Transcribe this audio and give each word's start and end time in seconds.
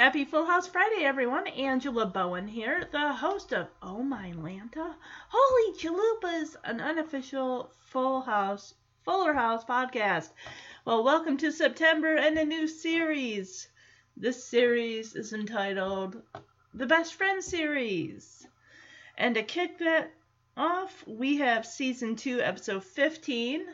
Happy 0.00 0.24
Full 0.24 0.46
House 0.46 0.66
Friday, 0.66 1.04
everyone. 1.04 1.46
Angela 1.46 2.06
Bowen 2.06 2.48
here, 2.48 2.88
the 2.90 3.12
host 3.12 3.52
of 3.52 3.68
Oh 3.82 4.02
Mylanta. 4.02 4.94
Holy 5.28 5.76
Chalupas, 5.76 6.56
an 6.64 6.80
unofficial 6.80 7.70
Full 7.88 8.22
House, 8.22 8.72
Fuller 9.04 9.34
House 9.34 9.62
podcast. 9.62 10.30
Well, 10.86 11.04
welcome 11.04 11.36
to 11.36 11.52
September 11.52 12.16
and 12.16 12.38
a 12.38 12.46
new 12.46 12.66
series. 12.66 13.68
This 14.16 14.42
series 14.42 15.14
is 15.14 15.34
entitled 15.34 16.22
The 16.72 16.86
Best 16.86 17.12
Friend 17.12 17.44
Series. 17.44 18.48
And 19.18 19.34
to 19.34 19.42
kick 19.42 19.80
that 19.80 20.14
off, 20.56 21.04
we 21.06 21.36
have 21.36 21.66
season 21.66 22.16
2, 22.16 22.40
episode 22.40 22.84
15, 22.84 23.66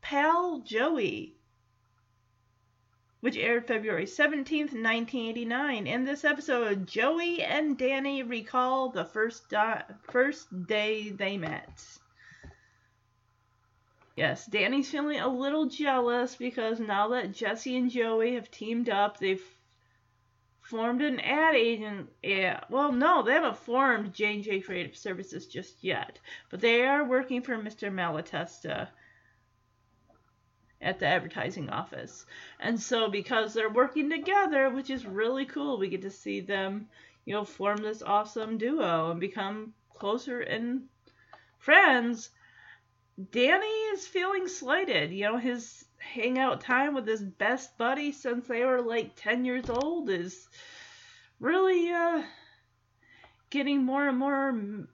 Pal 0.00 0.62
Joey 0.66 1.36
which 3.24 3.38
aired 3.38 3.66
February 3.66 4.04
17th, 4.04 4.74
1989. 4.74 5.86
In 5.86 6.04
this 6.04 6.26
episode, 6.26 6.86
Joey 6.86 7.42
and 7.42 7.78
Danny 7.78 8.22
recall 8.22 8.90
the 8.90 9.06
first, 9.06 9.48
di- 9.48 9.82
first 10.02 10.66
day 10.66 11.08
they 11.08 11.38
met. 11.38 11.82
Yes, 14.14 14.44
Danny's 14.44 14.90
feeling 14.90 15.20
a 15.20 15.28
little 15.28 15.64
jealous 15.64 16.36
because 16.36 16.78
now 16.78 17.08
that 17.08 17.32
Jesse 17.32 17.78
and 17.78 17.90
Joey 17.90 18.34
have 18.34 18.50
teamed 18.50 18.90
up, 18.90 19.18
they've 19.18 19.42
formed 20.60 21.00
an 21.00 21.18
ad 21.20 21.54
agent. 21.54 22.10
Yeah, 22.22 22.60
well, 22.68 22.92
no, 22.92 23.22
they 23.22 23.32
haven't 23.32 23.56
formed 23.56 24.12
J&J 24.12 24.60
Creative 24.60 24.98
Services 24.98 25.46
just 25.46 25.82
yet, 25.82 26.18
but 26.50 26.60
they 26.60 26.86
are 26.86 27.08
working 27.08 27.40
for 27.40 27.56
Mr. 27.56 27.90
Malatesta 27.90 28.90
at 30.84 30.98
the 30.98 31.06
advertising 31.06 31.70
office. 31.70 32.26
And 32.60 32.80
so 32.80 33.08
because 33.08 33.54
they're 33.54 33.70
working 33.70 34.10
together, 34.10 34.70
which 34.70 34.90
is 34.90 35.06
really 35.06 35.46
cool, 35.46 35.78
we 35.78 35.88
get 35.88 36.02
to 36.02 36.10
see 36.10 36.40
them, 36.40 36.88
you 37.24 37.34
know, 37.34 37.44
form 37.44 37.82
this 37.82 38.02
awesome 38.02 38.58
duo 38.58 39.10
and 39.10 39.18
become 39.18 39.72
closer 39.94 40.40
and 40.40 40.82
friends. 41.58 42.30
Danny 43.30 43.66
is 43.66 44.06
feeling 44.06 44.46
slighted. 44.46 45.12
You 45.12 45.24
know, 45.24 45.38
his 45.38 45.84
hangout 45.98 46.60
time 46.60 46.94
with 46.94 47.06
his 47.06 47.22
best 47.22 47.78
buddy 47.78 48.12
since 48.12 48.46
they 48.46 48.64
were 48.64 48.82
like 48.82 49.16
10 49.16 49.44
years 49.44 49.70
old 49.70 50.10
is 50.10 50.48
really 51.40 51.90
uh 51.90 52.22
getting 53.48 53.84
more 53.84 54.06
and 54.08 54.18
more 54.18 54.86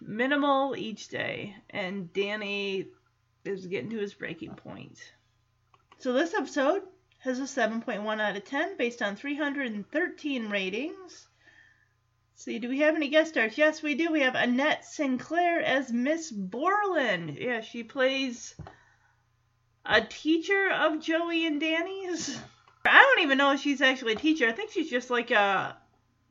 minimal 0.00 0.74
each 0.76 1.08
day. 1.08 1.56
And 1.70 2.12
Danny 2.12 2.88
is 3.44 3.66
getting 3.66 3.90
to 3.90 3.98
his 3.98 4.14
breaking 4.14 4.54
point. 4.54 4.98
So 5.98 6.12
this 6.12 6.34
episode 6.34 6.82
has 7.18 7.38
a 7.38 7.42
7.1 7.42 8.20
out 8.20 8.36
of 8.36 8.44
10 8.44 8.76
based 8.76 9.02
on 9.02 9.16
313 9.16 10.48
ratings. 10.48 11.28
See, 12.34 12.58
do 12.58 12.70
we 12.70 12.78
have 12.78 12.96
any 12.96 13.08
guest 13.08 13.32
stars? 13.32 13.58
Yes, 13.58 13.82
we 13.82 13.94
do. 13.94 14.10
We 14.10 14.20
have 14.20 14.34
Annette 14.34 14.86
Sinclair 14.86 15.60
as 15.60 15.92
Miss 15.92 16.30
Borland. 16.30 17.36
Yeah, 17.38 17.60
she 17.60 17.82
plays 17.82 18.54
a 19.84 20.00
teacher 20.00 20.70
of 20.70 21.00
Joey 21.00 21.46
and 21.46 21.60
Danny's. 21.60 22.40
I 22.86 23.02
don't 23.02 23.24
even 23.24 23.36
know 23.36 23.52
if 23.52 23.60
she's 23.60 23.82
actually 23.82 24.14
a 24.14 24.16
teacher. 24.16 24.48
I 24.48 24.52
think 24.52 24.70
she's 24.70 24.88
just 24.88 25.10
like 25.10 25.30
a 25.30 25.76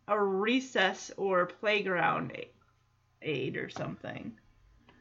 a 0.07 0.19
recess 0.19 1.11
or 1.17 1.45
playground 1.45 2.35
aide 3.21 3.57
or 3.57 3.69
something. 3.69 4.33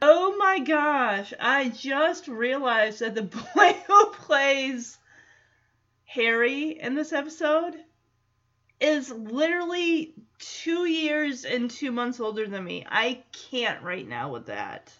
Oh 0.01 0.37
my 0.37 0.59
gosh, 0.59 1.33
I 1.39 1.69
just 1.69 2.27
realized 2.27 2.99
that 3.01 3.15
the 3.15 3.23
boy 3.55 3.73
who 3.87 4.05
plays 4.11 4.97
Harry 6.05 6.79
in 6.79 6.95
this 6.95 7.11
episode 7.11 7.75
is 8.79 9.11
literally 9.11 10.13
two 10.39 10.85
years 10.85 11.43
and 11.43 11.69
two 11.69 11.91
months 11.91 12.19
older 12.19 12.47
than 12.47 12.63
me. 12.63 12.85
I 12.89 13.23
can't 13.51 13.83
right 13.83 14.07
now 14.07 14.31
with 14.31 14.45
that. 14.45 14.93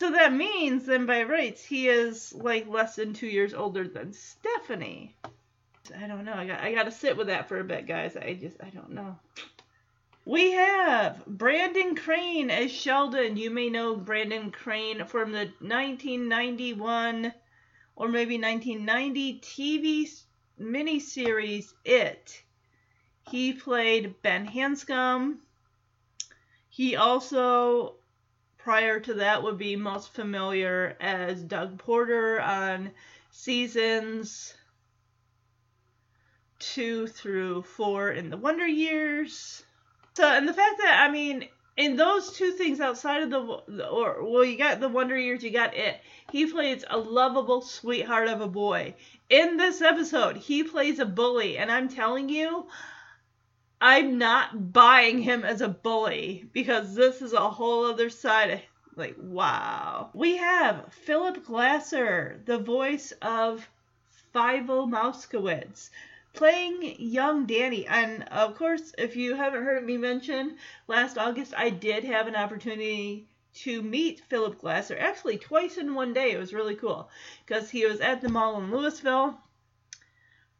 So 0.00 0.10
that 0.12 0.32
means 0.32 0.86
then 0.86 1.06
by 1.06 1.24
rights 1.24 1.64
he 1.64 1.88
is 1.88 2.32
like 2.32 2.68
less 2.68 2.96
than 2.96 3.12
two 3.12 3.26
years 3.26 3.54
older 3.54 3.86
than 3.86 4.12
Stephanie. 4.12 5.14
I 5.96 6.06
don't 6.06 6.24
know. 6.24 6.34
I 6.34 6.46
got 6.46 6.60
I 6.60 6.72
gotta 6.72 6.90
sit 6.90 7.16
with 7.16 7.26
that 7.26 7.48
for 7.48 7.58
a 7.58 7.64
bit, 7.64 7.86
guys. 7.86 8.16
I 8.16 8.34
just 8.34 8.56
I 8.62 8.70
don't 8.70 8.92
know. 8.92 9.18
We 10.26 10.52
have 10.52 11.24
Brandon 11.24 11.96
Crane 11.96 12.50
as 12.50 12.70
Sheldon. 12.70 13.38
You 13.38 13.50
may 13.50 13.70
know 13.70 13.96
Brandon 13.96 14.50
Crane 14.50 15.06
from 15.06 15.32
the 15.32 15.46
1991 15.60 17.32
or 17.96 18.08
maybe 18.08 18.38
1990 18.38 19.40
TV 19.40 20.22
miniseries 20.60 21.72
It. 21.86 22.42
He 23.30 23.54
played 23.54 24.20
Ben 24.20 24.46
Hanscom. 24.46 25.38
He 26.68 26.96
also, 26.96 27.96
prior 28.58 29.00
to 29.00 29.14
that, 29.14 29.42
would 29.42 29.56
be 29.56 29.74
most 29.74 30.12
familiar 30.12 30.98
as 31.00 31.42
Doug 31.42 31.78
Porter 31.78 32.40
on 32.42 32.90
seasons 33.30 34.52
two 36.58 37.06
through 37.06 37.62
four 37.62 38.10
in 38.10 38.28
the 38.28 38.36
Wonder 38.36 38.66
Years. 38.66 39.64
So, 40.20 40.28
and 40.28 40.46
the 40.46 40.52
fact 40.52 40.76
that 40.82 41.00
I 41.00 41.10
mean, 41.10 41.48
in 41.78 41.96
those 41.96 42.32
two 42.32 42.50
things 42.50 42.78
outside 42.78 43.22
of 43.22 43.30
the, 43.30 43.86
or 43.88 44.22
well, 44.22 44.44
you 44.44 44.58
got 44.58 44.78
the 44.78 44.86
Wonder 44.86 45.16
Years, 45.16 45.42
you 45.42 45.50
got 45.50 45.74
it. 45.74 45.98
He 46.30 46.44
plays 46.44 46.84
a 46.90 46.98
lovable 46.98 47.62
sweetheart 47.62 48.28
of 48.28 48.42
a 48.42 48.46
boy. 48.46 48.96
In 49.30 49.56
this 49.56 49.80
episode, 49.80 50.36
he 50.36 50.62
plays 50.62 50.98
a 50.98 51.06
bully, 51.06 51.56
and 51.56 51.72
I'm 51.72 51.88
telling 51.88 52.28
you, 52.28 52.66
I'm 53.80 54.18
not 54.18 54.74
buying 54.74 55.22
him 55.22 55.42
as 55.42 55.62
a 55.62 55.68
bully 55.68 56.46
because 56.52 56.94
this 56.94 57.22
is 57.22 57.32
a 57.32 57.48
whole 57.48 57.86
other 57.86 58.10
side 58.10 58.60
like 58.96 59.16
wow. 59.18 60.10
We 60.12 60.36
have 60.36 60.92
Phillip 60.92 61.46
Glasser, 61.46 62.42
the 62.44 62.58
voice 62.58 63.14
of 63.22 63.66
Fievel 64.34 64.86
Mousekewitz 64.86 65.88
playing 66.32 66.96
young 66.98 67.46
Danny. 67.46 67.86
And 67.86 68.24
of 68.28 68.56
course, 68.56 68.92
if 68.98 69.16
you 69.16 69.34
haven't 69.34 69.64
heard 69.64 69.84
me 69.84 69.96
mention, 69.96 70.56
last 70.86 71.18
August 71.18 71.54
I 71.56 71.70
did 71.70 72.04
have 72.04 72.26
an 72.26 72.36
opportunity 72.36 73.26
to 73.52 73.82
meet 73.82 74.20
Phillip 74.28 74.58
Glasser 74.58 74.96
actually 74.98 75.38
twice 75.38 75.76
in 75.76 75.94
one 75.94 76.12
day. 76.12 76.32
It 76.32 76.38
was 76.38 76.54
really 76.54 76.76
cool 76.76 77.10
because 77.44 77.68
he 77.70 77.84
was 77.84 78.00
at 78.00 78.20
the 78.20 78.28
mall 78.28 78.60
in 78.60 78.70
Lewisville 78.70 79.36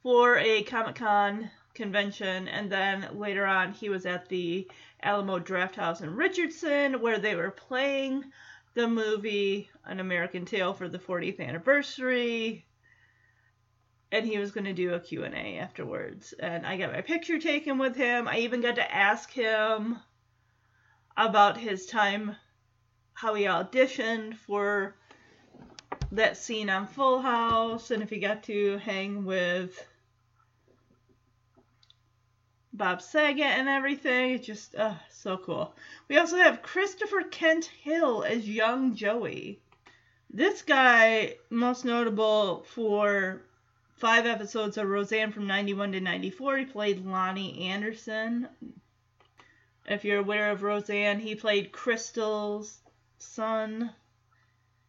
for 0.03 0.39
a 0.39 0.63
Comic 0.65 0.97
Con 0.97 1.51
convention, 1.75 2.49
and 2.49 2.71
then 2.71 3.09
later 3.13 3.47
on 3.47 3.73
he 3.73 3.89
was 3.89 4.07
at 4.07 4.29
the 4.29 4.69
Alamo 5.03 5.39
Drafthouse 5.39 6.03
in 6.03 6.17
Richardson 6.17 7.01
where 7.01 7.19
they 7.19 7.35
were 7.37 7.51
playing 7.51 8.25
the 8.75 8.89
movie 8.89 9.71
An 9.85 10.01
American 10.01 10.45
Tail 10.45 10.75
for 10.75 10.89
the 10.89 10.99
40th 10.99 11.41
anniversary 11.41 12.65
and 14.13 14.27
he 14.27 14.39
was 14.39 14.51
going 14.51 14.65
to 14.65 14.73
do 14.73 14.95
a 14.95 15.01
Q&A 15.01 15.59
afterwards 15.59 16.33
and 16.39 16.67
I 16.67 16.77
got 16.77 16.93
my 16.93 17.01
picture 17.01 17.39
taken 17.39 17.79
with 17.79 17.97
him. 17.97 18.27
I 18.27 18.39
even 18.39 18.61
got 18.61 18.77
to 18.77 18.95
ask 18.95 19.31
him 19.31 19.99
about 21.17 21.57
his 21.57 21.87
time 21.87 22.37
how 23.13 23.35
he 23.35 23.45
auditioned 23.45 24.37
for 24.37 24.97
that 26.13 26.37
scene 26.37 26.71
on 26.71 26.87
Full 26.87 27.21
House 27.21 27.91
and 27.91 28.03
if 28.03 28.11
he 28.11 28.19
got 28.19 28.43
to 28.45 28.79
hang 28.79 29.25
with 29.25 29.87
Bob 32.73 33.03
Saget 33.03 33.45
and 33.45 33.69
everything. 33.69 34.33
It's 34.33 34.47
just 34.47 34.75
uh, 34.75 34.95
so 35.11 35.37
cool. 35.37 35.75
We 36.09 36.19
also 36.19 36.37
have 36.37 36.63
Christopher 36.63 37.23
Kent 37.23 37.67
Hill 37.67 38.23
as 38.23 38.49
young 38.49 38.95
Joey. 38.95 39.61
This 40.31 40.63
guy, 40.63 41.37
most 41.51 41.85
notable 41.85 42.63
for 42.63 43.43
five 44.01 44.25
episodes 44.25 44.79
of 44.79 44.89
Roseanne 44.89 45.31
from 45.31 45.47
91 45.47 45.93
to 45.93 46.01
94, 46.01 46.57
he 46.57 46.65
played 46.65 47.05
Lonnie 47.05 47.69
Anderson. 47.69 48.49
If 49.87 50.05
you're 50.05 50.21
aware 50.21 50.51
of 50.51 50.63
Roseanne, 50.63 51.21
he 51.21 51.35
played 51.35 51.71
Crystal's 51.71 52.81
son. 53.19 53.93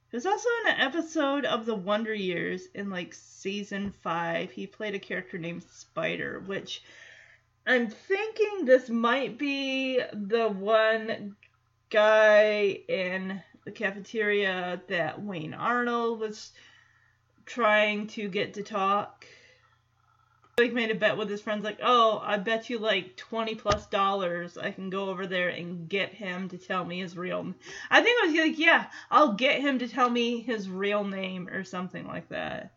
He 0.10 0.18
was 0.18 0.26
also 0.26 0.48
in 0.62 0.74
an 0.74 0.80
episode 0.80 1.44
of 1.44 1.66
The 1.66 1.76
Wonder 1.76 2.14
Years 2.14 2.68
in 2.74 2.90
like 2.90 3.14
season 3.14 3.92
five. 3.92 4.52
He 4.52 4.66
played 4.66 4.96
a 4.96 5.00
character 5.00 5.38
named 5.38 5.64
Spider, 5.64 6.40
which 6.46 6.82
I'm 7.68 7.90
thinking 7.90 8.64
this 8.64 8.90
might 8.90 9.38
be 9.38 10.00
the 10.14 10.48
one 10.48 11.36
guy 11.90 12.80
in 12.88 13.44
the 13.66 13.72
cafeteria 13.72 14.82
that 14.88 15.22
Wayne 15.22 15.54
Arnold 15.54 16.22
was 16.22 16.54
trying 17.52 18.08
to 18.08 18.30
get 18.30 18.54
to 18.54 18.64
talk. 18.64 19.26
Like 20.58 20.74
made 20.74 20.92
a 20.92 20.96
bet 20.96 21.18
with 21.18 21.30
his 21.30 21.42
friends, 21.42 21.64
like, 21.64 21.80
oh, 21.82 22.22
I 22.24 22.38
bet 22.38 22.70
you 22.70 22.78
like 22.78 23.18
twenty 23.18 23.56
plus 23.56 23.88
dollars 23.88 24.58
I 24.58 24.72
can 24.72 24.90
go 24.90 25.10
over 25.10 25.26
there 25.26 25.50
and 25.50 25.90
get 25.90 26.14
him 26.14 26.50
to 26.50 26.58
tell 26.58 26.86
me 26.86 27.00
his 27.00 27.18
real. 27.18 27.54
I 27.90 28.02
think 28.02 28.18
I 28.22 28.28
was 28.28 28.36
like, 28.36 28.60
yeah, 28.60 28.88
I'll 29.10 29.34
get 29.34 29.62
him 29.62 29.80
to 29.80 29.88
tell 29.88 30.10
me 30.10 30.42
his 30.42 30.70
real 30.70 31.04
name 31.04 31.48
or 31.48 31.64
something 31.64 32.06
like 32.06 32.30
that. 32.30 32.74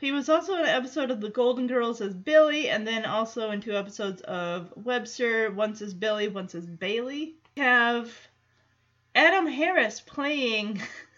He 0.00 0.10
was 0.10 0.28
also 0.28 0.54
in 0.54 0.62
an 0.62 0.66
episode 0.66 1.12
of 1.12 1.20
The 1.20 1.30
Golden 1.30 1.68
Girls 1.68 2.00
as 2.00 2.14
Billy, 2.14 2.68
and 2.68 2.84
then 2.84 3.04
also 3.04 3.50
in 3.50 3.60
two 3.60 3.76
episodes 3.76 4.20
of 4.22 4.72
Webster, 4.74 5.50
once 5.52 5.80
as 5.80 5.94
Billy, 5.94 6.26
once 6.26 6.56
as 6.56 6.66
Bailey. 6.66 7.34
We 7.56 7.62
have 7.62 8.10
Adam 9.14 9.46
Harris 9.46 10.00
playing 10.00 10.82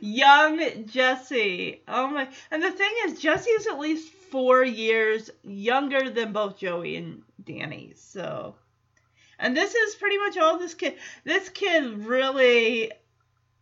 young 0.00 0.86
Jesse. 0.86 1.82
Oh 1.88 2.08
my! 2.08 2.28
And 2.50 2.62
the 2.62 2.70
thing 2.70 2.92
is, 3.04 3.20
Jesse 3.20 3.50
is 3.50 3.66
at 3.66 3.78
least 3.78 4.12
four 4.30 4.64
years 4.64 5.30
younger 5.42 6.10
than 6.10 6.32
both 6.32 6.58
Joey 6.58 6.96
and 6.96 7.22
Danny. 7.44 7.92
So, 7.96 8.54
and 9.38 9.56
this 9.56 9.74
is 9.74 9.94
pretty 9.96 10.18
much 10.18 10.36
all 10.36 10.58
this 10.58 10.74
kid. 10.74 10.96
This 11.24 11.48
kid 11.48 12.04
really 12.04 12.92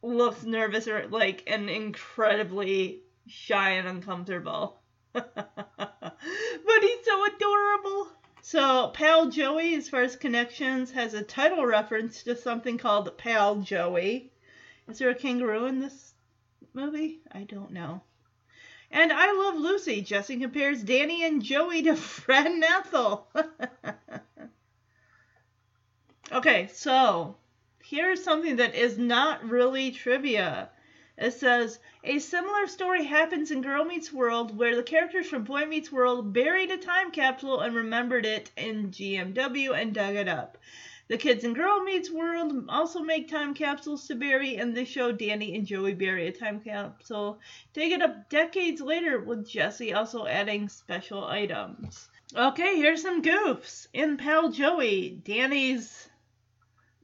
looks 0.03 0.45
nervous 0.45 0.87
or 0.89 1.07
like 1.09 1.45
and 1.47 1.69
incredibly 1.69 3.01
shy 3.27 3.71
and 3.73 3.89
uncomfortable. 3.89 4.79
but 5.13 5.33
he's 6.81 7.05
so 7.05 7.27
adorable. 7.27 8.09
So, 8.43 8.89
Pal 8.95 9.29
Joey, 9.31 9.75
as 9.75 9.89
far 9.89 10.03
as 10.03 10.15
connections, 10.15 10.93
has 10.93 11.15
a 11.15 11.23
title 11.23 11.67
reference 11.67 12.23
to 12.25 12.37
something 12.37 12.79
called 12.79 13.19
Pal 13.19 13.57
Joey. 13.57 14.31
Is 14.89 14.99
there 14.99 15.11
a 15.11 15.17
kangaroo 15.17 15.67
in 15.67 15.81
this 15.81 16.15
movie? 16.77 17.21
I 17.33 17.45
don't 17.45 17.73
know. 17.73 18.03
And 18.91 19.13
I 19.13 19.33
Love 19.33 19.57
Lucy. 19.57 20.03
Jesse 20.03 20.37
compares 20.37 20.83
Danny 20.83 21.25
and 21.25 21.43
Joey 21.43 21.83
to 21.83 21.97
Fred 21.97 22.47
and 22.47 22.63
Ethel. 22.63 23.27
okay, 26.33 26.69
so 26.73 27.37
here's 27.83 28.23
something 28.23 28.57
that 28.57 28.75
is 28.75 28.99
not 28.99 29.49
really 29.49 29.91
trivia. 29.91 30.71
It 31.19 31.33
says 31.33 31.79
a 32.05 32.19
similar 32.19 32.67
story 32.67 33.05
happens 33.05 33.51
in 33.51 33.63
Girl 33.63 33.85
Meets 33.85 34.13
World, 34.13 34.57
where 34.57 34.77
the 34.77 34.83
characters 34.83 35.27
from 35.27 35.45
Boy 35.45 35.65
Meets 35.65 35.91
World 35.91 36.35
buried 36.35 36.71
a 36.71 36.77
time 36.77 37.11
capsule 37.11 37.61
and 37.61 37.75
remembered 37.75 38.27
it 38.27 38.51
in 38.55 38.91
GMW 38.91 39.75
and 39.75 39.95
dug 39.95 40.15
it 40.15 40.29
up. 40.29 40.59
The 41.09 41.19
kids 41.19 41.45
in 41.45 41.55
Girl 41.55 41.85
Meets 41.85 42.11
World 42.11 42.65
also 42.69 43.01
make 43.01 43.29
time 43.29 43.55
capsules 43.55 44.09
to 44.09 44.17
bury, 44.17 44.57
and 44.57 44.77
this 44.77 44.89
show 44.89 45.13
Danny 45.13 45.55
and 45.55 45.65
Joey 45.65 45.95
bury 45.95 46.27
a 46.27 46.33
time 46.33 46.61
capsule. 46.61 47.39
Take 47.73 47.93
it 47.93 48.03
up 48.03 48.29
decades 48.29 48.81
later 48.81 49.21
with 49.21 49.49
Jesse 49.49 49.93
also 49.93 50.27
adding 50.27 50.69
special 50.69 51.25
items. 51.25 52.09
Okay, 52.35 52.77
here's 52.77 53.03
some 53.03 53.23
goofs. 53.23 53.87
In 53.93 54.17
Pal 54.17 54.51
Joey, 54.51 55.11
Danny's 55.23 56.09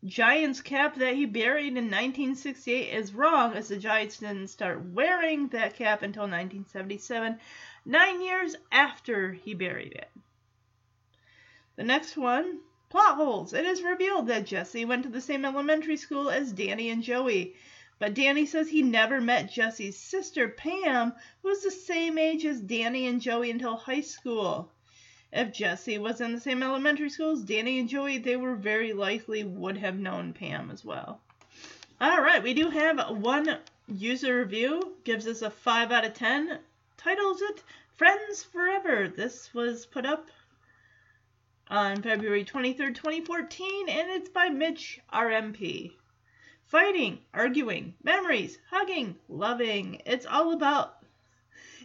Giants 0.04 0.60
cap 0.60 0.96
that 0.96 1.14
he 1.14 1.26
buried 1.26 1.76
in 1.76 1.84
1968 1.84 2.92
is 2.92 3.14
wrong, 3.14 3.54
as 3.54 3.68
the 3.68 3.76
Giants 3.76 4.18
didn't 4.18 4.48
start 4.48 4.84
wearing 4.84 5.46
that 5.50 5.76
cap 5.76 6.02
until 6.02 6.24
1977, 6.24 7.38
nine 7.84 8.20
years 8.20 8.56
after 8.72 9.30
he 9.30 9.54
buried 9.54 9.92
it. 9.92 10.10
The 11.76 11.84
next 11.84 12.16
one, 12.16 12.58
plot 12.92 13.16
holes. 13.16 13.54
It 13.54 13.64
is 13.64 13.82
revealed 13.82 14.26
that 14.26 14.44
Jesse 14.44 14.84
went 14.84 15.04
to 15.04 15.08
the 15.08 15.22
same 15.22 15.46
elementary 15.46 15.96
school 15.96 16.28
as 16.28 16.52
Danny 16.52 16.90
and 16.90 17.02
Joey, 17.02 17.54
but 17.98 18.12
Danny 18.12 18.44
says 18.44 18.68
he 18.68 18.82
never 18.82 19.18
met 19.18 19.50
Jesse's 19.50 19.96
sister 19.96 20.46
Pam, 20.46 21.14
who 21.40 21.48
was 21.48 21.62
the 21.62 21.70
same 21.70 22.18
age 22.18 22.44
as 22.44 22.60
Danny 22.60 23.06
and 23.06 23.22
Joey 23.22 23.50
until 23.50 23.76
high 23.76 24.02
school. 24.02 24.70
If 25.32 25.54
Jesse 25.54 25.96
was 25.96 26.20
in 26.20 26.34
the 26.34 26.40
same 26.40 26.62
elementary 26.62 27.08
school 27.08 27.32
as 27.32 27.40
Danny 27.40 27.78
and 27.78 27.88
Joey, 27.88 28.18
they 28.18 28.36
were 28.36 28.56
very 28.56 28.92
likely 28.92 29.42
would 29.42 29.78
have 29.78 29.98
known 29.98 30.34
Pam 30.34 30.70
as 30.70 30.84
well. 30.84 31.18
All 31.98 32.20
right, 32.20 32.42
we 32.42 32.52
do 32.52 32.68
have 32.68 33.16
one 33.16 33.56
user 33.88 34.40
review, 34.40 34.96
gives 35.04 35.26
us 35.26 35.40
a 35.40 35.48
5 35.48 35.92
out 35.92 36.04
of 36.04 36.12
10, 36.12 36.58
titles 36.98 37.40
it 37.40 37.62
Friends 37.94 38.44
Forever. 38.44 39.08
This 39.08 39.54
was 39.54 39.86
put 39.86 40.04
up 40.04 40.26
on 41.72 42.02
February 42.02 42.44
23rd, 42.44 42.94
2014, 42.94 43.88
and 43.88 44.10
it's 44.10 44.28
by 44.28 44.50
Mitch 44.50 45.00
RMP. 45.10 45.92
Fighting, 46.66 47.18
arguing, 47.32 47.94
memories, 48.04 48.58
hugging, 48.70 49.16
loving. 49.30 50.02
It's 50.04 50.26
all 50.26 50.52
about 50.52 50.98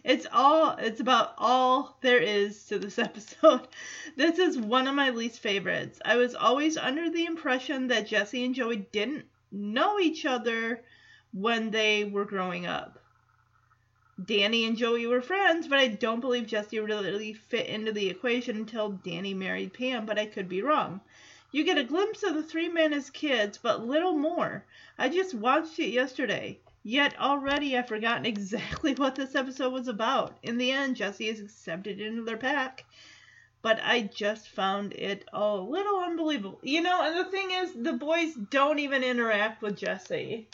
it's 0.04 0.26
all 0.30 0.76
it's 0.78 1.00
about 1.00 1.32
all 1.38 1.96
there 2.02 2.18
is 2.18 2.64
to 2.66 2.78
this 2.78 2.98
episode. 2.98 3.66
This 4.14 4.38
is 4.38 4.58
one 4.58 4.86
of 4.86 4.94
my 4.94 5.08
least 5.08 5.40
favorites. 5.40 5.98
I 6.04 6.16
was 6.16 6.34
always 6.34 6.76
under 6.76 7.08
the 7.08 7.24
impression 7.24 7.88
that 7.88 8.06
Jesse 8.06 8.44
and 8.44 8.54
Joey 8.54 8.88
didn't 8.92 9.24
know 9.50 9.98
each 9.98 10.26
other 10.26 10.82
when 11.32 11.70
they 11.70 12.04
were 12.04 12.26
growing 12.26 12.66
up. 12.66 12.97
Danny 14.24 14.64
and 14.64 14.76
Joey 14.76 15.06
were 15.06 15.22
friends, 15.22 15.68
but 15.68 15.78
I 15.78 15.86
don't 15.86 16.18
believe 16.18 16.48
Jesse 16.48 16.80
really 16.80 17.32
fit 17.34 17.66
into 17.66 17.92
the 17.92 18.08
equation 18.08 18.56
until 18.56 18.90
Danny 18.90 19.32
married 19.32 19.72
Pam, 19.72 20.06
but 20.06 20.18
I 20.18 20.26
could 20.26 20.48
be 20.48 20.60
wrong. 20.60 21.00
You 21.52 21.62
get 21.62 21.78
a 21.78 21.84
glimpse 21.84 22.24
of 22.24 22.34
the 22.34 22.42
three 22.42 22.68
men 22.68 22.92
as 22.92 23.10
kids, 23.10 23.58
but 23.58 23.86
little 23.86 24.14
more. 24.14 24.64
I 24.98 25.08
just 25.08 25.34
watched 25.34 25.78
it 25.78 25.90
yesterday. 25.90 26.58
Yet 26.82 27.18
already 27.18 27.76
I've 27.76 27.86
forgotten 27.86 28.26
exactly 28.26 28.94
what 28.96 29.14
this 29.14 29.36
episode 29.36 29.72
was 29.72 29.86
about. 29.86 30.36
In 30.42 30.58
the 30.58 30.72
end, 30.72 30.96
Jesse 30.96 31.28
is 31.28 31.40
accepted 31.40 32.00
into 32.00 32.22
their 32.22 32.36
pack. 32.36 32.86
But 33.62 33.78
I 33.82 34.02
just 34.02 34.48
found 34.48 34.94
it 34.94 35.24
a 35.32 35.56
little 35.56 36.00
unbelievable. 36.00 36.58
You 36.62 36.80
know, 36.80 37.02
and 37.02 37.16
the 37.16 37.30
thing 37.30 37.50
is, 37.52 37.72
the 37.72 37.92
boys 37.92 38.34
don't 38.34 38.78
even 38.80 39.04
interact 39.04 39.62
with 39.62 39.76
Jesse. 39.76 40.48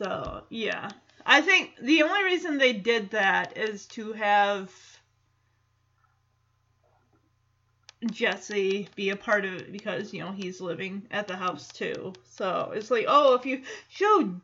So, 0.00 0.44
yeah. 0.48 0.88
I 1.26 1.42
think 1.42 1.76
the 1.82 2.02
only 2.04 2.24
reason 2.24 2.56
they 2.56 2.72
did 2.72 3.10
that 3.10 3.58
is 3.58 3.84
to 3.88 4.14
have 4.14 4.72
Jesse 8.10 8.88
be 8.96 9.10
a 9.10 9.16
part 9.16 9.44
of 9.44 9.52
it 9.52 9.70
because, 9.70 10.14
you 10.14 10.20
know, 10.20 10.32
he's 10.32 10.58
living 10.58 11.06
at 11.10 11.28
the 11.28 11.36
house 11.36 11.68
too. 11.68 12.14
So 12.24 12.72
it's 12.74 12.90
like, 12.90 13.04
oh, 13.08 13.34
if 13.34 13.44
you 13.44 13.60
show 13.90 14.40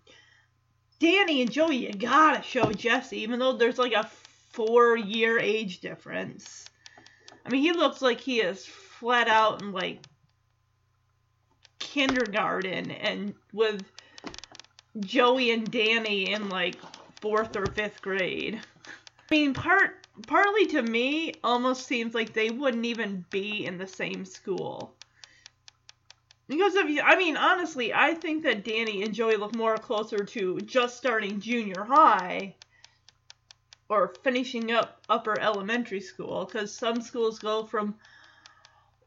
Danny 0.99 1.41
and 1.41 1.51
Joey, 1.51 1.87
you 1.87 1.93
gotta 1.95 2.43
show 2.43 2.71
Jesse, 2.71 3.23
even 3.23 3.39
though 3.39 3.55
there's 3.55 3.79
like 3.79 3.95
a 3.95 4.11
four 4.51 4.95
year 4.95 5.39
age 5.39 5.81
difference. 5.81 6.67
I 7.47 7.49
mean, 7.49 7.63
he 7.63 7.73
looks 7.73 8.03
like 8.03 8.21
he 8.21 8.41
is 8.41 8.67
flat 8.67 9.29
out 9.29 9.63
in 9.63 9.73
like 9.73 10.01
kindergarten 11.79 12.91
and 12.91 13.33
with 13.55 13.83
Joey 15.01 15.51
and 15.51 15.71
Danny 15.71 16.33
in 16.33 16.49
like 16.49 16.77
fourth 17.21 17.57
or 17.57 17.67
fifth 17.67 18.01
grade. 18.01 18.61
I 18.87 19.35
mean, 19.35 19.55
part 19.55 19.97
partly 20.27 20.67
to 20.69 20.83
me 20.83 21.35
almost 21.45 21.87
seems 21.87 22.15
like 22.15 22.33
they 22.33 22.51
wouldn't 22.51 22.87
even 22.87 23.25
be 23.31 23.67
in 23.67 23.79
the 23.79 23.87
same 23.87 24.25
school. 24.25 24.95
Because 26.49 26.77
of 26.77 26.87
I 27.05 27.17
mean, 27.17 27.37
honestly, 27.37 27.93
I 27.93 28.15
think 28.15 28.45
that 28.45 28.65
Danny 28.65 29.03
and 29.03 29.13
Joey 29.13 29.37
look 29.37 29.53
more 29.53 29.77
closer 29.77 30.25
to 30.25 30.61
just 30.61 30.97
starting 30.97 31.41
junior 31.41 31.85
high 31.85 32.55
or 33.89 34.15
finishing 34.23 34.71
up 34.73 35.01
upper 35.09 35.39
elementary 35.39 36.01
school 36.01 36.45
because 36.45 36.73
some 36.73 37.01
schools 37.01 37.39
go 37.39 37.65
from 37.65 37.97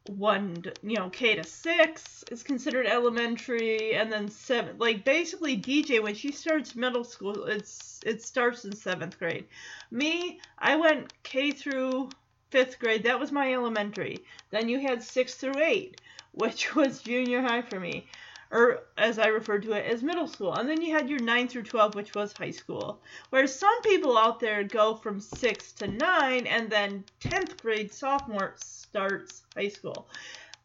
one, 0.07 0.63
you 0.81 0.95
know, 0.95 1.09
K 1.09 1.35
to 1.35 1.43
six 1.43 2.23
is 2.31 2.43
considered 2.43 2.87
elementary, 2.87 3.93
and 3.95 4.11
then 4.11 4.29
seven. 4.29 4.77
Like 4.77 5.03
basically, 5.03 5.57
DJ 5.57 6.01
when 6.01 6.15
she 6.15 6.31
starts 6.31 6.75
middle 6.75 7.03
school, 7.03 7.45
it's 7.45 7.99
it 8.05 8.21
starts 8.23 8.65
in 8.65 8.75
seventh 8.75 9.19
grade. 9.19 9.45
Me, 9.91 10.39
I 10.57 10.75
went 10.75 11.13
K 11.23 11.51
through 11.51 12.09
fifth 12.49 12.79
grade. 12.79 13.03
That 13.03 13.19
was 13.19 13.31
my 13.31 13.53
elementary. 13.53 14.23
Then 14.51 14.69
you 14.69 14.79
had 14.79 15.03
six 15.03 15.35
through 15.35 15.59
eight, 15.63 16.01
which 16.31 16.75
was 16.75 17.01
junior 17.01 17.41
high 17.41 17.61
for 17.61 17.79
me 17.79 18.07
or 18.51 18.81
as 18.97 19.19
I 19.19 19.27
referred 19.27 19.63
to 19.63 19.73
it 19.73 19.85
as 19.85 20.01
middle 20.01 20.27
school. 20.27 20.53
And 20.53 20.67
then 20.67 20.81
you 20.81 20.93
had 20.93 21.09
your 21.09 21.19
9 21.19 21.47
through 21.47 21.63
12, 21.63 21.95
which 21.95 22.15
was 22.15 22.33
high 22.33 22.51
school. 22.51 23.01
Whereas 23.29 23.57
some 23.57 23.81
people 23.81 24.17
out 24.17 24.39
there 24.39 24.63
go 24.63 24.95
from 24.95 25.19
6 25.19 25.71
to 25.73 25.87
9, 25.87 26.47
and 26.47 26.69
then 26.69 27.03
10th 27.21 27.61
grade 27.61 27.93
sophomore 27.93 28.55
starts 28.57 29.43
high 29.55 29.67
school. 29.67 30.07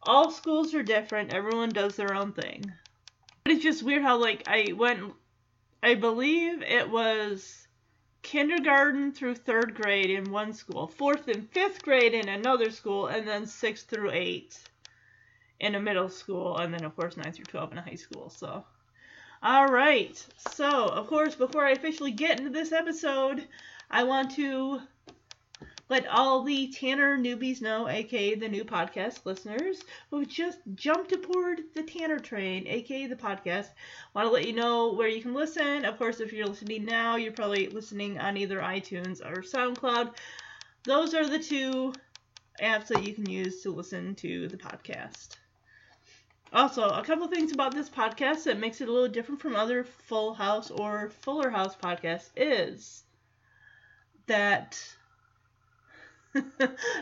All 0.03 0.31
schools 0.31 0.73
are 0.73 0.83
different, 0.83 1.33
everyone 1.33 1.69
does 1.69 1.95
their 1.95 2.15
own 2.15 2.31
thing. 2.31 2.71
But 3.43 3.53
it's 3.53 3.63
just 3.63 3.83
weird 3.83 4.01
how, 4.01 4.17
like, 4.17 4.43
I 4.47 4.73
went, 4.73 5.13
I 5.83 5.93
believe 5.95 6.63
it 6.63 6.89
was 6.89 7.67
kindergarten 8.23 9.11
through 9.11 9.35
third 9.35 9.75
grade 9.75 10.09
in 10.09 10.31
one 10.31 10.53
school, 10.53 10.87
fourth 10.87 11.27
and 11.27 11.47
fifth 11.51 11.83
grade 11.83 12.15
in 12.15 12.29
another 12.29 12.71
school, 12.71 13.05
and 13.05 13.27
then 13.27 13.45
sixth 13.45 13.87
through 13.87 14.09
eighth 14.11 14.67
in 15.59 15.75
a 15.75 15.79
middle 15.79 16.09
school, 16.09 16.57
and 16.57 16.73
then 16.73 16.83
of 16.83 16.95
course 16.95 17.17
nine 17.17 17.31
through 17.31 17.45
twelve 17.45 17.71
in 17.71 17.77
a 17.77 17.81
high 17.81 17.95
school. 17.95 18.29
So, 18.29 18.65
all 19.41 19.67
right. 19.67 20.25
So, 20.53 20.87
of 20.87 21.07
course, 21.07 21.35
before 21.35 21.65
I 21.65 21.71
officially 21.71 22.11
get 22.11 22.39
into 22.39 22.51
this 22.51 22.71
episode, 22.71 23.47
I 23.89 24.03
want 24.03 24.31
to 24.35 24.81
let 25.87 26.07
all 26.07 26.43
the 26.43 26.67
Tanner 26.73 27.17
newbies 27.17 27.61
know, 27.61 27.87
aka 27.87 28.35
the 28.35 28.49
new 28.49 28.65
podcast 28.65 29.25
listeners, 29.25 29.83
who 30.09 30.25
just 30.25 30.57
jumped 30.73 31.11
aboard 31.11 31.61
the 31.75 31.83
Tanner 31.83 32.17
train, 32.17 32.67
aka 32.67 33.05
the 33.05 33.15
podcast. 33.15 33.67
Want 34.13 34.27
to 34.27 34.31
let 34.31 34.47
you 34.47 34.53
know 34.53 34.93
where 34.93 35.07
you 35.07 35.21
can 35.21 35.33
listen. 35.33 35.85
Of 35.85 35.97
course, 35.97 36.19
if 36.19 36.33
you're 36.33 36.47
listening 36.47 36.85
now, 36.85 37.17
you're 37.17 37.31
probably 37.31 37.67
listening 37.67 38.17
on 38.17 38.35
either 38.35 38.59
iTunes 38.59 39.21
or 39.21 39.41
SoundCloud. 39.43 40.15
Those 40.85 41.13
are 41.13 41.27
the 41.27 41.39
two 41.39 41.93
apps 42.61 42.87
that 42.87 43.05
you 43.05 43.13
can 43.13 43.29
use 43.29 43.61
to 43.61 43.71
listen 43.71 44.15
to 44.15 44.47
the 44.47 44.57
podcast. 44.57 45.35
Also, 46.55 46.89
a 46.89 47.03
couple 47.03 47.27
things 47.27 47.51
about 47.51 47.73
this 47.73 47.89
podcast 47.89 48.45
that 48.45 48.57
makes 48.57 48.79
it 48.79 48.87
a 48.87 48.91
little 48.91 49.09
different 49.09 49.41
from 49.41 49.57
other 49.57 49.83
Full 49.83 50.33
House 50.33 50.71
or 50.71 51.09
Fuller 51.09 51.49
House 51.49 51.75
podcasts 51.75 52.29
is 52.37 53.03
that 54.27 54.81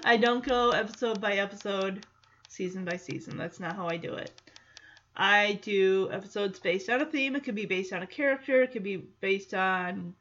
I 0.03 0.17
don't 0.17 0.43
go 0.43 0.71
episode 0.71 1.21
by 1.21 1.33
episode, 1.33 2.03
season 2.49 2.83
by 2.83 2.97
season. 2.97 3.37
That's 3.37 3.59
not 3.59 3.75
how 3.75 3.87
I 3.87 3.97
do 3.97 4.15
it. 4.15 4.31
I 5.15 5.59
do 5.61 6.09
episodes 6.11 6.59
based 6.59 6.89
on 6.89 7.01
a 7.01 7.05
theme. 7.05 7.35
It 7.35 7.43
could 7.43 7.53
be 7.53 7.67
based 7.67 7.93
on 7.93 8.01
a 8.01 8.07
character. 8.07 8.63
It 8.63 8.71
could 8.71 8.81
be 8.81 8.97
based 9.21 9.53
on 9.53 10.15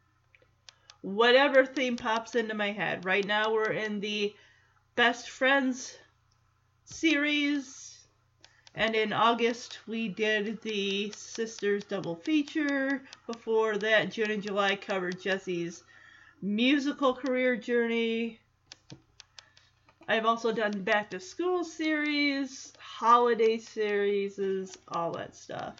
whatever 1.01 1.65
theme 1.65 1.97
pops 1.97 2.35
into 2.35 2.53
my 2.53 2.73
head. 2.73 3.07
Right 3.07 3.27
now, 3.27 3.51
we're 3.51 3.73
in 3.73 4.01
the 4.01 4.35
Best 4.95 5.31
Friends 5.31 5.97
series. 6.85 7.92
And 8.75 8.95
in 8.95 9.13
August, 9.13 9.81
we 9.87 10.09
did 10.09 10.61
the 10.63 11.13
Sisters 11.13 11.85
double 11.85 12.17
feature. 12.17 13.03
Before 13.27 13.77
that, 13.77 14.11
June 14.13 14.31
and 14.31 14.43
July 14.43 14.77
covered 14.77 15.21
Jesse's 15.21 15.85
musical 16.41 17.15
career 17.15 17.55
journey. 17.57 18.41
I've 20.09 20.27
also 20.27 20.53
done 20.53 20.83
back 20.83 21.11
to 21.11 21.21
school 21.21 21.65
series, 21.65 22.73
holiday 22.79 23.59
series, 23.59 24.77
all 24.89 25.13
that 25.13 25.37
stuff. 25.37 25.77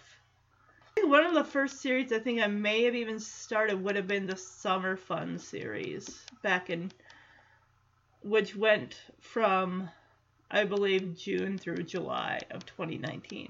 One 1.03 1.25
of 1.25 1.33
the 1.33 1.43
first 1.43 1.81
series 1.81 2.13
I 2.13 2.19
think 2.19 2.41
I 2.41 2.47
may 2.47 2.83
have 2.83 2.95
even 2.95 3.19
started 3.19 3.83
would 3.83 3.95
have 3.95 4.07
been 4.07 4.27
the 4.27 4.37
Summer 4.37 4.95
Fun 4.95 5.37
series 5.37 6.25
back 6.41 6.69
in, 6.69 6.91
which 8.21 8.55
went 8.55 9.01
from, 9.19 9.89
I 10.53 10.63
believe, 10.63 11.17
June 11.17 11.57
through 11.57 11.83
July 11.83 12.39
of 12.51 12.65
2019. 12.65 13.49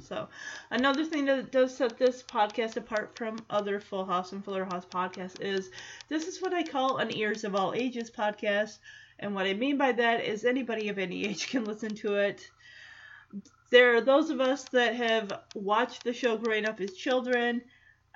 So, 0.00 0.28
another 0.70 1.04
thing 1.04 1.26
that 1.26 1.52
does 1.52 1.76
set 1.76 1.96
this 1.98 2.22
podcast 2.22 2.76
apart 2.76 3.16
from 3.16 3.38
other 3.48 3.80
Full 3.80 4.04
House 4.04 4.32
and 4.32 4.44
Fuller 4.44 4.64
House 4.64 4.84
podcasts 4.84 5.40
is 5.40 5.70
this 6.08 6.26
is 6.26 6.42
what 6.42 6.52
I 6.52 6.62
call 6.62 6.98
an 6.98 7.14
Ears 7.16 7.44
of 7.44 7.54
All 7.54 7.72
Ages 7.74 8.10
podcast 8.10 8.78
and 9.18 9.34
what 9.34 9.46
I 9.46 9.54
mean 9.54 9.76
by 9.76 9.92
that 9.92 10.24
is 10.24 10.44
anybody 10.44 10.88
of 10.88 10.98
any 10.98 11.26
age 11.26 11.48
can 11.48 11.64
listen 11.64 11.94
to 11.96 12.14
it. 12.14 12.48
There 13.70 13.96
are 13.96 14.00
those 14.00 14.30
of 14.30 14.40
us 14.40 14.64
that 14.70 14.94
have 14.94 15.40
watched 15.54 16.04
the 16.04 16.12
show 16.12 16.36
growing 16.36 16.64
up 16.64 16.80
as 16.80 16.94
children, 16.94 17.62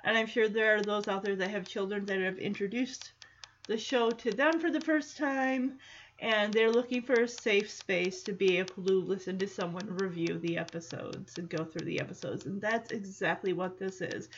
and 0.03 0.17
I'm 0.17 0.27
sure 0.27 0.47
there 0.47 0.75
are 0.75 0.81
those 0.81 1.07
out 1.07 1.23
there 1.23 1.35
that 1.35 1.51
have 1.51 1.67
children 1.67 2.05
that 2.05 2.19
have 2.19 2.39
introduced 2.39 3.11
the 3.67 3.77
show 3.77 4.11
to 4.11 4.31
them 4.31 4.59
for 4.59 4.71
the 4.71 4.81
first 4.81 5.17
time, 5.17 5.77
and 6.23 6.53
they're 6.53 6.71
looking 6.71 7.01
for 7.01 7.15
a 7.15 7.27
safe 7.27 7.69
space 7.69 8.23
to 8.23 8.31
be 8.31 8.57
able 8.57 8.81
to 8.85 9.01
listen 9.01 9.37
to 9.37 9.45
someone 9.47 9.85
review 9.87 10.39
the 10.39 10.57
episodes 10.57 11.37
and 11.37 11.49
go 11.49 11.65
through 11.65 11.85
the 11.85 11.99
episodes. 11.99 12.45
And 12.45 12.61
that's 12.61 12.91
exactly 12.91 13.51
what 13.51 13.77
this 13.77 13.99
is 13.99 14.29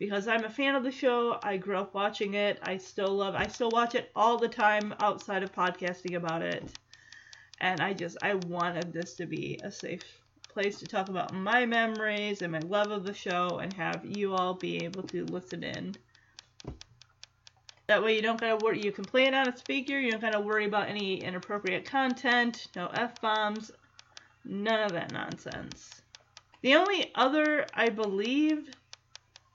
because 0.00 0.26
I'm 0.26 0.44
a 0.44 0.50
fan 0.50 0.74
of 0.74 0.82
the 0.82 0.90
show. 0.90 1.38
I 1.44 1.56
grew 1.56 1.78
up 1.78 1.94
watching 1.94 2.34
it. 2.34 2.58
I 2.62 2.76
still 2.76 3.14
love 3.14 3.36
I 3.36 3.46
still 3.46 3.70
watch 3.70 3.94
it 3.94 4.10
all 4.16 4.36
the 4.36 4.48
time 4.48 4.92
outside 5.00 5.44
of 5.44 5.54
podcasting 5.54 6.16
about 6.16 6.42
it. 6.42 6.76
And 7.60 7.80
I 7.80 7.92
just 7.92 8.16
I 8.20 8.34
wanted 8.34 8.92
this 8.92 9.14
to 9.14 9.26
be 9.26 9.60
a 9.62 9.70
safe 9.70 10.02
place 10.48 10.80
to 10.80 10.88
talk 10.88 11.08
about 11.08 11.32
my 11.32 11.64
memories 11.64 12.42
and 12.42 12.50
my 12.50 12.58
love 12.60 12.90
of 12.90 13.04
the 13.04 13.14
show 13.14 13.60
and 13.62 13.72
have 13.74 14.04
you 14.04 14.34
all 14.34 14.54
be 14.54 14.84
able 14.84 15.04
to 15.04 15.24
listen 15.26 15.62
in. 15.62 15.94
That 17.88 18.04
way 18.04 18.16
you 18.16 18.20
don't 18.20 18.38
gotta 18.38 18.62
worry 18.62 18.82
you 18.82 18.92
can 18.92 19.06
play 19.06 19.24
it 19.24 19.34
on 19.34 19.48
a 19.48 19.56
speaker, 19.56 19.98
you 19.98 20.10
don't 20.10 20.20
gotta 20.20 20.40
worry 20.40 20.66
about 20.66 20.90
any 20.90 21.22
inappropriate 21.22 21.86
content, 21.86 22.68
no 22.76 22.88
F 22.88 23.18
bombs, 23.22 23.70
none 24.44 24.80
of 24.82 24.92
that 24.92 25.10
nonsense. 25.10 26.02
The 26.60 26.74
only 26.74 27.10
other, 27.14 27.64
I 27.72 27.88
believe, 27.88 28.68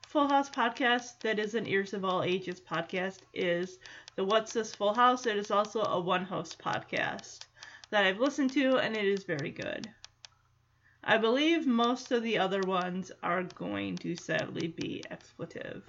Full 0.08 0.26
House 0.26 0.50
podcast 0.50 1.20
that 1.20 1.38
is 1.38 1.54
an 1.54 1.68
Ears 1.68 1.94
of 1.94 2.04
All 2.04 2.24
Ages 2.24 2.60
podcast 2.60 3.18
is 3.34 3.78
the 4.16 4.24
What's 4.24 4.52
This 4.52 4.74
Full 4.74 4.94
House. 4.94 5.26
It 5.26 5.36
is 5.36 5.52
also 5.52 5.82
a 5.82 6.00
one 6.00 6.24
host 6.24 6.58
podcast 6.58 7.38
that 7.90 8.04
I've 8.04 8.18
listened 8.18 8.50
to 8.52 8.78
and 8.78 8.96
it 8.96 9.04
is 9.04 9.22
very 9.22 9.50
good. 9.50 9.88
I 11.04 11.18
believe 11.18 11.68
most 11.68 12.10
of 12.10 12.24
the 12.24 12.38
other 12.38 12.62
ones 12.62 13.12
are 13.22 13.44
going 13.44 13.96
to 13.98 14.16
sadly 14.16 14.66
be 14.66 15.04
expletive, 15.08 15.84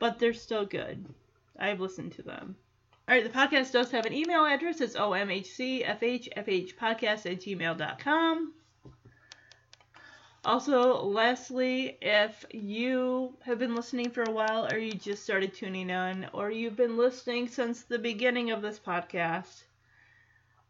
but 0.00 0.18
they're 0.18 0.34
still 0.34 0.66
good. 0.66 1.04
I've 1.56 1.78
listened 1.78 2.10
to 2.12 2.22
them. 2.22 2.56
Alright, 3.08 3.22
the 3.22 3.38
podcast 3.38 3.70
does 3.70 3.92
have 3.92 4.06
an 4.06 4.12
email 4.12 4.44
address. 4.44 4.80
It's 4.80 4.96
omhcfhfhpodcast 4.96 7.26
at 7.26 7.40
gmail.com. 7.40 8.54
Also, 10.42 11.04
lastly, 11.04 11.98
if 12.00 12.46
you 12.50 13.36
have 13.42 13.58
been 13.58 13.74
listening 13.74 14.10
for 14.10 14.22
a 14.22 14.30
while 14.30 14.66
or 14.72 14.78
you 14.78 14.92
just 14.92 15.22
started 15.22 15.52
tuning 15.52 15.90
in 15.90 16.26
or 16.32 16.50
you've 16.50 16.76
been 16.76 16.96
listening 16.96 17.46
since 17.46 17.82
the 17.82 17.98
beginning 17.98 18.50
of 18.50 18.62
this 18.62 18.78
podcast, 18.78 19.64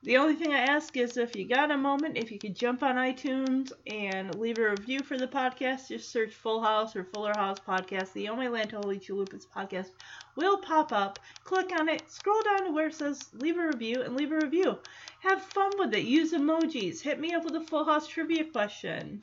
the 0.02 0.16
only 0.16 0.34
thing 0.34 0.54
I 0.54 0.60
ask 0.60 0.96
is 0.96 1.18
if 1.18 1.36
you 1.36 1.46
got 1.46 1.70
a 1.70 1.76
moment, 1.76 2.16
if 2.16 2.32
you 2.32 2.38
could 2.38 2.56
jump 2.56 2.82
on 2.82 2.96
iTunes 2.96 3.70
and 3.86 4.34
leave 4.36 4.58
a 4.58 4.70
review 4.70 5.00
for 5.00 5.18
the 5.18 5.26
podcast, 5.26 5.88
just 5.88 6.10
search 6.10 6.32
Full 6.32 6.62
House 6.62 6.96
or 6.96 7.04
Fuller 7.04 7.34
House 7.36 7.58
Podcast. 7.58 8.14
The 8.14 8.28
Only 8.30 8.48
Land 8.48 8.72
Holy 8.72 8.98
Chalupas 8.98 9.46
podcast 9.46 9.90
will 10.36 10.56
pop 10.56 10.90
up. 10.90 11.18
Click 11.44 11.70
on 11.78 11.90
it, 11.90 12.10
scroll 12.10 12.40
down 12.42 12.64
to 12.64 12.72
where 12.72 12.86
it 12.86 12.94
says 12.94 13.20
leave 13.34 13.58
a 13.58 13.66
review, 13.66 14.00
and 14.00 14.16
leave 14.16 14.32
a 14.32 14.36
review. 14.36 14.78
Have 15.20 15.42
fun 15.42 15.70
with 15.78 15.92
it. 15.92 16.06
Use 16.06 16.32
emojis. 16.32 17.02
Hit 17.02 17.20
me 17.20 17.34
up 17.34 17.44
with 17.44 17.56
a 17.56 17.60
Full 17.60 17.84
House 17.84 18.08
trivia 18.08 18.44
question. 18.44 19.20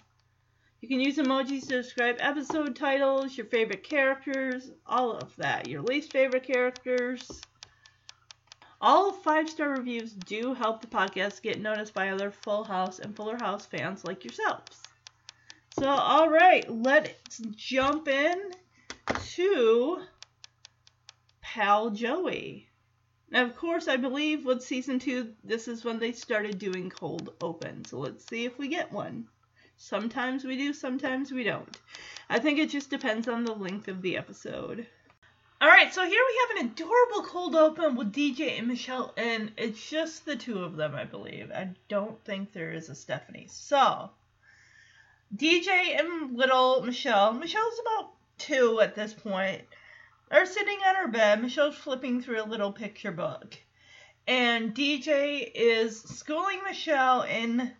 You 0.81 0.87
can 0.87 0.99
use 0.99 1.17
emojis 1.17 1.67
to 1.69 1.81
describe 1.81 2.17
episode 2.19 2.75
titles, 2.75 3.35
your 3.35 3.47
favorite 3.47 3.83
characters, 3.83 4.69
all 4.85 5.13
of 5.13 5.35
that. 5.37 5.67
Your 5.67 5.81
least 5.81 6.11
favorite 6.11 6.43
characters. 6.43 7.41
All 8.79 9.11
five 9.11 9.49
star 9.49 9.69
reviews 9.69 10.13
do 10.13 10.53
help 10.53 10.81
the 10.81 10.87
podcast 10.87 11.41
get 11.41 11.59
noticed 11.59 11.95
by 11.95 12.09
other 12.09 12.29
Full 12.29 12.63
House 12.63 12.99
and 12.99 13.15
Fuller 13.15 13.37
House 13.37 13.65
fans 13.65 14.05
like 14.05 14.23
yourselves. 14.23 14.83
So, 15.79 15.87
all 15.87 16.29
right, 16.29 16.69
let's 16.69 17.39
jump 17.55 18.07
in 18.07 18.51
to 19.35 20.01
Pal 21.41 21.89
Joey. 21.89 22.69
Now, 23.31 23.45
of 23.45 23.55
course, 23.55 23.87
I 23.87 23.97
believe 23.97 24.45
with 24.45 24.61
season 24.61 24.99
two, 24.99 25.33
this 25.43 25.67
is 25.67 25.83
when 25.83 25.97
they 25.97 26.11
started 26.11 26.59
doing 26.59 26.89
cold 26.89 27.33
open. 27.41 27.83
So 27.83 27.97
let's 27.97 28.27
see 28.27 28.45
if 28.45 28.59
we 28.59 28.67
get 28.67 28.91
one. 28.91 29.27
Sometimes 29.75 30.45
we 30.45 30.55
do, 30.55 30.71
sometimes 30.71 31.31
we 31.31 31.43
don't. 31.43 31.77
I 32.29 32.39
think 32.39 32.59
it 32.59 32.69
just 32.69 32.89
depends 32.89 33.27
on 33.27 33.43
the 33.43 33.53
length 33.53 33.87
of 33.87 34.01
the 34.01 34.17
episode. 34.17 34.87
Alright, 35.59 35.91
so 35.91 36.03
here 36.03 36.23
we 36.23 36.39
have 36.39 36.65
an 36.65 36.71
adorable 36.71 37.23
cold 37.23 37.55
open 37.55 37.95
with 37.95 38.13
DJ 38.13 38.59
and 38.59 38.67
Michelle, 38.67 39.11
and 39.17 39.51
it's 39.57 39.89
just 39.89 40.23
the 40.23 40.35
two 40.35 40.59
of 40.59 40.75
them, 40.75 40.93
I 40.93 41.03
believe. 41.03 41.49
I 41.49 41.69
don't 41.89 42.23
think 42.23 42.53
there 42.53 42.71
is 42.71 42.89
a 42.89 42.95
Stephanie. 42.95 43.47
So, 43.49 44.11
DJ 45.35 45.99
and 45.99 46.37
little 46.37 46.83
Michelle, 46.83 47.33
Michelle's 47.33 47.79
about 47.79 48.11
two 48.37 48.79
at 48.81 48.93
this 48.93 49.15
point, 49.15 49.63
are 50.29 50.45
sitting 50.45 50.77
on 50.85 50.93
her 50.93 51.07
bed. 51.07 51.41
Michelle's 51.41 51.75
flipping 51.75 52.21
through 52.21 52.43
a 52.43 52.45
little 52.45 52.71
picture 52.71 53.11
book. 53.11 53.57
And 54.27 54.75
DJ 54.75 55.51
is 55.55 55.99
schooling 55.99 56.61
Michelle 56.65 57.23
in. 57.23 57.71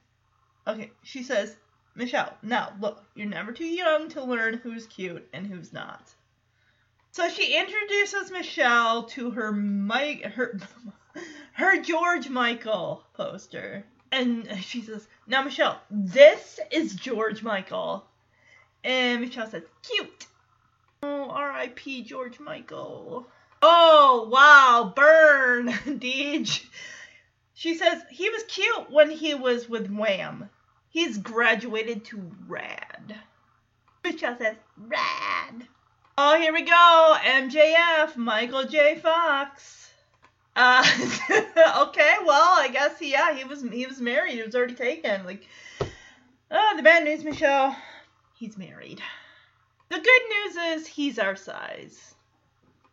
Okay, 0.65 0.89
she 1.03 1.21
says, 1.21 1.55
Michelle, 1.93 2.35
now 2.41 2.73
look, 2.81 3.05
you're 3.13 3.27
never 3.27 3.51
too 3.51 3.67
young 3.67 4.09
to 4.09 4.23
learn 4.23 4.55
who's 4.55 4.87
cute 4.87 5.29
and 5.31 5.45
who's 5.45 5.71
not. 5.71 6.15
So 7.17 7.27
she 7.29 7.57
introduces 7.57 8.29
Michelle 8.29 9.05
to 9.05 9.31
her 9.31 9.51
Mike, 9.51 10.23
her, 10.23 10.59
her 11.53 11.81
George 11.81 12.29
Michael 12.29 13.03
poster, 13.15 13.83
and 14.11 14.47
she 14.61 14.81
says, 14.83 15.07
"Now, 15.25 15.41
Michelle, 15.41 15.81
this 15.89 16.59
is 16.69 16.93
George 16.93 17.41
Michael." 17.41 18.05
And 18.83 19.21
Michelle 19.21 19.49
says, 19.49 19.63
"Cute." 19.81 20.27
Oh, 21.01 21.31
R.I.P. 21.31 22.03
George 22.03 22.39
Michael. 22.39 23.27
Oh, 23.63 24.29
wow, 24.31 24.93
burn, 24.95 25.69
Deej. 25.99 26.67
She 27.55 27.77
says 27.77 28.03
he 28.11 28.29
was 28.29 28.43
cute 28.43 28.91
when 28.91 29.09
he 29.09 29.33
was 29.33 29.67
with 29.67 29.89
Wham. 29.89 30.51
He's 30.89 31.17
graduated 31.17 32.05
to 32.05 32.31
Rad. 32.47 33.15
Michelle 34.03 34.37
says, 34.37 34.57
Rad. 34.77 35.67
Oh, 36.19 36.35
here 36.35 36.51
we 36.51 36.63
go. 36.63 37.15
MJF, 37.21 38.17
Michael 38.17 38.63
J. 38.63 38.97
Fox. 38.97 39.91
Uh, 40.55 40.83
okay, 41.29 42.15
well, 42.25 42.55
I 42.57 42.69
guess 42.73 42.99
yeah, 42.99 43.35
he 43.35 43.43
was 43.43 43.61
he 43.61 43.85
was 43.85 44.01
married. 44.01 44.33
He 44.33 44.41
was 44.41 44.55
already 44.55 44.73
taken. 44.73 45.25
Like, 45.25 45.47
oh, 46.49 46.73
the 46.75 46.81
bad 46.81 47.03
news, 47.03 47.23
Michelle, 47.23 47.75
he's 48.33 48.57
married. 48.57 48.99
The 49.89 49.99
good 49.99 50.21
news 50.29 50.55
is 50.55 50.87
he's 50.87 51.19
our 51.19 51.35
size. 51.35 52.15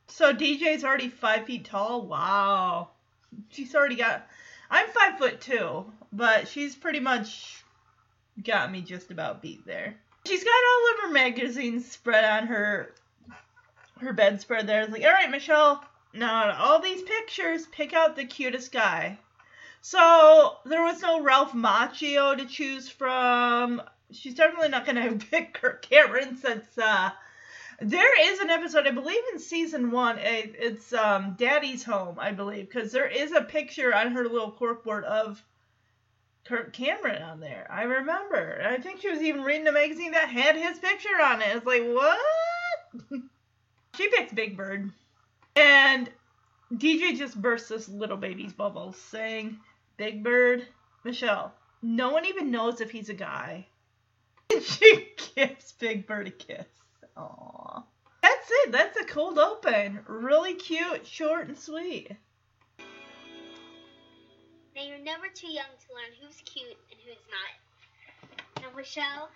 So 0.09 0.35
DJ's 0.35 0.85
already 0.85 1.09
five 1.09 1.47
feet 1.47 1.64
tall. 1.64 2.02
Wow, 2.02 2.90
she's 3.49 3.75
already 3.75 3.97
got. 3.97 4.28
I'm 4.71 4.88
five 4.88 5.16
foot 5.16 5.40
two, 5.40 5.90
but 6.12 6.47
she's 6.47 6.76
pretty 6.76 7.00
much 7.00 7.64
got 8.45 8.71
me 8.71 8.83
just 8.83 9.11
about 9.11 9.40
beat 9.40 9.64
there. 9.64 9.95
She's 10.26 10.45
got 10.45 10.50
all 10.50 10.93
of 10.93 11.00
her 11.04 11.12
magazines 11.14 11.90
spread 11.90 12.26
on 12.26 12.49
her 12.49 12.93
her 14.00 14.12
bedspread 14.12 14.66
there. 14.66 14.82
It's 14.82 14.92
like, 14.92 15.04
all 15.04 15.12
right, 15.12 15.30
Michelle, 15.30 15.84
now 16.12 16.56
all 16.58 16.80
these 16.80 17.02
pictures, 17.02 17.66
pick 17.66 17.92
out 17.92 18.16
the 18.16 18.24
cutest 18.24 18.72
guy. 18.72 19.18
So 19.80 20.56
there 20.64 20.82
was 20.82 21.02
no 21.02 21.22
Ralph 21.22 21.52
Macchio 21.52 22.36
to 22.36 22.46
choose 22.46 22.88
from. 22.88 23.82
She's 24.10 24.34
definitely 24.34 24.68
not 24.68 24.86
gonna 24.86 25.12
pick 25.30 25.54
Kirk 25.54 25.82
Cameron 25.82 26.36
since 26.36 26.78
uh, 26.78 27.10
there 27.80 28.32
is 28.32 28.40
an 28.40 28.50
episode, 28.50 28.86
I 28.86 28.92
believe, 28.92 29.22
in 29.32 29.38
season 29.38 29.90
one. 29.90 30.18
It's 30.20 30.92
um, 30.92 31.34
Daddy's 31.38 31.84
Home, 31.84 32.18
I 32.18 32.32
believe, 32.32 32.68
because 32.68 32.92
there 32.92 33.08
is 33.08 33.32
a 33.32 33.42
picture 33.42 33.94
on 33.94 34.12
her 34.12 34.22
little 34.24 34.52
corkboard 34.52 35.04
of 35.04 35.42
Kirk 36.44 36.72
Cameron 36.72 37.22
on 37.22 37.40
there. 37.40 37.66
I 37.70 37.82
remember. 37.82 38.62
I 38.64 38.78
think 38.78 39.00
she 39.00 39.10
was 39.10 39.22
even 39.22 39.42
reading 39.42 39.66
a 39.66 39.72
magazine 39.72 40.12
that 40.12 40.28
had 40.28 40.56
his 40.56 40.78
picture 40.78 41.20
on 41.22 41.42
it. 41.42 41.56
It's 41.56 41.66
like, 41.66 41.82
what? 41.82 42.18
she 43.96 44.08
picks 44.08 44.32
Big 44.32 44.56
Bird. 44.56 44.90
And 45.56 46.10
DJ 46.72 47.16
just 47.16 47.40
bursts 47.40 47.68
this 47.68 47.88
little 47.88 48.16
baby's 48.16 48.52
bubble 48.52 48.92
saying, 48.92 49.58
Big 49.96 50.24
Bird, 50.24 50.66
Michelle, 51.04 51.54
no 51.82 52.10
one 52.10 52.26
even 52.26 52.50
knows 52.50 52.80
if 52.80 52.90
he's 52.90 53.08
a 53.08 53.14
guy. 53.14 53.66
And 54.52 54.62
she 54.62 55.08
gives 55.34 55.72
Big 55.72 56.06
Bird 56.06 56.28
a 56.28 56.30
kiss. 56.30 56.66
Aww. 57.16 57.82
That's 58.22 58.48
it. 58.50 58.72
That's 58.72 59.00
a 59.00 59.04
cold 59.04 59.38
open. 59.38 60.00
Really 60.06 60.54
cute, 60.54 61.06
short, 61.06 61.48
and 61.48 61.58
sweet. 61.58 62.10
Now 64.76 64.82
you're 64.82 64.98
never 64.98 65.28
too 65.28 65.50
young 65.50 65.64
to 65.64 65.94
learn 65.94 66.12
who's 66.20 66.40
cute 66.44 66.76
and 66.90 67.00
who's 67.04 67.16
not. 67.30 68.62
Now, 68.62 68.76
Michelle, 68.76 69.30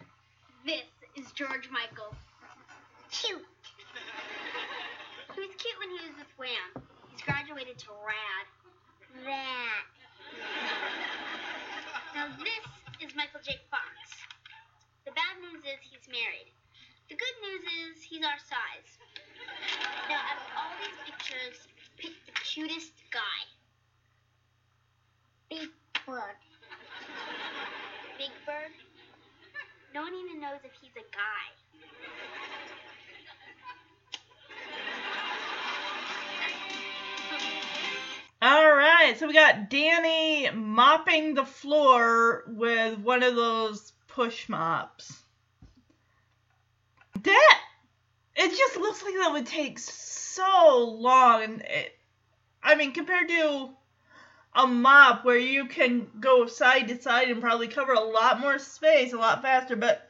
this 0.67 0.85
is 1.17 1.33
George 1.33 1.69
Michael. 1.71 2.15
Cute. 3.11 3.45
He 5.39 5.47
was 5.47 5.55
cute 5.55 5.79
when 5.79 5.91
he 5.95 6.03
was 6.03 6.15
with 6.19 6.33
Wham. 6.35 6.83
He's 7.15 7.23
graduated 7.23 7.79
to 7.87 7.95
Rad. 8.03 8.47
Rad. 9.23 9.87
Now 12.11 12.27
this 12.43 12.67
is 12.99 13.15
Michael 13.15 13.39
J. 13.47 13.55
Fox. 13.71 13.95
The 15.07 15.15
bad 15.15 15.39
news 15.39 15.63
is 15.63 15.79
he's 15.87 16.03
married. 16.11 16.51
The 17.07 17.15
good 17.15 17.37
news 17.39 17.63
is 17.87 18.03
he's 18.03 18.27
our 18.27 18.39
size. 18.51 18.91
Now, 20.11 20.19
out 20.27 20.43
of 20.43 20.49
all 20.59 20.75
these 20.83 20.99
pictures, 21.07 21.71
pick 21.97 22.19
the 22.27 22.35
cutest 22.43 22.99
guy. 23.15 23.41
Big 25.49 25.71
Bird. 26.05 26.43
Big 28.19 28.35
Bird? 28.45 28.75
No 29.95 30.03
one 30.03 30.13
even 30.19 30.43
knows 30.43 30.61
if 30.67 30.75
he's 30.83 30.99
a 30.99 31.07
guy. 31.15 31.47
Right, 39.09 39.19
so 39.19 39.27
we 39.27 39.33
got 39.33 39.71
Danny 39.71 40.51
mopping 40.51 41.35
the 41.35 41.45
floor 41.45 42.45
with 42.47 42.99
one 42.99 43.23
of 43.23 43.35
those 43.37 43.93
push 44.07 44.49
mops. 44.49 45.23
That 47.23 47.59
it 48.37 48.51
just 48.57 48.77
looks 48.77 49.03
like 49.03 49.15
that 49.15 49.33
would 49.33 49.47
take 49.47 49.79
so 49.79 50.97
long, 51.01 51.43
and 51.43 51.63
it, 51.63 51.93
I 52.63 52.75
mean, 52.75 52.93
compared 52.93 53.29
to 53.29 53.71
a 54.55 54.67
mop 54.67 55.25
where 55.25 55.39
you 55.39 55.67
can 55.67 56.09
go 56.21 56.47
side 56.47 56.89
to 56.89 57.01
side 57.01 57.31
and 57.31 57.41
probably 57.41 57.69
cover 57.69 57.93
a 57.93 58.01
lot 58.01 58.41
more 58.41 58.59
space 58.59 59.13
a 59.13 59.17
lot 59.17 59.43
faster. 59.43 59.77
But 59.77 60.09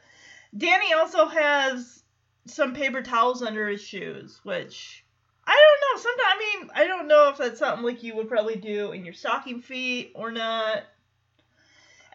Danny 0.56 0.92
also 0.92 1.26
has 1.26 2.02
some 2.46 2.74
paper 2.74 3.02
towels 3.02 3.42
under 3.42 3.68
his 3.68 3.82
shoes, 3.82 4.40
which 4.42 5.04
I 5.48 5.56
don't 5.56 5.96
know. 5.96 6.02
Sometimes 6.02 6.28
I 6.28 6.38
mean 6.38 6.70
I 6.74 6.86
don't 6.86 7.08
know 7.08 7.30
if 7.30 7.38
that's 7.38 7.58
something 7.58 7.84
like 7.84 8.02
you 8.02 8.14
would 8.16 8.28
probably 8.28 8.56
do 8.56 8.92
in 8.92 9.04
your 9.04 9.14
stocking 9.14 9.62
feet 9.62 10.12
or 10.14 10.30
not. 10.30 10.84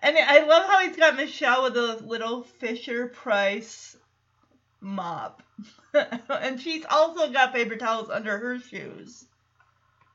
And 0.04 0.18
I 0.18 0.46
love 0.46 0.66
how 0.70 0.80
he's 0.82 0.98
got 0.98 1.16
Michelle 1.16 1.64
with 1.64 1.78
a 1.78 1.96
little 2.06 2.44
Fisher 2.44 3.08
Price 3.08 3.96
mop. 4.82 5.42
and 6.30 6.62
she's 6.62 6.86
also 6.90 7.32
got 7.32 7.54
paper 7.54 7.76
towels 7.76 8.10
under 8.10 8.38
her 8.38 8.60
shoes. 8.60 9.26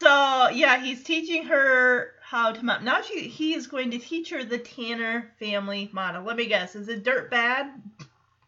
So 0.00 0.50
yeah, 0.50 0.78
he's 0.80 1.02
teaching 1.02 1.44
her 1.46 2.12
how 2.22 2.52
to 2.52 2.64
mop. 2.64 2.82
Now 2.82 3.02
she 3.02 3.28
he 3.28 3.54
is 3.54 3.66
going 3.66 3.90
to 3.90 3.98
teach 3.98 4.30
her 4.30 4.44
the 4.44 4.58
Tanner 4.58 5.32
family 5.40 5.90
model. 5.92 6.22
Let 6.22 6.36
me 6.36 6.46
guess, 6.46 6.76
is 6.76 6.88
it 6.88 7.02
dirt 7.02 7.32
bad? 7.32 7.82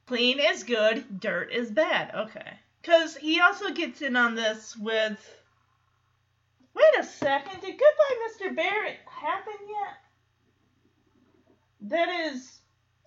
Clean 0.07 0.39
is 0.39 0.63
good, 0.63 1.19
dirt 1.19 1.53
is 1.53 1.73
bad. 1.73 2.15
Okay. 2.15 2.53
Cause 2.91 3.17
he 3.17 3.41
also 3.41 3.71
gets 3.71 4.03
in 4.03 4.17
on 4.17 4.35
this 4.35 4.77
with 4.77 5.37
Wait 6.75 6.99
a 6.99 7.05
second, 7.05 7.61
did 7.61 7.79
Goodbye 7.79 8.17
Mr. 8.29 8.57
Barrett 8.57 8.99
happen 9.07 9.55
yet? 9.69 9.97
That 11.83 12.09
is 12.09 12.59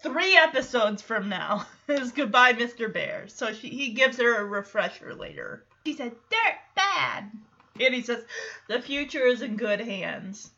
three 0.01 0.37
episodes 0.37 1.01
from 1.01 1.27
now 1.27 1.67
is 1.89 2.13
Goodbye 2.13 2.53
Mr. 2.53 2.91
Bear. 2.91 3.27
So 3.27 3.51
she, 3.51 3.67
he 3.67 3.89
gives 3.89 4.17
her 4.17 4.35
a 4.35 4.45
refresher 4.45 5.13
later. 5.13 5.65
She 5.85 5.97
said, 5.97 6.13
Dirt 6.29 6.55
bad. 6.75 7.29
And 7.77 7.93
he 7.93 8.01
says, 8.03 8.23
The 8.69 8.81
future 8.81 9.25
is 9.25 9.41
in 9.41 9.57
good 9.57 9.81
hands. 9.81 10.51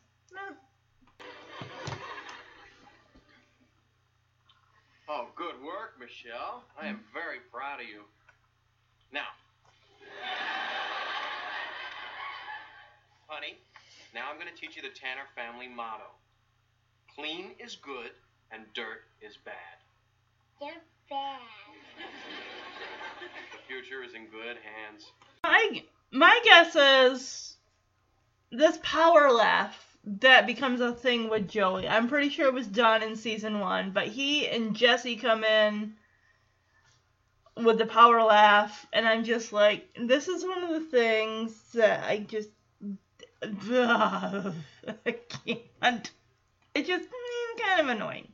Oh, 5.07 5.27
good 5.35 5.55
work, 5.63 5.93
Michelle. 5.99 6.63
I 6.79 6.87
am 6.87 6.99
very 7.13 7.39
proud 7.51 7.79
of 7.79 7.87
you. 7.87 8.01
Now, 9.15 9.21
honey, 13.27 13.55
now 14.13 14.23
I'm 14.29 14.37
going 14.37 14.53
to 14.53 14.59
teach 14.59 14.75
you 14.75 14.81
the 14.81 14.89
Tanner 14.89 15.23
family 15.37 15.69
motto 15.69 16.03
clean 17.15 17.51
is 17.57 17.77
good 17.77 18.11
and 18.51 18.65
dirt 18.73 19.03
is 19.21 19.37
bad. 19.37 19.53
You're 20.61 20.81
bad. 21.09 21.39
The 23.53 23.57
future 23.69 24.03
is 24.03 24.13
in 24.15 24.25
good 24.25 24.57
hands. 24.57 25.05
My, 25.45 25.81
my 26.11 26.41
guess 26.43 26.75
is 26.75 27.55
this 28.51 28.77
power 28.83 29.31
laugh 29.31 29.97
that 30.03 30.45
becomes 30.45 30.81
a 30.81 30.91
thing 30.91 31.29
with 31.29 31.47
Joey. 31.47 31.87
I'm 31.87 32.09
pretty 32.09 32.27
sure 32.27 32.47
it 32.47 32.53
was 32.53 32.67
done 32.67 33.01
in 33.01 33.15
season 33.15 33.61
one, 33.61 33.91
but 33.91 34.07
he 34.07 34.45
and 34.49 34.75
Jesse 34.75 35.15
come 35.15 35.45
in 35.45 35.93
with 37.57 37.77
the 37.77 37.85
power 37.85 38.21
laugh, 38.21 38.85
and 38.91 39.07
I'm 39.07 39.23
just 39.23 39.53
like, 39.53 39.87
this 39.99 40.27
is 40.27 40.43
one 40.43 40.63
of 40.63 40.69
the 40.69 40.81
things 40.81 41.53
that 41.73 42.03
I 42.03 42.19
just. 42.19 42.49
I 43.43 44.53
can't. 45.29 46.11
It's 46.73 46.87
just 46.87 47.07
mm, 47.07 47.61
kind 47.61 47.81
of 47.81 47.89
annoying. 47.89 48.27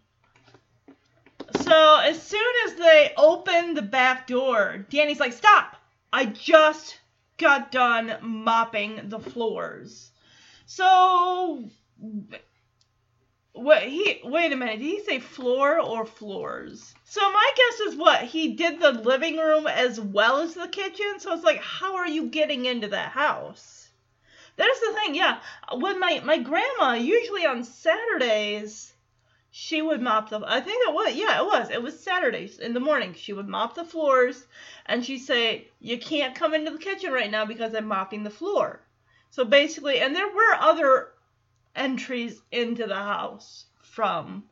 So 1.62 2.00
as 2.00 2.22
soon 2.22 2.54
as 2.66 2.76
they 2.76 3.12
open 3.18 3.74
the 3.74 3.82
back 3.82 4.28
door, 4.28 4.86
Danny's 4.90 5.20
like, 5.20 5.34
"Stop! 5.34 5.76
I 6.14 6.26
just 6.26 7.00
got 7.38 7.72
done 7.72 8.18
mopping 8.22 9.10
the 9.10 9.20
floors." 9.20 10.12
So 10.66 11.70
what 13.54 13.84
he 13.84 14.22
wait 14.24 14.54
a 14.54 14.56
minute, 14.56 14.80
did 14.80 14.86
he 14.86 15.04
say 15.04 15.20
floor 15.20 15.80
or 15.80 16.06
floors? 16.06 16.94
So 17.04 17.22
my 17.22 17.52
guess 17.56 17.80
is 17.82 17.96
what 17.96 18.24
he 18.24 18.54
did 18.54 18.80
the 18.80 18.92
living 18.92 19.38
room 19.38 19.68
as 19.68 20.00
well 20.00 20.40
as 20.40 20.54
the 20.54 20.68
kitchen. 20.68 21.20
So 21.20 21.34
it's 21.34 21.44
like, 21.44 21.62
how 21.62 21.96
are 21.96 22.08
you 22.08 22.28
getting 22.28 22.66
into 22.66 22.88
that 22.90 23.12
house? 23.12 23.90
That 24.56 24.70
is 24.70 24.80
the 24.80 24.94
thing, 24.94 25.16
yeah. 25.16 25.42
when 25.74 26.00
my 26.00 26.22
my 26.24 26.38
grandma, 26.38 26.94
usually 26.94 27.46
on 27.46 27.64
Saturdays, 27.64 28.94
she 29.50 29.82
would 29.82 30.02
mop 30.02 30.30
the 30.30 30.42
I 30.46 30.62
think 30.62 30.88
it 30.88 30.94
was 30.94 31.16
yeah, 31.16 31.42
it 31.42 31.46
was. 31.46 31.70
It 31.70 31.84
was 31.84 32.00
Saturdays 32.00 32.58
in 32.58 32.74
the 32.74 32.80
morning. 32.80 33.14
She 33.14 33.34
would 33.34 33.50
mop 33.50 33.76
the 33.76 33.84
floors 33.84 34.46
and 34.86 35.06
she'd 35.06 35.20
say, 35.20 35.68
You 35.80 35.98
can't 36.00 36.36
come 36.36 36.54
into 36.54 36.72
the 36.72 36.78
kitchen 36.78 37.12
right 37.12 37.30
now 37.30 37.46
because 37.46 37.76
I'm 37.76 37.86
mopping 37.86 38.24
the 38.24 38.30
floor. 38.30 38.82
So 39.30 39.44
basically 39.44 40.00
and 40.00 40.16
there 40.16 40.30
were 40.30 40.54
other 40.58 41.10
entries 41.76 42.42
into 42.52 42.88
the 42.88 42.96
house 42.96 43.66
from 43.82 44.44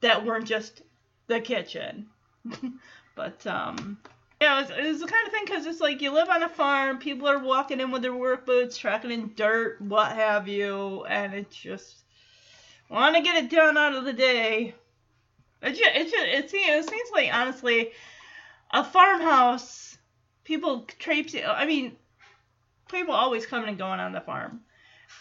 that 0.00 0.24
weren't 0.24 0.46
just 0.46 0.82
the 1.26 1.40
kitchen. 1.40 2.06
but 3.14 3.46
um 3.46 3.98
yeah, 4.40 4.60
it 4.60 4.62
was, 4.62 4.70
it 4.70 5.00
the 5.00 5.12
kind 5.12 5.26
of 5.26 5.32
thing 5.32 5.44
because 5.46 5.66
it's 5.66 5.80
like 5.80 6.00
you 6.00 6.12
live 6.12 6.28
on 6.28 6.44
a 6.44 6.48
farm, 6.48 6.98
people 6.98 7.26
are 7.28 7.40
walking 7.40 7.80
in 7.80 7.90
with 7.90 8.02
their 8.02 8.14
work 8.14 8.46
boots, 8.46 8.76
tracking 8.76 9.10
in 9.10 9.32
dirt, 9.34 9.80
what 9.80 10.12
have 10.12 10.46
you, 10.46 11.04
and 11.06 11.34
it's 11.34 11.56
just 11.56 12.04
want 12.88 13.16
to 13.16 13.22
get 13.22 13.42
it 13.42 13.50
done 13.50 13.76
out 13.76 13.96
of 13.96 14.04
the 14.04 14.12
day. 14.12 14.74
It 15.60 15.70
just, 15.70 15.82
it, 15.82 16.04
just, 16.04 16.26
it, 16.26 16.50
seems, 16.50 16.86
it 16.86 16.90
seems 16.90 17.10
like 17.12 17.34
honestly, 17.34 17.90
a 18.70 18.84
farmhouse, 18.84 19.98
people 20.44 20.86
traipse. 21.00 21.34
I 21.34 21.66
mean, 21.66 21.96
people 22.88 23.14
always 23.14 23.44
coming 23.44 23.70
and 23.70 23.78
going 23.78 23.98
on 23.98 24.12
the 24.12 24.20
farm, 24.20 24.60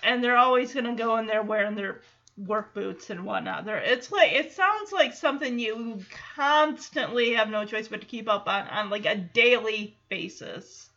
and 0.03 0.23
they're 0.23 0.37
always 0.37 0.73
gonna 0.73 0.95
go 0.95 1.17
in 1.17 1.27
there 1.27 1.43
wearing 1.43 1.75
their 1.75 2.01
work 2.37 2.73
boots 2.73 3.09
and 3.09 3.25
whatnot. 3.25 3.65
There, 3.65 3.77
it's 3.77 4.11
like 4.11 4.31
it 4.31 4.53
sounds 4.53 4.91
like 4.91 5.13
something 5.13 5.57
you 5.57 5.99
constantly 6.35 7.33
have 7.33 7.49
no 7.49 7.65
choice 7.65 7.87
but 7.87 8.01
to 8.01 8.07
keep 8.07 8.29
up 8.29 8.47
on 8.47 8.67
on 8.67 8.89
like 8.89 9.05
a 9.05 9.15
daily 9.15 9.97
basis. 10.09 10.89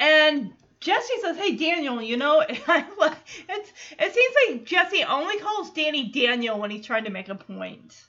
And 0.00 0.52
Jesse 0.80 1.20
says, 1.22 1.36
"Hey 1.36 1.56
Daniel, 1.56 2.02
you 2.02 2.16
know, 2.16 2.40
it's 2.48 3.72
it 3.98 4.14
seems 4.14 4.34
like 4.48 4.64
Jesse 4.64 5.04
only 5.04 5.38
calls 5.38 5.70
Danny 5.70 6.10
Daniel 6.10 6.58
when 6.58 6.70
he's 6.70 6.86
trying 6.86 7.04
to 7.04 7.10
make 7.10 7.28
a 7.28 7.34
point." 7.34 8.04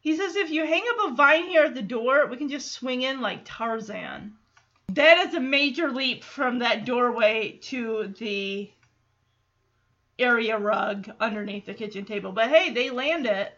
He 0.00 0.16
says, 0.16 0.36
"If 0.36 0.50
you 0.50 0.64
hang 0.64 0.84
up 0.90 1.12
a 1.12 1.14
vine 1.14 1.46
here 1.48 1.64
at 1.64 1.74
the 1.74 1.82
door, 1.82 2.26
we 2.26 2.36
can 2.36 2.48
just 2.48 2.72
swing 2.72 3.02
in 3.02 3.20
like 3.20 3.42
Tarzan." 3.44 4.34
That 4.88 5.18
is 5.26 5.34
a 5.34 5.40
major 5.40 5.90
leap 5.92 6.24
from 6.24 6.58
that 6.60 6.84
doorway 6.84 7.58
to 7.62 8.12
the 8.18 8.70
area 10.20 10.58
rug 10.58 11.10
underneath 11.20 11.66
the 11.66 11.74
kitchen 11.74 12.04
table. 12.04 12.32
But 12.32 12.48
hey, 12.48 12.70
they 12.70 12.90
land 12.90 13.26
it. 13.26 13.52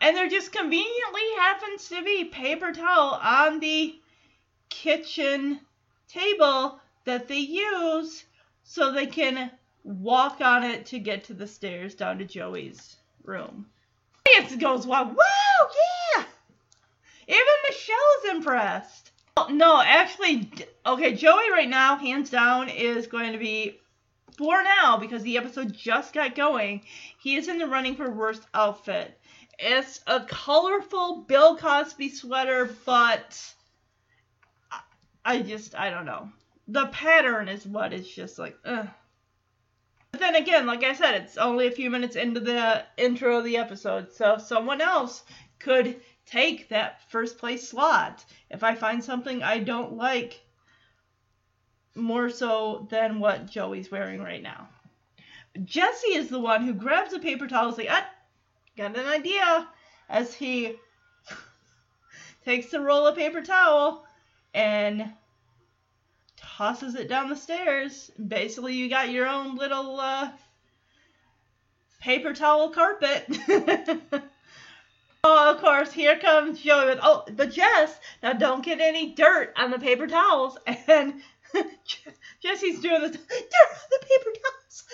And 0.00 0.16
there 0.16 0.28
just 0.28 0.52
conveniently 0.52 1.22
happens 1.36 1.88
to 1.88 2.02
be 2.02 2.24
paper 2.24 2.72
towel 2.72 3.20
on 3.22 3.60
the 3.60 3.98
kitchen 4.70 5.60
table 6.08 6.80
that 7.04 7.28
they 7.28 7.38
use 7.38 8.24
so 8.62 8.92
they 8.92 9.06
can 9.06 9.50
walk 9.84 10.40
on 10.40 10.64
it 10.64 10.86
to 10.86 10.98
get 10.98 11.24
to 11.24 11.34
the 11.34 11.46
stairs 11.46 11.94
down 11.94 12.18
to 12.18 12.24
Joey's 12.24 12.96
room. 13.24 13.66
It 14.26 14.58
goes 14.58 14.86
well. 14.86 15.06
Woo, 15.06 15.16
yeah! 16.16 16.24
Even 17.26 17.44
Michelle's 17.68 18.36
impressed. 18.36 19.10
No, 19.50 19.80
actually, 19.80 20.50
okay, 20.84 21.14
Joey 21.14 21.50
right 21.50 21.68
now, 21.68 21.96
hands 21.96 22.30
down, 22.30 22.68
is 22.68 23.06
going 23.06 23.32
to 23.32 23.38
be 23.38 23.79
for 24.40 24.62
now, 24.62 24.96
because 24.96 25.22
the 25.22 25.36
episode 25.36 25.70
just 25.74 26.14
got 26.14 26.34
going, 26.34 26.80
he 27.18 27.36
is 27.36 27.46
in 27.46 27.58
the 27.58 27.66
running 27.66 27.94
for 27.94 28.10
worst 28.10 28.42
outfit. 28.54 29.20
It's 29.58 30.00
a 30.06 30.20
colorful 30.20 31.26
Bill 31.28 31.58
Cosby 31.58 32.08
sweater, 32.08 32.74
but 32.86 33.38
I 35.26 35.42
just, 35.42 35.74
I 35.78 35.90
don't 35.90 36.06
know. 36.06 36.30
The 36.68 36.86
pattern 36.86 37.50
is 37.50 37.66
what 37.66 37.92
is 37.92 38.08
just 38.08 38.38
like, 38.38 38.56
ugh. 38.64 38.88
But 40.10 40.20
then 40.20 40.36
again, 40.36 40.66
like 40.66 40.84
I 40.84 40.94
said, 40.94 41.16
it's 41.16 41.36
only 41.36 41.66
a 41.66 41.72
few 41.72 41.90
minutes 41.90 42.16
into 42.16 42.40
the 42.40 42.82
intro 42.96 43.36
of 43.36 43.44
the 43.44 43.58
episode, 43.58 44.10
so 44.10 44.38
someone 44.38 44.80
else 44.80 45.22
could 45.58 46.00
take 46.24 46.70
that 46.70 47.02
first 47.10 47.36
place 47.36 47.68
slot. 47.68 48.24
If 48.48 48.64
I 48.64 48.74
find 48.74 49.04
something 49.04 49.42
I 49.42 49.58
don't 49.58 49.98
like, 49.98 50.40
more 51.94 52.30
so 52.30 52.86
than 52.90 53.20
what 53.20 53.50
Joey's 53.50 53.90
wearing 53.90 54.22
right 54.22 54.42
now. 54.42 54.68
Jesse 55.64 56.14
is 56.14 56.28
the 56.28 56.38
one 56.38 56.64
who 56.64 56.72
grabs 56.72 57.12
a 57.12 57.18
paper 57.18 57.46
towel 57.48 57.68
and 57.68 57.78
like, 57.78 57.88
ah, 57.90 58.08
got 58.76 58.96
an 58.96 59.06
idea, 59.06 59.68
as 60.08 60.32
he 60.34 60.76
takes 62.44 62.70
the 62.70 62.80
roll 62.80 63.06
of 63.06 63.16
paper 63.16 63.42
towel 63.42 64.04
and 64.54 65.12
tosses 66.36 66.94
it 66.94 67.08
down 67.08 67.28
the 67.28 67.36
stairs. 67.36 68.10
Basically, 68.28 68.74
you 68.74 68.88
got 68.88 69.10
your 69.10 69.26
own 69.26 69.56
little 69.56 69.98
uh, 69.98 70.30
paper 72.00 72.32
towel 72.32 72.70
carpet. 72.70 73.24
oh, 75.24 75.54
of 75.54 75.60
course, 75.60 75.92
here 75.92 76.18
comes 76.18 76.60
Joey 76.60 76.86
with, 76.86 76.98
oh, 77.02 77.24
but 77.34 77.52
Jess, 77.52 77.98
now 78.22 78.32
don't 78.32 78.64
get 78.64 78.80
any 78.80 79.14
dirt 79.14 79.52
on 79.56 79.70
the 79.70 79.78
paper 79.78 80.06
towels. 80.06 80.58
And 80.88 81.22
Jesse's 82.42 82.80
doing 82.80 83.02
the, 83.02 83.08
this. 83.08 83.18
the 83.18 84.06
paper 84.06 84.30
towels. 84.30 84.84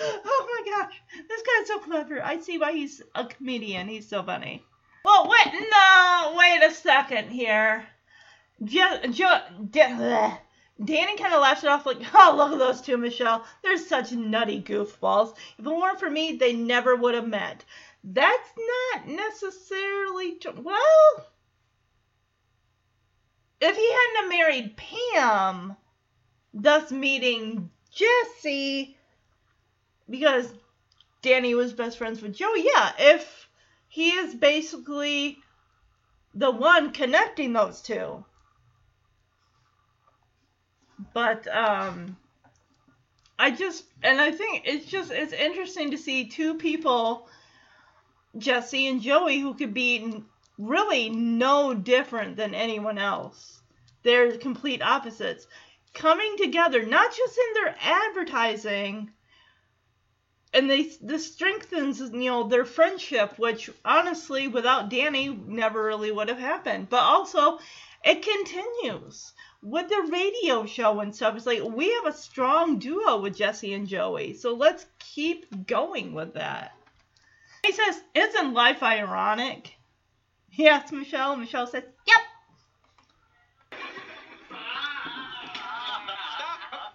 oh 0.24 0.62
my 0.64 0.70
gosh, 0.70 1.00
this 1.28 1.42
guy's 1.42 1.66
so 1.68 1.78
clever. 1.78 2.22
I 2.22 2.40
see 2.40 2.58
why 2.58 2.72
he's 2.72 3.02
a 3.14 3.26
comedian. 3.26 3.88
He's 3.88 4.08
so 4.08 4.22
funny. 4.22 4.62
Well, 5.04 5.28
wait, 5.28 5.54
no, 5.70 6.34
wait 6.36 6.62
a 6.62 6.72
second 6.72 7.30
here. 7.30 7.86
Jo, 8.64 8.98
jo, 9.10 9.38
Danny 10.84 11.16
kind 11.16 11.34
of 11.34 11.40
laughs 11.40 11.64
it 11.64 11.70
off 11.70 11.86
like, 11.86 11.98
oh, 12.14 12.34
look 12.36 12.52
at 12.52 12.58
those 12.58 12.80
two, 12.80 12.96
Michelle. 12.96 13.44
They're 13.62 13.78
such 13.78 14.12
nutty 14.12 14.62
goofballs. 14.62 15.34
If 15.58 15.66
it 15.66 15.70
weren't 15.70 15.98
for 15.98 16.10
me, 16.10 16.36
they 16.36 16.52
never 16.52 16.94
would 16.94 17.14
have 17.14 17.26
met. 17.26 17.64
That's 18.04 18.52
not 18.94 19.08
necessarily. 19.08 20.38
Well, 20.56 21.26
if 23.60 23.76
he 23.76 23.92
hadn't 23.92 24.28
married 24.30 24.76
Pam, 24.76 25.76
thus 26.54 26.90
meeting 26.90 27.70
Jesse, 27.90 28.96
because 30.08 30.52
Danny 31.22 31.54
was 31.54 31.72
best 31.72 31.98
friends 31.98 32.22
with 32.22 32.34
Joey, 32.34 32.64
yeah, 32.64 32.92
if 32.98 33.48
he 33.88 34.10
is 34.10 34.34
basically 34.34 35.38
the 36.34 36.50
one 36.50 36.92
connecting 36.92 37.52
those 37.52 37.80
two. 37.80 38.24
But 41.12 41.48
um 41.48 42.16
I 43.38 43.50
just 43.50 43.84
and 44.02 44.20
I 44.20 44.32
think 44.32 44.62
it's 44.66 44.86
just 44.86 45.10
it's 45.10 45.32
interesting 45.32 45.92
to 45.92 45.98
see 45.98 46.28
two 46.28 46.54
people 46.54 47.28
Jesse 48.36 48.88
and 48.88 49.00
Joey 49.00 49.38
who 49.40 49.54
could 49.54 49.72
be 49.72 50.22
really 50.58 51.08
no 51.08 51.72
different 51.72 52.36
than 52.36 52.54
anyone 52.54 52.98
else. 52.98 53.62
They're 54.02 54.36
complete 54.36 54.82
opposites. 54.82 55.46
Coming 55.94 56.36
together, 56.36 56.84
not 56.84 57.14
just 57.16 57.38
in 57.38 57.54
their 57.54 57.76
advertising, 57.80 59.10
and 60.52 60.68
they 60.68 60.90
this 61.00 61.32
strengthens 61.32 62.00
you 62.00 62.10
know 62.10 62.44
their 62.44 62.64
friendship, 62.64 63.38
which 63.38 63.70
honestly, 63.84 64.48
without 64.48 64.90
Danny, 64.90 65.28
never 65.28 65.84
really 65.84 66.10
would 66.10 66.28
have 66.28 66.38
happened. 66.38 66.88
But 66.88 67.02
also, 67.02 67.58
it 68.04 68.22
continues 68.22 69.32
with 69.62 69.88
the 69.88 70.08
radio 70.10 70.66
show 70.66 71.00
and 71.00 71.14
stuff. 71.14 71.36
It's 71.36 71.46
like 71.46 71.62
we 71.62 71.92
have 71.92 72.06
a 72.06 72.12
strong 72.12 72.78
duo 72.78 73.20
with 73.20 73.36
Jesse 73.36 73.74
and 73.74 73.86
Joey, 73.86 74.34
so 74.34 74.54
let's 74.54 74.86
keep 74.98 75.66
going 75.66 76.14
with 76.14 76.34
that. 76.34 76.72
He 77.64 77.72
says, 77.72 78.00
"Isn't 78.14 78.54
life 78.54 78.82
ironic?" 78.82 79.77
He 80.58 80.66
asked 80.66 80.92
Michelle, 80.92 81.34
and 81.34 81.40
Michelle 81.40 81.68
said, 81.68 81.84
Yep. 82.04 83.78
Stop! 86.34 86.94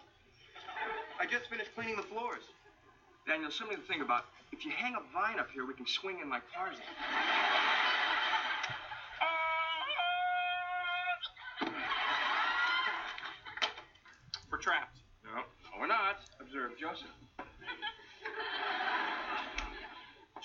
I 1.18 1.26
just 1.26 1.50
finished 1.50 1.74
cleaning 1.74 1.96
the 1.96 2.04
floors. 2.04 2.44
Daniel, 3.26 3.50
something 3.50 3.78
to 3.78 3.84
think 3.84 4.02
about. 4.02 4.26
If 4.52 4.66
you 4.66 4.72
hang 4.72 4.96
a 4.96 5.14
vine 5.14 5.40
up 5.40 5.48
here, 5.54 5.66
we 5.66 5.74
can 5.76 5.88
swing 5.88 6.20
in 6.22 6.30
like 6.30 6.42
Tarzan. 6.54 6.84
We're 14.52 14.58
trapped. 14.58 14.98
No, 15.24 15.42
we're 15.80 15.88
not. 15.88 16.18
Observe 16.42 16.72
Joseph. 16.78 17.08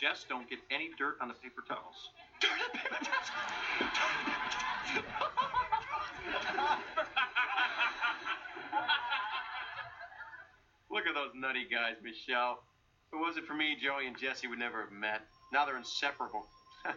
Jess, 0.00 0.24
don't 0.28 0.48
get 0.48 0.60
any 0.70 0.90
dirt 0.96 1.16
on 1.20 1.26
the 1.26 1.34
paper 1.34 1.64
towels. 1.66 2.10
Look 10.90 11.06
at 11.06 11.14
those 11.14 11.30
nutty 11.34 11.66
guys, 11.70 11.96
Michelle. 12.02 12.62
If 13.08 13.14
it 13.14 13.20
wasn't 13.20 13.46
for 13.46 13.54
me, 13.54 13.76
Joey 13.82 14.06
and 14.06 14.18
Jesse 14.18 14.46
would 14.48 14.58
never 14.58 14.82
have 14.82 14.92
met. 14.92 15.22
Now 15.52 15.64
they're 15.64 15.76
inseparable. 15.76 16.46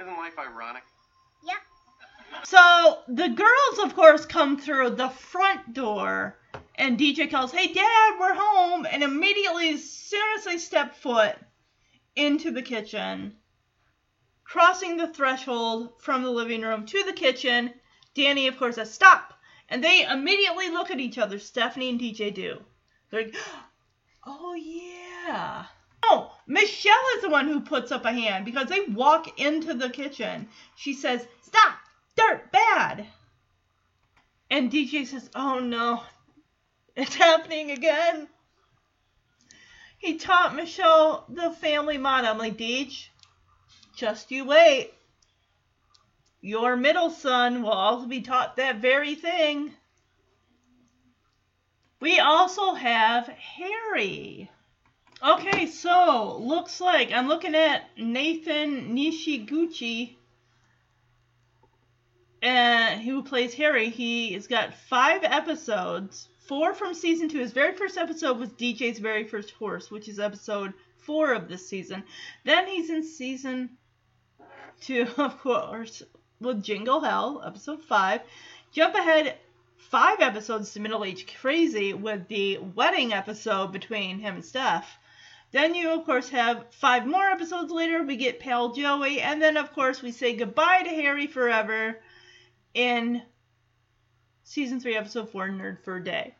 Isn't 0.00 0.16
life 0.16 0.38
ironic? 0.38 0.82
Yep. 1.46 1.56
So 2.44 2.98
the 3.08 3.28
girls, 3.28 3.78
of 3.84 3.94
course, 3.94 4.24
come 4.24 4.58
through 4.58 4.90
the 4.90 5.08
front 5.08 5.74
door, 5.74 6.36
and 6.76 6.98
DJ 6.98 7.30
calls, 7.30 7.52
"Hey, 7.52 7.72
Dad, 7.72 8.14
we're 8.18 8.34
home!" 8.34 8.86
And 8.90 9.02
immediately, 9.02 9.68
as 9.70 9.88
soon 9.88 10.22
as 10.38 10.44
they 10.44 10.58
step 10.58 10.96
foot 10.96 11.36
into 12.16 12.50
the 12.50 12.62
kitchen, 12.62 13.36
crossing 14.50 14.96
the 14.96 15.06
threshold 15.06 15.92
from 16.00 16.24
the 16.24 16.30
living 16.30 16.62
room 16.62 16.84
to 16.84 17.04
the 17.04 17.12
kitchen. 17.12 17.72
Danny, 18.14 18.48
of 18.48 18.58
course, 18.58 18.74
says, 18.74 18.92
Stop! 18.92 19.32
And 19.68 19.82
they 19.82 20.04
immediately 20.04 20.70
look 20.70 20.90
at 20.90 20.98
each 20.98 21.18
other. 21.18 21.38
Stephanie 21.38 21.90
and 21.90 22.00
DJ 22.00 22.34
do. 22.34 22.60
They're 23.10 23.22
like, 23.22 23.36
Oh, 24.26 24.54
yeah. 24.54 25.66
Oh, 26.02 26.36
Michelle 26.48 26.92
is 27.16 27.22
the 27.22 27.30
one 27.30 27.46
who 27.46 27.60
puts 27.60 27.92
up 27.92 28.04
a 28.04 28.12
hand 28.12 28.44
because 28.44 28.68
they 28.68 28.80
walk 28.80 29.38
into 29.38 29.72
the 29.72 29.88
kitchen. 29.88 30.48
She 30.74 30.94
says, 30.94 31.24
Stop! 31.42 31.78
Dirt! 32.16 32.50
Bad! 32.50 33.06
And 34.50 34.72
DJ 34.72 35.06
says, 35.06 35.30
Oh 35.32 35.60
no, 35.60 36.02
it's 36.96 37.14
happening 37.14 37.70
again. 37.70 38.26
He 39.98 40.16
taught 40.16 40.56
Michelle 40.56 41.24
the 41.28 41.52
family 41.52 41.98
motto. 41.98 42.26
I'm 42.26 42.38
like, 42.38 42.56
Deej, 42.56 43.10
just 44.00 44.30
you 44.30 44.46
wait. 44.46 44.94
Your 46.40 46.74
middle 46.74 47.10
son 47.10 47.62
will 47.62 47.70
also 47.70 48.06
be 48.06 48.22
taught 48.22 48.56
that 48.56 48.76
very 48.76 49.14
thing. 49.14 49.74
We 52.00 52.18
also 52.18 52.72
have 52.72 53.28
Harry. 53.28 54.50
Okay, 55.22 55.66
so 55.66 56.38
looks 56.38 56.80
like 56.80 57.12
I'm 57.12 57.28
looking 57.28 57.54
at 57.54 57.90
Nathan 57.98 58.96
Nishiguchi, 58.96 60.16
and 62.40 63.02
who 63.02 63.22
plays 63.22 63.52
Harry. 63.52 63.90
He 63.90 64.32
has 64.32 64.46
got 64.46 64.72
five 64.72 65.24
episodes, 65.24 66.26
four 66.48 66.72
from 66.72 66.94
season 66.94 67.28
two. 67.28 67.40
His 67.40 67.52
very 67.52 67.76
first 67.76 67.98
episode 67.98 68.38
was 68.38 68.48
DJ's 68.48 68.98
very 68.98 69.24
first 69.24 69.50
horse, 69.50 69.90
which 69.90 70.08
is 70.08 70.18
episode 70.18 70.72
four 70.96 71.34
of 71.34 71.48
this 71.48 71.68
season. 71.68 72.02
Then 72.44 72.66
he's 72.66 72.88
in 72.88 73.04
season 73.04 73.76
two, 74.80 75.06
of 75.16 75.38
course, 75.40 76.02
with 76.40 76.62
Jingle 76.62 77.00
Hell, 77.00 77.42
episode 77.44 77.82
five. 77.82 78.22
Jump 78.72 78.94
ahead 78.94 79.36
five 79.76 80.20
episodes 80.20 80.72
to 80.72 80.80
Middle 80.80 81.04
Age 81.04 81.26
Crazy 81.40 81.92
with 81.92 82.28
the 82.28 82.58
wedding 82.58 83.12
episode 83.12 83.72
between 83.72 84.18
him 84.20 84.36
and 84.36 84.44
Steph. 84.44 84.98
Then 85.52 85.74
you, 85.74 85.90
of 85.90 86.04
course, 86.04 86.28
have 86.28 86.66
five 86.70 87.06
more 87.06 87.24
episodes 87.24 87.72
later. 87.72 88.02
We 88.02 88.16
get 88.16 88.38
Pal 88.38 88.72
Joey, 88.72 89.20
and 89.20 89.42
then, 89.42 89.56
of 89.56 89.72
course, 89.72 90.00
we 90.00 90.12
say 90.12 90.36
goodbye 90.36 90.82
to 90.84 90.90
Harry 90.90 91.26
forever 91.26 91.98
in 92.72 93.22
season 94.44 94.78
three, 94.78 94.96
episode 94.96 95.30
four, 95.30 95.48
Nerd 95.48 95.82
for 95.82 95.96
a 95.96 96.04
Day. 96.04 96.34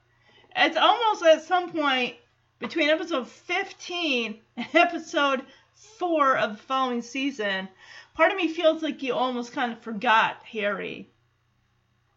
It's 0.55 0.76
almost 0.76 1.24
at 1.24 1.42
some 1.42 1.72
point 1.72 2.14
between 2.61 2.88
episode 2.88 3.26
15 3.29 4.38
and 4.57 4.66
episode 4.74 5.42
four 5.74 6.37
of 6.37 6.53
the 6.53 6.62
following 6.62 7.03
season. 7.03 7.68
Part 8.14 8.33
of 8.33 8.37
me 8.37 8.49
feels 8.49 8.83
like 8.83 9.03
you 9.03 9.14
almost 9.14 9.53
kind 9.53 9.73
of 9.73 9.81
forgot 9.81 10.42
Harry. 10.44 11.11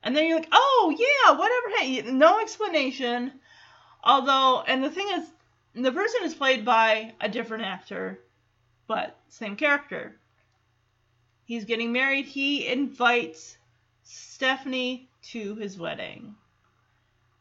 And 0.04 0.16
then 0.16 0.28
you're 0.28 0.40
like, 0.40 0.50
oh, 0.52 0.96
yeah, 0.98 1.32
whatever. 1.32 1.78
Hey, 1.80 2.02
no 2.12 2.40
explanation. 2.42 3.32
Although, 4.04 4.64
and 4.68 4.84
the 4.84 4.90
thing 4.90 5.08
is, 5.14 5.32
the 5.76 5.92
person 5.92 6.22
is 6.24 6.36
played 6.36 6.66
by 6.66 7.14
a 7.22 7.30
different 7.30 7.64
actor, 7.64 8.20
but 8.86 9.18
same 9.30 9.56
character. 9.56 10.18
He's 11.46 11.66
getting 11.66 11.92
married. 11.92 12.26
He 12.26 12.68
invites 12.68 13.58
Stephanie 14.04 15.10
to 15.32 15.56
his 15.56 15.78
wedding. 15.80 16.36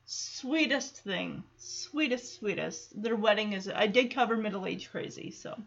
Sweetest 0.05 0.99
thing. 0.99 1.43
Sweetest, 1.57 2.35
sweetest. 2.35 3.03
Their 3.03 3.17
wedding 3.17 3.55
is. 3.55 3.69
I 3.69 3.87
did 3.87 4.15
cover 4.15 4.37
middle 4.37 4.67
age 4.67 4.91
crazy, 4.91 5.31
so. 5.31 5.61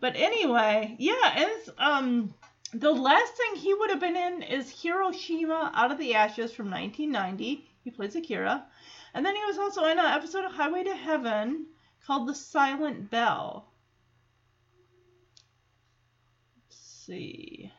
But 0.00 0.16
anyway, 0.16 0.96
yeah, 0.98 1.34
it's 1.36 1.70
um 1.78 2.34
the 2.72 2.92
last 2.92 3.34
thing 3.34 3.56
he 3.56 3.74
would 3.74 3.90
have 3.90 4.00
been 4.00 4.16
in 4.16 4.42
is 4.42 4.82
Hiroshima 4.82 5.72
Out 5.74 5.90
of 5.92 5.98
the 5.98 6.14
Ashes 6.14 6.52
from 6.52 6.70
1990. 6.70 7.68
He 7.82 7.90
plays 7.90 8.14
Akira. 8.14 8.64
And 9.12 9.26
then 9.26 9.34
he 9.34 9.44
was 9.44 9.58
also 9.58 9.84
in 9.84 9.98
an 9.98 10.06
episode 10.06 10.44
of 10.44 10.52
Highway 10.52 10.84
to 10.84 10.94
Heaven 10.94 11.66
called 12.06 12.28
The 12.28 12.34
Silent 12.34 13.10
Bell. 13.10 13.66
Let's 16.56 16.76
see. 17.06 17.72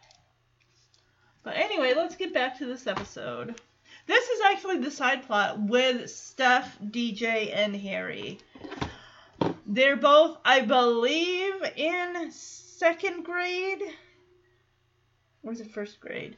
But 1.43 1.55
anyway, 1.55 1.93
let's 1.95 2.15
get 2.15 2.33
back 2.33 2.57
to 2.57 2.65
this 2.65 2.85
episode. 2.85 3.59
This 4.07 4.27
is 4.27 4.41
actually 4.41 4.79
the 4.79 4.91
side 4.91 5.25
plot 5.25 5.59
with 5.59 6.09
Steph, 6.09 6.77
DJ, 6.79 7.55
and 7.55 7.75
Harry. 7.75 8.39
They're 9.73 9.95
both, 9.95 10.37
I 10.43 10.59
believe, 10.61 11.63
in 11.77 12.29
second 12.29 13.23
grade. 13.23 13.81
Or 15.43 15.53
is 15.53 15.61
it 15.61 15.71
first 15.71 16.01
grade? 16.01 16.35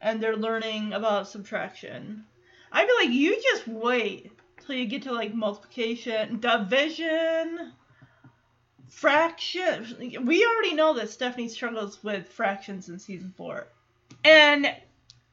And 0.00 0.22
they're 0.22 0.34
learning 0.34 0.94
about 0.94 1.28
subtraction. 1.28 2.24
I 2.72 2.86
feel 2.86 2.96
like 2.96 3.10
you 3.10 3.38
just 3.42 3.68
wait 3.68 4.32
till 4.64 4.76
you 4.76 4.86
get 4.86 5.02
to 5.02 5.12
like 5.12 5.34
multiplication, 5.34 6.40
division, 6.40 7.74
fraction. 8.88 10.24
We 10.24 10.46
already 10.46 10.72
know 10.72 10.94
that 10.94 11.10
Stephanie 11.10 11.48
struggles 11.48 12.02
with 12.02 12.28
fractions 12.28 12.88
in 12.88 12.98
season 12.98 13.34
four. 13.36 13.66
And 14.24 14.74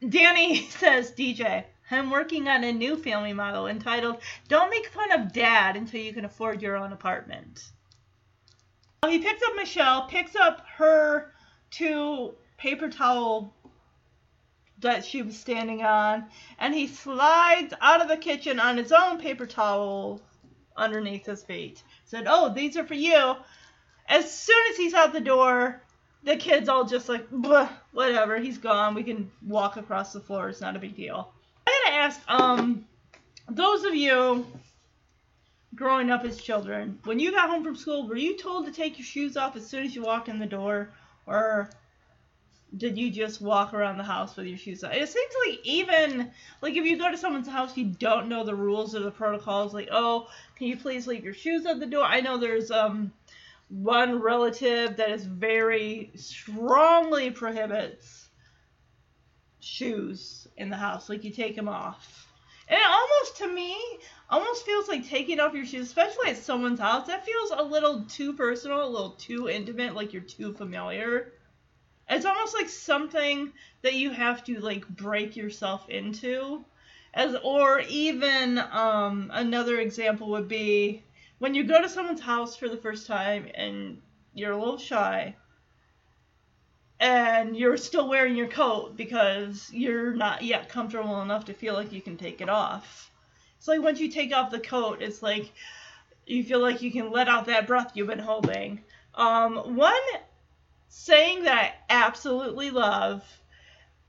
Danny 0.09 0.63
says, 0.69 1.13
DJ, 1.13 1.63
I'm 1.91 2.09
working 2.09 2.47
on 2.47 2.63
a 2.63 2.71
new 2.71 2.97
family 2.97 3.33
model 3.33 3.67
entitled 3.67 4.17
Don't 4.47 4.71
Make 4.71 4.87
Fun 4.87 5.11
of 5.11 5.31
Dad 5.31 5.75
Until 5.75 6.01
You 6.01 6.13
Can 6.13 6.25
Afford 6.25 6.61
Your 6.61 6.77
Own 6.77 6.91
Apartment. 6.91 7.63
He 9.07 9.19
picks 9.19 9.43
up 9.43 9.55
Michelle, 9.55 10.07
picks 10.07 10.35
up 10.35 10.65
her 10.77 11.31
two 11.69 12.33
paper 12.57 12.89
towel 12.89 13.53
that 14.79 15.05
she 15.05 15.21
was 15.21 15.37
standing 15.37 15.83
on, 15.83 16.25
and 16.57 16.73
he 16.73 16.87
slides 16.87 17.73
out 17.79 18.01
of 18.01 18.07
the 18.07 18.17
kitchen 18.17 18.59
on 18.59 18.77
his 18.77 18.91
own 18.91 19.19
paper 19.19 19.45
towel 19.45 20.21
underneath 20.75 21.25
his 21.25 21.43
feet. 21.43 21.83
Said, 22.05 22.25
Oh, 22.27 22.51
these 22.53 22.77
are 22.77 22.85
for 22.85 22.95
you. 22.95 23.35
As 24.07 24.31
soon 24.31 24.61
as 24.71 24.77
he's 24.77 24.93
out 24.93 25.13
the 25.13 25.21
door, 25.21 25.81
the 26.23 26.35
kid's 26.35 26.67
all 26.67 26.85
just 26.85 27.07
like, 27.07 27.27
whatever, 27.91 28.39
he's 28.39 28.57
gone. 28.57 28.95
We 28.95 29.03
can 29.03 29.31
walk 29.45 29.77
across 29.77 30.13
the 30.13 30.19
floor. 30.19 30.49
It's 30.49 30.61
not 30.61 30.75
a 30.75 30.79
big 30.79 30.95
deal. 30.95 31.31
I 31.67 31.81
gotta 31.83 31.95
ask, 31.95 32.21
um, 32.27 32.85
those 33.49 33.83
of 33.83 33.95
you 33.95 34.45
growing 35.75 36.09
up 36.09 36.23
as 36.23 36.41
children, 36.41 36.99
when 37.03 37.19
you 37.19 37.31
got 37.31 37.49
home 37.49 37.63
from 37.63 37.75
school, 37.75 38.07
were 38.07 38.15
you 38.15 38.37
told 38.37 38.65
to 38.65 38.71
take 38.71 38.97
your 38.97 39.05
shoes 39.05 39.35
off 39.37 39.55
as 39.55 39.67
soon 39.67 39.83
as 39.85 39.95
you 39.95 40.03
walked 40.03 40.29
in 40.29 40.39
the 40.39 40.45
door, 40.45 40.89
or 41.25 41.69
did 42.77 42.97
you 42.97 43.09
just 43.09 43.41
walk 43.41 43.73
around 43.73 43.97
the 43.97 44.03
house 44.03 44.35
with 44.35 44.47
your 44.47 44.57
shoes 44.57 44.83
on? 44.83 44.91
It 44.91 45.07
seems 45.07 45.33
like 45.47 45.59
even 45.63 46.31
like 46.61 46.75
if 46.75 46.85
you 46.85 46.97
go 46.97 47.11
to 47.11 47.17
someone's 47.17 47.47
house, 47.47 47.77
you 47.77 47.85
don't 47.85 48.27
know 48.27 48.43
the 48.43 48.55
rules 48.55 48.95
or 48.95 48.99
the 48.99 49.11
protocols. 49.11 49.73
Like, 49.73 49.89
oh, 49.91 50.27
can 50.55 50.67
you 50.67 50.77
please 50.77 51.07
leave 51.07 51.23
your 51.23 51.33
shoes 51.33 51.65
at 51.65 51.79
the 51.79 51.85
door? 51.85 52.03
I 52.03 52.21
know 52.21 52.37
there's 52.37 52.71
um 52.71 53.11
one 53.69 54.19
relative 54.21 54.97
that 54.97 55.09
is 55.09 55.25
very 55.25 56.11
strongly 56.15 57.31
prohibits 57.31 58.24
shoes 59.65 60.47
in 60.57 60.69
the 60.69 60.77
house. 60.77 61.09
Like 61.09 61.23
you 61.23 61.31
take 61.31 61.55
them 61.55 61.67
off. 61.67 62.27
And 62.67 62.79
it 62.79 62.85
almost 62.85 63.37
to 63.37 63.47
me 63.47 63.75
almost 64.29 64.65
feels 64.65 64.87
like 64.87 65.07
taking 65.07 65.39
off 65.39 65.53
your 65.53 65.65
shoes, 65.65 65.87
especially 65.87 66.29
at 66.29 66.37
someone's 66.37 66.79
house. 66.79 67.07
That 67.07 67.25
feels 67.25 67.51
a 67.51 67.63
little 67.63 68.05
too 68.05 68.33
personal, 68.33 68.85
a 68.85 68.89
little 68.89 69.11
too 69.11 69.49
intimate, 69.49 69.95
like 69.95 70.13
you're 70.13 70.21
too 70.21 70.53
familiar. 70.53 71.33
It's 72.09 72.25
almost 72.25 72.53
like 72.53 72.69
something 72.69 73.51
that 73.81 73.95
you 73.95 74.11
have 74.11 74.43
to 74.45 74.59
like 74.59 74.87
break 74.87 75.35
yourself 75.35 75.89
into. 75.89 76.63
As 77.13 77.35
or 77.43 77.79
even 77.79 78.59
um, 78.59 79.31
another 79.33 79.79
example 79.79 80.29
would 80.31 80.47
be 80.47 81.03
when 81.39 81.55
you 81.55 81.63
go 81.63 81.81
to 81.81 81.89
someone's 81.89 82.21
house 82.21 82.55
for 82.55 82.67
the 82.67 82.77
first 82.77 83.07
time 83.07 83.47
and 83.55 84.01
you're 84.33 84.51
a 84.51 84.57
little 84.57 84.77
shy 84.77 85.35
and 86.99 87.57
you're 87.57 87.77
still 87.77 88.07
wearing 88.07 88.35
your 88.35 88.47
coat 88.47 88.95
because 88.95 89.69
you're 89.71 90.13
not 90.13 90.43
yet 90.43 90.69
comfortable 90.69 91.21
enough 91.21 91.45
to 91.45 91.53
feel 91.53 91.73
like 91.73 91.91
you 91.91 92.01
can 92.01 92.17
take 92.17 92.41
it 92.41 92.49
off. 92.49 93.11
It's 93.57 93.67
like 93.67 93.81
once 93.81 93.99
you 93.99 94.09
take 94.09 94.33
off 94.33 94.51
the 94.51 94.59
coat, 94.59 95.01
it's 95.01 95.21
like 95.21 95.51
you 96.25 96.43
feel 96.43 96.59
like 96.59 96.81
you 96.81 96.91
can 96.91 97.11
let 97.11 97.27
out 97.27 97.47
that 97.47 97.67
breath 97.67 97.91
you've 97.93 98.07
been 98.07 98.19
holding. 98.19 98.81
Um, 99.13 99.75
one 99.75 99.93
saying 100.87 101.43
that 101.43 101.57
I 101.59 101.73
absolutely 101.89 102.69
love. 102.69 103.23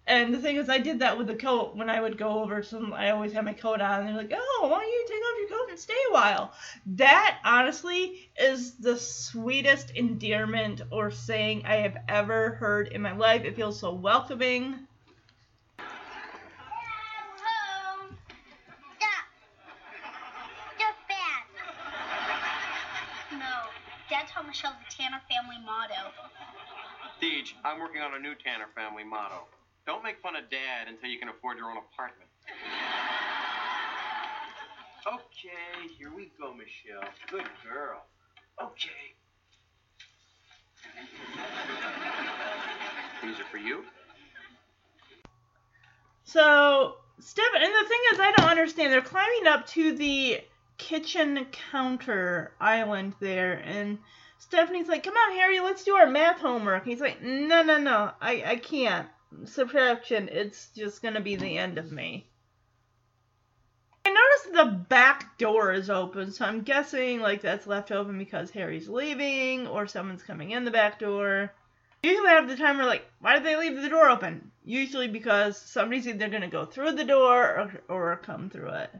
And 0.08 0.32
the 0.32 0.38
thing 0.38 0.54
is, 0.54 0.68
I 0.68 0.78
did 0.78 1.00
that 1.00 1.18
with 1.18 1.26
the 1.26 1.34
coat 1.34 1.74
when 1.74 1.90
I 1.90 2.00
would 2.00 2.16
go 2.16 2.40
over 2.40 2.62
some. 2.62 2.92
I 2.92 3.10
always 3.10 3.32
had 3.32 3.44
my 3.44 3.54
coat 3.54 3.80
on, 3.80 4.00
and 4.00 4.08
they're 4.08 4.16
like, 4.16 4.32
"Oh, 4.32 4.68
why 4.68 4.78
don't 4.78 4.88
you 4.88 5.04
take 5.08 5.20
off 5.20 5.38
your 5.40 5.48
coat 5.58 5.70
and 5.70 5.78
stay 5.80 5.96
a 6.08 6.12
while?" 6.12 6.54
That 6.86 7.40
honestly 7.44 8.30
is 8.38 8.76
the 8.76 8.96
sweetest 8.96 9.90
endearment 9.90 10.82
or 10.92 11.10
saying 11.10 11.66
I 11.66 11.76
have 11.76 11.96
ever 12.08 12.50
heard 12.50 12.86
in 12.88 13.02
my 13.02 13.16
life. 13.16 13.44
It 13.44 13.56
feels 13.56 13.80
so 13.80 13.92
welcoming. 13.92 14.86
Hello. 15.76 18.06
Stop. 18.98 19.26
Just 20.78 20.98
bad. 21.08 21.42
No. 23.32 23.70
Dad 24.08 24.28
taught 24.28 24.46
Michelle 24.46 24.76
the 24.88 24.94
Tanner 24.94 25.20
family 25.28 25.58
motto. 25.64 26.12
Deej, 27.20 27.54
I'm 27.64 27.80
working 27.80 28.02
on 28.02 28.14
a 28.14 28.20
new 28.20 28.36
Tanner 28.36 28.68
family 28.76 29.02
motto. 29.02 29.48
Don't 29.86 30.02
make 30.02 30.20
fun 30.20 30.34
of 30.34 30.50
Dad 30.50 30.88
until 30.88 31.08
you 31.08 31.18
can 31.18 31.28
afford 31.28 31.58
your 31.58 31.70
own 31.70 31.76
apartment. 31.76 32.28
Okay, 35.06 35.94
here 35.96 36.10
we 36.14 36.32
go, 36.40 36.52
Michelle. 36.52 37.08
Good 37.30 37.46
girl. 37.62 38.02
Okay. 38.60 39.14
These 43.22 43.38
are 43.38 43.44
for 43.50 43.58
you. 43.58 43.84
So, 46.24 46.96
Steph, 47.20 47.44
and 47.54 47.72
the 47.72 47.88
thing 47.88 48.00
is, 48.12 48.18
I 48.18 48.32
don't 48.36 48.50
understand. 48.50 48.92
They're 48.92 49.02
climbing 49.02 49.46
up 49.46 49.66
to 49.68 49.96
the 49.96 50.40
kitchen 50.78 51.46
counter 51.70 52.52
island 52.60 53.14
there, 53.20 53.62
and 53.64 53.98
Stephanie's 54.38 54.88
like, 54.88 55.04
"Come 55.04 55.14
on, 55.14 55.36
Harry, 55.36 55.60
let's 55.60 55.84
do 55.84 55.94
our 55.94 56.08
math 56.08 56.40
homework." 56.40 56.84
He's 56.84 57.00
like, 57.00 57.22
"No, 57.22 57.62
no, 57.62 57.78
no, 57.78 58.10
I, 58.20 58.42
I 58.44 58.56
can't. 58.56 59.08
Subtraction, 59.44 60.28
it's 60.30 60.68
just 60.68 61.02
gonna 61.02 61.20
be 61.20 61.36
the 61.36 61.58
end 61.58 61.78
of 61.78 61.92
me." 61.92 62.28
I 64.04 64.10
noticed 64.10 64.52
the 64.52 64.84
back 64.88 65.36
door 65.36 65.72
is 65.72 65.90
open, 65.90 66.30
so 66.30 66.44
I'm 66.44 66.62
guessing 66.62 67.20
like 67.20 67.42
that's 67.42 67.66
left 67.66 67.90
open 67.90 68.18
because 68.18 68.52
Harry's 68.52 68.88
leaving 68.88 69.66
or 69.66 69.88
someone's 69.88 70.22
coming 70.22 70.52
in 70.52 70.64
the 70.64 70.70
back 70.70 71.00
door. 71.00 71.52
Usually 72.04 72.28
I 72.28 72.34
have 72.34 72.48
the 72.48 72.56
time 72.56 72.78
we're 72.78 72.84
like, 72.84 73.04
why 73.20 73.34
did 73.34 73.44
they 73.44 73.56
leave 73.56 73.82
the 73.82 73.88
door 73.88 74.08
open? 74.08 74.52
Usually 74.64 75.08
because 75.08 75.60
somebody's 75.60 76.06
either 76.06 76.28
gonna 76.28 76.46
go 76.46 76.64
through 76.64 76.92
the 76.92 77.04
door 77.04 77.42
or, 77.42 77.82
or 77.88 78.16
come 78.18 78.48
through 78.48 78.70
it. 78.70 78.90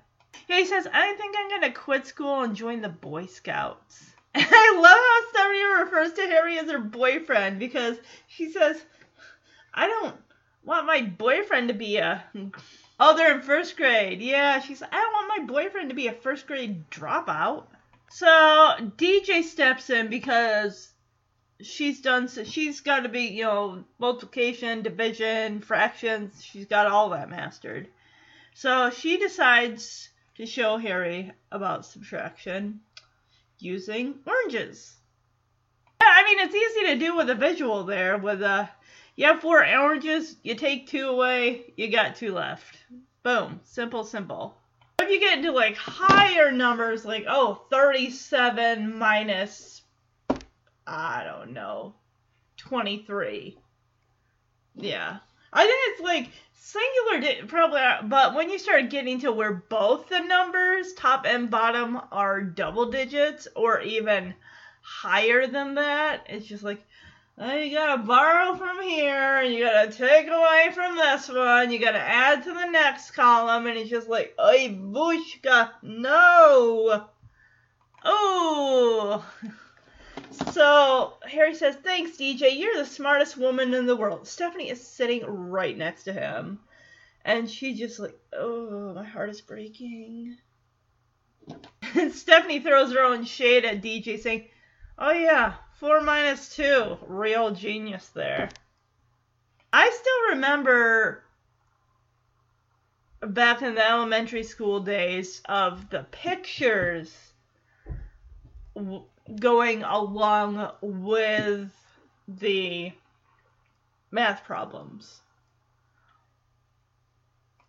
Yeah, 0.49 0.59
he 0.59 0.65
says, 0.65 0.89
I 0.93 1.15
think 1.15 1.37
I'm 1.39 1.51
gonna 1.51 1.73
quit 1.73 2.09
school 2.09 2.43
and 2.43 2.57
join 2.57 2.81
the 2.81 2.89
Boy 2.89 3.27
Scouts. 3.27 4.12
And 4.35 4.45
I 4.51 4.75
love 4.75 4.99
how 4.99 5.31
Stephanie 5.31 5.85
refers 5.85 6.12
to 6.15 6.35
Harry 6.35 6.59
as 6.59 6.69
her 6.69 6.81
boyfriend 6.81 7.61
because 7.61 7.97
she 8.27 8.51
says, 8.51 8.85
I 9.77 9.87
don't 9.87 10.17
want 10.65 10.87
my 10.87 11.03
boyfriend 11.03 11.69
to 11.69 11.75
be 11.75 11.99
a 11.99 12.25
Oh, 12.99 13.15
they're 13.15 13.35
in 13.35 13.43
first 13.43 13.77
grade. 13.77 14.23
Yeah, 14.23 14.61
she's. 14.61 14.83
I 14.83 14.87
don't 14.91 15.12
want 15.12 15.33
my 15.37 15.53
boyfriend 15.53 15.91
to 15.91 15.95
be 15.95 16.07
a 16.07 16.12
first 16.12 16.47
grade 16.47 16.91
dropout. 16.91 17.65
So 18.11 18.27
DJ 18.27 19.43
steps 19.43 19.91
in 19.91 20.09
because 20.09 20.89
she's 21.61 22.01
done. 22.01 22.29
So 22.29 22.45
she's 22.45 22.81
got 22.81 23.01
to 23.01 23.11
be, 23.11 23.25
you 23.25 23.45
know, 23.45 23.85
multiplication, 23.99 24.83
division, 24.83 25.61
fractions. 25.61 26.43
She's 26.43 26.67
got 26.67 26.87
all 26.87 27.11
that 27.11 27.29
mastered. 27.29 27.89
So 28.55 28.89
she 28.89 29.19
decides 29.19 30.09
to 30.37 30.47
show 30.47 30.79
Harry 30.79 31.33
about 31.53 31.85
subtraction 31.85 32.81
using 33.59 34.15
oranges. 34.27 34.97
Yeah, 36.01 36.09
I 36.11 36.25
mean 36.25 36.39
it's 36.41 36.55
easy 36.55 36.87
to 36.87 36.99
do 36.99 37.17
with 37.17 37.29
a 37.29 37.35
visual 37.35 37.85
there 37.85 38.17
with 38.17 38.41
a 38.43 38.71
you 39.16 39.26
have 39.26 39.40
four 39.40 39.66
oranges, 39.66 40.37
you 40.42 40.55
take 40.55 40.87
two 40.87 41.09
away, 41.09 41.72
you 41.76 41.90
got 41.90 42.16
two 42.16 42.33
left. 42.33 42.76
Boom. 43.22 43.61
Simple, 43.64 44.05
simple. 44.05 44.55
If 45.00 45.11
you 45.11 45.18
get 45.18 45.38
into 45.38 45.52
like 45.52 45.76
higher 45.76 46.52
numbers, 46.52 47.05
like, 47.05 47.24
oh, 47.29 47.62
37 47.70 48.96
minus, 48.96 49.83
I 50.87 51.24
don't 51.24 51.52
know, 51.52 51.94
23. 52.59 53.59
Yeah. 54.76 55.18
I 55.52 55.64
think 55.64 55.81
it's 55.87 56.00
like 56.02 56.31
singular, 56.52 57.20
di- 57.20 57.46
probably, 57.46 57.81
uh, 57.81 58.02
but 58.02 58.35
when 58.35 58.50
you 58.50 58.59
start 58.59 58.90
getting 58.90 59.20
to 59.20 59.33
where 59.33 59.64
both 59.70 60.09
the 60.09 60.20
numbers, 60.20 60.92
top 60.92 61.24
and 61.26 61.50
bottom, 61.50 62.00
are 62.12 62.42
double 62.42 62.90
digits 62.90 63.48
or 63.57 63.81
even 63.81 64.35
higher 64.83 65.46
than 65.46 65.76
that, 65.76 66.26
it's 66.29 66.46
just 66.46 66.62
like, 66.62 66.85
you 67.38 67.70
gotta 67.70 68.03
borrow 68.03 68.55
from 68.57 68.83
here, 68.83 69.38
and 69.38 69.53
you 69.53 69.64
gotta 69.64 69.92
take 69.92 70.27
away 70.27 70.70
from 70.75 70.96
this 70.96 71.29
one, 71.29 71.70
you 71.70 71.79
gotta 71.79 71.99
add 71.99 72.44
to 72.44 72.53
the 72.53 72.66
next 72.66 73.11
column, 73.11 73.66
and 73.66 73.79
it's 73.79 73.90
just 73.90 74.09
like, 74.09 74.35
oi, 74.40 74.68
bushka, 74.68 75.70
no! 75.83 77.07
Oh! 78.05 79.27
So, 80.53 81.14
Harry 81.22 81.55
says, 81.55 81.77
thanks, 81.77 82.16
DJ, 82.16 82.59
you're 82.59 82.77
the 82.77 82.87
smartest 82.87 83.37
woman 83.37 83.75
in 83.75 83.87
the 83.87 83.96
world. 83.96 84.27
Stephanie 84.27 84.70
is 84.70 84.87
sitting 84.87 85.25
right 85.25 85.77
next 85.77 86.05
to 86.05 86.12
him, 86.12 86.61
and 87.25 87.51
she's 87.51 87.79
just 87.79 87.99
like, 87.99 88.18
oh, 88.33 88.94
my 88.94 89.05
heart 89.05 89.31
is 89.31 89.40
breaking. 89.40 90.37
And 91.94 92.12
Stephanie 92.14 92.61
throws 92.61 92.92
her 92.92 93.03
own 93.03 93.25
shade 93.25 93.64
at 93.64 93.83
DJ, 93.83 94.18
saying, 94.18 94.49
oh 94.99 95.13
yeah, 95.13 95.55
Four 95.79 96.01
minus 96.01 96.57
two. 96.57 96.97
Real 97.07 97.51
genius 97.51 98.09
there. 98.09 98.49
I 99.71 99.91
still 99.91 100.31
remember 100.31 101.23
back 103.21 103.61
in 103.61 103.75
the 103.75 103.87
elementary 103.87 104.43
school 104.43 104.81
days 104.81 105.43
of 105.51 105.91
the 105.91 106.05
pictures 106.05 107.15
going 109.39 109.83
along 109.83 110.71
with 110.81 111.71
the 112.27 112.93
math 114.11 114.45
problems. 114.45 115.21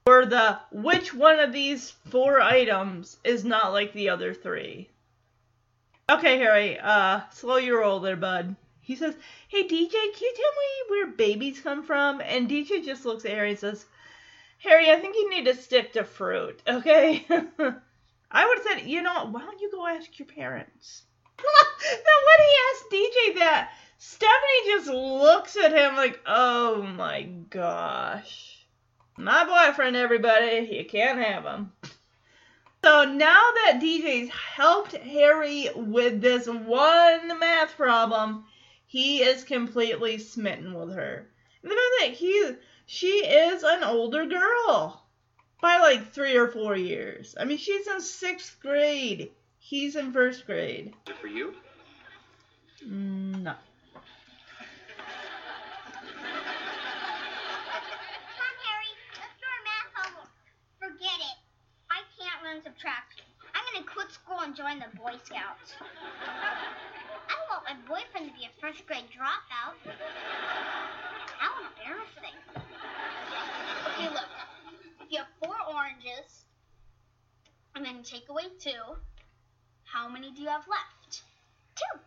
Or 0.05 0.25
the 0.25 0.59
which 0.71 1.13
one 1.13 1.39
of 1.41 1.51
these 1.51 1.91
four 2.09 2.39
items 2.39 3.17
is 3.25 3.43
not 3.43 3.73
like 3.73 3.91
the 3.91 4.07
other 4.07 4.33
three. 4.33 4.89
Okay, 6.09 6.37
Harry, 6.37 6.79
uh, 6.79 7.19
slow 7.31 7.57
your 7.57 7.81
roll 7.81 7.99
there, 7.99 8.15
bud. 8.15 8.55
He 8.79 8.95
says, 8.95 9.13
Hey, 9.49 9.63
DJ, 9.67 9.91
can 9.91 10.21
you 10.21 10.33
tell 10.35 10.51
me 10.51 10.89
where 10.89 11.07
babies 11.07 11.59
come 11.59 11.83
from? 11.83 12.21
And 12.21 12.49
DJ 12.49 12.85
just 12.85 13.03
looks 13.05 13.25
at 13.25 13.31
Harry 13.31 13.49
and 13.49 13.59
says, 13.59 13.85
Harry, 14.59 14.89
I 14.89 14.99
think 15.01 15.17
you 15.17 15.29
need 15.29 15.43
to 15.45 15.55
stick 15.55 15.91
to 15.93 16.05
fruit, 16.05 16.61
okay? 16.65 17.25
I 17.29 18.45
would 18.45 18.57
have 18.57 18.63
said, 18.63 18.87
you 18.87 19.01
know, 19.01 19.25
why 19.25 19.41
don't 19.41 19.59
you 19.59 19.69
go 19.69 19.85
ask 19.85 20.17
your 20.17 20.27
parents? 20.27 21.03
then 21.37 21.99
when 21.99 22.47
he 22.47 22.55
asked 22.71 22.89
DJ 22.89 23.39
that, 23.39 23.73
Stephanie 23.97 24.65
just 24.67 24.87
looks 24.87 25.57
at 25.57 25.73
him 25.73 25.97
like, 25.97 26.21
oh 26.25 26.83
my 26.83 27.23
gosh. 27.49 28.65
My 29.17 29.43
boyfriend, 29.43 29.97
everybody. 29.97 30.69
You 30.71 30.85
can't 30.85 31.19
have 31.19 31.43
him. 31.43 31.73
So 32.83 33.03
now 33.05 33.51
that 33.65 33.79
DJ's 33.81 34.29
helped 34.29 34.95
Harry 34.95 35.69
with 35.75 36.21
this 36.21 36.47
one 36.47 37.39
math 37.39 37.75
problem, 37.75 38.45
he 38.85 39.23
is 39.23 39.43
completely 39.43 40.17
smitten 40.19 40.73
with 40.73 40.93
her. 40.93 41.27
And 41.63 41.71
the 41.71 41.75
fact 41.75 41.99
that 41.99 42.13
he 42.13 42.55
she 42.85 43.07
is 43.07 43.63
an 43.63 43.83
older 43.83 44.25
girl 44.25 45.03
by 45.61 45.77
like 45.79 46.13
three 46.13 46.37
or 46.37 46.47
four 46.47 46.75
years. 46.77 47.35
I 47.39 47.43
mean, 47.45 47.57
she's 47.57 47.87
in 47.87 47.99
sixth 47.99 48.57
grade. 48.61 49.31
He's 49.59 49.95
in 49.95 50.13
first 50.13 50.45
grade. 50.45 50.93
For 51.19 51.27
you? 51.27 51.53
Mm, 52.85 53.41
no. 53.41 53.53
Come 53.53 54.03
on, 58.39 58.55
Harry. 58.63 58.91
Let's 59.17 59.35
do 59.35 59.47
our 59.51 59.63
math 59.65 59.91
homework. 59.95 60.31
Forget 60.79 61.19
it. 61.19 61.37
I 61.91 61.99
can't 62.67 62.75
subtraction. 62.75 63.23
I'm 63.55 63.63
gonna 63.71 63.85
quit 63.85 64.11
school 64.11 64.39
and 64.41 64.55
join 64.55 64.79
the 64.79 64.91
Boy 64.97 65.15
Scouts. 65.23 65.75
I 65.79 67.31
don't 67.31 67.47
want 67.49 67.63
my 67.63 67.75
boyfriend 67.87 68.27
to 68.27 68.33
be 68.37 68.45
a 68.45 68.51
first 68.59 68.85
grade 68.87 69.07
dropout. 69.07 69.75
How 71.39 71.51
embarrassing. 71.63 72.35
Okay, 73.87 74.09
look. 74.11 74.31
If 75.01 75.11
you 75.11 75.19
have 75.19 75.27
four 75.41 75.55
oranges, 75.73 76.43
and 77.75 77.85
then 77.85 78.03
take 78.03 78.27
away 78.29 78.51
two, 78.59 78.97
how 79.85 80.09
many 80.09 80.31
do 80.31 80.41
you 80.41 80.49
have 80.49 80.67
left? 80.67 81.23
Two. 81.75 81.99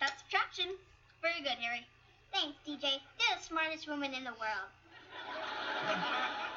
That's 0.00 0.20
subtraction. 0.20 0.76
Very 1.22 1.40
good, 1.40 1.56
Harry. 1.64 1.86
Thanks, 2.32 2.58
DJ. 2.66 3.00
You're 3.18 3.38
the 3.38 3.42
smartest 3.42 3.88
woman 3.88 4.12
in 4.12 4.24
the 4.24 4.36
world. 4.36 4.70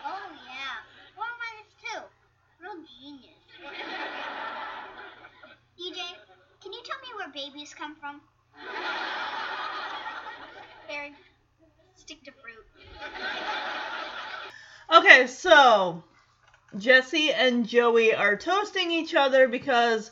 Oh, 0.03 0.27
yeah. 0.51 0.83
Four 1.15 1.31
minus 1.39 1.71
two. 1.79 2.03
Real 2.61 2.83
genius. 3.01 3.25
DJ, 5.79 5.95
can 6.61 6.73
you 6.73 6.81
tell 6.83 6.99
me 7.01 7.07
where 7.15 7.29
babies 7.33 7.73
come 7.73 7.95
from? 7.95 8.21
Harry, 10.87 11.13
stick 11.95 12.21
to 12.23 12.31
fruit. 12.31 12.65
Okay, 14.91 15.27
so 15.27 16.03
Jesse 16.77 17.31
and 17.31 17.67
Joey 17.67 18.13
are 18.13 18.35
toasting 18.35 18.91
each 18.91 19.15
other 19.15 19.47
because 19.47 20.11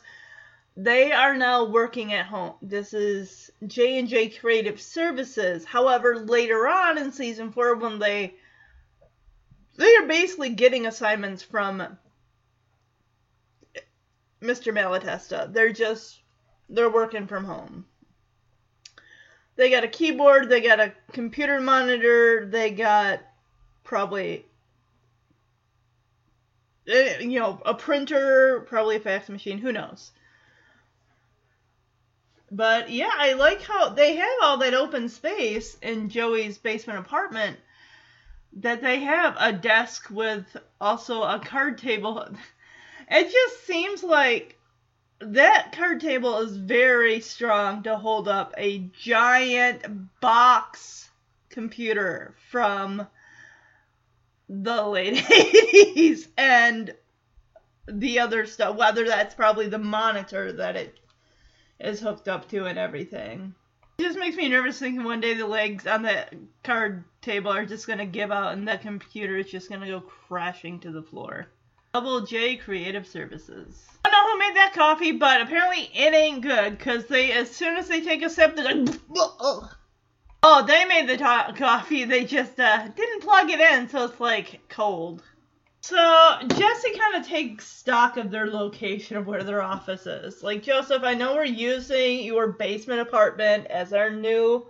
they 0.76 1.12
are 1.12 1.36
now 1.36 1.64
working 1.64 2.14
at 2.14 2.26
home. 2.26 2.54
This 2.62 2.94
is 2.94 3.50
J 3.66 3.98
and 3.98 4.08
J 4.08 4.28
Creative 4.28 4.80
Services. 4.80 5.64
However, 5.64 6.20
later 6.20 6.68
on 6.68 6.96
in 6.96 7.10
season 7.12 7.50
four, 7.52 7.74
when 7.74 7.98
they 7.98 8.34
they 9.76 9.96
are 9.96 10.06
basically 10.06 10.50
getting 10.50 10.86
assignments 10.86 11.42
from 11.42 11.98
Mr. 14.42 14.72
Malatesta. 14.72 15.52
They're 15.52 15.72
just 15.72 16.20
they're 16.68 16.90
working 16.90 17.26
from 17.26 17.44
home. 17.44 17.86
They 19.56 19.70
got 19.70 19.84
a 19.84 19.88
keyboard, 19.88 20.48
they 20.48 20.60
got 20.60 20.78
a 20.78 20.92
computer 21.12 21.60
monitor, 21.60 22.46
they 22.46 22.70
got 22.70 23.20
probably 23.82 24.44
eh, 26.86 27.18
you 27.20 27.40
know, 27.40 27.60
a 27.64 27.74
printer, 27.74 28.64
probably 28.68 28.96
a 28.96 29.00
fax 29.00 29.28
machine, 29.28 29.58
who 29.58 29.72
knows. 29.72 30.12
But 32.50 32.90
yeah, 32.90 33.10
I 33.12 33.34
like 33.34 33.62
how 33.62 33.90
they 33.90 34.16
have 34.16 34.38
all 34.42 34.58
that 34.58 34.74
open 34.74 35.08
space 35.08 35.76
in 35.82 36.08
Joey's 36.08 36.56
basement 36.56 36.98
apartment 36.98 37.58
that 38.54 38.80
they 38.80 39.00
have 39.00 39.36
a 39.38 39.52
desk 39.52 40.08
with 40.10 40.56
also 40.80 41.22
a 41.22 41.40
card 41.44 41.78
table. 41.78 42.26
It 43.10 43.32
just 43.32 43.66
seems 43.66 44.02
like 44.02 44.58
that 45.20 45.72
card 45.72 46.00
table 46.00 46.38
is 46.38 46.56
very 46.56 47.20
strong 47.20 47.82
to 47.84 47.96
hold 47.96 48.28
up 48.28 48.54
a 48.56 48.78
giant 49.00 50.20
box 50.20 51.10
computer 51.48 52.34
from 52.50 53.06
the 54.48 54.82
late 54.82 55.14
80s 55.24 56.28
and 56.36 56.94
the 57.86 58.20
other 58.20 58.46
stuff, 58.46 58.76
whether 58.76 59.06
that's 59.06 59.34
probably 59.34 59.68
the 59.68 59.78
monitor 59.78 60.52
that 60.52 60.76
it 60.76 61.00
is 61.80 62.00
hooked 62.00 62.28
up 62.28 62.48
to 62.50 62.66
and 62.66 62.78
everything. 62.78 63.54
It 63.98 64.02
just 64.02 64.18
makes 64.18 64.36
me 64.36 64.48
nervous 64.48 64.78
thinking 64.78 65.04
one 65.04 65.20
day 65.20 65.34
the 65.34 65.46
legs 65.46 65.86
on 65.86 66.02
that 66.02 66.34
card 66.62 67.04
table 67.22 67.50
are 67.50 67.66
just 67.66 67.86
going 67.86 67.98
to 67.98 68.06
give 68.06 68.30
out 68.30 68.52
and 68.52 68.68
that 68.68 68.82
computer 68.82 69.38
is 69.38 69.50
just 69.50 69.68
going 69.68 69.80
to 69.80 69.88
go 69.88 70.00
crashing 70.00 70.78
to 70.80 70.92
the 70.92 71.02
floor. 71.02 71.48
Double 71.94 72.20
J 72.20 72.56
Creative 72.56 73.06
Services. 73.06 73.86
I 74.04 74.10
don't 74.10 74.12
know 74.12 74.32
who 74.32 74.38
made 74.38 74.56
that 74.56 74.74
coffee, 74.74 75.12
but 75.12 75.40
apparently 75.40 75.90
it 75.94 76.14
ain't 76.14 76.42
good 76.42 76.76
because 76.76 77.06
they, 77.06 77.32
as 77.32 77.50
soon 77.50 77.76
as 77.76 77.88
they 77.88 78.02
take 78.02 78.22
a 78.22 78.30
sip, 78.30 78.54
they're 78.54 78.74
like, 78.74 78.94
oh, 80.42 80.64
they 80.66 80.84
made 80.84 81.08
the 81.08 81.16
to- 81.16 81.54
coffee. 81.56 82.04
They 82.04 82.24
just 82.24 82.60
uh, 82.60 82.88
didn't 82.88 83.22
plug 83.22 83.50
it 83.50 83.60
in, 83.60 83.88
so 83.88 84.04
it's 84.04 84.20
like 84.20 84.60
cold. 84.68 85.22
So 85.80 85.96
Jesse 86.46 86.98
kind 86.98 87.16
of 87.16 87.26
takes 87.26 87.66
stock 87.66 88.16
of 88.16 88.30
their 88.30 88.46
location 88.48 89.16
of 89.16 89.26
where 89.26 89.42
their 89.42 89.62
office 89.62 90.06
is. 90.06 90.42
Like 90.42 90.62
Joseph, 90.62 91.02
I 91.02 91.14
know 91.14 91.34
we're 91.34 91.44
using 91.44 92.24
your 92.24 92.48
basement 92.48 93.00
apartment 93.00 93.66
as 93.68 93.92
our 93.92 94.10
new 94.10 94.66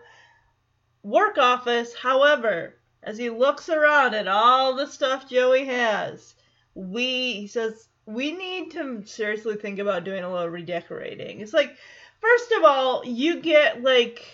work 1.02 1.38
office. 1.38 1.94
However, 1.94 2.76
as 3.02 3.18
he 3.18 3.30
looks 3.30 3.68
around 3.68 4.14
at 4.14 4.28
all 4.28 4.76
the 4.76 4.86
stuff 4.86 5.28
Joey 5.28 5.64
has, 5.64 6.34
we 6.78 7.32
he 7.32 7.46
says 7.48 7.88
we 8.06 8.32
need 8.32 8.70
to 8.70 9.04
seriously 9.04 9.56
think 9.56 9.80
about 9.80 10.04
doing 10.04 10.22
a 10.22 10.32
little 10.32 10.48
redecorating. 10.48 11.40
It's 11.40 11.52
like 11.52 11.76
first 12.20 12.52
of 12.52 12.64
all, 12.64 13.04
you 13.04 13.40
get 13.40 13.82
like 13.82 14.24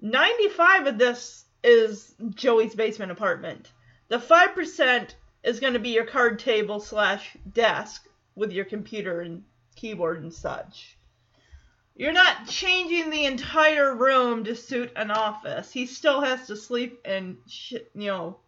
95 0.00 0.86
of 0.88 0.98
this 0.98 1.44
is 1.64 2.14
Joey's 2.34 2.74
basement 2.74 3.10
apartment. 3.10 3.72
The 4.08 4.18
5% 4.18 5.08
is 5.42 5.60
going 5.60 5.72
to 5.72 5.78
be 5.78 5.90
your 5.90 6.04
card 6.04 6.38
table 6.38 6.80
slash 6.80 7.36
desk 7.50 8.06
with 8.34 8.52
your 8.52 8.64
computer 8.64 9.20
and 9.20 9.44
keyboard 9.74 10.22
and 10.22 10.32
such. 10.32 10.98
You're 11.94 12.12
not 12.12 12.46
changing 12.46 13.10
the 13.10 13.24
entire 13.24 13.94
room 13.94 14.44
to 14.44 14.54
suit 14.54 14.92
an 14.96 15.10
office. 15.10 15.72
He 15.72 15.86
still 15.86 16.20
has 16.20 16.46
to 16.48 16.56
sleep 16.56 17.00
and 17.04 17.38
sh- 17.48 17.74
you 17.94 18.08
know. 18.08 18.38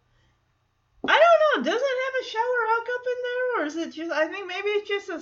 I 1.06 1.12
don't 1.12 1.43
know. 1.56 1.62
Does 1.62 1.80
it 1.80 1.98
have 2.04 2.22
a 2.22 2.28
shower 2.28 2.60
hookup 2.68 3.06
in 3.06 3.22
there, 3.22 3.62
or 3.62 3.66
is 3.66 3.76
it 3.76 3.92
just? 3.92 4.12
I 4.12 4.26
think 4.26 4.46
maybe 4.46 4.68
it's 4.68 4.88
just 4.88 5.08
a. 5.08 5.20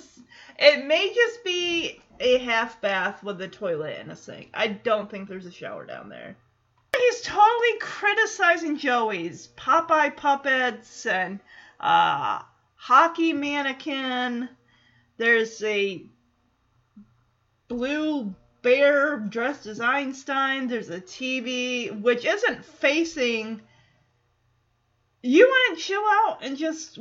It 0.58 0.86
may 0.86 1.12
just 1.14 1.44
be 1.44 2.00
a 2.20 2.38
half 2.38 2.80
bath 2.80 3.22
with 3.22 3.40
a 3.40 3.48
toilet 3.48 3.98
and 3.98 4.12
a 4.12 4.16
sink. 4.16 4.50
I 4.54 4.68
don't 4.68 5.10
think 5.10 5.28
there's 5.28 5.46
a 5.46 5.52
shower 5.52 5.84
down 5.84 6.08
there. 6.08 6.36
He's 6.96 7.22
totally 7.22 7.78
criticizing 7.80 8.76
Joey's 8.76 9.48
Popeye 9.56 10.16
puppets 10.16 11.06
and 11.06 11.40
uh, 11.80 12.42
hockey 12.76 13.32
mannequin. 13.32 14.48
There's 15.16 15.62
a 15.62 16.04
blue 17.68 18.34
bear 18.60 19.18
dressed 19.18 19.66
as 19.66 19.80
Einstein. 19.80 20.68
There's 20.68 20.90
a 20.90 21.00
TV 21.00 22.00
which 22.00 22.24
isn't 22.24 22.64
facing. 22.64 23.62
You 25.22 25.46
want 25.46 25.78
to 25.78 25.84
chill 25.84 26.02
out 26.04 26.38
and 26.42 26.56
just 26.56 26.98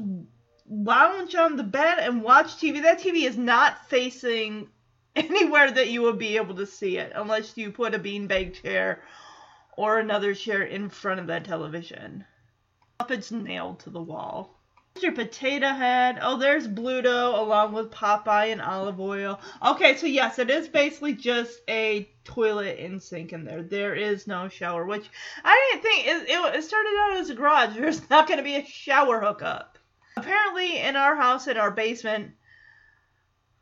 lounge 0.70 1.34
on 1.36 1.58
the 1.58 1.64
bed 1.64 2.00
and 2.00 2.22
watch 2.22 2.58
TV. 2.58 2.84
That 2.84 3.00
TV 3.00 3.28
is 3.28 3.38
not 3.38 3.90
facing 3.90 4.70
anywhere 5.16 5.72
that 5.72 5.90
you 5.90 6.04
would 6.04 6.20
be 6.20 6.38
able 6.38 6.56
to 6.56 6.66
see 6.66 6.98
it 6.98 7.12
unless 7.16 7.58
you 7.58 7.72
put 7.72 7.96
a 7.96 8.00
beanbag 8.00 8.62
chair 8.62 9.02
or 9.76 9.98
another 9.98 10.36
chair 10.36 10.62
in 10.62 10.90
front 10.90 11.20
of 11.20 11.28
that 11.28 11.46
television. 11.46 12.26
It's 13.10 13.32
nailed 13.32 13.80
to 13.82 13.90
the 13.90 14.02
wall. 14.02 14.61
Mr. 14.96 15.16
Potato 15.16 15.68
Head. 15.68 16.20
Oh, 16.22 16.38
there's 16.38 16.68
Bluto 16.68 17.40
along 17.40 17.74
with 17.74 17.92
Popeye 17.92 18.52
and 18.52 18.62
Olive 18.62 19.00
Oyl. 19.00 19.40
Okay, 19.66 19.96
so 19.96 20.06
yes, 20.06 20.38
it 20.38 20.50
is 20.50 20.68
basically 20.68 21.14
just 21.14 21.62
a 21.70 22.10
toilet 22.24 22.78
and 22.80 23.02
sink 23.02 23.32
in 23.32 23.46
there. 23.46 23.64
There 23.64 23.96
is 23.96 24.28
no 24.28 24.50
shower, 24.50 24.86
which 24.86 25.10
I 25.44 25.72
didn't 25.72 25.84
think. 25.84 26.08
It, 26.08 26.56
it, 26.56 26.64
started 26.64 26.98
out 27.00 27.18
as 27.18 27.30
a 27.30 27.36
garage. 27.36 27.76
There's 27.78 28.10
not 28.10 28.28
going 28.28 28.38
to 28.38 28.44
be 28.44 28.58
a 28.58 28.66
shower 28.66 29.22
hookup. 29.22 29.80
Apparently, 30.18 30.78
in 30.78 30.96
our 30.96 31.16
house, 31.16 31.48
in 31.48 31.58
our 31.58 31.72
basement, 31.72 32.34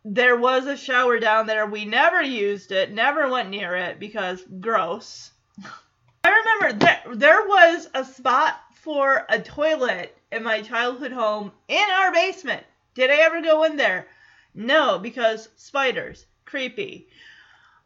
there 0.04 0.36
was 0.36 0.66
a 0.66 0.76
shower 0.76 1.20
down 1.20 1.46
there. 1.46 1.68
We 1.68 1.86
never 1.86 2.22
used 2.22 2.72
it, 2.72 2.92
never 2.92 3.30
went 3.30 3.50
near 3.50 3.76
it 3.76 4.00
because 4.00 4.44
gross. 4.60 5.32
I 6.24 6.30
remember 6.30 6.80
that 6.86 7.04
there 7.14 7.48
was 7.48 7.88
a 7.94 8.04
spot 8.04 8.60
for 8.74 9.26
a 9.30 9.40
toilet 9.40 10.16
in 10.32 10.44
my 10.44 10.62
childhood 10.62 11.12
home 11.12 11.52
in 11.68 11.90
our 11.90 12.12
basement. 12.12 12.64
Did 12.94 13.10
I 13.10 13.18
ever 13.18 13.42
go 13.42 13.64
in 13.64 13.78
there? 13.78 14.08
No, 14.54 15.00
because 15.00 15.50
spiders. 15.56 16.26
Creepy. 16.46 17.08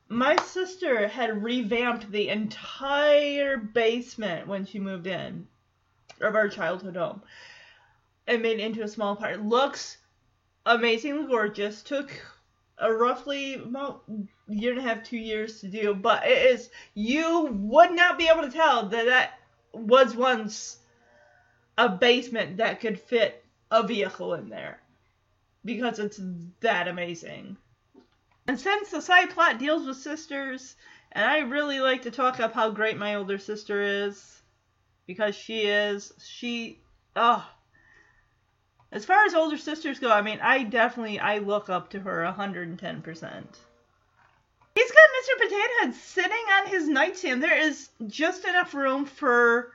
My 0.09 0.35
sister 0.37 1.07
had 1.07 1.43
revamped 1.43 2.11
the 2.11 2.29
entire 2.29 3.57
basement 3.57 4.47
when 4.47 4.65
she 4.65 4.79
moved 4.79 5.07
in 5.07 5.47
of 6.21 6.35
our 6.35 6.49
childhood 6.49 6.95
home 6.95 7.21
and 8.27 8.41
made 8.41 8.59
it 8.59 8.63
into 8.63 8.83
a 8.83 8.87
small 8.87 9.15
part. 9.15 9.41
Looks 9.41 9.97
amazingly 10.65 11.27
gorgeous. 11.27 11.81
Took 11.81 12.11
a 12.77 12.91
roughly 12.91 13.55
about 13.55 14.03
year 14.47 14.71
and 14.71 14.79
a 14.79 14.83
half, 14.83 15.03
two 15.03 15.17
years 15.17 15.59
to 15.61 15.67
do, 15.67 15.93
but 15.93 16.25
it 16.25 16.51
is 16.51 16.69
you 16.93 17.49
would 17.51 17.91
not 17.91 18.17
be 18.17 18.27
able 18.27 18.43
to 18.43 18.51
tell 18.51 18.87
that 18.89 19.05
that 19.05 19.39
was 19.73 20.15
once 20.15 20.77
a 21.77 21.89
basement 21.89 22.57
that 22.57 22.79
could 22.79 22.99
fit 22.99 23.43
a 23.71 23.85
vehicle 23.85 24.33
in 24.33 24.49
there 24.49 24.79
because 25.65 25.99
it's 25.99 26.19
that 26.59 26.87
amazing. 26.87 27.57
And 28.47 28.59
since 28.59 28.89
the 28.89 29.01
side 29.01 29.29
plot 29.29 29.57
deals 29.57 29.87
with 29.87 29.97
sisters, 29.97 30.75
and 31.11 31.25
I 31.25 31.39
really 31.39 31.79
like 31.79 32.01
to 32.03 32.11
talk 32.11 32.39
up 32.39 32.53
how 32.53 32.69
great 32.69 32.97
my 32.97 33.15
older 33.15 33.37
sister 33.37 33.81
is 33.81 34.41
because 35.07 35.35
she 35.35 35.61
is 35.61 36.13
she 36.23 36.79
oh 37.15 37.47
as 38.93 39.05
far 39.05 39.25
as 39.25 39.33
older 39.33 39.57
sisters 39.57 39.97
go, 39.97 40.11
I 40.11 40.21
mean, 40.21 40.39
I 40.39 40.63
definitely 40.63 41.19
I 41.19 41.39
look 41.39 41.67
up 41.67 41.89
to 41.89 41.99
her 41.99 42.23
110%. 42.37 42.77
He's 44.75 44.91
got 44.91 45.09
Mr. 45.17 45.41
Potato 45.41 45.73
Head 45.81 45.95
sitting 45.95 46.45
on 46.59 46.67
his 46.67 46.87
nightstand. 46.87 47.41
There 47.41 47.57
is 47.57 47.89
just 48.05 48.45
enough 48.45 48.75
room 48.75 49.05
for 49.05 49.71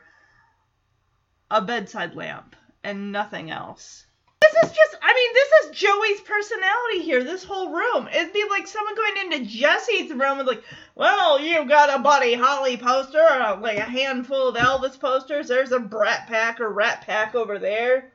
a 1.51 1.63
bedside 1.63 2.15
lamp 2.15 2.57
and 2.85 3.13
nothing 3.13 3.51
else. 3.51 4.05
This 4.41 4.53
is 4.65 4.77
just, 4.77 4.97
I 5.03 5.15
mean, 5.15 5.35
this 5.35 5.51
is 5.65 5.79
Joey's 5.79 6.21
personality 6.21 7.03
here, 7.03 7.25
this 7.25 7.43
whole 7.43 7.73
room. 7.73 8.09
It'd 8.09 8.33
be 8.33 8.47
like 8.49 8.67
someone 8.67 8.95
going 8.95 9.33
into 9.33 9.51
Jesse's 9.51 10.11
room 10.11 10.39
and 10.39 10.47
like, 10.47 10.63
well, 10.95 11.41
you've 11.41 11.69
got 11.69 11.99
a 11.99 12.03
Buddy 12.03 12.35
Holly 12.35 12.77
poster, 12.77 13.19
uh, 13.19 13.59
like 13.61 13.79
a 13.79 13.83
handful 13.83 14.49
of 14.49 14.55
Elvis 14.55 14.99
posters. 14.99 15.49
There's 15.49 15.73
a 15.73 15.81
Brat 15.81 16.29
Pack 16.29 16.61
or 16.61 16.71
Rat 16.71 17.03
Pack 17.03 17.35
over 17.35 17.59
there. 17.59 18.13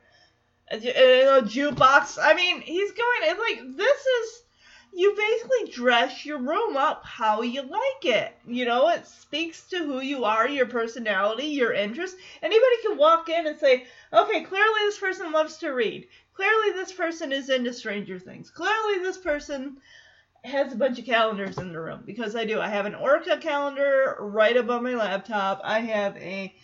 A, 0.70 0.76
a, 0.76 1.38
a 1.38 1.42
jukebox. 1.42 2.18
I 2.20 2.32
mean, 2.32 2.62
he's 2.62 2.92
going, 2.92 3.20
it's 3.22 3.40
like, 3.40 3.76
this 3.76 4.06
is, 4.06 4.42
you 4.96 5.14
basically 5.16 5.72
dress 5.72 6.24
your 6.24 6.38
room 6.38 6.76
up 6.76 7.04
how 7.04 7.42
you 7.42 7.62
like 7.62 8.04
it. 8.04 8.32
You 8.46 8.64
know, 8.64 8.88
it 8.90 9.06
speaks 9.06 9.68
to 9.70 9.78
who 9.78 10.00
you 10.00 10.24
are, 10.24 10.48
your 10.48 10.66
personality, 10.66 11.46
your 11.46 11.72
interests. 11.72 12.16
Anybody 12.40 12.82
can 12.82 12.96
walk 12.96 13.28
in 13.28 13.46
and 13.46 13.58
say, 13.58 13.86
okay, 14.12 14.44
clearly 14.44 14.80
this 14.82 14.98
person 14.98 15.32
loves 15.32 15.58
to 15.58 15.70
read. 15.70 16.06
Clearly 16.34 16.72
this 16.72 16.92
person 16.92 17.32
is 17.32 17.50
into 17.50 17.72
Stranger 17.72 18.20
Things. 18.20 18.50
Clearly 18.50 19.00
this 19.00 19.18
person 19.18 19.78
has 20.44 20.72
a 20.72 20.76
bunch 20.76 20.98
of 20.98 21.06
calendars 21.06 21.58
in 21.58 21.72
the 21.72 21.80
room 21.80 22.02
because 22.06 22.36
I 22.36 22.44
do. 22.44 22.60
I 22.60 22.68
have 22.68 22.86
an 22.86 22.94
Orca 22.94 23.38
calendar 23.38 24.16
right 24.20 24.56
above 24.56 24.82
my 24.82 24.94
laptop. 24.94 25.60
I 25.64 25.80
have 25.80 26.16
a 26.18 26.54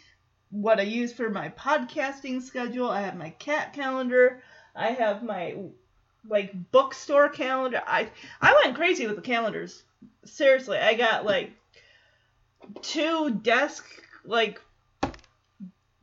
what 0.50 0.78
I 0.78 0.84
use 0.84 1.12
for 1.12 1.30
my 1.30 1.48
podcasting 1.50 2.42
schedule. 2.42 2.90
I 2.90 3.00
have 3.00 3.16
my 3.16 3.30
cat 3.30 3.72
calendar. 3.72 4.42
I 4.74 4.90
have 4.90 5.22
my 5.22 5.56
like 6.28 6.70
bookstore 6.70 7.28
calendar. 7.28 7.82
I 7.86 8.08
I 8.40 8.60
went 8.62 8.76
crazy 8.76 9.06
with 9.06 9.16
the 9.16 9.22
calendars. 9.22 9.82
Seriously, 10.24 10.78
I 10.78 10.94
got 10.94 11.24
like 11.24 11.52
two 12.82 13.30
desk 13.30 13.84
like 14.24 14.60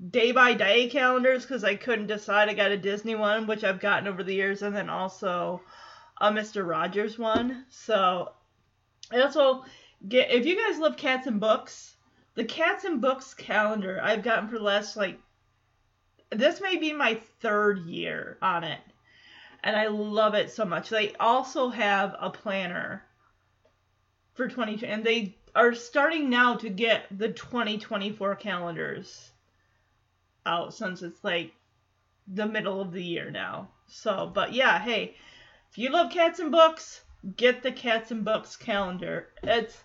day 0.09 0.31
by 0.31 0.53
day 0.53 0.89
calendars 0.89 1.43
because 1.43 1.63
I 1.63 1.75
couldn't 1.75 2.07
decide. 2.07 2.49
I 2.49 2.53
got 2.53 2.71
a 2.71 2.77
Disney 2.77 3.15
one, 3.15 3.47
which 3.47 3.63
I've 3.63 3.79
gotten 3.79 4.07
over 4.07 4.23
the 4.23 4.33
years, 4.33 4.61
and 4.61 4.75
then 4.75 4.89
also 4.89 5.61
a 6.19 6.31
Mr. 6.31 6.67
Rogers 6.67 7.17
one. 7.17 7.65
So, 7.69 8.31
I 9.11 9.21
also 9.21 9.65
get 10.07 10.31
if 10.31 10.45
you 10.45 10.55
guys 10.55 10.79
love 10.79 10.97
cats 10.97 11.27
and 11.27 11.39
books, 11.39 11.95
the 12.35 12.43
cats 12.43 12.83
and 12.83 13.01
books 13.01 13.33
calendar 13.33 13.99
I've 14.01 14.23
gotten 14.23 14.47
for 14.49 14.57
the 14.57 14.63
last 14.63 14.95
like 14.95 15.19
this 16.29 16.61
may 16.61 16.75
be 16.77 16.91
my 16.93 17.15
third 17.39 17.79
year 17.79 18.37
on 18.41 18.63
it, 18.63 18.81
and 19.63 19.75
I 19.75 19.87
love 19.87 20.33
it 20.33 20.51
so 20.51 20.65
much. 20.65 20.89
They 20.89 21.13
also 21.15 21.69
have 21.69 22.15
a 22.19 22.29
planner 22.29 23.03
for 24.33 24.47
20 24.47 24.85
and 24.85 25.03
they 25.03 25.35
are 25.55 25.73
starting 25.73 26.29
now 26.29 26.55
to 26.55 26.69
get 26.69 27.05
the 27.11 27.29
2024 27.29 28.35
calendars 28.35 29.31
out 30.45 30.73
since 30.73 31.01
it's 31.01 31.23
like 31.23 31.53
the 32.27 32.45
middle 32.45 32.79
of 32.81 32.91
the 32.91 33.03
year 33.03 33.31
now. 33.31 33.69
So, 33.87 34.31
but 34.33 34.53
yeah, 34.53 34.79
hey, 34.79 35.15
if 35.69 35.77
you 35.77 35.89
love 35.89 36.11
cats 36.11 36.39
and 36.39 36.51
books, 36.51 37.01
get 37.35 37.63
the 37.63 37.71
cats 37.71 38.11
and 38.11 38.23
books 38.23 38.55
calendar. 38.55 39.29
It's 39.43 39.83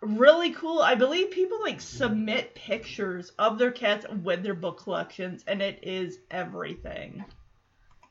really 0.00 0.52
cool. 0.52 0.80
I 0.80 0.94
believe 0.94 1.30
people 1.30 1.60
like 1.60 1.80
submit 1.80 2.54
pictures 2.54 3.32
of 3.38 3.58
their 3.58 3.70
cats 3.70 4.06
with 4.22 4.42
their 4.42 4.54
book 4.54 4.82
collections, 4.82 5.44
and 5.46 5.60
it 5.60 5.80
is 5.82 6.18
everything. 6.30 7.24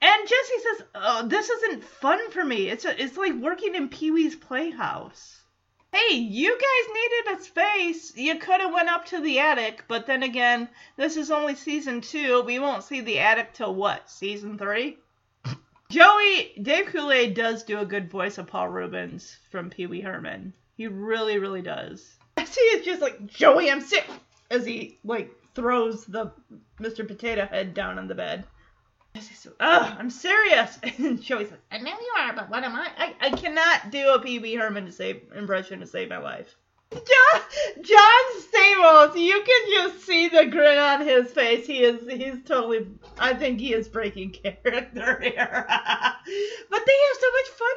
And 0.01 0.27
Jesse 0.27 0.59
says, 0.63 0.87
"Oh, 0.95 1.27
this 1.27 1.49
isn't 1.49 1.83
fun 1.83 2.31
for 2.31 2.43
me. 2.43 2.69
It's 2.69 2.85
a, 2.85 3.01
it's 3.01 3.17
like 3.17 3.33
working 3.33 3.75
in 3.75 3.89
Pee 3.89 4.11
Wee's 4.11 4.35
Playhouse." 4.35 5.41
Hey, 5.91 6.15
you 6.15 6.51
guys 6.51 6.93
needed 6.93 7.39
a 7.39 7.43
space. 7.43 8.15
You 8.15 8.37
could 8.37 8.61
have 8.61 8.71
went 8.71 8.89
up 8.89 9.05
to 9.05 9.19
the 9.19 9.39
attic, 9.39 9.85
but 9.87 10.05
then 10.05 10.21
again, 10.21 10.69
this 10.97 11.17
is 11.17 11.31
only 11.31 11.55
season 11.55 12.01
two. 12.01 12.43
We 12.43 12.59
won't 12.59 12.83
see 12.83 13.01
the 13.01 13.19
attic 13.19 13.53
till 13.53 13.73
what? 13.73 14.09
Season 14.09 14.57
three? 14.57 14.99
Joey 15.89 16.53
Dave 16.61 16.85
Coulier 16.85 17.33
does 17.33 17.63
do 17.63 17.79
a 17.79 17.85
good 17.85 18.11
voice 18.11 18.37
of 18.37 18.47
Paul 18.47 18.69
Reubens 18.69 19.37
from 19.49 19.71
Pee 19.71 19.87
Wee 19.87 20.01
Herman. 20.01 20.53
He 20.77 20.87
really, 20.87 21.39
really 21.39 21.63
does. 21.63 22.07
I 22.37 22.43
is 22.43 22.85
just 22.85 23.01
like 23.01 23.25
Joey, 23.25 23.69
I'm 23.69 23.81
sick, 23.81 24.07
as 24.51 24.65
he 24.65 24.99
like 25.03 25.31
throws 25.55 26.05
the 26.05 26.31
Mr. 26.79 27.05
Potato 27.05 27.47
Head 27.47 27.73
down 27.73 27.97
on 27.97 28.07
the 28.07 28.15
bed. 28.15 28.45
I'm 29.60 30.10
serious. 30.10 30.80
And 30.97 31.22
Joey 31.22 31.45
says, 31.45 31.57
I 31.72 31.78
know 31.80 31.91
you 31.91 32.14
are, 32.20 32.34
but 32.34 32.49
what 32.49 32.64
am 32.64 32.76
I? 32.76 32.89
I, 32.97 33.16
I 33.22 33.30
cannot 33.32 33.91
do 33.91 34.10
a 34.10 34.20
Wee 34.20 34.55
Herman 34.55 34.86
to 34.86 34.91
save 34.91 35.22
impression 35.36 35.80
to 35.80 35.88
save 35.88 36.10
my 36.10 36.18
life. 36.18 36.55
John, 36.91 37.41
John 37.84 38.41
Stamos, 38.41 39.16
you 39.16 39.43
can 39.43 39.72
just 39.72 40.05
see 40.05 40.28
the 40.28 40.47
grin 40.47 40.80
on 40.80 41.05
his 41.05 41.32
face. 41.32 41.68
He 41.68 41.84
is, 41.84 42.01
he's 42.10 42.43
totally, 42.43 42.88
I 43.20 43.36
think 43.36 43.60
he 43.60 43.74
is 43.74 43.88
breaking 43.88 44.32
character 44.43 45.20
here. 45.22 45.66
but 45.68 46.86
they 46.86 46.97
have 47.07 47.20
so 47.20 47.28
much 47.38 47.49
fun 47.60 47.76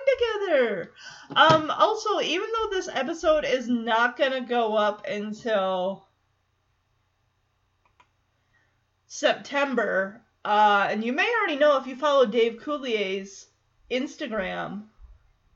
together. 0.49 0.93
Um, 1.37 1.71
also, 1.71 2.21
even 2.21 2.49
though 2.55 2.71
this 2.71 2.89
episode 2.93 3.45
is 3.45 3.69
not 3.69 4.17
gonna 4.17 4.41
go 4.41 4.77
up 4.77 5.07
until 5.07 6.09
September, 9.07 10.23
uh, 10.45 10.89
and 10.91 11.05
you 11.05 11.13
may 11.13 11.29
already 11.39 11.59
know 11.59 11.79
if 11.79 11.87
you 11.87 11.97
follow 11.97 12.27
Dave 12.27 12.61
Coulier's 12.61 13.47
Instagram, 13.91 14.85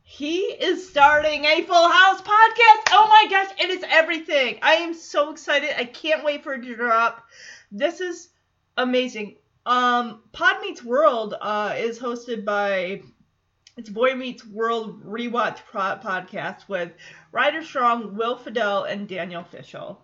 he 0.02 0.38
is 0.38 0.88
starting 0.88 1.44
a 1.44 1.62
Full 1.62 1.88
House 1.88 2.20
podcast. 2.20 2.82
Oh 2.92 3.08
my 3.08 3.26
gosh, 3.28 3.52
it 3.58 3.70
is 3.70 3.84
everything. 3.88 4.58
I 4.62 4.74
am 4.74 4.94
so 4.94 5.32
excited. 5.32 5.70
I 5.76 5.84
can't 5.84 6.24
wait 6.24 6.44
for 6.44 6.54
it 6.54 6.62
to 6.62 6.76
drop. 6.76 7.26
This 7.72 8.00
is 8.00 8.28
amazing. 8.76 9.36
Um, 9.64 10.22
Pod 10.32 10.60
Meets 10.62 10.84
World 10.84 11.34
uh, 11.40 11.74
is 11.76 11.98
hosted 11.98 12.44
by 12.44 13.02
it's 13.76 13.90
Boy 13.90 14.14
Meets 14.14 14.46
World 14.46 15.04
Rewatch 15.04 15.58
podcast 15.72 16.68
with 16.68 16.92
Ryder 17.32 17.62
Strong, 17.62 18.16
Will 18.16 18.38
Friedle, 18.38 18.90
and 18.90 19.06
Danielle 19.06 19.44
Fishel. 19.44 20.00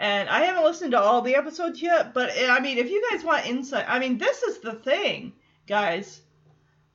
And 0.00 0.30
I 0.30 0.44
haven't 0.44 0.64
listened 0.64 0.92
to 0.92 0.98
all 0.98 1.20
the 1.20 1.36
episodes 1.36 1.82
yet, 1.82 2.14
but 2.14 2.30
eh, 2.34 2.50
I 2.50 2.60
mean, 2.60 2.78
if 2.78 2.88
you 2.88 3.06
guys 3.10 3.22
want 3.22 3.46
insight, 3.46 3.84
I 3.86 3.98
mean, 3.98 4.16
this 4.16 4.42
is 4.42 4.58
the 4.60 4.72
thing, 4.72 5.34
guys. 5.66 6.22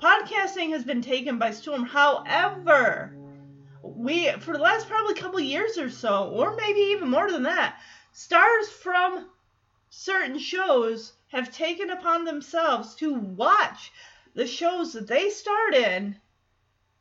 Podcasting 0.01 0.71
has 0.71 0.83
been 0.83 1.03
taken 1.03 1.37
by 1.37 1.51
storm. 1.51 1.85
However, 1.85 3.15
we 3.83 4.31
for 4.39 4.53
the 4.53 4.63
last 4.63 4.89
probably 4.89 5.13
couple 5.13 5.39
years 5.39 5.77
or 5.77 5.91
so, 5.91 6.31
or 6.31 6.55
maybe 6.55 6.79
even 6.79 7.07
more 7.11 7.31
than 7.31 7.43
that, 7.43 7.77
stars 8.11 8.69
from 8.69 9.29
certain 9.91 10.39
shows 10.39 11.13
have 11.27 11.51
taken 11.51 11.91
upon 11.91 12.25
themselves 12.25 12.95
to 12.95 13.13
watch 13.13 13.91
the 14.33 14.47
shows 14.47 14.93
that 14.93 15.07
they 15.07 15.29
start 15.29 15.75
in 15.75 16.15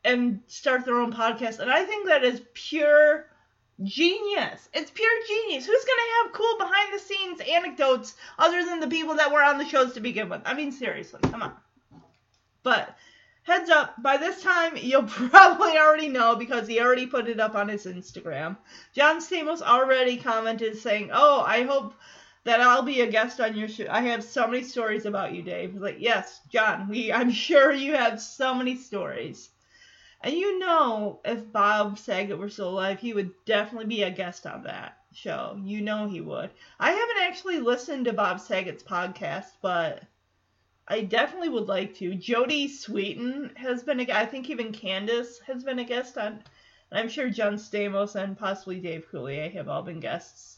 and 0.03 0.41
start 0.45 0.85
their 0.85 0.99
own 0.99 1.11
podcast. 1.11 1.57
And 1.57 1.71
I 1.71 1.83
think 1.83 2.05
that 2.05 2.23
is 2.23 2.43
pure 2.53 3.25
genius. 3.83 4.69
It's 4.73 4.91
pure 4.91 5.11
genius. 5.27 5.65
Who's 5.65 5.85
going 5.85 5.99
to 5.99 6.23
have 6.23 6.33
cool 6.33 6.57
behind 6.57 6.93
the 6.93 6.99
scenes 6.99 7.41
anecdotes 7.41 8.15
other 8.39 8.63
than 8.63 8.79
the 8.79 8.87
people 8.87 9.15
that 9.15 9.31
were 9.31 9.43
on 9.43 9.57
the 9.57 9.65
shows 9.65 9.93
to 9.93 9.99
begin 9.99 10.29
with? 10.29 10.41
I 10.45 10.53
mean, 10.53 10.71
seriously, 10.71 11.19
come 11.23 11.43
on. 11.43 11.53
But 12.63 12.95
heads 13.43 13.69
up, 13.69 14.01
by 14.01 14.17
this 14.17 14.41
time 14.41 14.77
you'll 14.81 15.03
probably 15.03 15.77
already 15.77 16.09
know 16.09 16.35
because 16.35 16.67
he 16.67 16.79
already 16.79 17.05
put 17.05 17.27
it 17.27 17.39
up 17.39 17.55
on 17.55 17.67
his 17.67 17.85
Instagram. 17.85 18.57
John 18.93 19.19
Stamos 19.19 19.61
already 19.61 20.17
commented 20.17 20.77
saying, 20.77 21.11
"Oh, 21.13 21.41
I 21.41 21.63
hope 21.63 21.93
that 22.43 22.61
I'll 22.61 22.83
be 22.83 23.01
a 23.01 23.11
guest 23.11 23.39
on 23.41 23.55
your 23.55 23.67
show. 23.67 23.87
I 23.89 24.01
have 24.01 24.23
so 24.23 24.47
many 24.47 24.63
stories 24.63 25.05
about 25.05 25.33
you, 25.33 25.43
Dave." 25.43 25.75
Like, 25.75 25.97
"Yes, 25.99 26.41
John, 26.49 26.87
we 26.87 27.11
I'm 27.11 27.31
sure 27.31 27.71
you 27.71 27.95
have 27.95 28.21
so 28.21 28.53
many 28.55 28.77
stories." 28.77 29.49
And 30.25 30.33
you 30.33 30.57
know, 30.57 31.19
if 31.23 31.51
Bob 31.51 31.99
Saget 31.99 32.39
were 32.39 32.49
still 32.49 32.69
alive, 32.69 32.99
he 32.99 33.13
would 33.13 33.31
definitely 33.45 33.85
be 33.85 34.01
a 34.01 34.09
guest 34.09 34.47
on 34.47 34.63
that 34.63 34.97
show. 35.13 35.61
You 35.63 35.81
know 35.81 36.09
he 36.09 36.19
would. 36.19 36.49
I 36.79 36.89
haven't 36.89 37.21
actually 37.21 37.59
listened 37.59 38.05
to 38.05 38.13
Bob 38.13 38.39
Saget's 38.39 38.81
podcast, 38.81 39.51
but 39.61 40.01
I 40.87 41.01
definitely 41.01 41.49
would 41.49 41.67
like 41.67 41.93
to. 41.97 42.13
Jodie 42.13 42.67
Sweetin 42.67 43.55
has 43.55 43.83
been 43.83 43.99
a 43.99 44.11
I 44.11 44.25
think 44.25 44.49
even 44.49 44.71
Candace 44.71 45.41
has 45.45 45.63
been 45.63 45.77
a 45.77 45.83
guest 45.83 46.17
on. 46.17 46.41
I'm 46.91 47.07
sure 47.07 47.29
John 47.29 47.57
Stamos 47.57 48.15
and 48.15 48.35
possibly 48.35 48.79
Dave 48.79 49.05
Coulier 49.11 49.53
have 49.53 49.69
all 49.69 49.83
been 49.83 49.99
guests. 49.99 50.57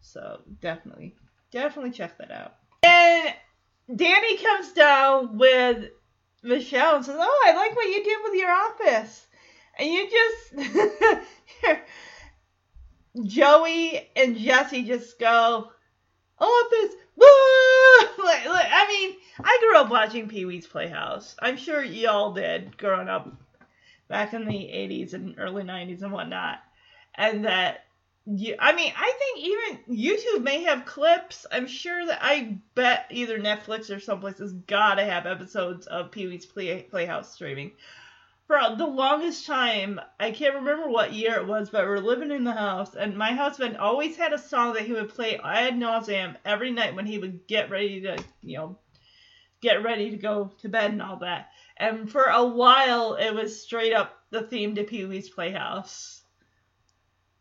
So 0.00 0.40
definitely, 0.62 1.14
definitely 1.50 1.90
check 1.90 2.16
that 2.16 2.30
out. 2.30 2.54
And 2.82 3.34
Danny 3.94 4.38
comes 4.38 4.72
down 4.72 5.36
with 5.36 5.90
Michelle 6.44 6.96
and 6.96 7.04
says, 7.04 7.16
"Oh, 7.18 7.44
I 7.46 7.56
like 7.56 7.74
what 7.74 7.88
you 7.88 8.04
did 8.04 8.18
with 8.22 8.34
your 8.34 8.50
office," 8.50 9.26
and 9.78 9.88
you 9.90 10.08
just 10.10 11.80
Joey 13.26 14.10
and 14.14 14.36
Jesse 14.36 14.84
just 14.84 15.18
go, 15.18 15.70
"Office, 16.38 16.94
woo!" 17.16 17.26
like, 18.24 18.44
like, 18.44 18.68
I 18.70 18.86
mean, 18.88 19.16
I 19.42 19.58
grew 19.60 19.78
up 19.78 19.88
watching 19.90 20.28
Pee 20.28 20.44
Wee's 20.44 20.66
Playhouse. 20.66 21.34
I'm 21.40 21.56
sure 21.56 21.82
y'all 21.82 22.34
did 22.34 22.76
growing 22.76 23.08
up 23.08 23.32
back 24.08 24.34
in 24.34 24.44
the 24.44 24.52
80s 24.52 25.14
and 25.14 25.36
early 25.38 25.62
90s 25.64 26.02
and 26.02 26.12
whatnot, 26.12 26.58
and 27.14 27.46
that. 27.46 27.80
You, 28.26 28.56
I 28.58 28.74
mean, 28.74 28.90
I 28.96 29.12
think 29.18 29.38
even 29.46 29.98
YouTube 29.98 30.42
may 30.42 30.62
have 30.62 30.86
clips. 30.86 31.44
I'm 31.52 31.66
sure 31.66 32.06
that 32.06 32.20
I 32.22 32.58
bet 32.74 33.06
either 33.10 33.38
Netflix 33.38 33.94
or 33.94 34.00
someplace 34.00 34.38
has 34.38 34.52
got 34.52 34.94
to 34.94 35.04
have 35.04 35.26
episodes 35.26 35.86
of 35.86 36.10
Pee 36.10 36.26
Wee's 36.26 36.46
Play, 36.46 36.82
Playhouse 36.82 37.34
streaming. 37.34 37.72
For 38.46 38.58
the 38.76 38.86
longest 38.86 39.46
time, 39.46 40.00
I 40.18 40.30
can't 40.30 40.54
remember 40.54 40.88
what 40.88 41.12
year 41.12 41.36
it 41.36 41.46
was, 41.46 41.68
but 41.68 41.84
we 41.84 41.92
are 41.92 42.00
living 42.00 42.30
in 42.30 42.44
the 42.44 42.52
house, 42.52 42.94
and 42.94 43.16
my 43.16 43.32
husband 43.32 43.76
always 43.76 44.16
had 44.16 44.32
a 44.32 44.38
song 44.38 44.74
that 44.74 44.84
he 44.84 44.92
would 44.92 45.08
play 45.10 45.38
ad 45.42 45.76
nauseam 45.76 46.36
every 46.44 46.70
night 46.70 46.94
when 46.94 47.06
he 47.06 47.18
would 47.18 47.46
get 47.46 47.70
ready 47.70 48.02
to, 48.02 48.22
you 48.42 48.56
know, 48.56 48.78
get 49.60 49.82
ready 49.82 50.10
to 50.10 50.16
go 50.16 50.50
to 50.60 50.68
bed 50.68 50.92
and 50.92 51.02
all 51.02 51.16
that. 51.16 51.48
And 51.76 52.10
for 52.10 52.24
a 52.24 52.46
while, 52.46 53.14
it 53.14 53.34
was 53.34 53.62
straight 53.62 53.92
up 53.92 54.18
the 54.30 54.42
theme 54.42 54.74
to 54.74 54.84
Pee 54.84 55.04
Wee's 55.04 55.28
Playhouse. 55.28 56.22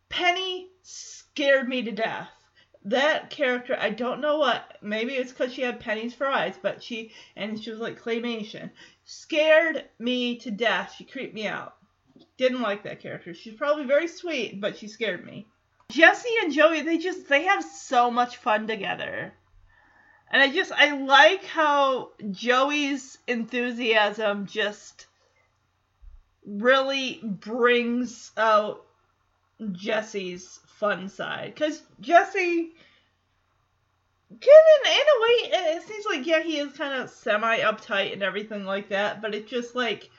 Penny 0.08 0.70
scared 0.84 1.68
me 1.68 1.82
to 1.82 1.92
death. 1.92 2.30
That 2.86 3.30
character, 3.30 3.78
I 3.80 3.90
don't 3.90 4.20
know 4.22 4.38
what. 4.38 4.78
Maybe 4.82 5.14
it's 5.14 5.32
because 5.32 5.54
she 5.54 5.62
had 5.62 5.80
pennies 5.80 6.14
for 6.14 6.28
eyes, 6.28 6.56
but 6.62 6.84
she 6.84 7.14
and 7.36 7.62
she 7.62 7.72
was 7.72 7.80
like 7.80 8.02
claymation. 8.02 8.70
Scared 9.06 9.86
me 9.98 10.38
to 10.40 10.52
death. 10.52 10.94
She 10.98 11.06
creeped 11.06 11.34
me 11.34 11.48
out. 11.48 11.76
Didn't 12.38 12.62
like 12.62 12.84
that 12.84 13.00
character. 13.00 13.34
She's 13.34 13.56
probably 13.56 13.86
very 13.86 14.08
sweet, 14.08 14.60
but 14.60 14.78
she 14.78 14.88
scared 14.88 15.26
me. 15.26 15.48
Jesse 15.90 16.30
and 16.42 16.52
Joey, 16.52 16.82
they 16.82 16.98
just 16.98 17.30
they 17.30 17.44
have 17.44 17.64
so 17.64 18.12
much 18.12 18.38
fun 18.38 18.68
together. 18.68 19.34
And 20.30 20.42
I 20.42 20.52
just 20.52 20.72
I 20.72 20.98
like 20.98 21.46
how 21.46 22.12
Joey's 22.32 23.18
enthusiasm 23.28 24.48
just 24.48 25.08
really 26.46 27.22
brings 27.24 28.32
out 28.36 28.86
Jesse's 29.72 30.60
fun 30.78 31.08
side 31.08 31.56
cuz 31.56 31.82
Jesse 32.00 32.74
can 34.30 34.64
in, 34.86 35.02
a 35.02 35.22
way 35.22 35.76
it 35.76 35.84
seems 35.84 36.06
like 36.10 36.26
yeah 36.26 36.42
he 36.42 36.58
is 36.58 36.74
kind 36.74 37.02
of 37.02 37.10
semi 37.10 37.60
uptight 37.60 38.14
and 38.14 38.24
everything 38.24 38.66
like 38.66 38.90
that, 38.90 39.22
but 39.22 39.36
it's 39.36 39.50
just 39.50 39.76
like 39.76 40.10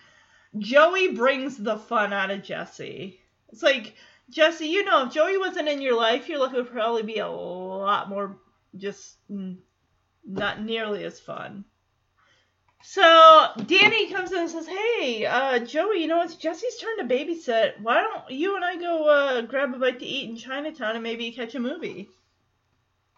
Joey 0.59 1.13
brings 1.13 1.57
the 1.57 1.77
fun 1.77 2.13
out 2.13 2.31
of 2.31 2.43
Jesse. 2.43 3.21
It's 3.51 3.63
like 3.63 3.95
Jesse, 4.31 4.67
you 4.67 4.85
know, 4.85 5.07
if 5.07 5.13
Joey 5.13 5.37
wasn't 5.39 5.69
in 5.69 5.83
your 5.83 5.97
life, 5.97 6.29
your 6.29 6.39
life 6.39 6.53
would 6.53 6.71
probably 6.71 7.03
be 7.03 7.19
a 7.19 7.29
lot 7.29 8.09
more 8.09 8.39
just 8.77 9.17
not 10.25 10.63
nearly 10.63 11.05
as 11.05 11.21
fun. 11.21 11.65
So 12.87 13.49
Danny 13.65 14.11
comes 14.13 14.31
in 14.31 14.41
and 14.41 14.51
says, 14.51 14.67
"Hey, 14.67 15.25
uh, 15.25 15.59
Joey, 15.61 16.03
you 16.03 16.07
know 16.07 16.21
it's 16.21 16.35
Jesse's 16.35 16.77
turn 16.77 16.99
to 16.99 17.05
babysit. 17.05 17.81
Why 17.81 18.03
don't 18.03 18.31
you 18.31 18.57
and 18.57 18.65
I 18.65 18.77
go 18.77 19.09
uh, 19.09 19.41
grab 19.41 19.73
a 19.73 19.79
bite 19.79 20.01
to 20.01 20.05
eat 20.05 20.29
in 20.29 20.37
Chinatown 20.37 20.95
and 20.95 21.03
maybe 21.03 21.33
catch 21.33 21.55
a 21.55 21.61
movie?" 21.61 22.11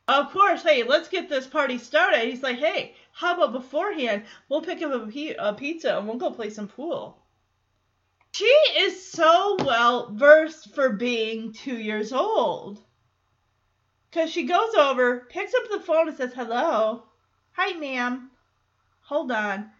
Of 0.06 0.30
course, 0.30 0.62
hey, 0.62 0.84
let's 0.84 1.08
get 1.08 1.28
this 1.28 1.48
party 1.48 1.78
started. 1.78 2.28
He's 2.28 2.44
like, 2.44 2.58
"Hey, 2.58 2.94
how 3.10 3.34
about 3.34 3.60
beforehand? 3.60 4.26
We'll 4.48 4.62
pick 4.62 4.82
up 4.82 4.92
a, 4.92 5.10
p- 5.10 5.34
a 5.36 5.52
pizza 5.52 5.98
and 5.98 6.06
we'll 6.06 6.16
go 6.16 6.30
play 6.30 6.50
some 6.50 6.68
pool." 6.68 7.26
She 8.30 8.44
is 8.78 9.10
so 9.10 9.56
well 9.58 10.12
versed 10.12 10.76
for 10.76 10.90
being 10.90 11.52
two 11.52 11.76
years 11.76 12.12
old. 12.12 12.80
Because 14.10 14.30
she 14.30 14.44
goes 14.44 14.74
over, 14.76 15.26
picks 15.28 15.54
up 15.54 15.68
the 15.70 15.80
phone, 15.80 16.06
and 16.06 16.16
says, 16.16 16.32
Hello. 16.34 17.02
Hi, 17.54 17.72
ma'am. 17.72 18.30
Hold 19.06 19.30
on. 19.30 19.70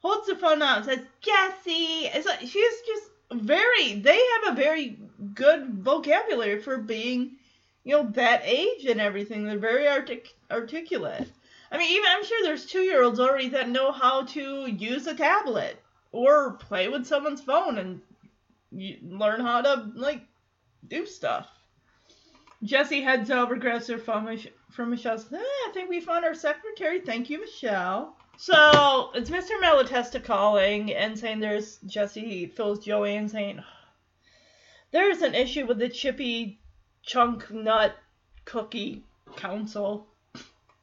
Holds 0.00 0.28
the 0.28 0.36
phone 0.36 0.62
out 0.62 0.78
and 0.78 0.86
says, 0.86 1.00
Jesse. 1.20 2.06
It's 2.06 2.26
like 2.26 2.40
she's 2.40 2.80
just 2.86 3.10
very, 3.32 3.94
they 3.94 4.16
have 4.16 4.52
a 4.52 4.60
very 4.60 4.98
good 5.34 5.74
vocabulary 5.82 6.60
for 6.60 6.78
being, 6.78 7.32
you 7.82 7.96
know, 7.96 8.10
that 8.10 8.42
age 8.44 8.84
and 8.86 9.00
everything. 9.00 9.44
They're 9.44 9.58
very 9.58 9.88
artic- 9.88 10.34
articulate. 10.50 11.28
I 11.72 11.78
mean, 11.78 11.90
even 11.90 12.08
I'm 12.08 12.24
sure 12.24 12.38
there's 12.44 12.66
two 12.66 12.82
year 12.82 13.02
olds 13.02 13.18
already 13.18 13.48
that 13.48 13.68
know 13.68 13.90
how 13.90 14.22
to 14.22 14.66
use 14.66 15.08
a 15.08 15.14
tablet 15.14 15.82
or 16.12 16.52
play 16.52 16.88
with 16.88 17.04
someone's 17.04 17.40
phone 17.40 17.78
and 17.78 18.00
learn 19.02 19.40
how 19.40 19.60
to, 19.62 19.90
like, 19.96 20.22
do 20.86 21.04
stuff. 21.04 21.48
Jesse 22.62 23.02
heads 23.02 23.30
over, 23.30 23.56
grabs 23.56 23.88
her 23.88 23.98
phone 23.98 24.38
from 24.70 24.90
Michelle. 24.90 25.18
Says, 25.18 25.32
eh, 25.32 25.38
I 25.38 25.70
think 25.74 25.90
we 25.90 26.00
found 26.00 26.24
our 26.24 26.34
secretary. 26.34 27.00
Thank 27.00 27.28
you, 27.28 27.40
Michelle. 27.40 28.15
So 28.38 29.10
it's 29.14 29.30
Mr. 29.30 29.58
Malatesta 29.62 30.22
calling 30.22 30.92
and 30.92 31.18
saying 31.18 31.40
there's 31.40 31.78
Jesse 31.86 32.46
fills 32.46 32.84
Joey 32.84 33.16
and 33.16 33.30
saying 33.30 33.62
there's 34.90 35.22
an 35.22 35.34
issue 35.34 35.66
with 35.66 35.78
the 35.78 35.88
chippy 35.88 36.60
chunk 37.02 37.50
nut 37.50 37.96
cookie 38.44 39.04
council. 39.36 40.06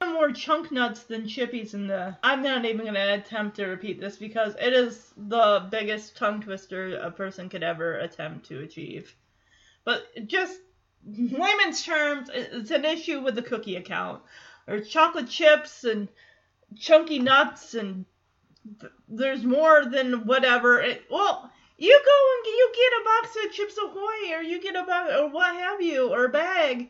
More 0.01 0.31
chunk 0.31 0.71
nuts 0.71 1.03
than 1.03 1.27
chippies 1.27 1.73
in 1.73 1.87
the. 1.87 2.17
I'm 2.23 2.41
not 2.41 2.65
even 2.65 2.85
gonna 2.85 3.13
attempt 3.13 3.55
to 3.57 3.67
repeat 3.67 4.01
this 4.01 4.17
because 4.17 4.55
it 4.59 4.73
is 4.73 5.13
the 5.15 5.67
biggest 5.69 6.17
tongue 6.17 6.41
twister 6.41 6.97
a 6.97 7.11
person 7.11 7.49
could 7.49 7.63
ever 7.63 7.99
attempt 7.99 8.47
to 8.47 8.61
achieve. 8.61 9.15
But 9.85 10.07
just 10.27 10.59
layman's 11.05 11.83
terms, 11.83 12.29
it's 12.33 12.71
an 12.71 12.83
issue 12.83 13.21
with 13.21 13.35
the 13.35 13.41
cookie 13.41 13.75
account. 13.75 14.23
There's 14.65 14.89
chocolate 14.89 15.29
chips 15.29 15.83
and 15.83 16.09
chunky 16.77 17.19
nuts, 17.19 17.73
and 17.73 18.05
th- 18.79 18.93
there's 19.07 19.43
more 19.43 19.85
than 19.85 20.25
whatever. 20.25 20.81
It, 20.81 21.03
well, 21.09 21.51
you 21.77 22.01
go 22.05 22.37
and 22.37 22.45
you 22.45 22.71
get 22.73 22.99
a 22.99 23.03
box 23.03 23.45
of 23.45 23.51
Chips 23.51 23.77
Ahoy, 23.77 24.37
or 24.37 24.41
you 24.41 24.61
get 24.61 24.75
a 24.75 24.83
box, 24.83 25.11
or 25.13 25.29
what 25.29 25.55
have 25.55 25.81
you, 25.81 26.09
or 26.09 26.25
a 26.25 26.29
bag. 26.29 26.89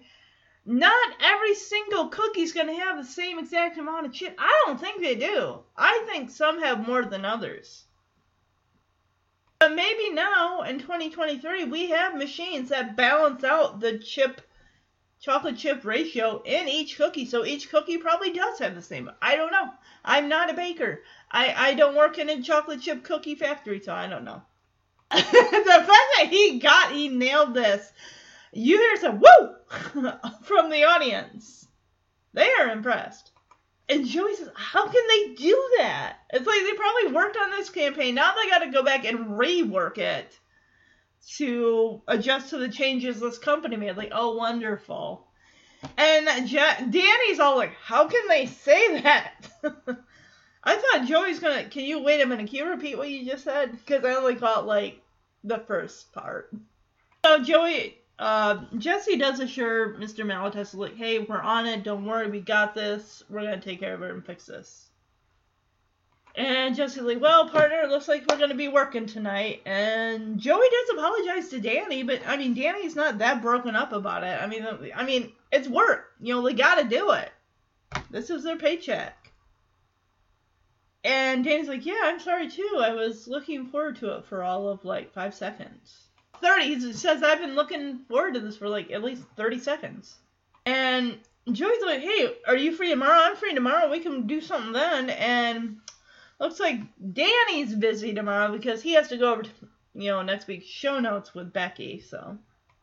Not 0.65 1.15
every 1.19 1.55
single 1.55 2.07
cookie's 2.07 2.53
gonna 2.53 2.75
have 2.75 2.97
the 2.97 3.11
same 3.11 3.37
exact 3.37 3.77
amount 3.77 4.05
of 4.05 4.13
chip. 4.13 4.35
I 4.39 4.63
don't 4.65 4.79
think 4.79 5.01
they 5.01 5.15
do. 5.15 5.59
I 5.75 6.05
think 6.09 6.29
some 6.29 6.61
have 6.61 6.87
more 6.87 7.03
than 7.03 7.25
others. 7.25 7.83
But 9.59 9.75
maybe 9.75 10.09
now 10.09 10.61
in 10.61 10.79
2023 10.79 11.65
we 11.65 11.89
have 11.89 12.15
machines 12.15 12.69
that 12.69 12.95
balance 12.95 13.43
out 13.43 13.79
the 13.79 13.97
chip 13.97 14.41
chocolate 15.23 15.55
chip 15.55 15.85
ratio 15.85 16.41
in 16.43 16.67
each 16.67 16.97
cookie. 16.97 17.25
So 17.25 17.45
each 17.45 17.69
cookie 17.69 17.97
probably 17.97 18.33
does 18.33 18.59
have 18.59 18.75
the 18.75 18.81
same. 18.81 19.09
I 19.21 19.37
don't 19.37 19.53
know. 19.53 19.69
I'm 20.03 20.27
not 20.27 20.49
a 20.49 20.53
baker. 20.53 21.01
I, 21.31 21.53
I 21.69 21.73
don't 21.75 21.95
work 21.95 22.17
in 22.17 22.29
a 22.29 22.41
chocolate 22.41 22.81
chip 22.81 23.03
cookie 23.03 23.35
factory, 23.35 23.79
so 23.79 23.93
I 23.93 24.07
don't 24.07 24.25
know. 24.25 24.41
the 25.11 25.21
fact 25.21 25.87
that 25.87 26.27
he 26.29 26.59
got 26.59 26.91
he 26.91 27.07
nailed 27.07 27.53
this. 27.53 27.93
You 28.51 28.77
hear 28.77 28.97
some 28.97 29.21
woo 29.21 30.11
from 30.43 30.69
the 30.69 30.83
audience. 30.83 31.67
They 32.33 32.49
are 32.59 32.69
impressed. 32.69 33.31
And 33.87 34.05
Joey 34.05 34.35
says, 34.35 34.49
How 34.55 34.85
can 34.87 35.03
they 35.07 35.35
do 35.35 35.69
that? 35.77 36.17
It's 36.31 36.45
like 36.45 36.61
they 36.63 36.73
probably 36.73 37.13
worked 37.13 37.37
on 37.37 37.51
this 37.51 37.69
campaign. 37.69 38.15
Now 38.15 38.33
they 38.35 38.49
got 38.49 38.59
to 38.59 38.71
go 38.71 38.83
back 38.83 39.05
and 39.05 39.37
rework 39.37 39.97
it 39.97 40.37
to 41.37 42.01
adjust 42.07 42.49
to 42.49 42.57
the 42.57 42.69
changes 42.69 43.19
this 43.19 43.37
company 43.37 43.75
made. 43.75 43.97
Like, 43.97 44.11
oh, 44.13 44.35
wonderful. 44.35 45.27
And 45.97 46.25
Danny's 46.49 47.39
all 47.39 47.57
like, 47.57 47.73
How 47.75 48.07
can 48.07 48.27
they 48.27 48.45
say 48.45 49.01
that? 49.01 49.33
I 50.63 50.75
thought 50.75 51.07
Joey's 51.07 51.39
gonna. 51.39 51.65
Can 51.65 51.83
you 51.83 52.01
wait 52.01 52.21
a 52.21 52.25
minute? 52.25 52.47
Can 52.47 52.55
you 52.55 52.69
repeat 52.69 52.97
what 52.97 53.09
you 53.09 53.25
just 53.25 53.43
said? 53.43 53.71
Because 53.71 54.05
I 54.05 54.15
only 54.15 54.35
caught 54.35 54.65
like 54.65 55.01
the 55.43 55.59
first 55.59 56.13
part. 56.13 56.55
So 57.25 57.43
Joey 57.43 57.97
uh, 58.19 58.63
Jesse 58.77 59.17
does 59.17 59.39
assure 59.39 59.95
Mr. 59.95 60.25
Malatesta, 60.25 60.75
like, 60.75 60.95
hey, 60.95 61.19
we're 61.19 61.41
on 61.41 61.65
it. 61.65 61.83
Don't 61.83 62.05
worry, 62.05 62.29
we 62.29 62.39
got 62.39 62.75
this. 62.75 63.23
We're 63.29 63.41
gonna 63.41 63.59
take 63.59 63.79
care 63.79 63.93
of 63.93 64.01
it 64.03 64.11
and 64.11 64.25
fix 64.25 64.45
this. 64.45 64.89
And 66.35 66.75
Jesse's 66.75 67.03
like, 67.03 67.21
well, 67.21 67.47
partner, 67.47 67.81
it 67.81 67.89
looks 67.89 68.07
like 68.07 68.25
we're 68.27 68.39
gonna 68.39 68.55
be 68.55 68.67
working 68.67 69.05
tonight. 69.05 69.61
And 69.65 70.39
Joey 70.39 70.67
does 70.69 70.97
apologize 70.97 71.49
to 71.49 71.59
Danny, 71.59 72.01
but 72.01 72.21
I 72.27 72.37
mean, 72.37 72.55
Danny's 72.55 72.95
not 72.95 73.19
that 73.19 73.41
broken 73.41 73.75
up 73.75 73.93
about 73.93 74.23
it. 74.23 74.41
I 74.41 74.47
mean, 74.47 74.65
I 74.95 75.03
mean, 75.03 75.31
it's 75.51 75.67
work. 75.67 76.11
You 76.19 76.33
know, 76.33 76.41
they 76.41 76.53
gotta 76.53 76.85
do 76.85 77.11
it. 77.11 77.31
This 78.09 78.31
is 78.31 78.43
their 78.43 78.57
paycheck. 78.57 79.31
And 81.03 81.43
Danny's 81.43 81.67
like, 81.67 81.85
yeah, 81.85 82.01
I'm 82.03 82.19
sorry 82.19 82.49
too. 82.49 82.79
I 82.81 82.93
was 82.93 83.27
looking 83.27 83.67
forward 83.67 83.97
to 83.97 84.15
it 84.17 84.25
for 84.25 84.41
all 84.41 84.69
of 84.69 84.83
like 84.85 85.13
five 85.13 85.35
seconds. 85.35 86.07
30. 86.41 86.63
He 86.63 86.93
says, 86.93 87.21
I've 87.21 87.39
been 87.39 87.55
looking 87.55 87.99
forward 88.09 88.33
to 88.33 88.39
this 88.39 88.57
for 88.57 88.69
like 88.69 88.91
at 88.91 89.03
least 89.03 89.23
30 89.35 89.59
seconds. 89.59 90.15
And 90.65 91.19
Joey's 91.51 91.83
like, 91.85 92.01
hey, 92.01 92.35
are 92.47 92.55
you 92.55 92.73
free 92.73 92.89
tomorrow? 92.89 93.19
I'm 93.21 93.35
free 93.35 93.53
tomorrow. 93.53 93.91
We 93.91 93.99
can 93.99 94.27
do 94.27 94.41
something 94.41 94.71
then. 94.71 95.09
And 95.09 95.77
looks 96.43 96.59
like 96.59 96.81
Danny's 97.13 97.73
busy 97.73 98.13
tomorrow 98.13 98.51
because 98.51 98.81
he 98.81 98.93
has 98.93 99.07
to 99.07 99.17
go 99.17 99.31
over 99.31 99.43
to, 99.43 99.49
you 99.95 100.11
know, 100.11 100.21
next 100.21 100.45
week's 100.45 100.65
show 100.65 100.99
notes 100.99 101.33
with 101.33 101.53
Becky. 101.53 102.01
So 102.01 102.37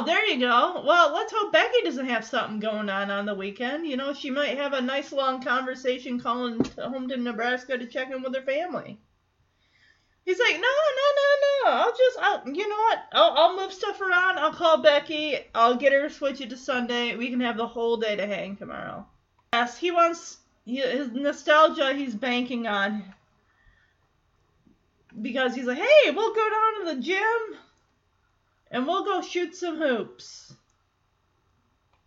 there 0.04 0.26
you 0.26 0.40
go. 0.40 0.82
Well, 0.84 1.12
let's 1.12 1.32
hope 1.32 1.52
Becky 1.52 1.82
doesn't 1.84 2.08
have 2.08 2.24
something 2.24 2.58
going 2.58 2.88
on 2.88 3.10
on 3.10 3.26
the 3.26 3.34
weekend. 3.34 3.86
You 3.86 3.98
know, 3.98 4.14
she 4.14 4.30
might 4.30 4.56
have 4.56 4.72
a 4.72 4.80
nice 4.80 5.12
long 5.12 5.42
conversation 5.42 6.18
calling 6.18 6.64
home 6.78 7.08
to 7.08 7.18
Nebraska 7.18 7.76
to 7.76 7.86
check 7.86 8.10
in 8.10 8.22
with 8.22 8.34
her 8.34 8.42
family. 8.42 8.98
He's 10.24 10.38
like, 10.38 10.54
no, 10.54 10.60
no, 10.60 11.06
no, 11.16 11.70
no. 11.70 11.82
I'll 11.82 11.96
just, 11.96 12.18
I'll, 12.18 12.48
you 12.48 12.66
know 12.66 12.76
what? 12.76 12.98
I'll, 13.12 13.34
I'll 13.36 13.56
move 13.56 13.72
stuff 13.74 14.00
around. 14.00 14.38
I'll 14.38 14.54
call 14.54 14.80
Becky. 14.80 15.36
I'll 15.54 15.76
get 15.76 15.92
her 15.92 16.08
to 16.08 16.10
switch 16.14 16.40
it 16.40 16.48
to 16.50 16.56
Sunday. 16.56 17.14
We 17.14 17.28
can 17.28 17.40
have 17.40 17.58
the 17.58 17.66
whole 17.66 17.98
day 17.98 18.16
to 18.16 18.26
hang 18.26 18.56
tomorrow. 18.56 19.06
Yes, 19.52 19.76
he 19.76 19.90
wants 19.90 20.38
his 20.64 21.10
nostalgia. 21.12 21.92
He's 21.92 22.14
banking 22.14 22.66
on 22.66 23.04
because 25.20 25.54
he's 25.54 25.66
like, 25.66 25.78
hey, 25.78 26.10
we'll 26.10 26.34
go 26.34 26.50
down 26.50 26.86
to 26.86 26.94
the 26.94 27.02
gym 27.02 27.58
and 28.70 28.86
we'll 28.86 29.04
go 29.04 29.22
shoot 29.22 29.54
some 29.54 29.78
hoops. 29.78 30.54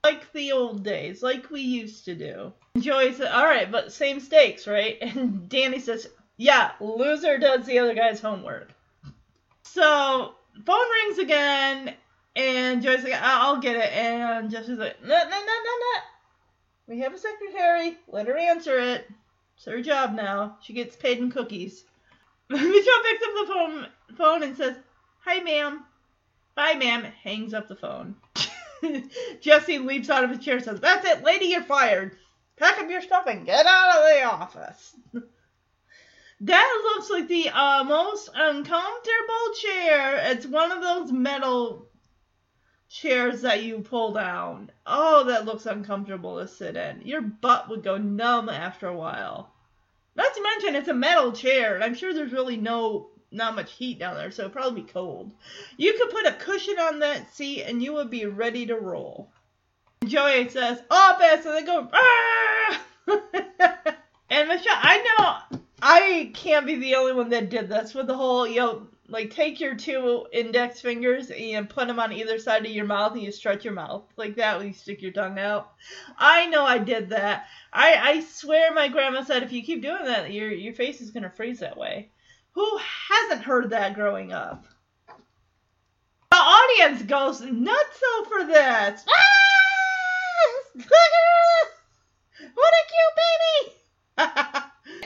Like 0.04 0.32
the 0.34 0.52
old 0.52 0.84
days, 0.84 1.24
like 1.24 1.50
we 1.50 1.62
used 1.62 2.06
to 2.06 2.16
do. 2.16 2.54
Joey 2.78 3.14
said, 3.14 3.32
all 3.32 3.46
right, 3.46 3.72
but 3.72 3.94
same 3.94 4.20
stakes, 4.20 4.68
right? 4.68 4.98
And 5.02 5.48
Danny 5.48 5.80
says, 5.80 6.08
yeah, 6.38 6.72
loser 6.80 7.38
does 7.38 7.66
the 7.66 7.80
other 7.80 7.94
guy's 7.94 8.20
homework. 8.20 8.70
So 9.64 10.36
phone 10.66 10.86
rings 11.06 11.20
again, 11.20 11.94
and 12.36 12.82
Joey's 12.82 13.04
like, 13.04 13.14
I'll 13.14 13.60
get 13.60 13.76
it. 13.76 13.92
And 13.94 14.50
Jesse's 14.50 14.80
like, 14.80 15.02
no, 15.02 15.08
no, 15.08 15.24
no, 15.24 15.40
no, 15.40 15.40
no. 15.40 16.02
We 16.88 17.00
have 17.00 17.14
a 17.14 17.18
secretary. 17.18 17.98
Let 18.08 18.28
her 18.28 18.38
answer 18.38 18.80
it. 18.80 19.08
It's 19.56 19.66
her 19.66 19.82
job 19.82 20.14
now. 20.14 20.58
She 20.62 20.74
gets 20.74 20.96
paid 20.96 21.20
in 21.20 21.32
cookies. 21.32 21.86
Michelle 22.50 23.04
picks 23.04 23.24
up 23.24 23.34
the 23.34 23.54
phone, 23.54 23.88
phone 24.18 24.44
and 24.44 24.58
says, 24.58 24.76
Hi, 25.26 25.40
ma'am. 25.40 25.84
Bye, 26.56 26.76
ma'am. 26.76 27.04
Hangs 27.24 27.54
up 27.54 27.68
the 27.68 27.76
phone. 27.76 28.16
Jesse 29.42 29.80
leaps 29.80 30.10
out 30.10 30.24
of 30.24 30.30
his 30.30 30.40
chair 30.40 30.56
and 30.56 30.66
says, 30.66 30.80
That's 30.80 31.08
it, 31.08 31.24
lady, 31.24 31.46
you're 31.46 31.64
fired. 31.64 32.18
Pack 32.58 32.80
up 32.80 32.90
your 32.90 33.02
stuff 33.02 33.26
and 33.28 33.46
get 33.46 33.66
out 33.66 33.98
of 33.98 34.04
the 34.04 34.24
office. 34.24 34.96
that 36.42 36.82
looks 36.84 37.10
like 37.10 37.28
the 37.28 37.50
uh, 37.50 37.84
most 37.86 38.30
uncomfortable 38.36 39.54
chair. 39.56 40.32
It's 40.32 40.46
one 40.46 40.72
of 40.72 40.82
those 40.82 41.12
metal 41.12 41.88
chairs 42.90 43.42
that 43.42 43.64
you 43.64 43.80
pull 43.80 44.12
down. 44.12 44.70
Oh, 44.86 45.24
that 45.24 45.46
looks 45.46 45.66
uncomfortable 45.66 46.40
to 46.40 46.48
sit 46.48 46.76
in. 46.76 47.02
Your 47.06 47.22
butt 47.22 47.70
would 47.70 47.84
go 47.84 47.98
numb 47.98 48.50
after 48.50 48.88
a 48.88 48.96
while. 48.96 49.53
Not 50.16 50.34
to 50.34 50.44
mention 50.44 50.76
it's 50.76 50.88
a 50.88 50.94
metal 50.94 51.32
chair, 51.32 51.76
and 51.76 51.84
I'm 51.84 51.96
sure 51.96 52.14
there's 52.14 52.32
really 52.32 52.58
no 52.58 53.10
not 53.34 53.56
much 53.56 53.74
heat 53.74 54.00
down 54.00 54.16
there, 54.16 54.32
so 54.32 54.44
it'd 54.44 54.54
probably 54.54 54.82
be 54.82 54.88
cold. 54.88 55.34
You 55.78 55.94
could 55.94 56.12
put 56.12 56.28
a 56.28 56.34
cushion 56.34 56.78
on 56.80 57.00
that 57.00 57.34
seat 57.34 57.64
and 57.64 57.82
you 57.82 57.94
would 57.94 58.10
be 58.10 58.26
ready 58.26 58.68
to 58.68 58.76
roll. 58.76 59.32
Joey 60.06 60.50
says, 60.50 60.82
office, 60.92 61.46
and 61.46 61.56
they 61.56 61.64
go, 61.64 61.90
ah! 61.92 62.82
and 64.30 64.50
Michelle, 64.50 64.78
I 64.82 65.44
know 65.52 65.60
I 65.82 66.32
can't 66.34 66.66
be 66.66 66.76
the 66.76 66.96
only 66.96 67.14
one 67.14 67.30
that 67.30 67.50
did 67.50 67.70
this 67.70 67.94
with 67.94 68.08
the 68.08 68.16
whole, 68.16 68.48
you 68.48 68.58
know, 68.58 68.88
like 69.10 69.32
take 69.32 69.60
your 69.60 69.76
two 69.76 70.26
index 70.32 70.80
fingers 70.80 71.30
and 71.30 71.70
put 71.70 71.88
them 71.88 72.00
on 72.00 72.14
either 72.14 72.40
side 72.40 72.66
of 72.66 72.72
your 72.72 72.86
mouth 72.86 73.14
and 73.14 73.22
you 73.22 73.32
stretch 73.32 73.66
your 73.66 73.74
mouth 73.74 74.04
like 74.16 74.36
that 74.38 74.58
when 74.58 74.68
you 74.68 74.74
stick 74.74 75.02
your 75.02 75.12
tongue 75.12 75.38
out. 75.38 75.74
I 76.18 76.48
know 76.48 76.64
I 76.64 76.78
did 76.78 77.10
that. 77.10 77.48
I, 77.72 77.96
I 77.96 78.22
swear 78.22 78.74
my 78.74 78.88
grandma 78.88 79.24
said 79.24 79.44
if 79.44 79.52
you 79.52 79.62
keep 79.64 79.82
doing 79.82 80.06
that, 80.06 80.32
your 80.32 80.52
your 80.52 80.74
face 80.74 81.02
is 81.02 81.12
gonna 81.12 81.30
freeze 81.30 81.60
that 81.60 81.78
way. 81.78 82.12
Who 82.54 82.80
hasn't 83.10 83.44
heard 83.44 83.72
that 83.72 83.96
growing 83.96 84.32
up? 84.32 84.66
The 86.32 86.38
audience 86.38 87.04
goes 87.04 87.42
nuts 87.42 88.02
for 88.30 88.46
this. 88.46 89.04
Ah! 89.08 89.34
what 92.54 92.74
a 92.74 92.84
cute 92.88 93.16
baby! 94.18 94.60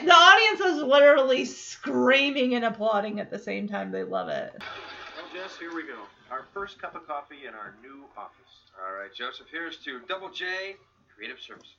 the 0.08 0.14
audience 0.14 0.60
is 0.60 0.82
literally 0.82 1.44
screaming 1.44 2.54
and 2.54 2.64
applauding 2.64 3.20
at 3.20 3.30
the 3.30 3.38
same 3.38 3.68
time. 3.68 3.92
They 3.92 4.04
love 4.04 4.28
it. 4.28 4.54
Well, 4.56 5.26
Jess, 5.32 5.58
here 5.58 5.74
we 5.74 5.82
go. 5.82 5.98
Our 6.30 6.46
first 6.54 6.80
cup 6.80 6.94
of 6.94 7.06
coffee 7.06 7.46
in 7.46 7.54
our 7.54 7.74
new 7.82 8.04
office. 8.16 8.34
All 8.80 8.94
right, 8.94 9.12
Joseph, 9.14 9.46
here's 9.50 9.76
to 9.78 10.00
Double 10.08 10.30
J 10.30 10.76
Creative 11.14 11.38
Services. 11.38 11.74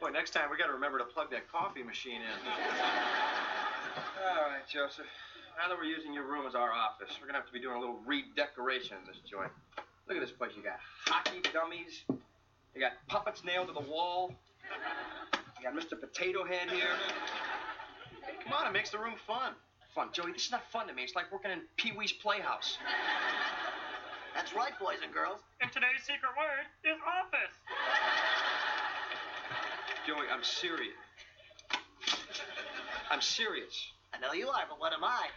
Boy, 0.00 0.10
next 0.10 0.30
time 0.30 0.48
we 0.50 0.56
got 0.56 0.68
to 0.68 0.72
remember 0.72 0.98
to 0.98 1.04
plug 1.04 1.30
that 1.32 1.50
coffee 1.50 1.82
machine 1.82 2.20
in. 2.22 2.52
All 4.24 4.48
right, 4.48 4.66
Joseph. 4.72 5.06
Now 5.60 5.68
that 5.68 5.76
we're 5.76 5.84
using 5.84 6.14
your 6.14 6.24
room 6.24 6.46
as 6.46 6.54
our 6.54 6.72
office, 6.72 7.10
we're 7.20 7.26
gonna 7.26 7.38
have 7.38 7.46
to 7.48 7.52
be 7.52 7.58
doing 7.58 7.76
a 7.76 7.80
little 7.80 7.98
redecoration 8.06 8.96
in 9.02 9.06
this 9.06 9.18
joint. 9.28 9.50
Look 10.06 10.16
at 10.16 10.20
this 10.20 10.30
place. 10.30 10.52
You 10.56 10.62
got 10.62 10.78
hockey 11.06 11.40
dummies. 11.52 12.04
You 12.78 12.84
got 12.84 12.92
puppets 13.08 13.42
nailed 13.42 13.66
to 13.66 13.72
the 13.72 13.90
wall. 13.90 14.32
You 15.58 15.64
got 15.64 15.74
Mr. 15.74 16.00
Potato 16.00 16.44
Head 16.44 16.70
here. 16.70 16.94
Hey, 18.24 18.34
come 18.44 18.52
on, 18.52 18.68
it 18.68 18.72
makes 18.72 18.90
the 18.90 18.98
room 18.98 19.14
fun. 19.26 19.54
Fun, 19.96 20.10
Joey. 20.12 20.30
This 20.30 20.44
is 20.44 20.52
not 20.52 20.62
fun 20.70 20.86
to 20.86 20.94
me. 20.94 21.02
It's 21.02 21.16
like 21.16 21.32
working 21.32 21.50
in 21.50 21.62
Pee 21.76 21.90
Wee's 21.90 22.12
Playhouse. 22.12 22.78
That's 24.32 24.54
right, 24.54 24.78
boys 24.78 24.98
and 25.02 25.12
girls. 25.12 25.40
And 25.60 25.72
today's 25.72 26.02
secret 26.02 26.30
word 26.38 26.66
is 26.84 26.96
office. 27.02 27.56
Joey, 30.06 30.26
I'm 30.32 30.44
serious. 30.44 30.94
I'm 33.10 33.20
serious. 33.20 33.74
I 34.14 34.20
know 34.20 34.32
you 34.34 34.50
are, 34.50 34.62
but 34.68 34.78
what 34.78 34.92
am 34.92 35.02
I? 35.02 35.26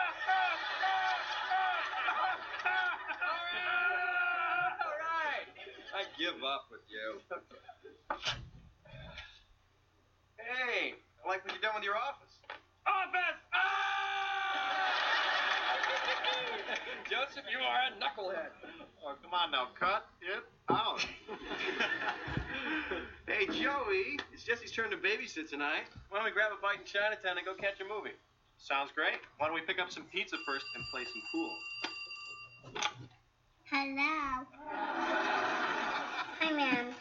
right. 5.00 5.48
I 5.94 6.05
give 6.18 6.44
up 6.44 6.68
with 6.72 6.82
you. 6.88 7.20
Hey, 10.38 10.96
I 11.24 11.28
like 11.28 11.44
what 11.44 11.54
you've 11.54 11.62
done 11.62 11.76
with 11.76 11.84
your 11.84 11.98
office. 11.98 12.40
office! 12.86 13.40
Ah! 13.54 13.66
Joseph, 17.10 17.46
you 17.52 17.60
are 17.60 17.90
a 17.90 17.92
knucklehead. 18.00 18.54
Oh, 19.06 19.16
come 19.22 19.34
on 19.34 19.52
now, 19.52 19.68
cut 19.78 20.08
it 20.22 20.44
out. 20.70 21.00
hey, 23.28 23.46
Joey, 23.48 24.20
it's 24.34 24.44
Jesse's 24.44 24.72
turn 24.72 24.92
to 24.92 24.98
babysit 24.98 25.50
tonight. 25.50 25.86
Why 26.10 26.20
don't 26.20 26.26
we 26.26 26.32
grab 26.32 26.52
a 26.58 26.62
bite 26.62 26.80
in 26.80 26.86
Chinatown 26.86 27.38
and 27.38 27.46
go 27.46 27.54
catch 27.56 27.82
a 27.82 27.86
movie? 27.86 28.16
Sounds 28.58 28.92
great. 28.96 29.20
Why 29.38 29.48
don't 29.48 29.56
we 29.56 29.62
pick 29.62 29.80
up 29.80 29.92
some 29.92 30.04
pizza 30.12 30.38
first 30.46 30.66
and 30.76 30.84
play 30.92 31.04
some 31.04 31.22
pool? 31.32 31.58
Hello. 33.70 35.52
Hi, 36.46 36.52
ma'am. 36.52 36.94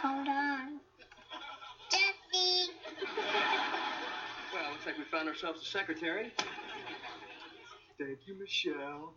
Hold 0.00 0.28
on. 0.28 0.80
Jesse. 1.90 2.70
Well, 4.54 4.72
looks 4.72 4.86
like 4.86 4.96
we 4.96 5.04
found 5.12 5.28
ourselves 5.28 5.60
a 5.60 5.66
secretary. 5.66 6.32
Thank 8.00 8.20
you, 8.26 8.38
Michelle. 8.38 9.12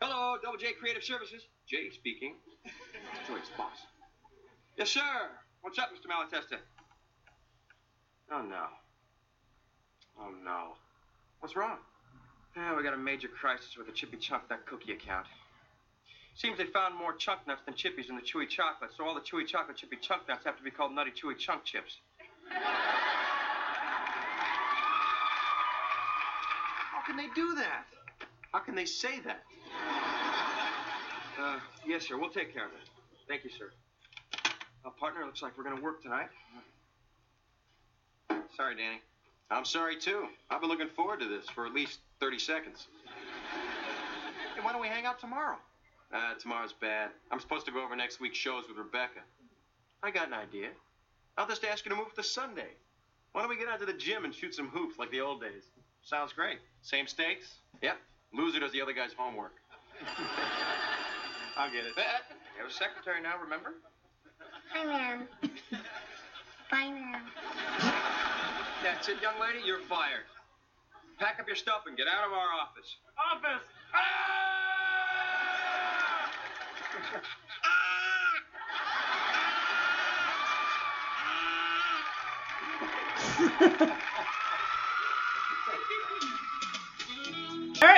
Hello, 0.00 0.36
Double 0.40 0.56
J 0.56 0.74
Creative 0.78 1.02
Services. 1.02 1.42
Jay 1.66 1.90
speaking. 1.92 2.36
Joyce, 3.26 3.50
boss. 3.58 3.78
Yes, 4.76 4.90
sir. 4.90 5.00
What's 5.62 5.80
up, 5.80 5.88
Mr. 5.90 6.06
Malatesta? 6.06 6.58
Oh, 8.30 8.42
no. 8.42 8.66
Oh, 10.20 10.30
no. 10.44 10.74
What's 11.40 11.56
wrong? 11.56 11.78
Yeah, 12.56 12.76
we 12.76 12.84
got 12.84 12.94
a 12.94 12.96
major 12.96 13.26
crisis 13.26 13.76
with 13.76 13.88
the 13.88 13.92
Chippy 13.92 14.18
Chunk 14.18 14.48
Nut 14.50 14.64
cookie 14.66 14.92
account. 14.92 15.26
Seems 16.36 16.58
they 16.58 16.64
found 16.66 16.96
more 16.96 17.12
chunk 17.14 17.46
nuts 17.46 17.62
than 17.64 17.74
chippies 17.74 18.08
in 18.08 18.16
the 18.16 18.22
chewy 18.22 18.48
chocolate, 18.48 18.90
so 18.96 19.04
all 19.04 19.14
the 19.14 19.20
chewy 19.20 19.46
chocolate 19.46 19.76
chippy 19.76 19.96
chunk 20.00 20.26
nuts 20.28 20.44
have 20.44 20.56
to 20.56 20.62
be 20.64 20.70
called 20.70 20.92
nutty 20.92 21.12
chewy 21.12 21.38
chunk 21.38 21.64
chips. 21.64 21.98
How 26.90 27.02
can 27.06 27.16
they 27.16 27.28
do 27.34 27.54
that? 27.54 27.84
How 28.52 28.58
can 28.58 28.74
they 28.74 28.84
say 28.84 29.20
that? 29.20 29.42
Uh, 31.40 31.58
yes, 31.86 32.08
sir. 32.08 32.18
We'll 32.18 32.30
take 32.30 32.52
care 32.52 32.66
of 32.66 32.72
it. 32.72 32.88
Thank 33.28 33.44
you, 33.44 33.50
sir. 33.50 33.70
Uh, 34.84 34.90
partner, 34.90 35.24
looks 35.24 35.42
like 35.42 35.56
we're 35.56 35.64
going 35.64 35.76
to 35.76 35.82
work 35.82 36.02
tonight. 36.02 36.28
Sorry, 38.56 38.76
Danny. 38.76 39.00
I'm 39.50 39.64
sorry, 39.64 39.96
too. 39.98 40.26
I've 40.50 40.60
been 40.60 40.70
looking 40.70 40.88
forward 40.88 41.20
to 41.20 41.28
this 41.28 41.48
for 41.48 41.66
at 41.66 41.72
least 41.74 41.98
30 42.20 42.38
seconds. 42.38 42.86
Hey, 44.54 44.60
why 44.62 44.72
don't 44.72 44.80
we 44.80 44.88
hang 44.88 45.04
out 45.06 45.20
tomorrow? 45.20 45.56
Uh, 46.14 46.34
tomorrow's 46.38 46.72
bad. 46.72 47.10
I'm 47.32 47.40
supposed 47.40 47.66
to 47.66 47.72
go 47.72 47.84
over 47.84 47.96
next 47.96 48.20
week's 48.20 48.38
shows 48.38 48.64
with 48.68 48.78
Rebecca. 48.78 49.20
I 50.00 50.12
got 50.12 50.28
an 50.28 50.34
idea. 50.34 50.68
I'll 51.36 51.48
just 51.48 51.64
ask 51.64 51.84
you 51.84 51.90
to 51.90 51.96
move 51.96 52.14
to 52.14 52.22
Sunday. 52.22 52.70
Why 53.32 53.40
don't 53.40 53.50
we 53.50 53.56
get 53.56 53.66
out 53.66 53.80
to 53.80 53.86
the 53.86 53.92
gym 53.92 54.24
and 54.24 54.32
shoot 54.32 54.54
some 54.54 54.68
hoops 54.68 54.96
like 54.96 55.10
the 55.10 55.20
old 55.20 55.40
days? 55.40 55.64
Sounds 56.04 56.32
great. 56.32 56.58
Same 56.82 57.08
stakes? 57.08 57.54
Yep. 57.82 57.96
Loser 58.32 58.60
does 58.60 58.70
the 58.70 58.80
other 58.80 58.92
guy's 58.92 59.12
homework. 59.12 59.54
I'll 61.56 61.70
get 61.72 61.84
it. 61.84 61.94
You 61.96 62.62
have 62.62 62.70
a 62.70 62.72
secretary 62.72 63.20
now, 63.20 63.34
remember? 63.42 63.74
Hi, 64.72 64.84
ma'am. 64.84 65.26
Bye, 66.70 66.90
ma'am. 66.90 67.22
That's 68.84 69.08
it, 69.08 69.16
young 69.20 69.40
lady. 69.40 69.66
You're 69.66 69.80
fired. 69.80 70.26
Pack 71.18 71.40
up 71.40 71.46
your 71.48 71.56
stuff 71.56 71.82
and 71.86 71.96
get 71.96 72.06
out 72.06 72.26
of 72.26 72.32
our 72.32 72.52
office. 72.60 72.96
Office! 73.18 73.66
All 73.94 74.73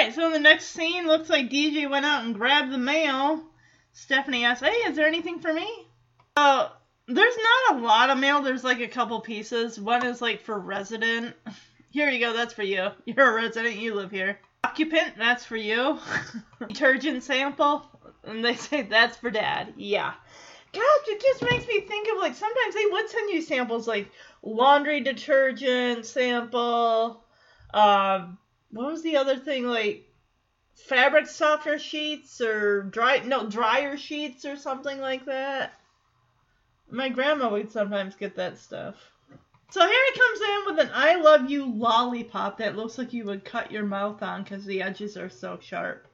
right, 0.06 0.14
so 0.14 0.26
in 0.26 0.32
the 0.32 0.38
next 0.38 0.66
scene 0.66 1.06
looks 1.06 1.28
like 1.28 1.50
DJ 1.50 1.88
went 1.90 2.06
out 2.06 2.24
and 2.24 2.34
grabbed 2.34 2.72
the 2.72 2.78
mail. 2.78 3.42
Stephanie 3.92 4.44
asks, 4.44 4.66
"Hey, 4.66 4.76
is 4.88 4.96
there 4.96 5.06
anything 5.06 5.40
for 5.40 5.52
me?" 5.52 5.68
Uh, 6.36 6.68
there's 7.08 7.36
not 7.36 7.76
a 7.76 7.82
lot 7.82 8.10
of 8.10 8.18
mail. 8.18 8.42
There's 8.42 8.64
like 8.64 8.80
a 8.80 8.88
couple 8.88 9.20
pieces. 9.20 9.80
One 9.80 10.04
is 10.04 10.20
like 10.20 10.42
for 10.42 10.58
resident. 10.58 11.34
Here 11.90 12.08
you 12.10 12.20
go. 12.20 12.32
That's 12.32 12.54
for 12.54 12.62
you. 12.62 12.90
You're 13.06 13.30
a 13.30 13.34
resident. 13.34 13.76
You 13.76 13.94
live 13.94 14.10
here. 14.10 14.38
Occupant. 14.64 15.14
That's 15.16 15.44
for 15.44 15.56
you. 15.56 15.98
Detergent 16.68 17.22
sample. 17.22 17.95
And 18.26 18.44
they 18.44 18.54
say 18.56 18.82
that's 18.82 19.16
for 19.16 19.30
dad. 19.30 19.74
Yeah. 19.76 20.12
Gosh, 20.72 21.08
it 21.08 21.22
just 21.22 21.42
makes 21.42 21.66
me 21.66 21.80
think 21.80 22.08
of 22.12 22.18
like 22.18 22.34
sometimes 22.34 22.74
they 22.74 22.86
would 22.86 23.08
send 23.08 23.30
you 23.30 23.40
samples 23.40 23.88
like 23.88 24.10
laundry 24.42 25.00
detergent 25.00 26.04
sample. 26.04 27.24
Um, 27.72 28.38
what 28.70 28.92
was 28.92 29.02
the 29.02 29.16
other 29.16 29.36
thing 29.36 29.66
like 29.66 30.06
fabric 30.76 31.26
softener 31.26 31.78
sheets 31.78 32.40
or 32.40 32.82
dry 32.82 33.18
no 33.20 33.48
dryer 33.48 33.96
sheets 33.96 34.44
or 34.44 34.56
something 34.56 35.00
like 35.00 35.24
that. 35.24 35.72
My 36.90 37.08
grandma 37.08 37.50
would 37.50 37.72
sometimes 37.72 38.14
get 38.14 38.36
that 38.36 38.58
stuff. 38.58 38.94
So 39.70 39.80
Harry 39.80 40.12
comes 40.14 40.40
in 40.40 40.64
with 40.66 40.86
an 40.86 40.90
I 40.94 41.16
love 41.16 41.50
you 41.50 41.66
lollipop 41.66 42.58
that 42.58 42.76
looks 42.76 42.98
like 42.98 43.12
you 43.12 43.24
would 43.24 43.44
cut 43.44 43.72
your 43.72 43.84
mouth 43.84 44.22
on 44.22 44.42
because 44.42 44.64
the 44.64 44.82
edges 44.82 45.16
are 45.16 45.30
so 45.30 45.58
sharp. 45.60 46.06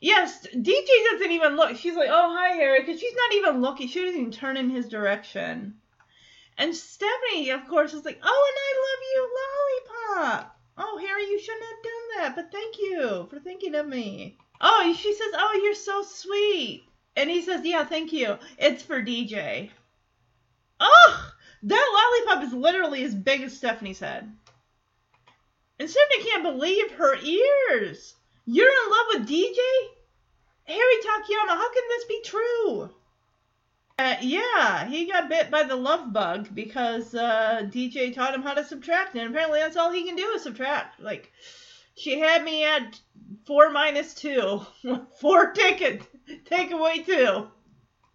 Yes, 0.00 0.46
DJ 0.54 0.86
doesn't 1.10 1.32
even 1.32 1.56
look. 1.56 1.76
She's 1.76 1.96
like, 1.96 2.08
oh, 2.10 2.36
hi, 2.36 2.54
Harry, 2.54 2.80
because 2.80 3.00
she's 3.00 3.14
not 3.14 3.34
even 3.34 3.60
looking. 3.60 3.88
She 3.88 4.04
doesn't 4.04 4.20
even 4.20 4.32
turn 4.32 4.56
in 4.56 4.70
his 4.70 4.88
direction. 4.88 5.74
And 6.56 6.74
Stephanie, 6.74 7.50
of 7.50 7.66
course, 7.66 7.94
is 7.94 8.04
like, 8.04 8.20
oh, 8.22 8.50
and 8.50 8.58
I 8.66 8.72
love 8.86 9.00
you 9.12 10.26
lollipop. 10.28 10.60
Oh, 10.76 10.98
Harry, 10.98 11.24
you 11.24 11.40
shouldn't 11.40 11.64
have 11.64 11.82
done 11.82 12.16
that, 12.16 12.36
but 12.36 12.52
thank 12.52 12.78
you 12.78 13.26
for 13.30 13.40
thinking 13.40 13.74
of 13.74 13.88
me. 13.88 14.36
Oh, 14.60 14.94
she 14.96 15.14
says, 15.14 15.32
oh, 15.34 15.60
you're 15.64 15.74
so 15.74 16.02
sweet. 16.02 16.84
And 17.16 17.28
he 17.28 17.42
says, 17.42 17.64
yeah, 17.64 17.84
thank 17.84 18.12
you. 18.12 18.38
It's 18.58 18.82
for 18.82 19.02
DJ. 19.02 19.70
Oh, 20.78 21.32
that 21.64 22.24
lollipop 22.26 22.44
is 22.46 22.52
literally 22.52 23.02
as 23.02 23.14
big 23.14 23.42
as 23.42 23.56
Stephanie's 23.56 23.98
head. 23.98 24.32
And 25.80 25.90
Stephanie 25.90 26.24
can't 26.24 26.42
believe 26.44 26.92
her 26.92 27.16
ears. 27.16 28.14
You're 28.50 28.66
in 28.66 28.90
love 28.90 29.06
with 29.10 29.28
DJ? 29.28 29.58
Harry 30.64 30.96
Takayama, 31.04 31.50
how 31.50 31.70
can 31.70 31.82
this 31.90 32.04
be 32.06 32.22
true? 32.24 32.90
Uh, 33.98 34.14
yeah, 34.22 34.88
he 34.88 35.04
got 35.04 35.28
bit 35.28 35.50
by 35.50 35.64
the 35.64 35.76
love 35.76 36.14
bug 36.14 36.48
because 36.54 37.14
uh, 37.14 37.60
DJ 37.64 38.14
taught 38.14 38.32
him 38.32 38.40
how 38.40 38.54
to 38.54 38.64
subtract, 38.64 39.14
and 39.14 39.28
apparently 39.28 39.60
that's 39.60 39.76
all 39.76 39.92
he 39.92 40.06
can 40.06 40.16
do 40.16 40.30
is 40.30 40.44
subtract. 40.44 40.98
Like, 40.98 41.30
she 41.94 42.20
had 42.20 42.42
me 42.42 42.64
at 42.64 42.98
four 43.44 43.68
minus 43.68 44.14
two. 44.14 44.62
four 45.20 45.52
tickets. 45.52 46.06
Take 46.46 46.70
away 46.70 47.00
two. 47.00 47.48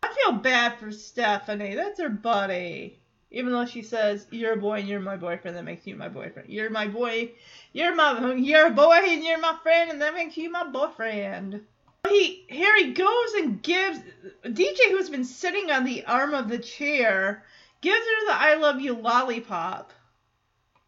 I 0.02 0.14
feel 0.16 0.32
bad 0.32 0.80
for 0.80 0.92
Stephanie. 0.92 1.76
That's 1.76 2.02
her 2.02 2.10
buddy. 2.10 3.03
Even 3.36 3.52
though 3.52 3.66
she 3.66 3.82
says, 3.82 4.28
You're 4.30 4.54
a 4.54 4.58
boy 4.58 4.80
and 4.80 4.88
you're 4.88 5.00
my 5.00 5.18
boyfriend, 5.18 5.58
that 5.58 5.66
makes 5.66 5.88
you 5.88 5.96
my 5.96 6.08
boyfriend. 6.08 6.50
You're 6.50 6.70
my 6.70 6.88
boy, 6.88 7.32
you're 7.74 7.96
my 7.96 8.34
you're 8.36 8.68
a 8.68 8.70
boy 8.70 9.00
and 9.04 9.24
you're 9.24 9.40
my 9.40 9.58
friend, 9.64 9.90
and 9.90 10.00
that 10.02 10.14
makes 10.14 10.38
you 10.38 10.52
my 10.52 10.64
boyfriend. 10.64 11.62
He 12.08 12.46
Harry 12.52 12.94
goes 12.94 13.34
and 13.34 13.62
gives 13.64 14.00
DJ 14.46 14.92
who's 14.92 15.10
been 15.10 15.26
sitting 15.26 15.72
on 15.72 15.84
the 15.84 16.06
arm 16.06 16.36
of 16.36 16.48
the 16.48 16.60
chair, 16.60 17.44
gives 17.82 18.06
her 18.06 18.26
the 18.28 18.34
I 18.34 18.54
love 18.54 18.80
you 18.80 18.94
lollipop. 18.94 19.92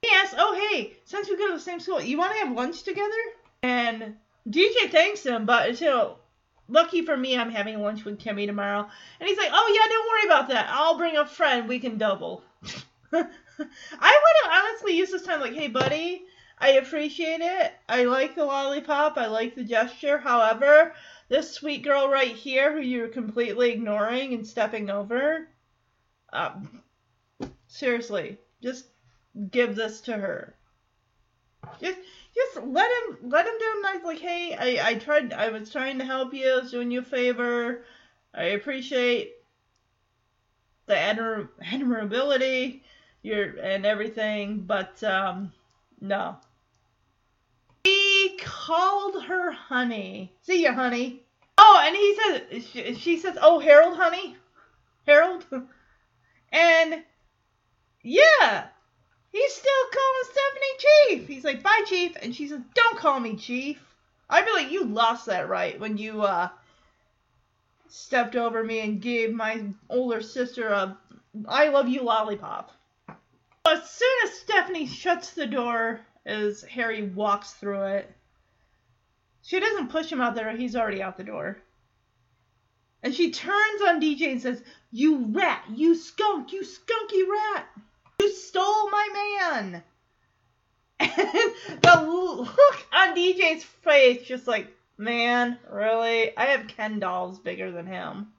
He 0.03 0.09
asks, 0.13 0.35
Oh 0.37 0.53
hey, 0.69 0.97
since 1.03 1.27
we 1.27 1.37
go 1.37 1.47
to 1.47 1.53
the 1.53 1.59
same 1.59 1.79
school, 1.79 1.99
you 1.99 2.19
wanna 2.19 2.35
have 2.35 2.55
lunch 2.55 2.83
together? 2.83 3.23
And 3.63 4.17
DJ 4.47 4.91
thanks 4.91 5.25
him, 5.25 5.47
but 5.47 5.69
until 5.69 6.19
lucky 6.67 7.03
for 7.03 7.15
me, 7.15 7.37
I'm 7.37 7.51
having 7.51 7.81
lunch 7.81 8.05
with 8.05 8.19
Kimmy 8.19 8.45
tomorrow. 8.45 8.87
And 9.19 9.29
he's 9.29 9.37
like, 9.37 9.51
oh, 9.51 9.73
yeah, 9.73 9.89
don't 9.89 10.07
worry 10.07 10.25
about 10.25 10.49
that. 10.49 10.67
I'll 10.69 10.97
bring 10.97 11.17
a 11.17 11.25
friend. 11.25 11.67
We 11.67 11.79
can 11.79 11.97
double. 11.97 12.43
I 13.13 13.21
would 13.21 13.23
have 14.43 14.65
honestly 14.65 14.97
used 14.97 15.13
this 15.13 15.23
time 15.23 15.39
like, 15.39 15.53
hey, 15.53 15.67
buddy, 15.67 16.25
I 16.57 16.71
appreciate 16.71 17.41
it. 17.41 17.73
I 17.87 18.03
like 18.05 18.35
the 18.35 18.45
lollipop. 18.45 19.17
I 19.17 19.27
like 19.27 19.55
the 19.55 19.63
gesture. 19.63 20.17
However, 20.17 20.93
this 21.29 21.51
sweet 21.51 21.83
girl 21.83 22.09
right 22.09 22.35
here 22.35 22.71
who 22.73 22.81
you're 22.81 23.07
completely 23.07 23.71
ignoring 23.71 24.33
and 24.33 24.45
stepping 24.45 24.89
over, 24.89 25.47
um, 26.31 26.81
seriously, 27.67 28.37
just 28.61 28.87
give 29.51 29.75
this 29.75 30.01
to 30.01 30.13
her. 30.13 30.55
Just 31.81 31.99
just 32.35 32.55
let 32.65 32.89
him 32.91 33.29
let 33.29 33.45
him 33.45 33.53
down 33.59 33.81
nice. 33.81 34.03
Like 34.03 34.19
hey 34.19 34.55
I, 34.59 34.89
I 34.89 34.95
tried 34.95 35.33
I 35.33 35.49
was 35.49 35.69
trying 35.69 35.99
to 35.99 36.05
help 36.05 36.33
you 36.33 36.49
I 36.49 36.61
was 36.61 36.71
doing 36.71 36.91
you 36.91 36.99
a 36.99 37.03
favor. 37.03 37.85
I 38.33 38.45
appreciate 38.45 39.33
the 40.85 40.93
admir- 40.93 41.49
admirability 41.61 42.83
your 43.23 43.57
and 43.57 43.85
everything 43.85 44.61
but 44.61 45.01
um 45.03 45.53
no. 46.01 46.37
He 47.85 48.37
called 48.41 49.23
her 49.23 49.51
honey. 49.51 50.33
See 50.41 50.63
ya 50.63 50.73
honey. 50.73 51.23
Oh 51.57 51.81
and 51.85 51.95
he 51.95 52.15
says 52.15 52.65
she, 52.65 52.95
she 52.95 53.17
says 53.17 53.37
oh 53.41 53.59
Harold 53.59 53.97
honey? 53.97 54.35
Harold? 55.07 55.45
And 56.51 57.03
yeah 58.01 58.67
He's 59.35 59.53
still 59.53 59.71
calling 59.91 60.31
Stephanie 60.31 61.19
Chief. 61.19 61.27
He's 61.27 61.43
like, 61.43 61.61
bye, 61.61 61.83
Chief. 61.85 62.15
And 62.21 62.33
she 62.33 62.47
says, 62.47 62.61
don't 62.73 62.97
call 62.97 63.19
me 63.19 63.35
Chief. 63.35 63.77
I 64.29 64.41
feel 64.41 64.53
like 64.53 64.71
you 64.71 64.85
lost 64.85 65.25
that 65.25 65.49
right 65.49 65.77
when 65.77 65.97
you 65.97 66.21
uh, 66.21 66.47
stepped 67.89 68.37
over 68.37 68.63
me 68.63 68.79
and 68.79 69.01
gave 69.01 69.33
my 69.33 69.65
older 69.89 70.21
sister 70.21 70.69
a 70.69 70.97
I 71.49 71.67
love 71.67 71.89
you 71.89 72.01
lollipop. 72.01 72.71
As 73.67 73.89
soon 73.89 74.15
as 74.23 74.39
Stephanie 74.39 74.87
shuts 74.87 75.31
the 75.31 75.47
door 75.47 75.99
as 76.25 76.61
Harry 76.63 77.03
walks 77.03 77.51
through 77.51 77.83
it, 77.87 78.15
she 79.41 79.59
doesn't 79.59 79.89
push 79.89 80.09
him 80.09 80.21
out 80.21 80.35
there. 80.35 80.55
He's 80.55 80.77
already 80.77 81.03
out 81.03 81.17
the 81.17 81.25
door. 81.25 81.57
And 83.03 83.13
she 83.13 83.31
turns 83.31 83.81
on 83.85 83.99
DJ 83.99 84.31
and 84.31 84.41
says, 84.41 84.63
You 84.93 85.25
rat, 85.25 85.65
you 85.73 85.93
skunk, 85.93 86.53
you 86.53 86.61
skunky 86.61 87.29
rat. 87.29 87.67
You 88.25 88.31
stole 88.31 88.89
my 88.89 89.37
man. 89.51 89.83
And 90.99 91.81
the 91.83 92.01
look 92.01 92.87
on 92.91 93.15
DJ's 93.15 93.63
face, 93.63 94.25
just 94.25 94.47
like, 94.47 94.75
man, 94.97 95.59
really? 95.69 96.35
I 96.35 96.45
have 96.45 96.67
Ken 96.67 96.97
dolls 96.97 97.37
bigger 97.37 97.71
than 97.71 97.85
him. 97.85 98.33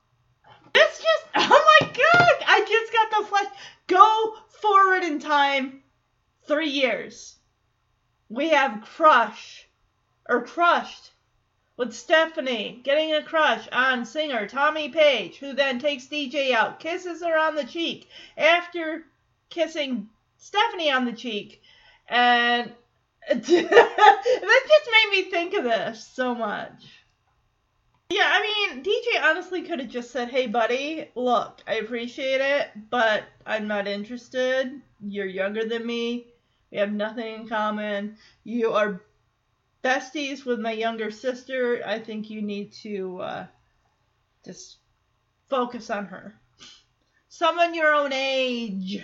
This 0.75 0.99
just, 0.99 1.27
oh 1.37 1.79
my 1.81 1.87
god, 1.87 2.45
I 2.49 2.67
just 2.69 2.93
got 2.93 3.11
the 3.21 3.27
flash. 3.29 3.47
Go 3.87 4.35
forward 4.61 5.05
in 5.05 5.21
time 5.21 5.85
three 6.49 6.71
years. 6.71 7.37
We 8.29 8.49
have 8.49 8.83
Crush, 8.83 9.69
or 10.29 10.43
Crushed, 10.43 11.13
with 11.77 11.95
Stephanie 11.95 12.81
getting 12.83 13.15
a 13.15 13.23
crush 13.23 13.69
on 13.71 14.05
singer 14.05 14.49
Tommy 14.49 14.89
Page, 14.89 15.37
who 15.37 15.53
then 15.53 15.79
takes 15.79 16.09
DJ 16.09 16.51
out, 16.51 16.81
kisses 16.81 17.23
her 17.23 17.39
on 17.39 17.55
the 17.55 17.63
cheek. 17.63 18.09
After 18.37 19.05
kissing 19.51 20.09
Stephanie 20.39 20.91
on 20.91 21.05
the 21.05 21.13
cheek. 21.13 21.61
And 22.09 22.73
that 23.29 23.45
just 23.47 24.91
made 24.93 25.11
me 25.11 25.31
think 25.31 25.55
of 25.55 25.65
this 25.65 26.07
so 26.07 26.35
much. 26.35 26.85
Yeah, 28.09 28.31
I 28.33 28.41
mean, 28.41 28.85
DJ 28.85 29.21
honestly 29.23 29.63
could 29.63 29.81
have 29.81 29.89
just 29.89 30.13
said, 30.13 30.29
hey, 30.29 30.47
buddy, 30.47 31.11
look, 31.17 31.61
I 31.67 31.75
appreciate 31.75 32.41
it, 32.41 32.69
but 32.89 33.25
I'm 33.45 33.67
not 33.67 33.89
interested. 33.89 34.81
You're 35.05 35.27
younger 35.27 35.65
than 35.65 35.85
me. 35.85 36.29
We 36.71 36.79
have 36.79 36.93
nothing 36.93 37.35
in 37.35 37.49
common. 37.49 38.17
You 38.45 38.73
are 38.75 39.03
besties 39.83 40.45
with 40.45 40.61
my 40.61 40.71
younger 40.73 41.11
sister. 41.11 41.83
I 41.85 41.99
think 41.99 42.31
you 42.31 42.43
need 42.43 42.73
to 42.83 43.19
uh, 43.21 43.47
just 44.45 44.77
focus 45.49 45.91
on 45.91 46.07
her. 46.07 46.39
Someone 47.29 47.75
your 47.75 47.93
own 47.93 48.13
age. 48.13 49.03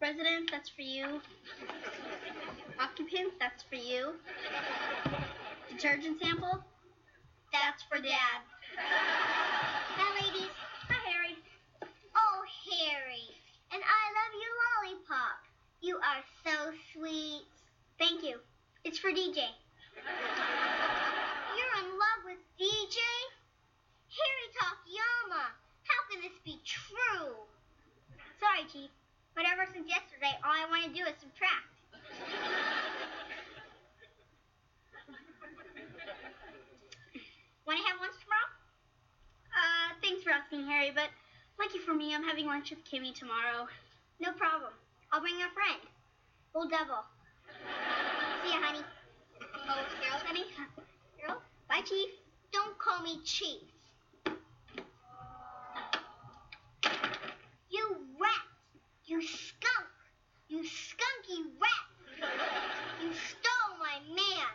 President, 0.00 0.50
that's 0.50 0.70
for 0.70 0.80
you. 0.80 1.20
Occupant, 2.80 3.34
that's 3.38 3.62
for 3.64 3.74
you. 3.74 4.14
Detergent 5.68 6.18
sample, 6.22 6.64
that's 7.52 7.82
for 7.82 8.00
Dad. 8.00 8.40
Hi, 8.78 10.24
ladies. 10.24 10.48
Hi, 10.88 10.96
Harry. 11.04 11.36
Oh, 12.16 12.40
Harry. 12.72 13.28
And 13.74 13.82
I 13.84 14.02
love 14.16 14.32
you, 14.40 14.50
lollipop. 14.64 15.36
You 15.82 15.96
are 15.96 16.24
so 16.48 16.72
sweet. 16.94 17.44
Thank 17.98 18.24
you. 18.24 18.40
It's 18.84 18.98
for 18.98 19.10
DJ. 19.10 19.52
You're 21.52 21.76
in 21.76 21.90
love 21.92 22.24
with 22.24 22.40
DJ? 22.58 22.96
Harry 24.16 24.48
Takayama. 24.56 25.44
How 25.84 26.00
can 26.10 26.22
this 26.22 26.40
be 26.42 26.58
true? 26.64 27.36
Sorry, 28.40 28.64
Chief. 28.72 28.88
But 29.34 29.44
ever 29.46 29.64
since 29.72 29.88
yesterday, 29.88 30.32
all 30.44 30.52
I 30.52 30.66
want 30.68 30.84
to 30.84 30.90
do 30.90 31.06
is 31.06 31.14
subtract. 31.20 31.70
want 37.66 37.78
to 37.78 37.86
have 37.86 38.00
lunch 38.00 38.18
tomorrow? 38.18 38.50
Uh, 39.54 39.94
thanks 40.02 40.24
for 40.24 40.30
asking, 40.30 40.66
Harry, 40.66 40.90
but 40.90 41.06
lucky 41.58 41.78
for 41.78 41.94
me, 41.94 42.14
I'm 42.14 42.24
having 42.24 42.46
lunch 42.46 42.70
with 42.70 42.82
Kimmy 42.82 43.14
tomorrow. 43.14 43.70
No 44.18 44.32
problem. 44.32 44.72
I'll 45.12 45.20
bring 45.20 45.36
a 45.36 45.50
friend. 45.54 45.80
We'll 46.54 46.68
double. 46.68 47.06
See 48.42 48.50
ya, 48.50 48.58
honey. 48.58 48.82
Oh, 49.40 49.84
Harold, 50.02 50.22
honey? 50.26 50.44
Harold? 51.18 51.42
Bye, 51.68 51.82
Chief. 51.86 52.10
Don't 52.52 52.76
call 52.78 53.02
me 53.02 53.20
Chief. 53.24 53.62
You 57.70 57.96
rat! 58.20 58.44
You 59.20 59.26
skunk! 59.26 59.86
You 60.48 60.58
skunky 60.60 61.44
rat! 61.60 61.88
You 63.02 63.12
stole 63.12 63.76
my 63.78 64.00
man! 64.14 64.46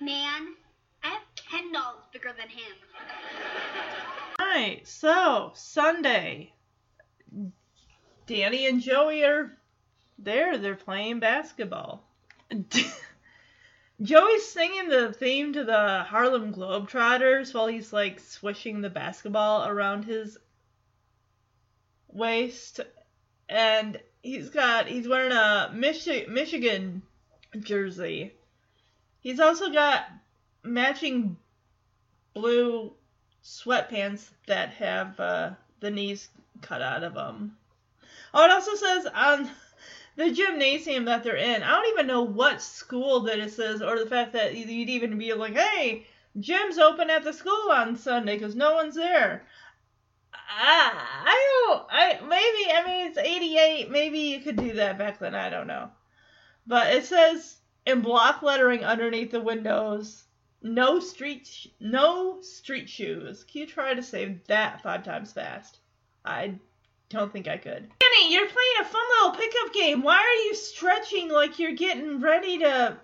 Man, 0.00 0.54
I 1.04 1.08
have 1.08 1.22
Ken 1.36 1.70
dolls 1.70 2.06
bigger 2.10 2.34
than 2.38 2.48
him. 2.48 2.72
right. 4.40 4.88
So, 4.88 5.52
Sunday. 5.54 6.54
Danny 8.26 8.66
and 8.68 8.80
Joey 8.80 9.22
are 9.24 9.58
there. 10.18 10.56
They're 10.56 10.76
playing 10.76 11.20
basketball. 11.20 12.08
Joey's 14.00 14.48
singing 14.48 14.88
the 14.88 15.12
theme 15.12 15.52
to 15.52 15.62
the 15.62 16.04
Harlem 16.04 16.54
Globetrotters 16.54 17.52
while 17.52 17.66
he's 17.66 17.92
like 17.92 18.18
swishing 18.18 18.80
the 18.80 18.88
basketball 18.88 19.68
around 19.68 20.06
his 20.06 20.38
waist. 22.12 22.80
And 23.48 24.00
he's 24.22 24.50
got, 24.50 24.86
he's 24.86 25.08
wearing 25.08 25.32
a 25.32 25.72
Michi- 25.74 26.28
Michigan 26.28 27.02
jersey. 27.58 28.34
He's 29.20 29.40
also 29.40 29.70
got 29.70 30.04
matching 30.62 31.36
blue 32.34 32.92
sweatpants 33.42 34.28
that 34.46 34.70
have 34.70 35.18
uh, 35.18 35.50
the 35.80 35.90
knees 35.90 36.28
cut 36.60 36.82
out 36.82 37.04
of 37.04 37.14
them. 37.14 37.56
Oh, 38.34 38.44
it 38.44 38.50
also 38.50 38.74
says 38.74 39.06
on 39.06 39.50
the 40.16 40.30
gymnasium 40.30 41.04
that 41.06 41.24
they're 41.24 41.36
in. 41.36 41.62
I 41.62 41.70
don't 41.70 41.92
even 41.92 42.06
know 42.06 42.22
what 42.22 42.60
school 42.60 43.20
that 43.20 43.38
it 43.38 43.52
says, 43.52 43.80
or 43.80 43.98
the 43.98 44.10
fact 44.10 44.32
that 44.32 44.54
you'd 44.56 44.90
even 44.90 45.16
be 45.16 45.32
like, 45.32 45.56
"Hey, 45.56 46.06
gym's 46.38 46.78
open 46.78 47.08
at 47.08 47.24
the 47.24 47.32
school 47.32 47.70
on 47.70 47.96
Sunday 47.96 48.36
because 48.36 48.54
no 48.54 48.74
one's 48.74 48.96
there." 48.96 49.46
I, 50.48 50.92
I 51.26 51.66
don't. 51.66 51.86
I 51.90 52.20
maybe. 52.26 52.72
I 52.72 52.84
mean, 52.86 53.06
it's 53.08 53.18
'88. 53.18 53.90
Maybe 53.90 54.18
you 54.18 54.40
could 54.40 54.56
do 54.56 54.72
that 54.74 54.98
back 54.98 55.18
then. 55.18 55.34
I 55.34 55.50
don't 55.50 55.66
know. 55.66 55.90
But 56.66 56.94
it 56.94 57.04
says 57.06 57.58
in 57.86 58.00
block 58.00 58.42
lettering 58.42 58.84
underneath 58.84 59.30
the 59.30 59.40
windows, 59.40 60.24
"No 60.62 61.00
street, 61.00 61.48
no 61.80 62.40
street 62.40 62.88
shoes." 62.88 63.44
Can 63.44 63.62
you 63.62 63.66
try 63.66 63.94
to 63.94 64.02
say 64.02 64.38
that 64.48 64.82
five 64.82 65.04
times 65.04 65.32
fast? 65.32 65.78
I 66.24 66.54
don't 67.10 67.32
think 67.32 67.48
I 67.48 67.56
could. 67.56 67.88
Danny, 68.00 68.32
you're 68.32 68.46
playing 68.46 68.80
a 68.80 68.84
fun 68.84 69.02
little 69.20 69.38
pickup 69.38 69.74
game. 69.74 70.02
Why 70.02 70.16
are 70.16 70.44
you 70.46 70.54
stretching 70.54 71.28
like 71.28 71.58
you're 71.58 71.72
getting 71.72 72.20
ready 72.20 72.58
to 72.58 72.96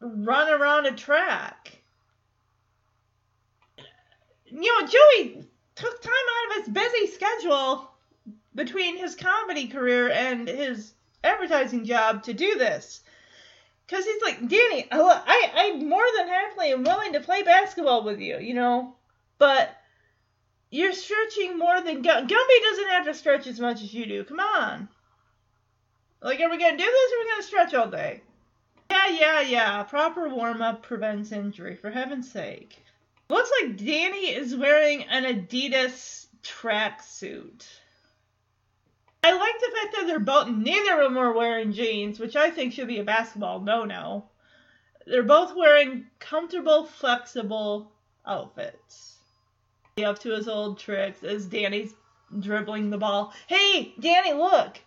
run 0.00 0.52
around 0.52 0.86
a 0.86 0.92
track? 0.92 1.78
You 4.46 4.80
know, 4.80 4.86
Joey 4.86 5.46
took 5.76 6.02
time 6.02 6.12
out 6.12 6.50
of 6.58 6.64
his 6.64 6.74
busy 6.74 7.06
schedule 7.06 7.90
between 8.54 8.96
his 8.96 9.14
comedy 9.14 9.68
career 9.68 10.10
and 10.10 10.48
his 10.48 10.94
advertising 11.22 11.84
job 11.84 12.22
to 12.24 12.32
do 12.32 12.56
this. 12.56 13.02
Cause 13.88 14.04
he's 14.04 14.22
like, 14.22 14.40
Danny, 14.40 14.88
I, 14.90 15.50
I, 15.54 15.76
more 15.76 16.02
than 16.16 16.26
happily 16.26 16.72
am 16.72 16.82
willing 16.82 17.12
to 17.12 17.20
play 17.20 17.42
basketball 17.42 18.02
with 18.02 18.18
you, 18.18 18.38
you 18.38 18.54
know, 18.54 18.96
but 19.38 19.76
you're 20.70 20.92
stretching 20.92 21.56
more 21.56 21.80
than 21.80 22.02
Gum- 22.02 22.26
Gumby 22.26 22.62
doesn't 22.62 22.88
have 22.88 23.04
to 23.04 23.14
stretch 23.14 23.46
as 23.46 23.60
much 23.60 23.82
as 23.82 23.94
you 23.94 24.06
do. 24.06 24.24
Come 24.24 24.40
on. 24.40 24.88
Like, 26.20 26.40
are 26.40 26.50
we 26.50 26.58
gonna 26.58 26.76
do 26.76 26.84
this 26.84 27.12
or 27.12 27.16
are 27.16 27.24
we 27.24 27.30
gonna 27.30 27.42
stretch 27.42 27.74
all 27.74 27.88
day? 27.88 28.22
Yeah, 28.90 29.08
yeah, 29.08 29.40
yeah. 29.42 29.82
Proper 29.84 30.28
warm 30.28 30.62
up 30.62 30.82
prevents 30.82 31.30
injury, 31.30 31.76
for 31.76 31.90
heaven's 31.90 32.30
sake. 32.30 32.82
Looks 33.28 33.50
like 33.60 33.76
Danny 33.76 34.34
is 34.34 34.54
wearing 34.54 35.02
an 35.04 35.24
Adidas 35.24 36.26
tracksuit. 36.42 37.66
I 39.24 39.32
like 39.32 39.58
the 39.58 39.76
fact 39.76 39.96
that 39.96 40.06
they're 40.06 40.20
both, 40.20 40.48
neither 40.48 41.00
of 41.00 41.12
them 41.12 41.18
are 41.18 41.32
wearing 41.32 41.72
jeans, 41.72 42.20
which 42.20 42.36
I 42.36 42.50
think 42.50 42.72
should 42.72 42.86
be 42.86 43.00
a 43.00 43.04
basketball 43.04 43.60
no 43.60 43.84
no. 43.84 44.28
They're 45.06 45.24
both 45.24 45.56
wearing 45.56 46.06
comfortable, 46.20 46.84
flexible 46.84 47.90
outfits 48.24 49.16
up 50.04 50.18
to 50.20 50.30
his 50.30 50.46
old 50.46 50.78
tricks 50.78 51.24
as 51.24 51.46
Danny's 51.46 51.94
dribbling 52.38 52.90
the 52.90 52.98
ball. 52.98 53.32
Hey, 53.46 53.94
Danny, 53.98 54.34
look! 54.34 54.78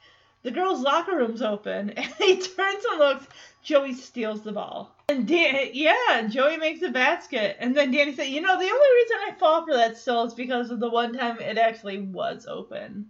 The 0.43 0.51
girls' 0.51 0.81
locker 0.81 1.17
room's 1.17 1.41
open. 1.41 1.93
And 1.97 2.13
he 2.19 2.39
turns 2.39 2.85
and 2.85 2.99
looks. 2.99 3.27
Joey 3.63 3.93
steals 3.93 4.43
the 4.43 4.51
ball. 4.51 4.95
And 5.09 5.27
Dan- 5.27 5.71
yeah, 5.73 6.27
Joey 6.27 6.57
makes 6.57 6.83
a 6.83 6.89
basket. 6.89 7.57
And 7.59 7.75
then 7.75 7.89
Danny 7.89 8.13
said, 8.13 8.27
You 8.27 8.41
know, 8.41 8.59
the 8.59 8.71
only 8.71 8.87
reason 8.95 9.17
I 9.27 9.31
fall 9.39 9.65
for 9.65 9.73
that 9.73 9.97
still 9.97 10.23
is 10.23 10.35
because 10.35 10.69
of 10.69 10.79
the 10.79 10.89
one 10.89 11.13
time 11.13 11.39
it 11.39 11.57
actually 11.57 11.99
was 11.99 12.45
open. 12.47 13.09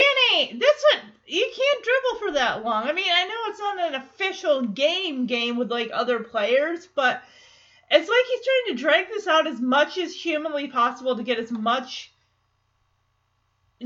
Danny, 0.00 0.58
that's 0.58 0.84
what 0.84 1.02
you 1.26 1.48
can't 1.54 1.84
dribble 1.84 2.18
for 2.18 2.32
that 2.32 2.64
long. 2.64 2.88
I 2.88 2.92
mean, 2.92 3.12
I 3.12 3.24
know 3.24 3.34
it's 3.46 3.60
not 3.60 3.78
an 3.78 3.94
official 3.94 4.62
game 4.62 5.26
game 5.26 5.58
with 5.58 5.70
like 5.70 5.90
other 5.92 6.18
players, 6.20 6.88
but 6.92 7.22
it's 7.88 8.08
like 8.08 8.24
he's 8.26 8.44
trying 8.44 8.76
to 8.76 8.82
drag 8.82 9.08
this 9.08 9.28
out 9.28 9.46
as 9.46 9.60
much 9.60 9.98
as 9.98 10.12
humanly 10.12 10.66
possible 10.66 11.16
to 11.16 11.22
get 11.22 11.38
as 11.38 11.52
much 11.52 12.12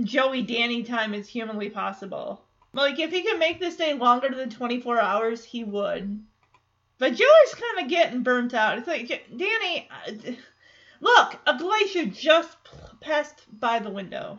Joey 0.03 0.41
Danny 0.41 0.85
time 0.85 1.13
as 1.13 1.29
humanly 1.29 1.69
possible. 1.69 2.43
Like, 2.73 2.99
if 2.99 3.11
he 3.11 3.23
could 3.23 3.39
make 3.39 3.61
this 3.61 3.77
day 3.77 3.93
longer 3.93 4.29
than 4.29 4.49
24 4.51 5.01
hours, 5.01 5.45
he 5.45 5.65
would. 5.65 6.25
But 6.99 7.15
Joey's 7.15 7.55
kind 7.55 7.85
of 7.85 7.91
getting 7.91 8.23
burnt 8.23 8.55
out. 8.55 8.79
It's 8.79 8.89
like, 8.89 9.09
Danny, 9.37 9.89
uh, 9.91 10.33
look, 11.01 11.39
a 11.47 11.59
glacier 11.59 12.07
just 12.07 12.57
passed 13.01 13.43
by 13.61 13.79
the 13.79 13.91
window. 13.91 14.39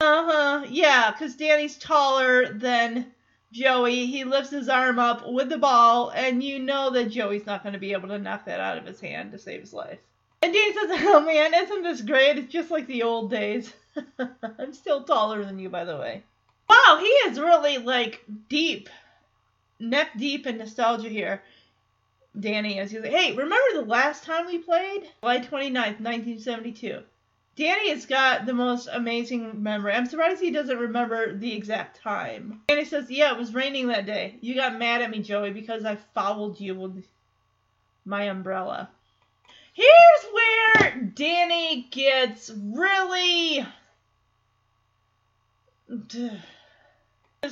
Uh 0.00 0.26
huh, 0.26 0.66
yeah, 0.68 1.10
because 1.10 1.36
Danny's 1.36 1.78
taller 1.78 2.52
than 2.52 3.12
Joey. 3.52 4.06
He 4.06 4.24
lifts 4.24 4.50
his 4.50 4.68
arm 4.68 4.98
up 4.98 5.26
with 5.26 5.48
the 5.48 5.58
ball, 5.58 6.10
and 6.10 6.42
you 6.42 6.58
know 6.58 6.90
that 6.90 7.10
Joey's 7.10 7.46
not 7.46 7.62
going 7.62 7.72
to 7.72 7.78
be 7.78 7.92
able 7.92 8.08
to 8.08 8.18
knock 8.18 8.44
that 8.44 8.60
out 8.60 8.76
of 8.76 8.84
his 8.84 9.00
hand 9.00 9.32
to 9.32 9.38
save 9.38 9.60
his 9.60 9.72
life. 9.72 10.00
And 10.42 10.52
Danny 10.52 10.74
says, 10.74 10.90
Oh 11.06 11.20
man, 11.20 11.54
isn't 11.54 11.82
this 11.82 12.02
great? 12.02 12.36
It's 12.36 12.52
just 12.52 12.70
like 12.70 12.86
the 12.86 13.04
old 13.04 13.30
days. 13.30 13.72
I'm 14.58 14.74
still 14.74 15.04
taller 15.04 15.44
than 15.44 15.58
you, 15.58 15.70
by 15.70 15.84
the 15.84 15.96
way. 15.96 16.22
Wow, 16.68 16.98
he 17.00 17.06
is 17.06 17.38
really 17.38 17.78
like 17.78 18.22
deep, 18.48 18.90
neck 19.80 20.10
deep 20.18 20.46
in 20.46 20.58
nostalgia 20.58 21.08
here. 21.08 21.42
Danny, 22.38 22.78
as 22.78 22.90
he's 22.90 23.00
like, 23.00 23.12
hey, 23.12 23.34
remember 23.34 23.56
the 23.74 23.88
last 23.88 24.24
time 24.24 24.46
we 24.46 24.58
played? 24.58 25.08
July 25.22 25.38
29th, 25.38 26.00
1972. 26.00 27.02
Danny 27.56 27.88
has 27.88 28.04
got 28.04 28.44
the 28.44 28.52
most 28.52 28.86
amazing 28.92 29.62
memory. 29.62 29.92
I'm 29.92 30.04
surprised 30.04 30.42
he 30.42 30.50
doesn't 30.50 30.76
remember 30.76 31.34
the 31.34 31.54
exact 31.54 32.02
time. 32.02 32.60
Danny 32.68 32.84
says, 32.84 33.10
yeah, 33.10 33.32
it 33.32 33.38
was 33.38 33.54
raining 33.54 33.88
that 33.88 34.04
day. 34.04 34.36
You 34.42 34.54
got 34.54 34.78
mad 34.78 35.00
at 35.00 35.10
me, 35.10 35.20
Joey, 35.20 35.52
because 35.52 35.86
I 35.86 35.96
fouled 36.14 36.60
you 36.60 36.74
with 36.74 37.06
my 38.04 38.24
umbrella. 38.24 38.90
Here's 39.72 40.32
where 40.32 41.12
Danny 41.14 41.88
gets 41.90 42.50
really. 42.50 43.66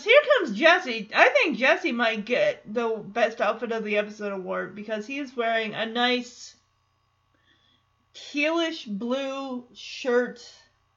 Here 0.02 0.20
comes 0.38 0.56
Jesse. 0.56 1.10
I 1.14 1.28
think 1.28 1.58
Jesse 1.58 1.92
might 1.92 2.24
get 2.24 2.62
the 2.72 2.88
best 2.88 3.40
outfit 3.40 3.70
of 3.70 3.84
the 3.84 3.98
episode 3.98 4.32
award 4.32 4.74
because 4.74 5.06
he's 5.06 5.36
wearing 5.36 5.74
a 5.74 5.86
nice 5.86 6.54
tealish 8.14 8.86
blue 8.86 9.64
shirt 9.74 10.44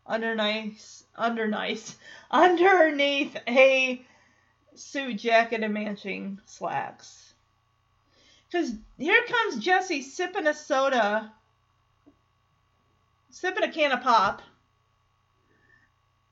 under 0.06 0.36
nice 0.36 1.04
under 1.16 1.48
nice 1.48 1.98
underneath 2.32 3.36
a 3.48 4.02
suit 4.76 5.18
jacket 5.18 5.64
and 5.64 5.74
matching 5.74 6.40
slacks. 6.46 7.34
Cause 8.52 8.74
here 8.98 9.24
comes 9.28 9.64
Jesse 9.64 10.02
sipping 10.02 10.48
a 10.48 10.54
soda, 10.54 11.34
sipping 13.30 13.64
a 13.64 13.72
can 13.72 13.92
of 13.92 14.02
pop. 14.02 14.42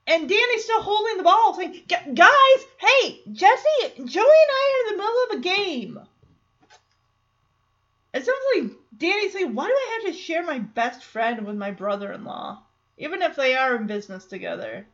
And 0.08 0.28
Danny's 0.28 0.64
still 0.64 0.82
holding 0.82 1.16
the 1.16 1.24
ball, 1.24 1.54
saying, 1.54 1.84
"Guys, 1.88 2.66
hey, 2.78 3.22
Jesse, 3.32 4.04
Joey, 4.04 4.04
and 4.04 4.52
I 4.52 4.72
are 4.72 4.80
in 4.80 4.96
the 4.96 5.02
middle 5.02 5.24
of 5.24 5.30
a 5.30 5.40
game." 5.40 6.08
It 8.14 8.24
sounds 8.24 8.38
like 8.54 8.70
Danny's 8.96 9.32
saying, 9.32 9.54
"Why 9.54 9.66
do 9.66 9.72
I 9.72 10.00
have 10.00 10.12
to 10.12 10.18
share 10.18 10.44
my 10.44 10.60
best 10.60 11.02
friend 11.02 11.44
with 11.44 11.56
my 11.56 11.72
brother-in-law, 11.72 12.62
even 12.98 13.20
if 13.20 13.34
they 13.34 13.56
are 13.56 13.74
in 13.74 13.86
business 13.88 14.24
together?" 14.24 14.86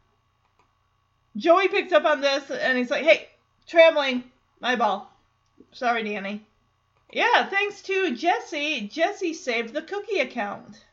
Joey 1.36 1.68
picks 1.68 1.92
up 1.92 2.04
on 2.04 2.20
this, 2.20 2.50
and 2.50 2.78
he's 2.78 2.90
like, 2.90 3.04
"Hey, 3.04 3.28
traveling, 3.66 4.30
my 4.60 4.76
ball. 4.76 5.14
Sorry, 5.72 6.02
Danny." 6.02 6.46
Yeah, 7.12 7.46
thanks 7.46 7.82
to 7.82 8.16
Jesse, 8.16 8.88
Jesse 8.88 9.34
saved 9.34 9.74
the 9.74 9.82
cookie 9.82 10.20
account. 10.20 10.86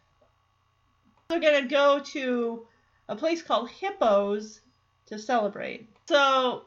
We're 1.30 1.40
gonna 1.40 1.68
go 1.68 2.00
to 2.00 2.68
a 3.10 3.16
place 3.16 3.42
called 3.42 3.70
Hippos 3.70 4.62
to 5.08 5.18
celebrate. 5.18 5.90
So 6.08 6.64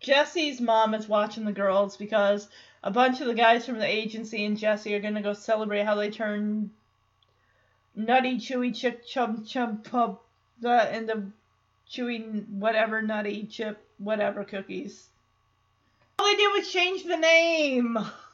Jesse's 0.00 0.60
mom 0.60 0.92
is 0.92 1.08
watching 1.08 1.44
the 1.44 1.52
girls 1.52 1.96
because 1.96 2.48
a 2.82 2.90
bunch 2.90 3.20
of 3.20 3.28
the 3.28 3.34
guys 3.34 3.64
from 3.64 3.78
the 3.78 3.86
agency 3.86 4.44
and 4.44 4.58
Jesse 4.58 4.94
are 4.94 5.00
gonna 5.00 5.22
go 5.22 5.32
celebrate 5.32 5.84
how 5.84 5.94
they 5.94 6.10
turn 6.10 6.72
nutty 7.94 8.38
chewy 8.38 8.74
chip 8.74 9.06
chum 9.06 9.44
chum 9.44 9.78
pub 9.78 10.18
the 10.60 10.96
into 10.96 11.30
chewy 11.88 12.48
whatever 12.48 13.00
nutty 13.00 13.46
chip 13.46 13.86
whatever 13.98 14.42
cookies. 14.42 15.06
All 16.18 16.26
they 16.26 16.34
did 16.34 16.52
was 16.52 16.72
change 16.72 17.04
the 17.04 17.16
name. 17.16 17.98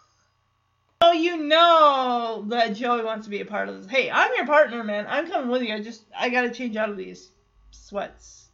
So 1.09 1.15
you 1.15 1.39
know 1.39 2.45
that 2.49 2.75
Joey 2.75 3.03
wants 3.03 3.25
to 3.25 3.31
be 3.31 3.41
a 3.41 3.47
part 3.47 3.71
of 3.71 3.79
this. 3.81 3.91
Hey, 3.91 4.11
I'm 4.11 4.31
your 4.37 4.45
partner, 4.45 4.85
man. 4.85 5.07
I'm 5.09 5.27
coming 5.27 5.49
with 5.49 5.63
you. 5.63 5.75
I 5.75 5.81
just 5.81 6.03
I 6.15 6.29
gotta 6.29 6.51
change 6.51 6.77
out 6.77 6.91
of 6.91 6.99
these 6.99 7.31
sweats. 7.71 8.51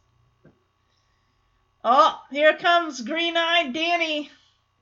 Oh, 1.83 2.17
here 2.31 2.55
comes 2.55 3.01
green-eyed 3.01 3.73
Danny. 3.73 4.31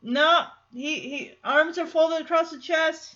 No, 0.03 0.43
he 0.71 0.99
he 0.99 1.31
arms 1.43 1.79
are 1.79 1.87
folded 1.87 2.21
across 2.21 2.51
the 2.51 2.59
chest. 2.59 3.15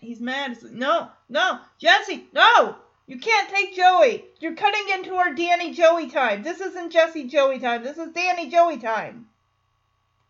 He's 0.00 0.20
mad. 0.20 0.54
He's 0.54 0.64
like, 0.64 0.72
no, 0.72 1.10
no, 1.28 1.60
Jesse, 1.78 2.26
no. 2.32 2.74
You 3.06 3.20
can't 3.20 3.48
take 3.48 3.76
Joey. 3.76 4.24
You're 4.40 4.56
cutting 4.56 4.88
into 4.92 5.14
our 5.14 5.34
Danny 5.34 5.72
Joey 5.72 6.10
time. 6.10 6.42
This 6.42 6.60
isn't 6.60 6.90
Jesse 6.90 7.28
Joey 7.28 7.60
time. 7.60 7.84
This 7.84 7.96
is 7.96 8.10
Danny 8.10 8.50
Joey 8.50 8.78
time. 8.78 9.28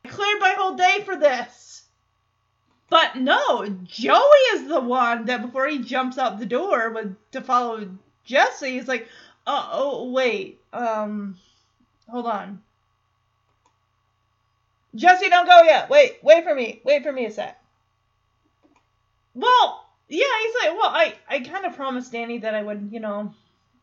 I 0.05 0.11
cleared 0.11 0.39
my 0.39 0.55
whole 0.55 0.77
day 0.77 1.01
for 1.07 1.17
this. 1.17 1.78
But 2.91 3.17
no, 3.17 3.67
Joey 3.85 4.45
is 4.55 4.69
the 4.69 4.81
one 4.81 5.27
that 5.27 5.43
before 5.43 5.67
he 5.69 5.79
jumps 5.81 6.17
out 6.17 6.39
the 6.39 6.47
door 6.47 6.91
with 6.91 7.17
to 7.33 7.41
follow 7.41 7.89
Jesse, 8.25 8.71
he's 8.71 8.89
like, 8.89 9.09
oh, 9.47 9.69
oh 9.73 10.11
wait, 10.11 10.61
um, 10.73 11.37
hold 12.09 12.27
on. 12.27 12.63
Jesse, 14.95 15.29
don't 15.29 15.47
go 15.47 15.63
yet. 15.65 15.91
Wait, 15.91 16.19
wait 16.23 16.45
for 16.45 16.55
me. 16.55 16.81
Wait 16.83 17.03
for 17.03 17.13
me 17.13 17.27
a 17.27 17.31
sec. 17.31 17.61
Well, 19.35 19.85
yeah, 20.09 20.25
he's 20.43 20.55
like, 20.63 20.79
well, 20.79 20.91
I, 20.91 21.15
I 21.29 21.41
kind 21.41 21.67
of 21.67 21.77
promised 21.77 22.11
Danny 22.11 22.39
that 22.39 22.55
I 22.55 22.63
would, 22.63 22.89
you 22.91 23.01
know, 23.01 23.35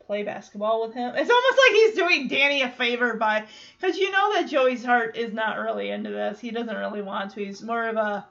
play 0.04 0.24
basketball 0.24 0.82
with 0.82 0.94
him. 0.94 1.14
It's 1.14 1.30
almost 1.30 1.58
like 1.58 1.72
he's 1.72 1.94
doing 1.94 2.28
Danny 2.28 2.62
a 2.62 2.68
favor 2.70 3.14
by, 3.14 3.44
because 3.80 3.96
you 3.96 4.10
know 4.10 4.34
that 4.34 4.48
Joey's 4.48 4.84
heart 4.84 5.16
is 5.16 5.32
not 5.32 5.58
really 5.58 5.90
into 5.90 6.10
this. 6.10 6.40
He 6.40 6.50
doesn't 6.50 6.76
really 6.76 7.02
want 7.02 7.32
to. 7.32 7.44
He's 7.44 7.62
more 7.62 7.88
of 7.88 7.96
a, 7.96 8.26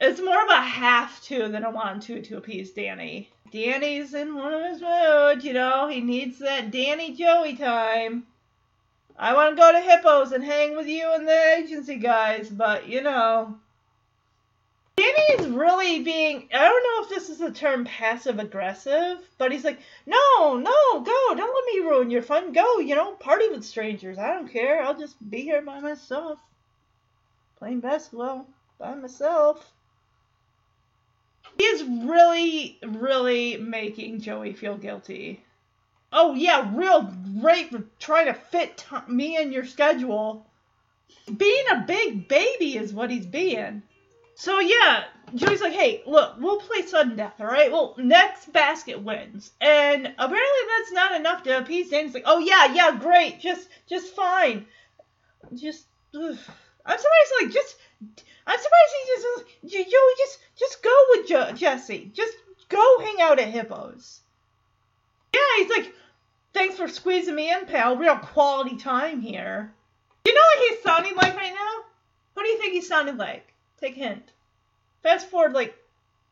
it's 0.00 0.20
more 0.20 0.42
of 0.42 0.48
a 0.48 0.62
have 0.62 1.20
to 1.24 1.48
than 1.48 1.64
a 1.64 1.70
want 1.70 2.02
to 2.04 2.22
to 2.22 2.36
appease 2.36 2.70
Danny. 2.70 3.30
Danny's 3.50 4.14
in 4.14 4.34
one 4.34 4.52
of 4.52 4.62
his 4.62 4.80
moods, 4.80 5.44
you 5.44 5.52
know. 5.52 5.88
He 5.88 6.00
needs 6.00 6.38
that 6.38 6.70
Danny 6.70 7.14
Joey 7.14 7.56
time. 7.56 8.26
I 9.18 9.34
want 9.34 9.56
to 9.56 9.60
go 9.60 9.72
to 9.72 9.80
Hippos 9.80 10.32
and 10.32 10.44
hang 10.44 10.76
with 10.76 10.86
you 10.86 11.10
and 11.12 11.26
the 11.26 11.56
agency 11.56 11.96
guys, 11.96 12.48
but 12.48 12.88
you 12.88 13.02
know. 13.02 13.58
Danny 14.96 15.22
is 15.38 15.46
really 15.46 16.02
being, 16.02 16.48
I 16.52 16.68
don't 16.68 16.82
know 16.82 17.04
if 17.04 17.08
this 17.08 17.30
is 17.30 17.38
the 17.38 17.52
term 17.52 17.84
passive 17.84 18.38
aggressive, 18.38 19.18
but 19.38 19.52
he's 19.52 19.64
like, 19.64 19.80
no, 20.06 20.56
no, 20.56 21.00
go, 21.00 21.34
don't 21.34 21.38
let 21.38 21.74
me 21.74 21.88
ruin 21.88 22.10
your 22.10 22.22
fun. 22.22 22.52
Go, 22.52 22.78
you 22.78 22.94
know, 22.94 23.12
party 23.12 23.48
with 23.48 23.64
strangers. 23.64 24.18
I 24.18 24.28
don't 24.34 24.52
care. 24.52 24.82
I'll 24.82 24.98
just 24.98 25.16
be 25.30 25.42
here 25.42 25.62
by 25.62 25.80
myself. 25.80 26.38
Playing 27.58 27.80
basketball 27.80 28.46
by 28.78 28.94
myself. 28.94 29.72
He 31.58 31.64
is 31.64 31.82
really, 31.82 32.78
really 32.86 33.56
making 33.56 34.20
Joey 34.20 34.52
feel 34.52 34.76
guilty. 34.76 35.44
Oh, 36.12 36.34
yeah, 36.34 36.70
real 36.74 37.12
great 37.40 37.70
for 37.70 37.84
trying 37.98 38.26
to 38.26 38.34
fit 38.34 38.78
t- 38.78 39.12
me 39.12 39.36
in 39.36 39.52
your 39.52 39.64
schedule. 39.64 40.46
Being 41.36 41.64
a 41.70 41.84
big 41.86 42.28
baby 42.28 42.78
is 42.78 42.94
what 42.94 43.10
he's 43.10 43.26
being. 43.26 43.82
So 44.36 44.60
yeah, 44.60 45.04
Joey's 45.34 45.60
like, 45.60 45.72
hey, 45.72 46.02
look, 46.06 46.36
we'll 46.38 46.60
play 46.60 46.82
sudden 46.82 47.16
death, 47.16 47.40
all 47.40 47.46
right? 47.46 47.72
Well, 47.72 47.96
next 47.98 48.52
basket 48.52 49.02
wins, 49.02 49.50
and 49.60 50.06
apparently 50.06 50.64
that's 50.78 50.92
not 50.92 51.16
enough 51.16 51.42
to 51.42 51.58
appease 51.58 51.90
Danny's 51.90 52.14
like, 52.14 52.22
oh 52.24 52.38
yeah, 52.38 52.72
yeah, 52.72 52.96
great, 52.96 53.40
just, 53.40 53.68
just 53.88 54.14
fine, 54.14 54.64
just. 55.54 55.86
Ugh. 56.14 56.38
I'm 56.86 56.98
surprised, 56.98 57.32
like, 57.42 57.52
just. 57.52 57.76
I'm 58.48 58.58
surprised 58.58 58.94
he 58.96 59.12
just. 59.12 59.90
Joey, 59.90 60.12
just, 60.16 60.38
just 60.58 60.82
go 60.82 61.04
with 61.10 61.28
jo- 61.28 61.52
Jesse. 61.52 62.10
Just 62.14 62.34
go 62.68 62.98
hang 63.00 63.20
out 63.20 63.38
at 63.38 63.48
Hippos. 63.48 64.20
Yeah, 65.34 65.40
he's 65.58 65.70
like, 65.70 65.94
thanks 66.54 66.76
for 66.76 66.88
squeezing 66.88 67.34
me 67.34 67.52
in, 67.52 67.66
pal. 67.66 67.96
Real 67.96 68.16
quality 68.16 68.76
time 68.76 69.20
here. 69.20 69.72
You 70.24 70.34
know 70.34 70.40
what 70.40 70.68
he's 70.70 70.82
sounding 70.82 71.14
like 71.14 71.36
right 71.36 71.52
now? 71.52 71.84
What 72.34 72.44
do 72.44 72.48
you 72.48 72.58
think 72.58 72.72
he 72.72 72.80
sounded 72.80 73.18
like? 73.18 73.52
Take 73.80 73.96
a 73.96 74.00
hint. 74.00 74.30
Fast 75.02 75.28
forward 75.28 75.52
like 75.52 75.76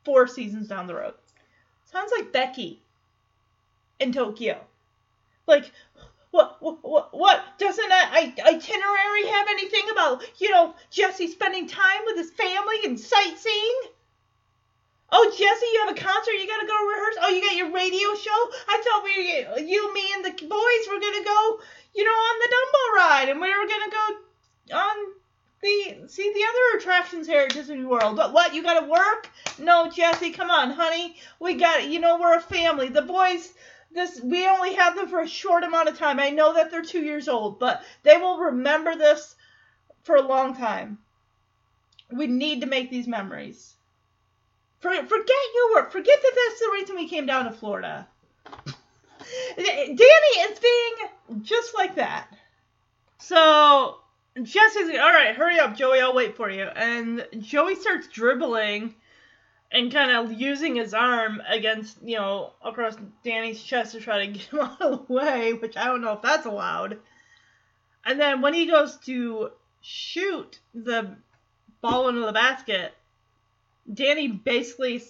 four 0.05 0.27
seasons 0.27 0.69
down 0.69 0.87
the 0.87 0.95
road. 0.95 1.15
Sounds 1.93 2.13
like 2.17 2.33
Becky 2.33 2.81
in 4.01 4.13
Tokyo. 4.13 4.59
Like, 5.47 5.71
what, 6.31 6.59
what, 6.61 7.17
what? 7.17 7.59
Doesn't 7.59 7.89
that 7.89 8.13
itinerary 8.15 9.27
have 9.27 9.49
anything 9.49 9.91
about, 9.91 10.23
you 10.39 10.51
know, 10.51 10.75
Jesse 10.91 11.29
spending 11.29 11.67
time 11.67 12.01
with 12.07 12.17
his 12.17 12.31
family 12.31 12.77
and 12.85 12.99
sightseeing? 12.99 13.81
Oh, 15.11 15.31
Jesse, 15.31 15.67
you 15.73 15.85
have 15.87 15.97
a 15.97 16.01
concert. 16.01 16.33
You 16.33 16.47
gotta 16.49 16.67
go 16.67 16.87
rehearse. 16.87 17.17
Oh, 17.23 17.29
you 17.29 17.41
got 17.41 17.57
your 17.57 17.71
radio 17.71 18.15
show. 18.15 18.41
I 18.69 18.83
thought 18.83 19.05
we, 19.05 19.71
you, 19.71 19.95
me, 19.95 20.03
and 20.15 20.25
the 20.25 20.31
boys 20.31 20.85
were 20.91 21.01
gonna 21.01 21.25
go, 21.25 21.61
you 21.95 22.05
know, 22.05 22.11
on 22.11 22.39
the 22.41 22.49
Dumbo 22.55 22.97
ride, 22.97 23.29
and 23.31 23.41
we 23.41 23.49
were 23.49 23.69
gonna 23.69 23.91
go 23.91 24.77
on 24.77 24.97
the 25.63 26.09
see 26.09 26.33
the 26.33 26.45
other 26.45 26.79
attractions 26.79 27.27
here 27.27 27.41
at 27.41 27.51
Disney 27.51 27.85
World. 27.85 28.17
But 28.17 28.33
what? 28.33 28.53
You 28.53 28.63
gotta 28.63 28.87
work? 28.87 29.31
No, 29.59 29.91
Jesse, 29.91 30.33
come 30.33 30.51
on, 30.51 30.73
honey. 30.73 31.17
We 31.41 31.55
got. 31.55 31.89
You 31.89 32.01
know 32.01 32.19
we're 32.19 32.37
a 32.37 32.41
family. 32.41 32.89
The 32.89 33.03
boys. 33.03 33.53
This 33.97 34.21
we 34.21 34.47
only 34.47 34.75
have 34.75 34.95
them 34.95 35.09
for 35.09 35.21
a 35.21 35.27
short 35.27 35.65
amount 35.65 35.89
of 35.89 35.99
time. 35.99 36.21
I 36.21 36.29
know 36.29 36.53
that 36.53 36.71
they're 36.71 36.83
two 36.83 37.01
years 37.01 37.29
old, 37.29 37.59
but 37.59 37.83
they 38.03 38.19
will 38.19 38.37
remember 38.39 38.95
this 38.95 39.35
for 40.03 40.17
a 40.17 40.23
long 40.23 40.55
time. 40.55 40.99
We 42.13 42.27
need 42.27 42.61
to 42.61 42.67
make 42.67 42.91
these 42.91 43.09
memories. 43.09 43.75
For, 44.81 44.93
forget 44.93 45.37
work. 45.75 45.93
Forget 45.93 46.19
that 46.23 46.33
that's 46.35 46.61
the 46.61 46.71
reason 46.75 46.97
we 46.97 47.09
came 47.09 47.25
down 47.25 47.47
to 47.47 47.53
Florida. 47.53 48.07
Danny 49.57 49.97
is 49.97 50.59
being 50.59 51.43
just 51.43 51.75
like 51.75 51.95
that. 51.95 52.29
So 53.19 53.97
Jesse's 54.43 54.91
all 54.91 55.13
right, 55.13 55.35
hurry 55.35 55.59
up, 55.59 55.75
Joey, 55.75 56.01
I'll 56.01 56.15
wait 56.15 56.37
for 56.37 56.51
you. 56.51 56.65
And 56.65 57.27
Joey 57.39 57.75
starts 57.75 58.09
dribbling 58.09 58.95
and 59.73 59.93
kind 59.93 60.11
of 60.11 60.33
using 60.33 60.77
his 60.77 60.95
arm 60.95 61.43
against, 61.49 62.01
you 62.03 62.17
know, 62.17 62.53
across 62.65 62.97
Danny's 63.25 63.63
chest 63.63 63.93
to 63.93 64.01
try 64.01 64.27
to 64.27 64.33
get 64.33 64.43
him 64.43 64.61
out 64.61 64.81
of 64.81 65.07
the 65.07 65.13
way, 65.13 65.53
which 65.53 65.77
I 65.77 65.87
don't 65.87 66.01
know 66.01 66.13
if 66.13 66.23
that's 66.23 66.47
allowed. 66.47 66.99
And 68.05 68.21
then 68.21 68.41
when 68.41 68.55
he 68.55 68.67
goes 68.67 68.97
to 69.07 69.51
shoot 69.83 70.59
the 70.75 71.17
ball 71.81 72.09
into 72.09 72.21
the 72.21 72.33
basket, 72.33 72.95
Danny 73.93 74.29
basically 74.29 75.03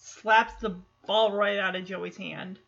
slaps 0.00 0.54
the 0.60 0.76
ball 1.06 1.32
right 1.32 1.58
out 1.58 1.76
of 1.76 1.84
Joey's 1.84 2.16
hand. 2.16 2.58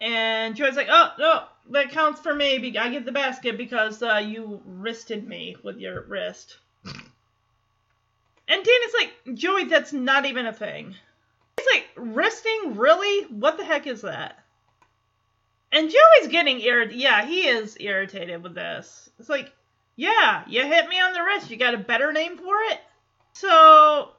And 0.00 0.54
Joey's 0.54 0.76
like, 0.76 0.88
oh, 0.90 1.12
no, 1.18 1.44
that 1.70 1.90
counts 1.90 2.20
for 2.20 2.32
me. 2.32 2.76
I 2.78 2.88
get 2.88 3.04
the 3.04 3.12
basket 3.12 3.56
because 3.56 4.02
uh, 4.02 4.22
you 4.24 4.60
wristed 4.64 5.26
me 5.26 5.56
with 5.62 5.78
your 5.78 6.02
wrist. 6.02 6.58
And 8.48 8.64
Danny's 8.64 8.94
like, 8.98 9.36
Joey, 9.36 9.64
that's 9.64 9.92
not 9.92 10.24
even 10.24 10.46
a 10.46 10.52
thing. 10.52 10.94
He's 11.58 11.66
like, 11.72 11.86
resting? 11.96 12.76
Really? 12.76 13.24
What 13.26 13.58
the 13.58 13.64
heck 13.64 13.86
is 13.86 14.02
that? 14.02 14.38
And 15.70 15.90
Joey's 15.90 16.32
getting 16.32 16.60
irritated. 16.60 17.00
Yeah, 17.00 17.26
he 17.26 17.46
is 17.46 17.76
irritated 17.78 18.42
with 18.42 18.54
this. 18.54 19.10
It's 19.18 19.28
like, 19.28 19.52
yeah, 19.96 20.44
you 20.46 20.64
hit 20.64 20.88
me 20.88 20.98
on 20.98 21.12
the 21.12 21.22
wrist. 21.22 21.50
You 21.50 21.58
got 21.58 21.74
a 21.74 21.78
better 21.78 22.12
name 22.12 22.38
for 22.38 22.56
it? 22.70 22.80
So, 23.34 24.12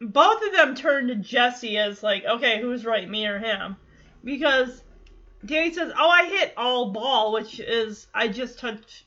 both 0.00 0.42
of 0.42 0.52
them 0.52 0.74
turn 0.74 1.08
to 1.08 1.16
Jesse 1.16 1.76
as 1.76 2.02
like, 2.02 2.24
okay, 2.24 2.60
who's 2.60 2.86
right, 2.86 3.08
me 3.08 3.26
or 3.26 3.38
him? 3.38 3.76
Because 4.24 4.82
Danny 5.44 5.72
says, 5.72 5.92
"Oh, 5.96 6.08
I 6.08 6.26
hit 6.26 6.52
all 6.56 6.90
ball," 6.90 7.32
which 7.32 7.60
is 7.60 8.06
I 8.14 8.28
just 8.28 8.58
touched 8.58 9.04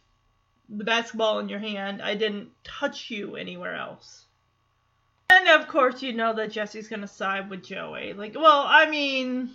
the 0.77 0.83
basketball 0.83 1.39
in 1.39 1.49
your 1.49 1.59
hand. 1.59 2.01
I 2.01 2.15
didn't 2.15 2.49
touch 2.63 3.09
you 3.11 3.35
anywhere 3.35 3.75
else. 3.75 4.25
And 5.29 5.47
of 5.47 5.67
course, 5.67 6.01
you 6.01 6.13
know 6.13 6.33
that 6.33 6.51
Jesse's 6.51 6.87
gonna 6.87 7.07
side 7.07 7.49
with 7.49 7.63
Joey. 7.63 8.13
Like, 8.13 8.35
well, 8.35 8.65
I 8.67 8.89
mean, 8.89 9.51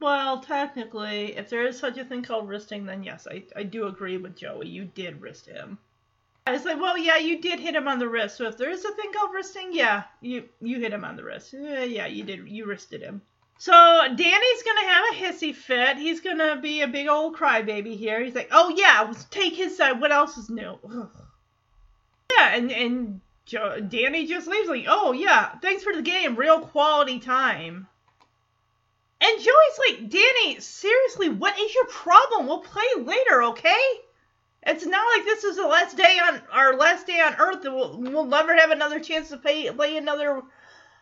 well, 0.00 0.40
technically, 0.40 1.36
if 1.36 1.50
there 1.50 1.66
is 1.66 1.78
such 1.78 1.98
a 1.98 2.04
thing 2.04 2.22
called 2.22 2.48
wristing, 2.48 2.86
then 2.86 3.02
yes, 3.02 3.26
I, 3.30 3.44
I 3.56 3.64
do 3.64 3.86
agree 3.86 4.16
with 4.16 4.36
Joey. 4.36 4.68
You 4.68 4.84
did 4.84 5.20
wrist 5.20 5.46
him. 5.46 5.78
It's 6.46 6.64
like, 6.64 6.80
well, 6.80 6.96
yeah, 6.96 7.18
you 7.18 7.40
did 7.40 7.60
hit 7.60 7.74
him 7.74 7.88
on 7.88 7.98
the 7.98 8.08
wrist. 8.08 8.36
So 8.36 8.46
if 8.46 8.56
there 8.56 8.70
is 8.70 8.84
a 8.84 8.92
thing 8.92 9.12
called 9.12 9.34
wristing, 9.34 9.70
yeah, 9.72 10.04
you 10.20 10.48
you 10.60 10.80
hit 10.80 10.92
him 10.92 11.04
on 11.04 11.16
the 11.16 11.24
wrist. 11.24 11.52
Yeah, 11.52 11.84
yeah, 11.84 12.06
you 12.06 12.24
did. 12.24 12.48
You 12.48 12.66
wristed 12.66 13.02
him. 13.02 13.22
So 13.60 13.72
Danny's 13.72 14.62
gonna 14.62 14.88
have 14.88 15.04
a 15.10 15.16
hissy 15.16 15.52
fit. 15.52 15.96
He's 15.96 16.20
gonna 16.20 16.60
be 16.60 16.80
a 16.82 16.86
big 16.86 17.08
old 17.08 17.36
crybaby 17.36 17.96
here. 17.96 18.22
He's 18.22 18.36
like, 18.36 18.50
"Oh 18.52 18.68
yeah, 18.68 19.12
take 19.30 19.54
his 19.54 19.76
side. 19.76 20.00
What 20.00 20.12
else 20.12 20.38
is 20.38 20.48
new?" 20.48 20.78
Ugh. 20.88 21.10
Yeah, 22.30 22.54
and 22.54 22.70
and 22.70 23.20
Danny 23.90 24.26
just 24.26 24.46
leaves 24.46 24.68
like, 24.68 24.84
"Oh 24.86 25.10
yeah, 25.10 25.58
thanks 25.60 25.82
for 25.82 25.92
the 25.92 26.02
game. 26.02 26.36
Real 26.36 26.60
quality 26.60 27.18
time." 27.18 27.88
And 29.20 29.40
Joey's 29.40 29.78
like, 29.88 30.08
"Danny, 30.08 30.60
seriously, 30.60 31.28
what 31.28 31.58
is 31.58 31.74
your 31.74 31.86
problem? 31.86 32.46
We'll 32.46 32.60
play 32.60 32.86
later, 32.96 33.42
okay?" 33.42 33.82
It's 34.62 34.86
not 34.86 35.04
like 35.16 35.24
this 35.24 35.42
is 35.42 35.56
the 35.56 35.66
last 35.66 35.96
day 35.96 36.20
on 36.22 36.42
our 36.52 36.76
last 36.76 37.08
day 37.08 37.20
on 37.20 37.34
Earth. 37.40 37.64
We'll, 37.64 37.98
we'll 37.98 38.26
never 38.26 38.54
have 38.54 38.70
another 38.70 39.00
chance 39.00 39.30
to 39.30 39.36
play 39.36 39.68
play 39.70 39.96
another 39.96 40.42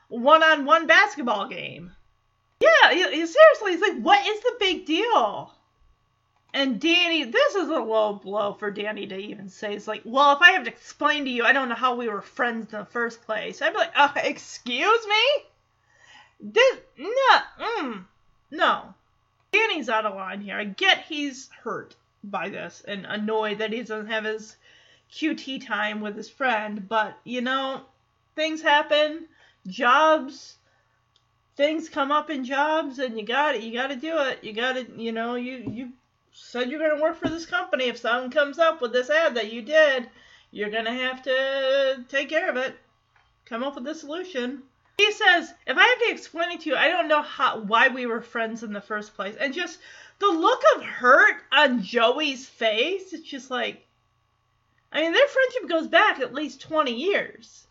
one-on-one 0.09 0.87
basketball 0.87 1.49
game. 1.49 1.95
Yeah, 2.67 3.09
seriously, 3.09 3.73
it's 3.73 3.83
like, 3.83 4.01
what 4.01 4.27
is 4.27 4.41
the 4.41 4.57
big 4.59 4.87
deal? 4.87 5.53
And 6.55 6.81
Danny, 6.81 7.25
this 7.25 7.55
is 7.55 7.69
a 7.69 7.81
low 7.81 8.15
blow 8.15 8.55
for 8.55 8.71
Danny 8.71 9.07
to 9.07 9.17
even 9.17 9.49
say. 9.51 9.75
It's 9.75 9.87
like, 9.87 10.03
well, 10.05 10.33
if 10.33 10.41
I 10.41 10.53
have 10.53 10.65
to 10.65 10.71
explain 10.71 11.25
to 11.25 11.31
you, 11.31 11.45
I 11.45 11.53
don't 11.53 11.69
know 11.69 11.75
how 11.75 11.97
we 11.97 12.09
were 12.09 12.23
friends 12.23 12.73
in 12.73 12.79
the 12.79 12.87
first 12.87 13.23
place. 13.23 13.61
I'd 13.61 13.73
be 13.73 13.79
like, 13.79 13.93
uh, 13.95 14.13
excuse 14.17 15.07
me? 15.07 15.45
This, 16.41 16.79
no, 16.97 17.39
mm, 17.61 18.05
no. 18.51 18.95
Danny's 19.53 19.89
out 19.89 20.07
of 20.07 20.15
line 20.15 20.41
here. 20.41 20.57
I 20.57 20.65
get 20.65 21.05
he's 21.05 21.51
hurt 21.63 21.95
by 22.25 22.49
this 22.49 22.83
and 22.87 23.05
annoyed 23.07 23.59
that 23.59 23.73
he 23.73 23.81
doesn't 23.81 24.07
have 24.09 24.25
his 24.25 24.57
QT 25.13 25.67
time 25.67 26.01
with 26.01 26.17
his 26.17 26.31
friend, 26.31 26.89
but, 26.89 27.19
you 27.25 27.41
know, 27.41 27.83
things 28.35 28.63
happen, 28.63 29.27
jobs, 29.67 30.56
things 31.57 31.89
come 31.89 32.13
up 32.13 32.31
in 32.31 32.45
jobs 32.45 32.99
and 32.99 33.19
you 33.19 33.25
got 33.25 33.55
it 33.55 33.63
you 33.63 33.73
got 33.73 33.89
to 33.89 33.97
do 33.97 34.19
it. 34.19 34.45
You 34.45 34.53
got 34.53 34.75
to 34.75 34.87
you 34.97 35.13
know 35.13 35.35
you 35.35 35.65
you 35.71 35.93
said 36.33 36.71
you're 36.71 36.79
going 36.79 36.97
to 36.97 37.03
work 37.03 37.17
for 37.17 37.29
this 37.29 37.47
company. 37.47 37.85
If 37.85 37.99
something 37.99 38.31
comes 38.31 38.59
up 38.59 38.81
with 38.81 38.93
this 38.93 39.11
ad 39.11 39.35
that 39.35 39.53
you 39.53 39.63
did 39.63 40.09
you're 40.53 40.71
going 40.71 40.85
to 40.85 40.93
have 40.93 41.23
to 41.23 42.05
take 42.09 42.29
care 42.29 42.49
of 42.49 42.57
it. 42.57 42.77
Come 43.47 43.63
up 43.63 43.75
with 43.75 43.87
a 43.87 43.95
solution. 43.95 44.63
He 44.99 45.13
says 45.13 45.53
if 45.67 45.77
i 45.77 45.87
have 45.87 45.99
to 45.99 46.11
explain 46.11 46.53
it 46.53 46.61
to 46.63 46.71
you 46.71 46.77
i 46.77 46.89
don't 46.89 47.09
know 47.09 47.23
how 47.23 47.61
why 47.61 47.89
we 47.89 48.07
were 48.07 48.23
friends 48.23 48.63
in 48.63 48.73
the 48.73 48.81
first 48.81 49.15
place. 49.15 49.37
And 49.39 49.53
just 49.53 49.79
the 50.19 50.29
look 50.29 50.63
of 50.75 50.83
hurt 50.83 51.43
on 51.53 51.83
joey's 51.83 52.47
face 52.47 53.13
it's 53.13 53.29
just 53.29 53.51
like 53.51 53.85
i 54.91 55.03
mean 55.03 55.13
their 55.13 55.29
friendship 55.29 55.69
goes 55.69 55.89
back 55.89 56.21
at 56.21 56.33
least 56.33 56.63
20 56.63 56.93
years 56.95 57.66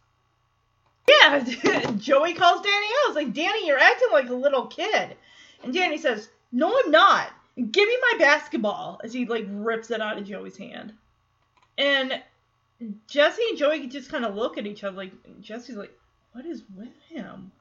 yeah, 1.08 1.40
Joey 1.98 2.34
calls 2.34 2.62
Danny 2.62 2.86
out. 2.86 3.08
It's 3.08 3.16
like, 3.16 3.34
Danny, 3.34 3.68
you're 3.68 3.80
acting 3.80 4.08
like 4.12 4.30
a 4.30 4.34
little 4.36 4.68
kid. 4.68 5.16
And 5.64 5.74
Danny 5.74 5.98
says, 5.98 6.30
No, 6.52 6.80
I'm 6.84 6.92
not. 6.92 7.30
Give 7.58 7.88
me 7.88 7.98
my 8.12 8.18
basketball. 8.20 9.00
As 9.04 9.14
he 9.14 9.26
like 9.26 9.46
rips 9.50 9.92
it 9.92 10.02
out 10.02 10.18
of 10.18 10.26
Joey's 10.26 10.58
hand. 10.58 10.94
And 11.78 12.22
Jesse 13.08 13.44
and 13.50 13.58
Joey 13.58 13.88
just 13.88 14.10
kind 14.10 14.26
of 14.26 14.36
look 14.36 14.58
at 14.58 14.68
each 14.68 14.84
other. 14.84 14.98
Like 14.98 15.14
Jesse's 15.42 15.78
like, 15.78 15.96
What 16.34 16.46
is 16.46 16.64
with 16.76 16.96
him? 17.10 17.52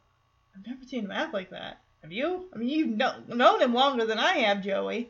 I've 0.57 0.67
never 0.67 0.85
seen 0.85 1.05
him 1.05 1.11
act 1.11 1.35
like 1.35 1.51
that. 1.51 1.79
Have 2.03 2.13
you? 2.13 2.47
I 2.55 2.59
mean, 2.59 2.69
you've 2.69 2.97
kno- 2.97 3.23
known 3.29 3.61
him 3.61 3.75
longer 3.75 4.05
than 4.07 4.19
I 4.19 4.35
have, 4.39 4.63
Joey. 4.63 5.09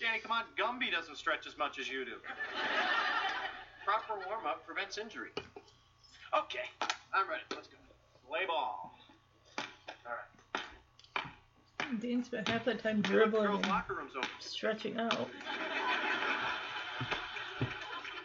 Danny, 0.00 0.12
come 0.24 0.32
on. 0.32 0.44
Gumby 0.58 0.90
doesn't 0.90 1.16
stretch 1.16 1.46
as 1.46 1.56
much 1.56 1.78
as 1.78 1.88
you 1.88 2.04
do. 2.04 2.12
Proper 3.84 4.14
warm 4.26 4.46
up 4.46 4.66
prevents 4.66 4.98
injury. 4.98 5.30
Okay, 6.36 6.66
I'm 7.12 7.28
ready. 7.28 7.42
Let's 7.54 7.68
go. 7.68 7.76
Play 8.28 8.46
ball. 8.46 8.96
All 9.58 9.64
right. 10.08 11.24
Hmm, 11.80 11.96
Dan 11.98 12.24
spent 12.24 12.48
half 12.48 12.64
that 12.64 12.82
time 12.82 13.02
dribbling 13.02 13.50
and 13.50 13.68
locker 13.68 13.94
room's 13.94 14.16
open. 14.16 14.28
stretching 14.40 14.98
out. 14.98 15.28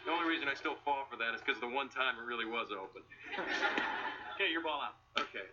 The 0.06 0.10
only 0.10 0.28
reason 0.28 0.48
I 0.48 0.54
still 0.54 0.76
fall 0.84 1.06
for 1.10 1.16
that 1.18 1.34
is 1.34 1.40
because 1.44 1.60
the 1.60 1.68
one 1.68 1.88
time 1.88 2.16
it 2.18 2.26
really 2.26 2.46
was 2.46 2.68
open. 2.72 3.02
okay, 4.34 4.50
your 4.50 4.62
ball 4.62 4.80
out. 4.82 4.96
Okay. 5.20 5.46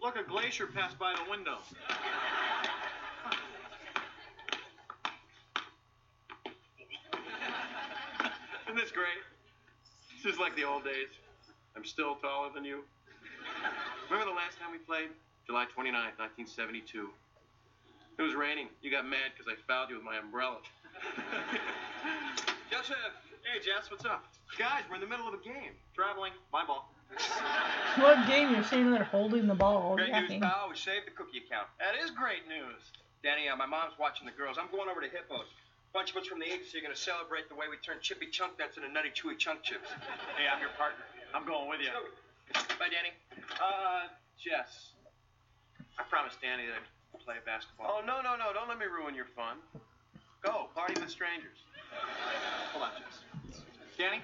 Look, 0.00 0.16
a 0.16 0.22
glacier 0.22 0.66
passed 0.66 0.98
by 0.98 1.14
the 1.14 1.28
window. 1.28 1.58
Isn't 8.66 8.76
this 8.76 8.92
great? 8.92 9.06
This 10.22 10.34
is 10.34 10.38
like 10.38 10.54
the 10.54 10.64
old 10.64 10.84
days. 10.84 11.08
I'm 11.76 11.84
still 11.84 12.14
taller 12.16 12.50
than 12.54 12.64
you. 12.64 12.84
Remember 14.10 14.30
the 14.30 14.36
last 14.36 14.58
time 14.58 14.70
we 14.70 14.78
played? 14.78 15.08
July 15.46 15.64
29th, 15.64 16.18
1972. 16.46 17.08
It 18.18 18.22
was 18.22 18.34
raining. 18.34 18.68
You 18.82 18.90
got 18.90 19.06
mad 19.06 19.32
because 19.36 19.50
I 19.50 19.56
fouled 19.66 19.90
you 19.90 19.96
with 19.96 20.04
my 20.04 20.18
umbrella. 20.18 20.58
Joseph! 22.70 23.14
Hey, 23.42 23.58
Jess, 23.64 23.90
what's 23.90 24.04
up? 24.04 24.26
Guys, 24.58 24.82
we're 24.88 24.96
in 24.96 25.00
the 25.00 25.06
middle 25.06 25.26
of 25.26 25.34
a 25.34 25.42
game. 25.42 25.72
Traveling. 25.94 26.32
My 26.52 26.64
ball. 26.64 26.92
What 27.98 28.26
game 28.28 28.52
you're 28.54 28.64
sitting 28.64 28.90
there 28.92 29.04
holding 29.04 29.46
the 29.46 29.54
ball? 29.54 29.96
Great 29.96 30.12
news, 30.12 30.22
yapping. 30.30 30.40
pal. 30.40 30.68
We 30.70 30.76
saved 30.76 31.06
the 31.06 31.10
cookie 31.10 31.42
account. 31.42 31.66
That 31.80 31.98
is 31.98 32.10
great 32.10 32.46
news. 32.46 32.78
Danny, 33.22 33.48
uh, 33.48 33.56
my 33.56 33.66
mom's 33.66 33.98
watching 33.98 34.26
the 34.26 34.32
girls. 34.36 34.56
I'm 34.60 34.70
going 34.70 34.88
over 34.88 35.00
to 35.00 35.08
Hippos. 35.10 35.48
A 35.50 35.92
Bunch 35.92 36.12
of 36.14 36.16
us 36.22 36.26
from 36.30 36.38
the 36.38 36.46
agency 36.46 36.78
are 36.78 36.84
going 36.84 36.94
to 36.94 37.00
celebrate 37.00 37.48
the 37.48 37.56
way 37.58 37.66
we 37.66 37.74
turn 37.82 37.98
chippy 38.00 38.30
chunk 38.30 38.58
nuts 38.60 38.76
into 38.78 38.86
nutty 38.92 39.10
chewy 39.10 39.34
chunk 39.36 39.62
chips. 39.66 39.90
Hey, 40.38 40.46
I'm 40.46 40.60
your 40.60 40.70
partner. 40.78 41.02
I'm 41.34 41.42
going 41.48 41.66
with 41.68 41.80
you. 41.80 41.90
Bye, 42.78 42.92
Danny. 42.92 43.10
Uh, 43.58 44.06
Jess. 44.38 44.94
I 45.98 46.06
promised 46.06 46.38
Danny 46.40 46.70
that 46.70 46.78
I'd 46.78 47.24
play 47.24 47.42
basketball. 47.42 47.98
Oh, 47.98 48.00
no, 48.06 48.22
no, 48.22 48.38
no. 48.38 48.54
Don't 48.54 48.68
let 48.70 48.78
me 48.78 48.86
ruin 48.86 49.16
your 49.16 49.26
fun. 49.34 49.58
Go. 50.44 50.70
Party 50.76 50.94
with 51.00 51.10
strangers. 51.10 51.58
Hold 52.70 52.84
on, 52.86 52.94
Jess. 52.94 53.26
Danny, 53.98 54.22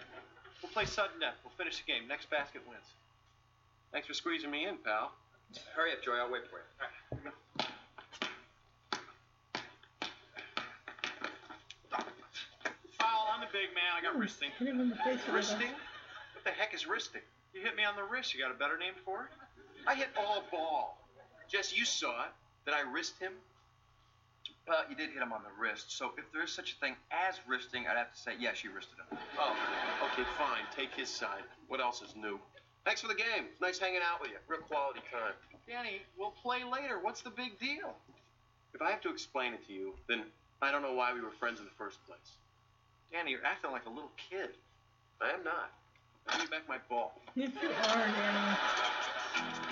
we'll 0.65 0.73
play 0.73 0.87
sudden 0.87 1.21
death. 1.21 1.37
We'll 1.45 1.53
finish 1.59 1.77
the 1.77 1.93
game. 1.93 2.09
Next 2.09 2.31
basket 2.31 2.63
wins. 2.67 2.89
Thanks 3.93 4.09
for 4.09 4.15
squeezing 4.15 4.51
me 4.51 4.65
in, 4.65 4.79
pal. 4.79 5.13
Hurry 5.77 5.93
up, 5.93 6.03
Joy. 6.03 6.17
I'll 6.17 6.33
wait 6.33 6.49
for 6.49 6.57
you. 6.57 6.65
Foul 12.99 13.29
on 13.35 13.41
the 13.41 13.53
big 13.53 13.77
man. 13.77 13.93
I 13.95 14.03
got 14.03 14.19
wristing. 14.19 14.49
Hit 14.59 14.69
him 14.69 14.81
in 14.81 14.89
the 14.89 14.97
face 14.97 15.21
Wristing? 15.31 15.69
What 16.33 16.45
the 16.45 16.51
heck 16.51 16.73
is 16.75 16.89
wristing? 16.89 17.21
You 17.53 17.61
hit 17.61 17.77
me 17.77 17.85
on 17.85 17.95
the 17.95 18.03
wrist. 18.03 18.35
You 18.35 18.41
got 18.41 18.51
a 18.51 18.59
better 18.59 18.79
name 18.79 18.95
for 19.05 19.25
it? 19.25 19.31
I 19.87 19.95
hit 19.95 20.09
all 20.19 20.45
ball. 20.51 20.99
Jess, 21.47 21.77
you 21.77 21.85
saw 21.85 22.25
it. 22.25 22.31
Did 22.65 22.75
I 22.75 22.81
wrist 22.91 23.19
him? 23.21 23.33
Uh, 24.67 24.73
well, 24.73 24.83
you 24.89 24.97
did 24.97 25.11
hit 25.11 25.21
him 25.23 25.33
on 25.33 25.43
the 25.43 25.53
wrist, 25.61 25.97
so 25.97 26.13
if 26.17 26.25
there 26.33 26.43
is 26.43 26.51
such 26.53 26.73
a 26.73 26.77
thing 26.77 26.97
as 27.11 27.37
wristing, 27.47 27.87
I'd 27.87 27.97
have 27.97 28.13
to 28.13 28.19
say 28.19 28.33
yes, 28.39 28.65
you 28.65 28.71
wristed 28.73 28.97
him. 29.11 29.19
Oh, 29.39 29.57
okay, 30.13 30.27
fine. 30.39 30.65
Take 30.75 30.95
his 30.95 31.09
side. 31.09 31.43
What 31.69 31.81
else 31.81 32.01
is 32.03 32.17
new? 32.17 32.39
Thanks 32.85 33.01
for 33.01 33.09
the 33.09 33.15
game. 33.15 33.45
It's 33.51 33.61
nice 33.61 33.79
hanging 33.79 34.01
out 34.05 34.21
with 34.21 34.31
you. 34.31 34.37
Real 34.49 34.61
quality 34.61 35.01
time. 35.11 35.33
Danny, 35.69 36.03
we'll 36.19 36.35
play 36.43 36.65
later. 36.65 36.99
What's 37.01 37.23
the 37.23 37.31
big 37.31 37.59
deal? 37.59 37.95
If 38.75 38.83
I 38.83 38.91
have 38.91 39.01
to 39.03 39.11
explain 39.11 39.55
it 39.55 39.67
to 39.67 39.73
you, 39.73 39.95
then 40.09 40.23
I 40.61 40.71
don't 40.73 40.83
know 40.83 40.95
why 40.95 41.15
we 41.15 41.21
were 41.21 41.31
friends 41.31 41.61
in 41.61 41.65
the 41.65 41.77
first 41.79 42.05
place. 42.07 42.37
Danny, 43.13 43.31
you're 43.31 43.45
acting 43.45 43.71
like 43.71 43.87
a 43.87 43.91
little 43.91 44.11
kid. 44.31 44.51
I 45.21 45.31
am 45.31 45.45
not. 45.45 45.71
Give 46.31 46.41
me 46.41 46.47
back 46.51 46.69
my 46.69 46.79
ball. 46.89 47.21
Yes, 47.35 47.51
you 47.63 47.69
are, 47.69 48.07
Danny. 48.07 49.64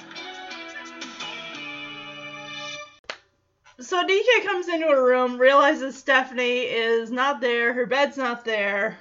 So 3.83 4.05
DJ 4.05 4.45
comes 4.45 4.69
into 4.69 4.87
her 4.87 5.05
room, 5.05 5.39
realizes 5.39 5.99
Stephanie 5.99 6.61
is 6.61 7.11
not 7.11 7.41
there, 7.41 7.73
her 7.73 7.85
bed's 7.85 8.17
not 8.17 8.45
there. 8.45 9.01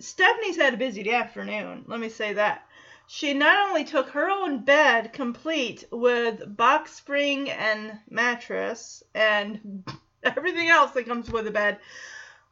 Stephanie's 0.00 0.56
had 0.56 0.74
a 0.74 0.76
busy 0.76 1.12
afternoon, 1.12 1.84
let 1.86 2.00
me 2.00 2.08
say 2.08 2.32
that. 2.32 2.66
She 3.06 3.34
not 3.34 3.68
only 3.68 3.84
took 3.84 4.08
her 4.10 4.28
own 4.28 4.64
bed 4.64 5.12
complete 5.12 5.84
with 5.92 6.56
box 6.56 6.94
spring 6.94 7.48
and 7.50 8.00
mattress 8.10 9.04
and 9.14 9.84
everything 10.24 10.68
else 10.70 10.90
that 10.90 11.06
comes 11.06 11.30
with 11.30 11.46
a 11.46 11.52
bed, 11.52 11.78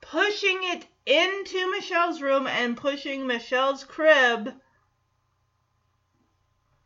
pushing 0.01 0.61
it 0.63 0.87
into 1.07 1.73
Michelle's 1.73 2.23
room 2.23 2.47
and 2.47 2.77
pushing 2.77 3.27
Michelle's 3.27 3.83
crib 3.83 4.55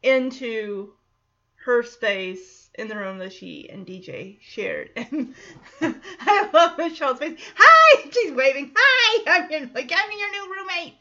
into 0.02 0.94
her 1.68 1.82
space 1.82 2.70
in 2.76 2.88
the 2.88 2.96
room 2.96 3.18
that 3.18 3.30
she 3.30 3.68
and 3.68 3.86
DJ 3.86 4.38
shared. 4.40 4.88
And 4.96 6.00
I 6.20 6.48
love 6.50 6.78
Michelle's 6.78 7.18
face. 7.18 7.38
Hi! 7.56 8.08
She's 8.10 8.32
waving. 8.32 8.72
Hi! 8.74 9.22
I'm 9.26 9.50
your, 9.50 9.68
like, 9.74 9.92
I'm 9.94 10.10
your 10.18 10.30
new 10.30 10.54
roommate. 10.54 10.94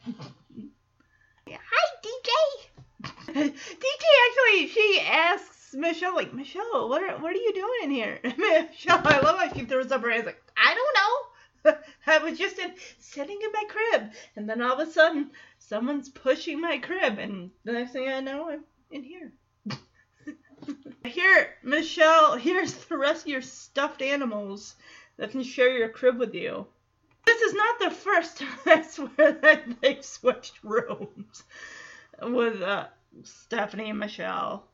Hi, 1.48 1.84
DJ. 2.04 3.52
DJ 3.54 4.04
actually, 4.26 4.68
she 4.68 5.00
asks 5.00 5.74
Michelle, 5.74 6.14
like, 6.14 6.34
Michelle, 6.34 6.90
what 6.90 7.02
are, 7.02 7.16
what 7.18 7.34
are 7.34 7.38
you 7.38 7.54
doing 7.54 7.84
in 7.84 7.90
here? 7.90 8.20
Michelle, 8.36 9.00
I 9.04 9.20
love 9.20 9.38
how 9.38 9.50
she 9.54 9.64
throws 9.64 9.90
up 9.90 10.02
her 10.02 10.10
hands, 10.10 10.26
like, 10.26 10.42
I 10.54 10.74
don't 10.74 11.74
know. 11.74 11.78
I 12.06 12.18
was 12.18 12.38
just 12.38 12.58
in, 12.58 12.74
sitting 12.98 13.38
in 13.42 13.52
my 13.52 13.64
crib. 13.70 14.10
And 14.36 14.46
then 14.46 14.60
all 14.60 14.78
of 14.78 14.86
a 14.86 14.92
sudden, 14.92 15.30
someone's 15.58 16.10
pushing 16.10 16.60
my 16.60 16.76
crib. 16.76 17.18
And 17.18 17.52
the 17.64 17.72
next 17.72 17.92
thing 17.92 18.08
I 18.08 18.20
know, 18.20 18.50
I'm 18.50 18.64
in 18.90 19.02
here. 19.02 19.32
Here, 21.04 21.54
Michelle, 21.62 22.36
here's 22.36 22.74
the 22.74 22.96
rest 22.96 23.22
of 23.22 23.28
your 23.28 23.42
stuffed 23.42 24.02
animals 24.02 24.76
that 25.16 25.30
can 25.30 25.42
share 25.42 25.76
your 25.76 25.88
crib 25.88 26.18
with 26.18 26.34
you. 26.34 26.66
This 27.26 27.42
is 27.42 27.54
not 27.54 27.78
the 27.78 27.90
first 27.90 28.38
time 28.38 28.58
I 28.66 28.82
swear 28.82 29.32
that 29.32 29.80
they've 29.80 30.04
switched 30.04 30.62
rooms. 30.62 31.42
with 32.22 32.62
uh, 32.62 32.86
Stephanie 33.22 33.90
and 33.90 33.98
Michelle. 33.98 34.64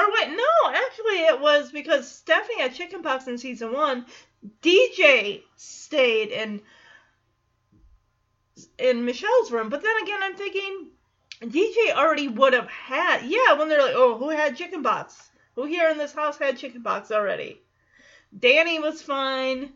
Or 0.00 0.06
wait, 0.12 0.30
no, 0.30 0.70
actually 0.70 1.24
it 1.24 1.40
was 1.40 1.70
because 1.70 2.10
Stephanie 2.10 2.60
had 2.60 2.74
chickenpox 2.74 3.26
in 3.26 3.38
season 3.38 3.72
one. 3.72 4.06
DJ 4.62 5.42
stayed 5.56 6.30
in 6.30 6.60
in 8.78 9.04
Michelle's 9.04 9.50
room, 9.50 9.68
but 9.68 9.82
then 9.82 9.96
again, 10.02 10.18
I'm 10.22 10.36
thinking 10.36 10.90
DJ 11.40 11.92
already 11.92 12.28
would 12.28 12.52
have 12.52 12.68
had. 12.68 13.22
Yeah, 13.24 13.54
when 13.54 13.68
they're 13.68 13.82
like, 13.82 13.94
oh, 13.94 14.16
who 14.16 14.30
had 14.30 14.56
chickenpox? 14.56 15.30
Who 15.54 15.64
here 15.64 15.88
in 15.90 15.98
this 15.98 16.12
house 16.12 16.38
had 16.38 16.58
chickenpox 16.58 17.10
already? 17.10 17.60
Danny 18.36 18.78
was 18.78 19.02
fine, 19.02 19.72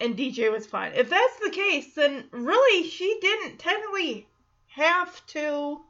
and 0.00 0.16
DJ 0.16 0.52
was 0.52 0.66
fine. 0.66 0.92
If 0.94 1.08
that's 1.08 1.38
the 1.42 1.50
case, 1.50 1.94
then 1.94 2.24
really 2.30 2.88
she 2.88 3.18
didn't 3.20 3.58
technically 3.58 4.26
have 4.66 5.24
to, 5.28 5.80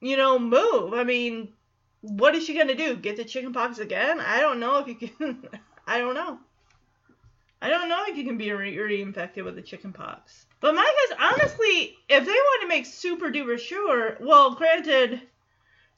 you 0.00 0.16
know, 0.16 0.38
move. 0.38 0.92
I 0.92 1.04
mean, 1.04 1.52
what 2.02 2.34
is 2.34 2.44
she 2.44 2.54
gonna 2.54 2.74
do? 2.74 2.96
Get 2.96 3.16
the 3.16 3.24
chickenpox 3.24 3.78
again? 3.78 4.20
I 4.20 4.40
don't 4.40 4.60
know 4.60 4.78
if 4.78 4.88
you 4.88 4.94
can. 4.96 5.48
I 5.86 5.98
don't 5.98 6.14
know. 6.14 6.38
I 7.60 7.68
don't 7.68 7.88
know 7.88 8.04
if 8.08 8.16
you 8.16 8.24
can 8.24 8.38
be 8.38 8.50
re- 8.52 8.76
reinfected 8.76 9.44
with 9.44 9.54
the 9.54 9.62
chickenpox. 9.62 10.46
But 10.62 10.76
my 10.76 10.94
guess, 11.08 11.18
honestly, 11.20 11.98
if 12.08 12.24
they 12.24 12.32
want 12.32 12.62
to 12.62 12.68
make 12.68 12.86
super 12.86 13.30
duper 13.30 13.58
sure, 13.58 14.16
well, 14.20 14.54
granted, 14.54 15.20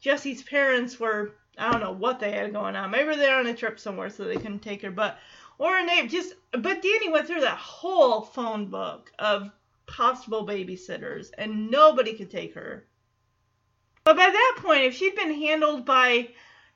Jesse's 0.01 0.43
parents 0.43 0.99
were 0.99 1.35
I 1.59 1.71
don't 1.71 1.83
know 1.83 1.93
what 1.93 2.19
they 2.19 2.33
had 2.33 2.53
going 2.53 2.75
on. 2.75 2.91
Maybe 2.91 3.15
they're 3.15 3.39
on 3.39 3.47
a 3.47 3.55
trip 3.55 3.79
somewhere 3.79 4.09
so 4.11 4.25
they 4.25 4.37
couldn't 4.37 4.61
take 4.61 4.83
her. 4.83 4.91
But 4.91 5.19
or 5.59 5.77
a 5.77 5.85
name 5.85 6.09
just. 6.09 6.35
But 6.51 6.83
Danny 6.83 7.11
went 7.11 7.27
through 7.27 7.43
that 7.43 7.59
whole 7.59 8.23
phone 8.23 8.71
book 8.71 9.13
of 9.19 9.51
possible 9.87 10.47
babysitters, 10.47 11.31
and 11.37 11.71
nobody 11.71 12.15
could 12.15 12.31
take 12.31 12.55
her. 12.55 12.87
But 14.05 14.17
by 14.17 14.31
that 14.31 14.57
point, 14.59 14.85
if 14.85 14.95
she'd 14.95 15.15
been 15.15 15.35
handled 15.35 15.85
by 15.85 16.31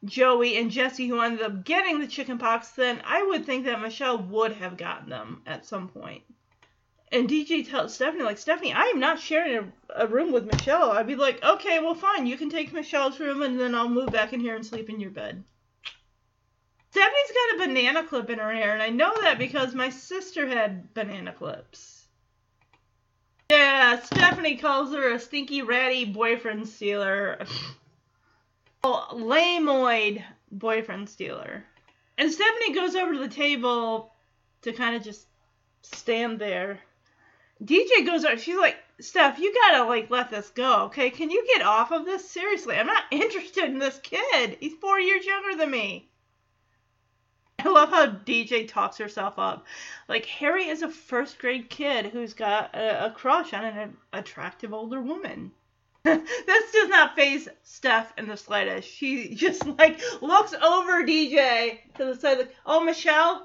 Joey 0.05 0.59
and 0.59 0.71
Jesse, 0.71 1.09
who 1.09 1.21
ended 1.21 1.43
up 1.43 1.65
getting 1.65 2.01
the 2.01 2.07
chickenpox, 2.07 2.71
then 2.73 3.01
I 3.05 3.23
would 3.23 3.47
think 3.47 3.65
that 3.65 3.81
Michelle 3.81 4.19
would 4.19 4.53
have 4.53 4.77
gotten 4.77 5.09
them 5.09 5.43
at 5.47 5.67
some 5.67 5.89
point. 5.89 6.23
And 7.11 7.29
DJ 7.29 7.69
tells 7.69 7.95
Stephanie, 7.95 8.25
like, 8.25 8.37
Stephanie, 8.37 8.75
I 8.75 8.85
am 8.85 9.01
not 9.01 9.19
sharing 9.19 9.57
a, 9.57 10.05
a, 10.05 10.07
room 10.07 10.31
with 10.31 10.45
Michelle. 10.45 10.91
I'd 10.91 11.07
be 11.07 11.17
like, 11.17 11.43
okay, 11.43 11.79
well, 11.79 11.95
fine. 11.95 12.27
You 12.27 12.37
can 12.37 12.51
take 12.51 12.73
Michelle's 12.73 13.19
room, 13.19 13.41
and 13.43 13.59
then 13.59 13.75
I'll 13.75 13.89
move 13.89 14.13
back 14.13 14.35
in 14.35 14.41
here 14.41 14.55
and 14.55 14.67
sleep 14.67 14.91
in 14.91 15.01
your 15.01 15.11
bed. 15.11 15.43
Stephanie's 16.91 17.33
got 17.33 17.55
a 17.55 17.69
banana 17.69 18.05
clip 18.05 18.29
in 18.29 18.39
her 18.39 18.53
hair, 18.53 18.75
and 18.75 18.83
I 18.83 18.91
know 18.91 19.15
that 19.23 19.39
because 19.39 19.75
my 19.75 19.89
sister 19.89 20.47
had 20.47 20.93
banana 20.93 21.33
clips. 21.33 22.07
Yeah, 23.51 24.01
Stephanie 24.01 24.57
calls 24.57 24.93
her 24.93 25.13
a 25.13 25.19
stinky, 25.19 25.63
ratty 25.63 26.05
boyfriend 26.05 26.69
stealer. 26.69 27.39
oh, 28.85 29.09
lameoid 29.13 30.23
boyfriend 30.51 31.09
stealer. 31.09 31.65
And 32.19 32.31
Stephanie 32.31 32.75
goes 32.75 32.95
over 32.95 33.15
to 33.15 33.19
the 33.19 33.29
table 33.29 34.13
to 34.63 34.73
kind 34.73 34.97
of 34.97 35.03
just 35.03 35.27
stand 35.83 36.39
there 36.39 36.81
DJ 37.63 38.07
goes 38.07 38.25
up. 38.25 38.39
She's 38.39 38.57
like, 38.57 38.77
Steph, 39.01 39.39
you 39.39 39.53
gotta 39.55 39.85
like 39.85 40.11
let 40.11 40.31
this 40.31 40.51
go, 40.51 40.85
okay? 40.85 41.11
Can 41.11 41.31
you 41.31 41.47
get 41.55 41.65
off 41.65 41.93
of 41.93 42.05
this? 42.05 42.29
Seriously, 42.29 42.77
I'm 42.77 42.87
not 42.87 43.05
interested 43.11 43.65
in 43.65 43.79
this 43.79 43.99
kid. 44.03 44.59
He's 44.61 44.75
four 44.81 44.99
years 44.99 45.25
younger 45.25 45.57
than 45.57 45.71
me. 45.71 46.09
I 47.61 47.69
love 47.69 47.91
how 47.91 48.07
DJ 48.07 48.69
talks 48.69 48.99
herself 48.99 49.35
up. 49.39 49.67
Like 50.09 50.27
Harry 50.27 50.69
is 50.69 50.83
a 50.83 50.89
first 50.89 51.39
grade 51.41 51.69
kid 51.69 52.07
who's 52.07 52.33
got 52.33 52.75
a, 52.75 53.07
a 53.07 53.11
crush 53.11 53.53
on 53.53 53.65
an 53.65 53.97
attractive 54.13 54.73
older 54.73 55.01
woman. 55.01 55.51
this 56.05 56.73
does 56.73 56.89
not 56.89 57.17
phase 57.17 57.49
Steph 57.65 58.13
in 58.17 58.29
the 58.29 58.37
slightest. 58.37 58.89
She 58.89 59.35
just 59.35 59.67
like 59.67 60.01
looks 60.23 60.55
over 60.55 61.05
DJ 61.05 61.79
to 61.97 62.05
the 62.05 62.15
side, 62.15 62.39
like, 62.39 62.55
"Oh, 62.65 62.83
Michelle, 62.85 63.45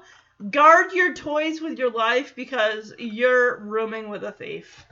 Guard 0.50 0.92
your 0.92 1.14
toys 1.14 1.60
with 1.60 1.78
your 1.78 1.92
life 1.92 2.34
because 2.34 2.92
you're 2.98 3.60
rooming 3.60 4.08
with 4.08 4.24
a 4.24 4.32
thief. 4.32 4.84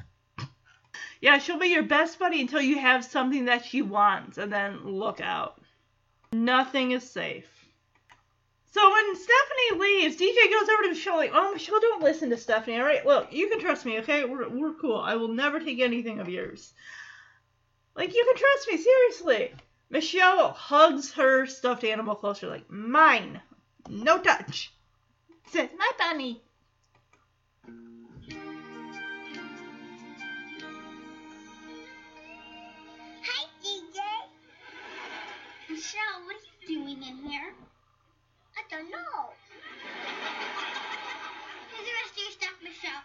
Yeah, 1.20 1.39
she'll 1.39 1.59
be 1.59 1.66
your 1.66 1.82
best 1.82 2.19
buddy 2.19 2.40
until 2.40 2.60
you 2.60 2.78
have 2.78 3.05
something 3.05 3.47
that 3.47 3.64
she 3.64 3.82
wants, 3.82 4.39
and 4.39 4.52
then 4.52 4.85
look 4.85 5.20
out. 5.20 5.60
Nothing 6.32 6.93
is 6.93 7.09
safe. 7.10 7.48
So 8.70 8.90
when 8.90 9.16
Stephanie 9.16 9.81
leaves, 9.81 10.16
DJ 10.16 10.51
goes 10.51 10.69
over 10.69 10.82
to 10.85 10.89
Michelle 10.90 11.16
like, 11.16 11.32
"Oh, 11.35 11.52
Michelle, 11.52 11.81
don't 11.81 12.02
listen 12.02 12.31
to 12.31 12.36
Stephanie. 12.36 12.78
All 12.78 12.85
right, 12.85 13.05
look, 13.05 13.32
you 13.32 13.48
can 13.48 13.59
trust 13.59 13.85
me, 13.85 13.98
okay? 13.98 14.24
We're 14.24 14.48
we're 14.48 14.74
cool. 14.74 14.98
I 14.98 15.16
will 15.16 15.28
never 15.28 15.59
take 15.59 15.81
anything 15.81 16.20
of 16.20 16.28
yours. 16.28 16.73
Like 17.97 18.14
you 18.14 18.24
can 18.24 18.36
trust 18.36 18.69
me, 18.69 18.77
seriously." 18.77 19.55
Michelle 19.90 20.52
hugs 20.52 21.12
her 21.14 21.47
stuffed 21.47 21.85
animal 21.85 22.14
closer, 22.14 22.48
like 22.48 22.70
mine, 22.70 23.43
no 23.89 24.19
touch 24.19 24.73
says 25.53 25.69
my 25.79 25.91
bunny. 25.99 26.41
Hi, 33.20 33.45
DJ. 33.62 33.99
Michelle, 35.69 36.24
what 36.24 36.37
are 36.37 36.41
you 36.41 36.79
doing 36.79 37.03
in 37.03 37.16
here? 37.29 37.53
I 38.57 38.62
don't 38.70 38.91
know. 38.91 38.97
Here's 41.69 41.87
the 41.87 41.93
rest 42.01 42.12
of 42.12 42.23
your 42.23 42.33
stuff, 42.33 42.57
Michelle. 42.62 43.05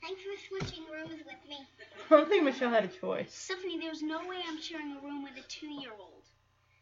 Thanks 0.00 0.22
for 0.22 0.36
switching 0.48 0.84
rooms 0.90 1.20
with 1.26 1.42
me. 1.46 1.58
I 2.10 2.16
don't 2.16 2.28
think 2.30 2.44
Michelle 2.44 2.70
had 2.70 2.84
a 2.84 2.88
choice. 2.88 3.28
Stephanie, 3.30 3.78
there's 3.78 4.02
no 4.02 4.20
way 4.26 4.36
I'm 4.48 4.58
sharing 4.58 4.96
a 4.96 5.00
room 5.04 5.22
with 5.22 5.36
a 5.36 5.46
two-year-old. 5.48 6.24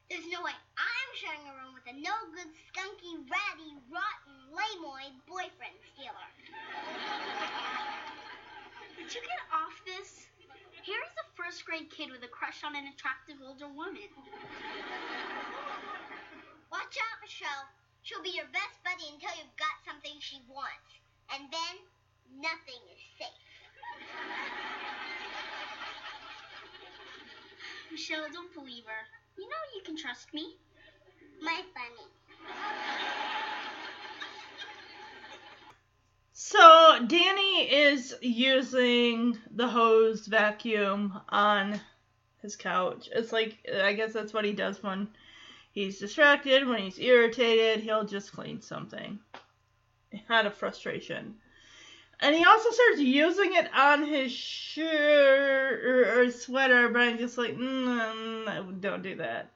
There's 0.09 0.27
no 0.31 0.43
way 0.43 0.53
I'm 0.79 0.92
sharing 1.13 1.45
a 1.45 1.55
room 1.61 1.77
with 1.77 1.85
a 1.85 1.93
no-good, 1.93 2.49
skunky, 2.73 3.21
ratty, 3.29 3.77
rotten, 3.93 4.33
lameoid 4.49 5.13
boyfriend 5.29 5.77
stealer. 5.93 6.29
Would 8.97 9.13
you 9.13 9.21
get 9.21 9.43
off 9.53 9.77
this? 9.85 10.33
Here's 10.83 11.13
a 11.21 11.27
first 11.37 11.69
grade 11.69 11.93
kid 11.93 12.09
with 12.11 12.25
a 12.25 12.33
crush 12.33 12.65
on 12.65 12.73
an 12.73 12.89
attractive 12.89 13.37
older 13.45 13.69
woman. 13.69 14.09
Watch 16.73 16.97
out, 16.97 17.19
Michelle. 17.21 17.69
She'll 18.03 18.25
be 18.25 18.33
your 18.33 18.49
best 18.51 18.81
buddy 18.81 19.13
until 19.13 19.37
you've 19.37 19.57
got 19.61 19.77
something 19.85 20.17
she 20.19 20.41
wants. 20.49 20.97
And 21.29 21.45
then, 21.53 21.75
nothing 22.41 22.81
is 22.89 23.03
safe. 23.21 23.47
Michelle, 27.93 28.33
don't 28.33 28.53
believe 28.57 28.89
her. 28.89 29.05
You 29.37 29.45
know 29.45 29.63
you 29.77 29.83
can 29.85 29.97
trust 29.97 30.33
me. 30.33 30.57
My 31.43 31.61
funny. 31.75 32.09
So 36.33 37.05
Danny 37.07 37.73
is 37.73 38.15
using 38.21 39.37
the 39.51 39.67
hose 39.67 40.27
vacuum 40.27 41.21
on 41.29 41.81
his 42.43 42.55
couch. 42.55 43.09
It's 43.13 43.33
like 43.33 43.59
I 43.83 43.93
guess 43.95 44.13
that's 44.13 44.33
what 44.33 44.45
he 44.45 44.53
does 44.53 44.83
when 44.83 45.09
he's 45.73 45.99
distracted, 45.99 46.69
when 46.69 46.79
he's 46.83 46.99
irritated, 46.99 47.83
he'll 47.83 48.05
just 48.05 48.33
clean 48.33 48.61
something 48.61 49.19
out 50.31 50.47
of 50.47 50.55
frustration. 50.55 51.35
And 52.21 52.37
he 52.37 52.45
also 52.45 52.71
starts 52.71 53.01
using 53.01 53.55
it 53.55 53.69
on 53.75 54.07
his 54.07 54.31
shirt 54.31 55.85
or, 55.85 56.31
sweater, 56.31 56.89
but 56.89 57.01
I'm 57.01 57.19
just 57.19 57.37
like, 57.37 57.57
mm, 57.57 58.81
don't 58.81 59.03
do 59.03 59.17
that. 59.17 59.51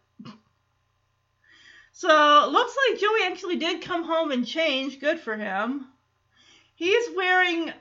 So 1.98 2.50
looks 2.52 2.76
like 2.90 3.00
Joey 3.00 3.20
actually 3.24 3.56
did 3.56 3.80
come 3.80 4.04
home 4.04 4.30
and 4.30 4.46
change. 4.46 5.00
Good 5.00 5.18
for 5.18 5.34
him. 5.34 5.86
He's 6.74 7.16
wearing. 7.16 7.72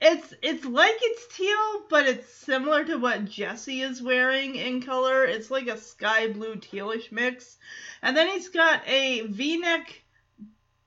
It's 0.00 0.34
it's 0.42 0.64
like 0.64 0.96
it's 1.00 1.36
teal, 1.36 1.84
but 1.88 2.08
it's 2.08 2.28
similar 2.28 2.84
to 2.84 2.96
what 2.96 3.26
Jesse 3.26 3.82
is 3.82 4.02
wearing 4.02 4.56
in 4.56 4.82
color. 4.82 5.24
It's 5.24 5.52
like 5.52 5.68
a 5.68 5.78
sky 5.78 6.32
blue 6.32 6.56
tealish 6.56 7.12
mix, 7.12 7.58
and 8.02 8.16
then 8.16 8.26
he's 8.26 8.48
got 8.48 8.82
a 8.88 9.20
V-neck 9.20 10.02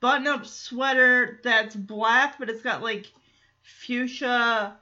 button 0.02 0.28
up 0.28 0.46
sweater 0.46 1.40
that's 1.42 1.74
black, 1.74 2.38
but 2.38 2.50
it's 2.50 2.64
got 2.64 2.84
like 2.84 3.10
fuchsia, 3.62 4.76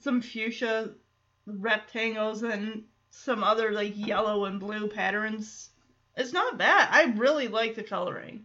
some 0.00 0.20
fuchsia 0.20 0.90
rectangles 1.46 2.42
and 2.42 2.82
some 3.10 3.44
other 3.44 3.72
like 3.72 3.92
yellow 3.96 4.44
and 4.44 4.60
blue 4.60 4.88
patterns. 4.88 5.70
It's 6.16 6.32
not 6.32 6.58
bad. 6.58 6.88
I 6.90 7.04
really 7.16 7.48
like 7.48 7.74
the 7.74 7.82
coloring. 7.82 8.44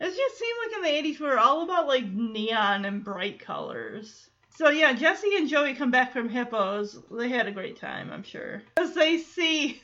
It 0.00 0.14
just 0.14 0.38
seemed 0.38 0.58
like 0.66 0.76
in 0.76 1.04
the 1.04 1.10
80s 1.10 1.20
we 1.20 1.26
were 1.26 1.38
all 1.38 1.62
about 1.62 1.86
like 1.86 2.06
neon 2.06 2.84
and 2.84 3.04
bright 3.04 3.38
colors. 3.38 4.28
So 4.50 4.68
yeah, 4.68 4.92
Jesse 4.92 5.36
and 5.36 5.48
Joey 5.48 5.74
come 5.74 5.90
back 5.90 6.12
from 6.12 6.28
Hippos. 6.28 6.98
They 7.10 7.28
had 7.28 7.48
a 7.48 7.52
great 7.52 7.80
time, 7.80 8.10
I'm 8.12 8.22
sure. 8.22 8.62
As 8.76 8.94
they 8.94 9.18
see 9.18 9.82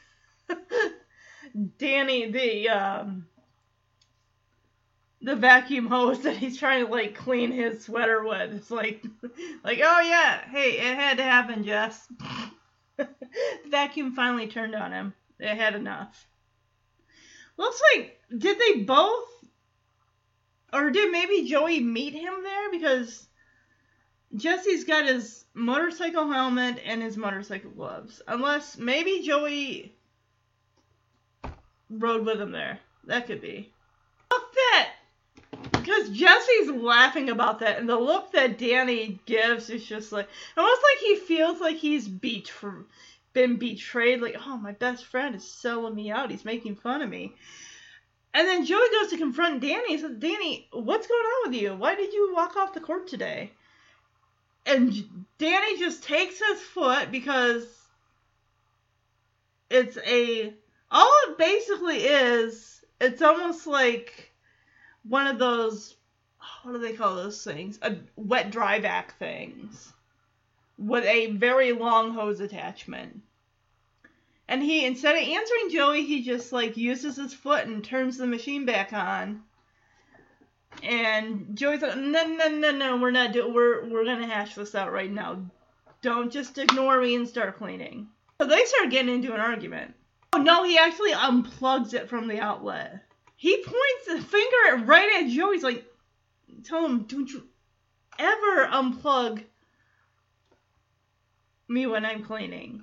Danny, 1.78 2.30
the 2.30 2.68
um, 2.68 3.26
the 5.22 5.36
vacuum 5.36 5.86
hose 5.86 6.22
that 6.22 6.36
he's 6.36 6.58
trying 6.58 6.86
to 6.86 6.90
like 6.90 7.14
clean 7.14 7.50
his 7.50 7.84
sweater 7.84 8.24
with. 8.24 8.54
It's 8.54 8.70
like, 8.70 9.04
like 9.64 9.80
oh 9.82 10.00
yeah, 10.00 10.48
hey, 10.48 10.78
it 10.78 10.96
had 10.96 11.16
to 11.18 11.24
happen, 11.24 11.64
Jess. 11.64 12.06
the 13.64 13.70
vacuum 13.70 14.14
finally 14.14 14.46
turned 14.46 14.74
on 14.74 14.92
him. 14.92 15.14
It 15.38 15.56
had 15.56 15.74
enough. 15.74 16.26
Looks 17.56 17.80
like 17.94 18.18
did 18.36 18.58
they 18.58 18.82
both, 18.82 19.28
or 20.72 20.90
did 20.90 21.10
maybe 21.10 21.48
Joey 21.48 21.80
meet 21.80 22.14
him 22.14 22.42
there 22.42 22.70
because 22.70 23.26
Jesse's 24.34 24.84
got 24.84 25.06
his 25.06 25.44
motorcycle 25.54 26.30
helmet 26.30 26.80
and 26.84 27.02
his 27.02 27.16
motorcycle 27.16 27.70
gloves. 27.70 28.22
Unless 28.28 28.78
maybe 28.78 29.22
Joey 29.22 29.94
rode 31.88 32.24
with 32.24 32.40
him 32.40 32.52
there. 32.52 32.78
That 33.04 33.26
could 33.26 33.40
be. 33.40 33.72
Look 34.30 34.54
that! 34.54 34.90
Because 35.72 36.10
Jesse's 36.10 36.70
laughing 36.70 37.30
about 37.30 37.60
that, 37.60 37.78
and 37.78 37.88
the 37.88 37.98
look 37.98 38.32
that 38.32 38.58
Danny 38.58 39.18
gives 39.26 39.70
is 39.70 39.84
just 39.84 40.12
like 40.12 40.28
almost 40.56 40.80
like 40.82 40.98
he 41.00 41.16
feels 41.16 41.60
like 41.60 41.76
he's 41.76 42.08
betr- 42.08 42.84
been 43.32 43.56
betrayed. 43.56 44.20
Like, 44.20 44.36
oh, 44.46 44.56
my 44.56 44.72
best 44.72 45.06
friend 45.06 45.34
is 45.34 45.44
selling 45.44 45.94
me 45.94 46.10
out. 46.10 46.30
He's 46.30 46.44
making 46.44 46.76
fun 46.76 47.02
of 47.02 47.08
me. 47.08 47.34
And 48.32 48.46
then 48.46 48.64
Joey 48.64 48.86
goes 49.00 49.10
to 49.10 49.18
confront 49.18 49.60
Danny. 49.60 49.88
He 49.88 49.98
says, 49.98 50.16
Danny, 50.18 50.68
what's 50.72 51.08
going 51.08 51.20
on 51.20 51.50
with 51.50 51.60
you? 51.60 51.74
Why 51.74 51.96
did 51.96 52.12
you 52.12 52.32
walk 52.34 52.56
off 52.56 52.74
the 52.74 52.80
court 52.80 53.08
today? 53.08 53.50
And 54.66 54.94
Danny 55.38 55.78
just 55.78 56.04
takes 56.04 56.38
his 56.38 56.60
foot 56.60 57.10
because 57.10 57.66
it's 59.68 59.98
a. 60.06 60.54
All 60.92 61.12
it 61.28 61.38
basically 61.38 61.98
is, 61.98 62.84
it's 63.00 63.22
almost 63.22 63.66
like 63.66 64.29
one 65.02 65.26
of 65.26 65.38
those. 65.38 65.96
What 66.62 66.72
do 66.72 66.78
they 66.78 66.94
call 66.94 67.16
those 67.16 67.42
things? 67.44 67.78
A 67.82 67.96
wet 68.16 68.50
dry 68.50 68.80
vac 68.80 69.18
things. 69.18 69.92
With 70.78 71.04
a 71.04 71.32
very 71.32 71.72
long 71.72 72.12
hose 72.12 72.40
attachment. 72.40 73.20
And 74.48 74.62
he, 74.62 74.84
instead 74.84 75.14
of 75.14 75.22
answering 75.22 75.70
Joey, 75.70 76.04
he 76.04 76.22
just 76.22 76.52
like 76.52 76.76
uses 76.76 77.16
his 77.16 77.32
foot 77.32 77.66
and 77.66 77.84
turns 77.84 78.16
the 78.16 78.26
machine 78.26 78.64
back 78.64 78.92
on. 78.92 79.42
And 80.82 81.56
Joey's 81.56 81.82
like, 81.82 81.96
no, 81.96 82.24
no, 82.24 82.48
no, 82.48 82.70
no, 82.70 82.96
we're 82.96 83.10
not 83.10 83.32
doing, 83.32 83.52
we're, 83.52 83.88
we're 83.88 84.04
gonna 84.04 84.26
hash 84.26 84.54
this 84.54 84.74
out 84.74 84.92
right 84.92 85.10
now. 85.10 85.42
Don't 86.02 86.32
just 86.32 86.58
ignore 86.58 87.00
me 87.00 87.14
and 87.14 87.28
start 87.28 87.58
cleaning. 87.58 88.08
So 88.40 88.46
they 88.46 88.64
start 88.64 88.90
getting 88.90 89.14
into 89.14 89.34
an 89.34 89.40
argument. 89.40 89.94
Oh 90.32 90.38
no, 90.38 90.64
he 90.64 90.78
actually 90.78 91.12
unplugs 91.12 91.92
it 91.92 92.08
from 92.08 92.26
the 92.26 92.40
outlet. 92.40 93.04
He 93.40 93.56
points 93.56 94.06
the 94.06 94.20
finger 94.20 94.84
right 94.84 95.22
at 95.22 95.30
Joey. 95.30 95.54
He's 95.54 95.64
like, 95.64 95.82
tell 96.62 96.84
him, 96.84 97.04
don't 97.04 97.32
you 97.32 97.42
ever 98.18 98.66
unplug 98.66 99.42
me 101.66 101.86
when 101.86 102.04
I'm 102.04 102.22
cleaning. 102.22 102.82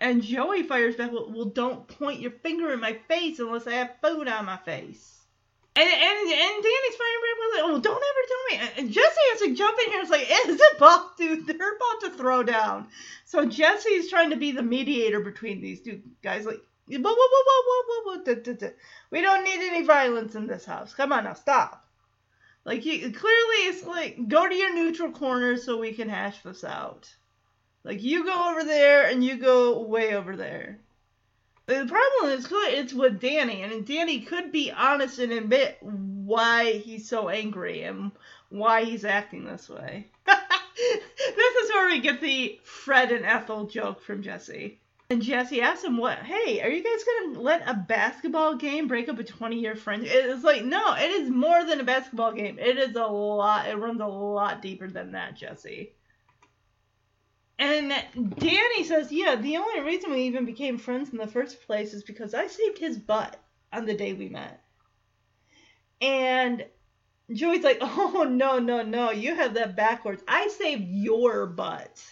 And 0.00 0.22
Joey 0.22 0.62
fires 0.62 0.94
back, 0.94 1.10
well, 1.10 1.32
well, 1.32 1.46
don't 1.46 1.88
point 1.88 2.20
your 2.20 2.30
finger 2.30 2.72
in 2.72 2.78
my 2.78 2.92
face 3.08 3.40
unless 3.40 3.66
I 3.66 3.72
have 3.72 3.96
food 4.00 4.28
on 4.28 4.44
my 4.44 4.56
face. 4.58 5.18
And 5.74 5.88
and, 5.88 6.30
and 6.30 6.62
Danny's 6.62 6.96
firing 6.96 7.22
back 7.24 7.38
with, 7.40 7.60
oh, 7.64 7.80
don't 7.80 8.04
ever 8.04 8.28
tell 8.28 8.44
me. 8.50 8.72
And 8.78 8.92
Jesse 8.92 9.20
has 9.32 9.40
to 9.40 9.54
jump 9.56 9.76
in 9.84 9.90
here. 9.90 10.00
It's 10.00 10.10
like, 10.12 10.30
is 10.46 10.60
it 10.60 10.76
about 10.76 11.18
to, 11.18 11.42
they're 11.42 11.74
about 11.74 12.00
to 12.02 12.10
throw 12.10 12.44
down. 12.44 12.86
So 13.24 13.46
Jesse's 13.46 14.08
trying 14.08 14.30
to 14.30 14.36
be 14.36 14.52
the 14.52 14.62
mediator 14.62 15.18
between 15.18 15.60
these 15.60 15.80
two 15.80 16.02
guys. 16.22 16.46
Like, 16.46 16.62
we 19.10 19.20
don't 19.20 19.44
need 19.44 19.60
any 19.60 19.84
violence 19.84 20.34
in 20.34 20.46
this 20.46 20.64
house. 20.64 20.94
Come 20.94 21.12
on 21.12 21.24
now, 21.24 21.34
stop. 21.34 21.86
Like, 22.64 22.84
you, 22.84 23.12
clearly 23.12 23.56
it's 23.66 23.84
like, 23.84 24.28
go 24.28 24.48
to 24.48 24.54
your 24.54 24.74
neutral 24.74 25.10
corner 25.10 25.56
so 25.56 25.78
we 25.78 25.92
can 25.92 26.08
hash 26.08 26.42
this 26.42 26.64
out. 26.64 27.12
Like 27.84 28.02
you 28.02 28.24
go 28.24 28.50
over 28.50 28.62
there 28.62 29.08
and 29.08 29.24
you 29.24 29.36
go 29.36 29.80
way 29.80 30.14
over 30.14 30.36
there. 30.36 30.78
The 31.66 31.86
problem 31.86 32.32
is 32.32 32.46
it's 32.50 32.92
with 32.92 33.20
Danny, 33.20 33.62
and 33.62 33.86
Danny 33.86 34.20
could 34.20 34.52
be 34.52 34.70
honest 34.70 35.18
and 35.18 35.32
admit 35.32 35.78
why 35.80 36.72
he's 36.72 37.08
so 37.08 37.28
angry 37.28 37.82
and 37.82 38.12
why 38.50 38.84
he's 38.84 39.04
acting 39.04 39.44
this 39.44 39.68
way. 39.68 40.08
this 40.26 41.56
is 41.64 41.70
where 41.70 41.88
we 41.88 42.00
get 42.00 42.20
the 42.20 42.60
Fred 42.64 43.10
and 43.10 43.24
Ethel 43.24 43.66
joke 43.66 44.02
from 44.02 44.22
Jesse. 44.22 44.80
And 45.12 45.20
Jesse 45.20 45.60
asks 45.60 45.84
him, 45.84 45.98
"What? 45.98 46.20
Hey, 46.20 46.62
are 46.62 46.70
you 46.70 46.82
guys 46.82 47.04
gonna 47.04 47.40
let 47.40 47.68
a 47.68 47.74
basketball 47.74 48.54
game 48.54 48.88
break 48.88 49.10
up 49.10 49.18
a 49.18 49.22
20-year 49.22 49.76
friendship?" 49.76 50.10
It's 50.10 50.42
like, 50.42 50.64
no, 50.64 50.94
it 50.94 51.10
is 51.10 51.28
more 51.28 51.62
than 51.66 51.80
a 51.80 51.84
basketball 51.84 52.32
game. 52.32 52.58
It 52.58 52.78
is 52.78 52.96
a 52.96 53.04
lot. 53.04 53.68
It 53.68 53.76
runs 53.76 54.00
a 54.00 54.06
lot 54.06 54.62
deeper 54.62 54.88
than 54.88 55.12
that, 55.12 55.36
Jesse. 55.36 55.92
And 57.58 57.92
Danny 58.38 58.84
says, 58.84 59.12
yeah, 59.12 59.36
the 59.36 59.58
only 59.58 59.80
reason 59.80 60.12
we 60.12 60.22
even 60.22 60.46
became 60.46 60.78
friends 60.78 61.10
in 61.10 61.18
the 61.18 61.26
first 61.26 61.60
place 61.66 61.92
is 61.92 62.02
because 62.02 62.32
I 62.32 62.46
saved 62.46 62.78
his 62.78 62.96
butt 62.96 63.36
on 63.70 63.84
the 63.84 63.94
day 63.94 64.14
we 64.14 64.30
met. 64.30 64.64
And 66.00 66.64
Joey's 67.30 67.64
like, 67.64 67.78
oh, 67.82 68.26
no, 68.26 68.58
no, 68.58 68.82
no, 68.82 69.10
you 69.10 69.34
have 69.34 69.52
that 69.54 69.76
backwards. 69.76 70.22
I 70.26 70.48
saved 70.48 70.84
your 70.88 71.44
butt. 71.44 72.02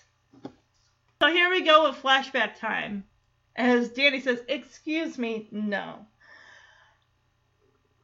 So 1.23 1.29
here 1.29 1.51
we 1.51 1.63
go 1.63 1.89
with 1.89 2.03
flashback 2.03 2.59
time. 2.59 3.05
As 3.57 3.91
Danny 3.91 4.21
says, 4.21 4.43
excuse 4.49 5.19
me, 5.19 5.49
no 5.51 6.07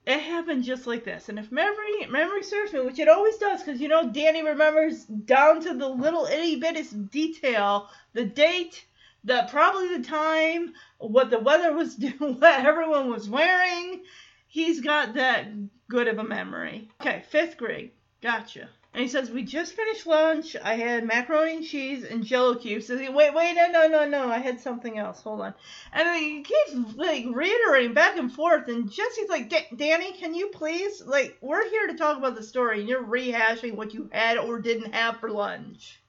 it 0.06 0.20
happened 0.20 0.62
just 0.62 0.86
like 0.86 1.05
this. 1.05 1.28
And 1.28 1.38
if 1.38 1.51
memory 1.51 2.06
memory 2.09 2.44
serves 2.44 2.72
me, 2.72 2.80
which 2.80 3.01
it 3.01 3.09
always 3.09 3.36
does, 3.38 3.62
because 3.62 3.80
you 3.80 3.88
know 3.88 4.09
Danny 4.09 4.43
remembers 4.43 5.05
down 5.05 5.60
to 5.62 5.74
the 5.74 5.88
little 5.88 6.26
itty 6.26 6.56
bitty 6.56 6.84
detail, 7.10 7.88
the 8.12 8.24
date, 8.24 8.86
the 9.24 9.47
probably 9.51 9.98
the 9.98 10.05
time, 10.05 10.72
what 10.98 11.30
the 11.30 11.40
weather 11.40 11.72
was 11.72 11.97
doing, 11.97 12.38
what 12.38 12.64
everyone 12.64 13.10
was 13.10 13.28
wearing. 13.28 14.05
He's 14.47 14.80
got 14.80 15.14
that 15.14 15.48
good 15.90 16.06
of 16.06 16.18
a 16.18 16.24
memory. 16.24 16.88
Okay, 17.01 17.24
fifth 17.28 17.56
grade. 17.56 17.90
Gotcha. 18.22 18.68
And 18.97 19.02
he 19.02 19.10
says, 19.10 19.31
We 19.31 19.43
just 19.43 19.74
finished 19.74 20.06
lunch. 20.06 20.56
I 20.64 20.77
had 20.77 21.05
macaroni 21.05 21.56
and 21.56 21.66
cheese 21.66 22.02
and 22.02 22.24
jello 22.24 22.55
cubes. 22.55 22.86
Says 22.86 22.98
he, 22.98 23.10
wait, 23.10 23.35
wait, 23.35 23.52
no, 23.52 23.70
no, 23.70 23.86
no, 23.86 24.09
no. 24.09 24.31
I 24.31 24.39
had 24.39 24.59
something 24.59 24.97
else. 24.97 25.20
Hold 25.20 25.43
on. 25.43 25.55
And 25.93 26.16
he 26.16 26.43
keeps 26.43 26.97
like 26.97 27.27
reiterating 27.31 27.93
back 27.93 28.16
and 28.16 28.32
forth. 28.32 28.68
And 28.68 28.90
Jesse's 28.90 29.28
like, 29.28 29.52
Danny, 29.77 30.12
can 30.12 30.35
you 30.35 30.47
please? 30.48 31.02
Like, 31.05 31.36
we're 31.43 31.68
here 31.68 31.89
to 31.89 31.98
talk 31.98 32.16
about 32.16 32.36
the 32.36 32.43
story, 32.43 32.81
and 32.81 32.89
you're 32.89 33.05
rehashing 33.05 33.74
what 33.74 33.93
you 33.93 34.09
had 34.12 34.39
or 34.39 34.62
didn't 34.62 34.94
have 34.94 35.20
for 35.20 35.28
lunch. 35.28 36.01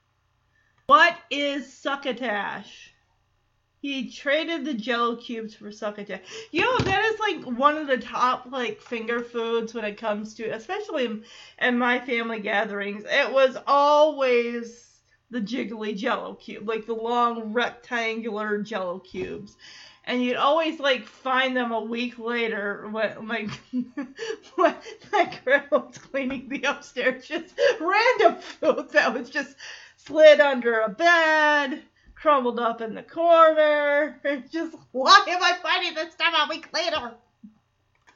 What 0.86 1.14
is 1.28 1.70
succotash? 1.70 2.94
He 3.80 4.10
traded 4.10 4.64
the 4.64 4.74
Jello 4.74 5.14
cubes 5.14 5.54
for 5.54 5.70
succotash. 5.70 6.20
You 6.50 6.62
know 6.62 6.78
that 6.78 7.04
is 7.04 7.20
like 7.20 7.58
one 7.58 7.76
of 7.76 7.86
the 7.86 7.98
top 7.98 8.46
like 8.50 8.82
finger 8.82 9.20
foods 9.20 9.72
when 9.72 9.84
it 9.84 9.96
comes 9.96 10.34
to, 10.34 10.48
especially 10.50 11.22
in, 11.60 11.78
my 11.78 12.00
family 12.00 12.40
gatherings. 12.40 13.04
It 13.08 13.32
was 13.32 13.56
always 13.68 15.00
the 15.30 15.40
jiggly 15.40 15.96
Jello 15.96 16.34
cube, 16.34 16.68
like 16.68 16.86
the 16.86 16.94
long 16.94 17.52
rectangular 17.52 18.60
Jello 18.62 18.98
cubes. 18.98 19.56
And 20.04 20.24
you'd 20.24 20.36
always 20.36 20.80
like 20.80 21.06
find 21.06 21.56
them 21.56 21.70
a 21.70 21.80
week 21.80 22.18
later 22.18 22.88
when 22.90 23.28
like 23.28 23.50
when 24.56 24.74
my 25.12 25.38
grandma 25.44 25.86
was 25.86 25.98
cleaning 25.98 26.48
the 26.48 26.64
upstairs, 26.64 27.28
just 27.28 27.54
random 27.80 28.40
food 28.40 28.90
that 28.90 29.14
was 29.14 29.30
just 29.30 29.54
slid 29.96 30.40
under 30.40 30.80
a 30.80 30.88
bed 30.88 31.82
crumbled 32.20 32.58
up 32.58 32.80
in 32.80 32.94
the 32.94 33.02
corner. 33.02 34.20
Just 34.50 34.76
why 34.92 35.24
am 35.28 35.42
I 35.42 35.56
finding 35.62 35.94
this 35.94 36.12
stuff 36.14 36.34
a 36.34 36.48
week 36.48 36.68
later? 36.72 37.14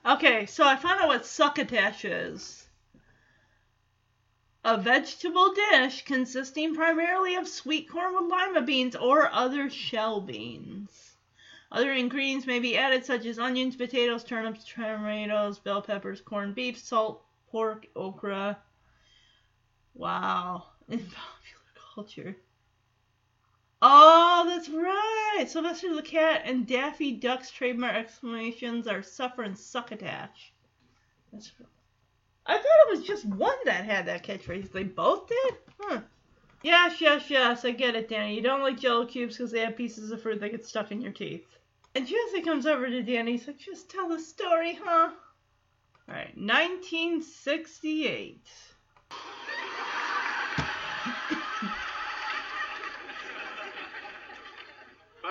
Okay, 0.05 0.47
so 0.47 0.67
I 0.67 0.77
found 0.77 1.01
out 1.01 1.09
what 1.09 1.27
succotash 1.27 2.05
is. 2.05 2.67
A 4.65 4.77
vegetable 4.77 5.55
dish 5.55 6.05
consisting 6.05 6.75
primarily 6.75 7.35
of 7.35 7.49
sweet 7.49 7.89
corn 7.89 8.15
with 8.15 8.31
lima 8.31 8.63
beans 8.63 8.97
or 8.97 9.33
other 9.33 9.71
shell 9.71 10.21
beans. 10.21 11.17
Other 11.71 11.93
ingredients 11.93 12.47
may 12.47 12.59
be 12.59 12.77
added 12.77 13.05
such 13.05 13.25
as 13.25 13.39
onions, 13.39 13.77
potatoes, 13.77 14.25
turnips, 14.25 14.65
tomatoes, 14.65 15.59
bell 15.59 15.83
peppers, 15.83 16.21
corned 16.21 16.55
beef, 16.55 16.79
salt, 16.79 17.25
pork, 17.51 17.87
okra. 17.97 18.59
Wow. 19.95 20.67
In 20.89 20.99
popular 20.99 21.95
culture. 21.95 22.37
Oh, 23.85 24.45
that's 24.47 24.69
right. 24.69 25.45
Sylvester 25.49 25.93
the 25.93 26.03
Cat 26.03 26.43
and 26.45 26.69
Daffy 26.69 27.13
Duck's 27.13 27.51
trademark 27.51 27.97
exclamations 27.97 28.87
are 28.87 29.03
suffer 29.03 29.43
and 29.43 29.59
succotash. 29.59 30.53
That's 31.33 31.51
I 32.47 32.55
thought 32.55 32.65
it 32.65 32.97
was 32.97 33.05
just 33.05 33.25
one 33.25 33.57
that 33.65 33.85
had 33.85 34.07
that 34.07 34.25
catchphrase. 34.25 34.71
They 34.71 34.85
both 34.85 35.27
did? 35.27 35.55
Huh. 35.81 36.01
Yes, 36.63 37.01
yes, 37.01 37.29
yes. 37.29 37.65
I 37.65 37.73
get 37.73 37.97
it, 37.97 38.09
Danny. 38.09 38.37
You 38.37 38.43
don't 38.43 38.63
like 38.63 38.79
jello 38.79 39.05
cubes 39.05 39.37
because 39.37 39.51
they 39.51 39.61
have 39.61 39.77
pieces 39.77 40.13
of 40.13 40.23
fruit 40.23 40.39
that 40.41 40.53
get 40.53 40.65
stuck 40.65 40.93
in 40.93 41.01
your 41.01 41.13
teeth. 41.13 41.45
And 41.97 42.07
Jesse 42.07 42.43
comes 42.43 42.67
over 42.67 42.89
to 42.89 43.03
Danny. 43.03 43.33
He's 43.33 43.49
like, 43.49 43.59
just 43.59 43.91
tell 43.91 44.09
the 44.09 44.21
story, 44.21 44.79
huh? 44.83 45.11
All 46.09 46.15
right, 46.15 46.37
1968. 46.37 48.47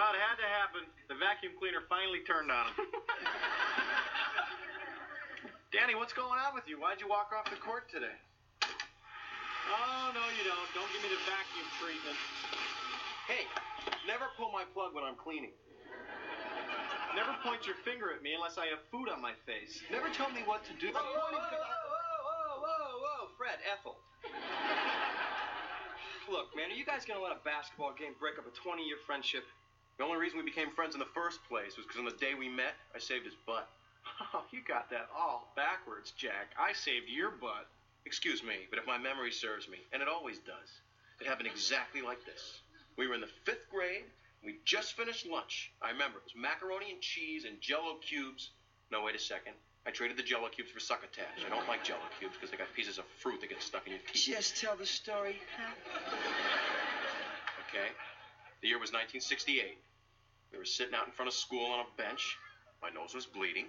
Well, 0.01 0.17
it 0.17 0.25
had 0.25 0.41
to 0.41 0.49
happen. 0.49 0.81
The 1.13 1.17
vacuum 1.21 1.53
cleaner 1.61 1.85
finally 1.85 2.25
turned 2.25 2.49
on 2.49 2.73
him. 2.73 2.89
Danny, 5.69 5.93
what's 5.93 6.09
going 6.09 6.41
on 6.41 6.57
with 6.57 6.65
you? 6.65 6.81
Why'd 6.81 6.97
you 6.97 7.05
walk 7.05 7.29
off 7.37 7.45
the 7.53 7.61
court 7.61 7.85
today? 7.85 8.17
Oh, 8.65 10.09
no, 10.09 10.25
you 10.33 10.41
don't. 10.41 10.65
Don't 10.73 10.89
give 10.89 11.05
me 11.05 11.13
the 11.13 11.21
vacuum 11.29 11.69
treatment. 11.77 12.17
Hey, 13.29 13.45
never 14.09 14.25
pull 14.41 14.49
my 14.49 14.65
plug 14.73 14.97
when 14.97 15.05
I'm 15.05 15.13
cleaning. 15.13 15.53
Never 17.13 17.37
point 17.45 17.69
your 17.69 17.77
finger 17.85 18.09
at 18.09 18.25
me 18.25 18.33
unless 18.33 18.57
I 18.57 18.73
have 18.73 18.81
food 18.89 19.05
on 19.05 19.21
my 19.21 19.37
face. 19.45 19.85
Never 19.93 20.09
tell 20.09 20.33
me 20.33 20.41
what 20.49 20.65
to 20.65 20.73
do. 20.81 20.89
Whoa, 20.89 20.97
whoa, 20.97 21.29
whoa, 21.29 21.45
whoa, 21.45 21.61
whoa, 21.61 22.57
whoa, 22.57 22.89
whoa, 23.05 23.21
Fred, 23.37 23.61
Ethel. 23.69 24.01
Look, 26.25 26.57
man, 26.57 26.73
are 26.73 26.79
you 26.79 26.89
guys 26.89 27.05
gonna 27.05 27.21
let 27.21 27.37
a 27.37 27.41
basketball 27.45 27.93
game 27.93 28.17
break 28.17 28.41
up 28.41 28.49
a 28.49 28.53
20-year 28.65 28.97
friendship? 29.05 29.45
The 30.01 30.07
only 30.07 30.17
reason 30.17 30.39
we 30.39 30.45
became 30.45 30.71
friends 30.71 30.95
in 30.95 30.99
the 30.99 31.13
first 31.13 31.37
place 31.47 31.77
was 31.77 31.85
because 31.85 31.99
on 31.99 32.05
the 32.05 32.17
day 32.17 32.33
we 32.33 32.49
met, 32.49 32.73
I 32.95 32.97
saved 32.97 33.23
his 33.23 33.37
butt. 33.45 33.69
Oh, 34.33 34.41
you 34.51 34.61
got 34.67 34.89
that 34.89 35.09
all 35.15 35.53
backwards, 35.55 36.09
Jack. 36.17 36.57
I 36.57 36.73
saved 36.73 37.05
your 37.07 37.29
butt. 37.29 37.69
Excuse 38.05 38.41
me, 38.41 38.65
but 38.71 38.79
if 38.79 38.87
my 38.87 38.97
memory 38.97 39.31
serves 39.31 39.69
me, 39.69 39.77
and 39.93 40.01
it 40.01 40.07
always 40.07 40.39
does, 40.39 40.69
it 41.19 41.27
happened 41.27 41.47
exactly 41.47 42.01
like 42.01 42.25
this. 42.25 42.61
We 42.97 43.07
were 43.07 43.13
in 43.13 43.21
the 43.21 43.29
fifth 43.45 43.69
grade. 43.69 44.05
We 44.43 44.57
just 44.65 44.97
finished 44.97 45.27
lunch. 45.27 45.71
I 45.83 45.91
remember 45.91 46.17
it 46.17 46.23
was 46.23 46.35
macaroni 46.35 46.89
and 46.89 46.99
cheese 46.99 47.45
and 47.45 47.61
jello 47.61 47.97
cubes. 48.01 48.49
No, 48.91 49.03
wait 49.03 49.13
a 49.15 49.19
second. 49.19 49.53
I 49.85 49.91
traded 49.91 50.17
the 50.17 50.23
jello 50.23 50.49
cubes 50.49 50.71
for 50.71 50.79
succotash. 50.79 51.45
I 51.45 51.49
don't 51.49 51.67
like 51.67 51.83
jello 51.83 52.01
cubes 52.19 52.33
because 52.37 52.49
they 52.49 52.57
got 52.57 52.73
pieces 52.75 52.97
of 52.97 53.05
fruit 53.21 53.39
that 53.41 53.49
get 53.49 53.61
stuck 53.61 53.85
in 53.85 53.93
your 53.93 54.01
teeth. 54.11 54.33
Just 54.33 54.57
tell 54.59 54.75
the 54.75 54.85
story. 54.87 55.37
huh? 55.61 56.15
Okay? 57.69 57.89
The 58.61 58.67
year 58.67 58.79
was 58.79 58.89
1968. 58.89 59.77
We 60.51 60.57
were 60.57 60.65
sitting 60.65 60.93
out 60.93 61.07
in 61.07 61.13
front 61.13 61.29
of 61.29 61.33
school 61.33 61.65
on 61.65 61.79
a 61.79 61.97
bench. 61.97 62.37
My 62.81 62.89
nose 62.89 63.13
was 63.13 63.25
bleeding. 63.25 63.65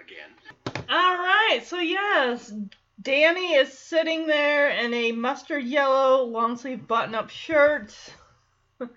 Again. 0.00 0.84
All 0.88 1.16
right, 1.16 1.60
so 1.64 1.78
yes, 1.78 2.52
Danny 3.00 3.54
is 3.54 3.76
sitting 3.76 4.26
there 4.26 4.70
in 4.70 4.92
a 4.94 5.12
mustard 5.12 5.64
yellow 5.64 6.24
long 6.24 6.56
sleeve 6.56 6.86
button 6.88 7.14
up 7.14 7.30
shirt, 7.30 7.94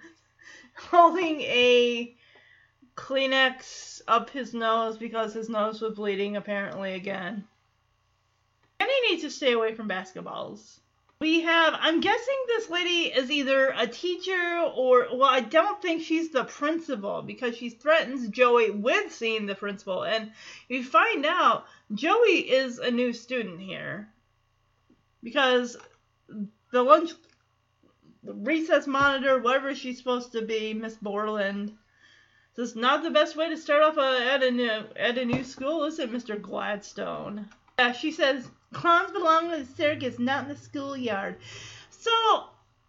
holding 0.75 1.41
a 1.41 2.15
Kleenex 2.95 4.01
up 4.07 4.29
his 4.29 4.53
nose 4.53 4.97
because 4.97 5.33
his 5.33 5.49
nose 5.49 5.81
was 5.81 5.93
bleeding 5.95 6.37
apparently 6.37 6.93
again. 6.93 7.45
Danny 8.79 8.93
needs 9.09 9.23
to 9.23 9.29
stay 9.29 9.51
away 9.51 9.73
from 9.73 9.89
basketballs. 9.89 10.79
We 11.21 11.41
have, 11.41 11.75
I'm 11.79 12.01
guessing 12.01 12.35
this 12.47 12.69
lady 12.69 13.13
is 13.13 13.31
either 13.31 13.73
a 13.77 13.87
teacher 13.87 14.69
or, 14.75 15.07
well, 15.13 15.29
I 15.29 15.39
don't 15.39 15.81
think 15.81 16.03
she's 16.03 16.31
the 16.31 16.43
principal 16.43 17.21
because 17.21 17.55
she 17.55 17.69
threatens 17.69 18.27
Joey 18.27 18.69
with 18.69 19.13
seeing 19.13 19.45
the 19.45 19.55
principal. 19.55 20.03
And 20.03 20.31
we 20.69 20.83
find 20.83 21.25
out 21.25 21.67
Joey 21.93 22.39
is 22.51 22.79
a 22.79 22.91
new 22.91 23.13
student 23.13 23.61
here 23.61 24.09
because 25.23 25.77
the 26.71 26.83
lunch, 26.83 27.11
the 28.21 28.33
recess 28.33 28.85
monitor, 28.85 29.39
whatever 29.39 29.73
she's 29.73 29.97
supposed 29.97 30.33
to 30.33 30.41
be, 30.41 30.73
Miss 30.73 30.95
Borland, 30.95 31.77
this 32.57 32.71
is 32.71 32.75
not 32.75 33.03
the 33.03 33.11
best 33.11 33.37
way 33.37 33.49
to 33.49 33.57
start 33.57 33.83
off 33.83 33.97
a, 33.97 34.33
at 34.33 34.43
a 34.43 34.51
new 34.51 34.69
at 34.97 35.17
a 35.17 35.25
new 35.25 35.43
school, 35.43 35.85
is 35.85 35.99
it, 35.99 36.11
Mr. 36.11 36.41
Gladstone? 36.41 37.47
Yeah, 37.79 37.91
she 37.91 38.11
says 38.11 38.49
clowns 38.75 39.11
belong 39.11 39.51
in 39.51 39.61
the 39.61 39.65
circus, 39.65 40.19
not 40.19 40.43
in 40.43 40.49
the 40.49 40.57
schoolyard. 40.57 41.37
So, 41.89 42.11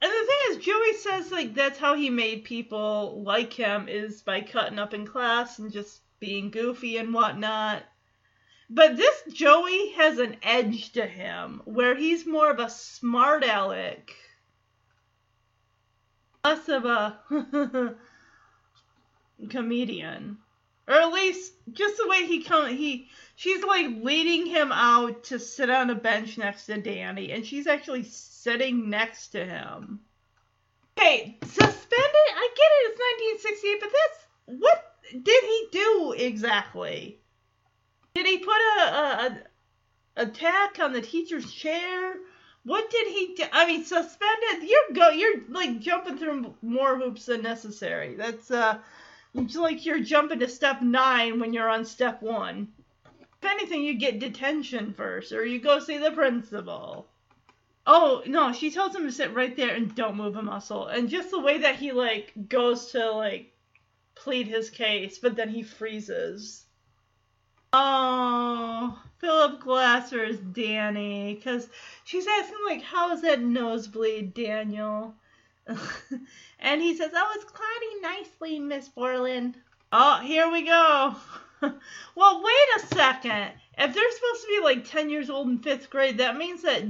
and 0.02 0.10
the 0.10 0.26
thing 0.26 0.38
is, 0.50 0.64
Joey 0.64 0.94
says 0.94 1.32
like 1.32 1.54
that's 1.54 1.78
how 1.78 1.94
he 1.94 2.10
made 2.10 2.44
people 2.44 3.22
like 3.22 3.52
him 3.52 3.88
is 3.88 4.20
by 4.22 4.40
cutting 4.42 4.78
up 4.78 4.92
in 4.92 5.06
class 5.06 5.58
and 5.58 5.72
just 5.72 6.00
being 6.20 6.50
goofy 6.50 6.98
and 6.98 7.14
whatnot. 7.14 7.84
But 8.68 8.96
this 8.96 9.22
Joey 9.32 9.90
has 9.90 10.18
an 10.18 10.36
edge 10.42 10.92
to 10.92 11.06
him 11.06 11.62
where 11.64 11.94
he's 11.94 12.26
more 12.26 12.50
of 12.50 12.58
a 12.58 12.68
smart 12.68 13.44
aleck, 13.44 14.12
less 16.44 16.68
of 16.68 16.84
a 16.84 17.18
comedian, 19.48 20.38
or 20.88 20.94
at 20.94 21.12
least 21.12 21.52
just 21.72 21.96
the 21.96 22.08
way 22.08 22.26
he 22.26 22.42
come 22.42 22.76
he 22.76 23.08
she's 23.36 23.62
like 23.62 23.86
leading 24.02 24.46
him 24.46 24.72
out 24.72 25.24
to 25.24 25.38
sit 25.38 25.70
on 25.70 25.90
a 25.90 25.94
bench 25.94 26.36
next 26.36 26.66
to 26.66 26.80
Danny, 26.80 27.30
and 27.30 27.46
she's 27.46 27.68
actually 27.68 28.02
sitting 28.02 28.90
next 28.90 29.28
to 29.28 29.44
him. 29.44 30.00
Okay, 30.98 31.38
suspended. 31.42 31.76
I 31.92 32.48
get 32.56 32.72
it. 32.72 32.90
It's 32.90 33.00
1968, 33.42 33.80
but 33.80 33.90
that's 33.92 34.60
what 34.60 35.22
did 35.22 35.44
he 35.44 35.68
do 35.70 36.14
exactly? 36.16 37.20
Did 38.14 38.26
he 38.26 38.38
put 38.38 38.56
a, 38.56 38.80
a, 38.80 39.38
a 40.16 40.22
attack 40.22 40.78
on 40.80 40.92
the 40.92 41.02
teacher's 41.02 41.52
chair? 41.52 42.14
What 42.64 42.90
did 42.90 43.08
he 43.08 43.34
do? 43.36 43.44
I 43.52 43.66
mean, 43.66 43.84
suspended. 43.84 44.68
You're 44.68 44.94
go. 44.94 45.10
You're 45.10 45.42
like 45.50 45.78
jumping 45.78 46.16
through 46.16 46.54
more 46.62 46.98
hoops 46.98 47.26
than 47.26 47.42
necessary. 47.42 48.14
That's 48.16 48.50
uh, 48.50 48.78
it's 49.34 49.54
like 49.54 49.84
you're 49.84 50.00
jumping 50.00 50.40
to 50.40 50.48
step 50.48 50.80
nine 50.80 51.38
when 51.38 51.52
you're 51.52 51.68
on 51.68 51.84
step 51.84 52.22
one. 52.22 52.68
If 53.42 53.50
anything, 53.50 53.82
you 53.82 53.94
get 53.94 54.18
detention 54.18 54.94
first, 54.94 55.32
or 55.32 55.44
you 55.44 55.58
go 55.58 55.78
see 55.78 55.98
the 55.98 56.10
principal. 56.10 57.08
Oh 57.86 58.22
no, 58.26 58.52
she 58.52 58.70
tells 58.70 58.96
him 58.96 59.04
to 59.04 59.12
sit 59.12 59.34
right 59.34 59.56
there 59.56 59.74
and 59.74 59.94
don't 59.94 60.16
move 60.16 60.36
a 60.36 60.42
muscle. 60.42 60.86
And 60.86 61.08
just 61.08 61.30
the 61.30 61.40
way 61.40 61.58
that 61.58 61.76
he 61.76 61.92
like 61.92 62.32
goes 62.48 62.92
to 62.92 63.12
like 63.12 63.52
plead 64.16 64.48
his 64.48 64.70
case, 64.70 65.18
but 65.18 65.36
then 65.36 65.50
he 65.50 65.62
freezes. 65.62 66.64
Oh, 67.72 69.00
Phillip 69.18 69.60
Glasser 69.60 70.24
is 70.24 70.38
Danny, 70.38 71.34
because 71.34 71.68
she's 72.04 72.26
asking 72.26 72.58
like, 72.66 72.82
"How 72.82 73.12
is 73.12 73.22
that 73.22 73.40
nosebleed, 73.40 74.34
Daniel?" 74.34 75.14
and 76.58 76.80
he 76.80 76.96
says, 76.96 77.10
"Oh, 77.14 77.32
it's 77.34 77.44
clotting 77.44 78.02
nicely, 78.02 78.58
Miss 78.58 78.88
Borland." 78.88 79.56
Oh, 79.92 80.18
here 80.20 80.50
we 80.50 80.62
go. 80.62 81.14
well, 82.14 82.42
wait 82.42 82.82
a 82.82 82.86
second. 82.94 83.52
If 83.78 83.94
they're 83.94 84.12
supposed 84.12 84.42
to 84.42 84.48
be 84.48 84.60
like 84.62 84.88
10 84.88 85.10
years 85.10 85.30
old 85.30 85.48
in 85.48 85.58
fifth 85.58 85.90
grade, 85.90 86.18
that 86.18 86.36
means 86.36 86.62
that 86.62 86.84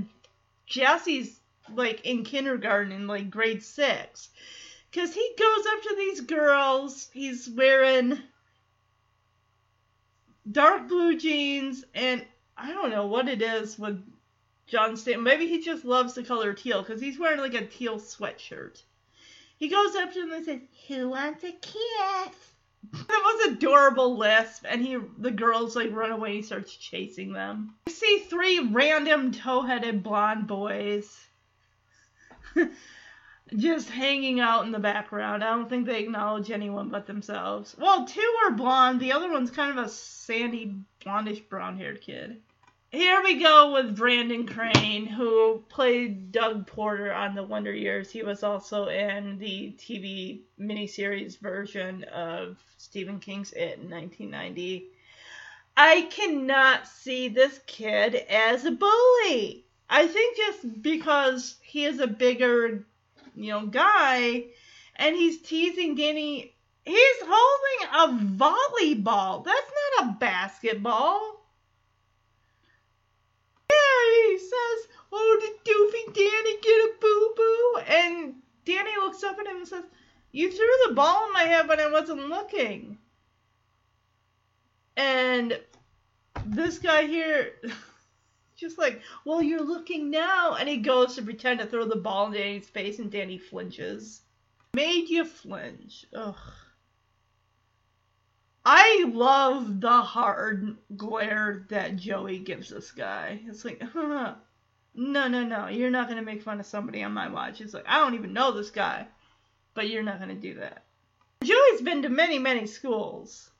Jesse's 0.67 1.41
like 1.75 2.05
in 2.05 2.25
kindergarten 2.25 2.93
in 2.93 3.07
like 3.07 3.31
grade 3.31 3.63
six. 3.63 4.29
Because 4.91 5.15
he 5.15 5.35
goes 5.39 5.67
up 5.67 5.83
to 5.83 5.95
these 5.97 6.21
girls, 6.23 7.11
he's 7.13 7.49
wearing 7.49 8.19
dark 10.51 10.89
blue 10.89 11.19
jeans, 11.19 11.85
and 11.95 12.25
I 12.57 12.73
don't 12.73 12.91
know 12.91 13.07
what 13.07 13.29
it 13.29 13.43
is 13.43 13.79
with 13.79 14.03
John 14.67 14.93
Stamos. 14.93 15.23
Maybe 15.23 15.47
he 15.49 15.61
just 15.61 15.85
loves 15.85 16.15
the 16.15 16.23
color 16.23 16.55
teal 16.55 16.83
because 16.83 17.01
he's 17.01 17.19
wearing 17.19 17.41
like 17.41 17.55
a 17.55 17.67
teal 17.67 17.99
sweatshirt. 17.99 18.83
He 19.59 19.69
goes 19.69 19.95
up 19.97 20.13
to 20.13 20.21
them 20.21 20.33
and 20.33 20.45
says, 20.45 20.61
Who 20.89 21.11
wants 21.11 21.45
a 21.45 21.53
kiss? 21.53 22.53
That 22.93 23.09
was 23.09 23.53
adorable 23.53 24.17
lisp, 24.17 24.65
and 24.69 24.83
he 24.83 24.99
the 25.19 25.31
girls 25.31 25.77
like 25.77 25.93
run 25.93 26.13
away. 26.13 26.37
He 26.37 26.43
starts 26.43 26.75
chasing 26.75 27.33
them. 27.33 27.75
You 27.87 27.93
see 27.93 28.25
three 28.29 28.61
random 28.61 29.33
toe-headed 29.33 30.03
blonde 30.03 30.47
boys 30.47 31.27
just 33.57 33.89
hanging 33.91 34.41
out 34.41 34.65
in 34.65 34.73
the 34.73 34.79
background. 34.79 35.45
I 35.45 35.51
don't 35.51 35.69
think 35.69 35.87
they 35.87 36.03
acknowledge 36.03 36.51
anyone 36.51 36.89
but 36.89 37.07
themselves. 37.07 37.77
Well, 37.79 38.07
two 38.07 38.35
are 38.45 38.53
blonde. 38.53 39.01
The 39.01 39.13
other 39.13 39.31
one's 39.31 39.51
kind 39.51 39.79
of 39.79 39.85
a 39.85 39.89
sandy, 39.89 40.75
blondish, 41.05 41.49
brown-haired 41.49 42.01
kid. 42.01 42.43
Here 42.97 43.23
we 43.23 43.43
go 43.43 43.75
with 43.75 43.95
Brandon 43.95 44.47
Crane, 44.47 45.05
who 45.05 45.63
played 45.69 46.33
Doug 46.33 46.67
Porter 46.67 47.13
on 47.13 47.35
The 47.35 47.43
Wonder 47.43 47.75
Years. 47.75 48.11
He 48.11 48.23
was 48.23 48.43
also 48.43 48.89
in 48.89 49.37
the 49.37 49.77
TV 49.79 50.45
miniseries 50.59 51.39
version 51.39 52.05
of 52.05 52.57
Stephen 52.79 53.21
King's 53.21 53.53
It 53.53 53.79
in 53.79 53.91
1990. 53.91 54.89
I 55.77 56.09
cannot 56.11 56.89
see 56.89 57.29
this 57.29 57.61
kid 57.67 58.15
as 58.15 58.65
a 58.65 58.71
bully. 58.71 59.67
I 59.91 60.07
think 60.07 60.39
just 60.39 60.81
because 60.81 61.57
he 61.63 61.85
is 61.85 62.01
a 62.01 62.07
bigger, 62.07 62.87
you 63.35 63.51
know, 63.51 63.67
guy 63.67 64.47
and 64.97 65.15
he's 65.15 65.43
teasing 65.43 65.97
Danny, 65.97 66.55
he's 66.83 67.17
holding 67.29 67.89
a 67.93 68.25
volleyball. 68.39 69.45
That's 69.45 69.73
not 69.99 70.09
a 70.09 70.17
basketball. 70.19 71.35
Yeah, 73.69 74.31
he 74.31 74.39
says, 74.57 74.89
Oh, 75.13 75.39
did 75.41 75.65
Doofy 75.65 76.15
Danny 76.15 76.61
get 76.61 76.73
a 76.73 76.93
boo 77.01 77.35
boo? 77.37 77.81
And 77.89 78.35
Danny 78.65 78.97
looks 78.97 79.23
up 79.23 79.39
at 79.39 79.47
him 79.47 79.59
and 79.59 79.69
says, 79.69 79.85
You 80.33 80.51
threw 80.51 80.89
the 80.89 80.95
ball 80.95 81.27
in 81.27 81.33
my 81.33 81.45
head 81.45 81.69
when 81.69 81.81
I 81.81 81.91
wasn't 81.91 82.29
looking. 82.29 82.99
And 84.97 85.59
this 86.47 86.79
guy 86.79 87.07
here, 87.07 87.53
just 88.57 88.79
like, 88.79 89.03
well, 89.25 89.43
you're 89.43 89.63
looking 89.65 90.11
now, 90.11 90.55
and 90.55 90.69
he 90.69 90.79
goes 90.79 91.15
to 91.17 91.23
pretend 91.23 91.61
to 91.61 91.67
throw 91.67 91.87
the 91.87 91.97
ball 91.97 92.27
in 92.27 92.33
Danny's 92.33 92.69
face, 92.69 92.99
and 92.99 93.11
Danny 93.11 93.39
flinches. 93.39 94.23
Made 94.75 95.09
you 95.09 95.25
flinch. 95.25 96.07
Ugh. 96.15 96.37
I 98.69 99.05
love 99.07 99.81
the 99.81 100.03
hard 100.03 100.77
glare 100.97 101.67
that 101.69 101.97
Joey 101.97 102.41
gives 102.41 102.71
this 102.71 102.91
guy. 102.91 103.41
It's 103.47 103.65
like, 103.65 103.81
huh, 103.93 104.35
no, 104.97 105.29
no, 105.29 105.45
no, 105.45 105.69
you're 105.69 105.91
not 105.91 106.09
gonna 106.09 106.23
make 106.23 106.43
fun 106.43 106.59
of 106.59 106.67
somebody 106.67 107.03
on 107.03 107.13
my 107.13 107.29
watch. 107.29 107.61
It's 107.61 107.75
like, 107.75 107.85
I 107.87 107.99
don't 107.99 108.15
even 108.15 108.33
know 108.33 108.53
this 108.53 108.71
guy, 108.71 109.07
but 109.75 109.89
you're 109.89 110.03
not 110.03 110.19
gonna 110.19 110.35
do 110.35 110.55
that. 110.55 110.85
Joey's 111.45 111.83
been 111.83 112.03
to 112.03 112.09
many, 112.09 112.39
many 112.39 112.67
schools. 112.67 113.51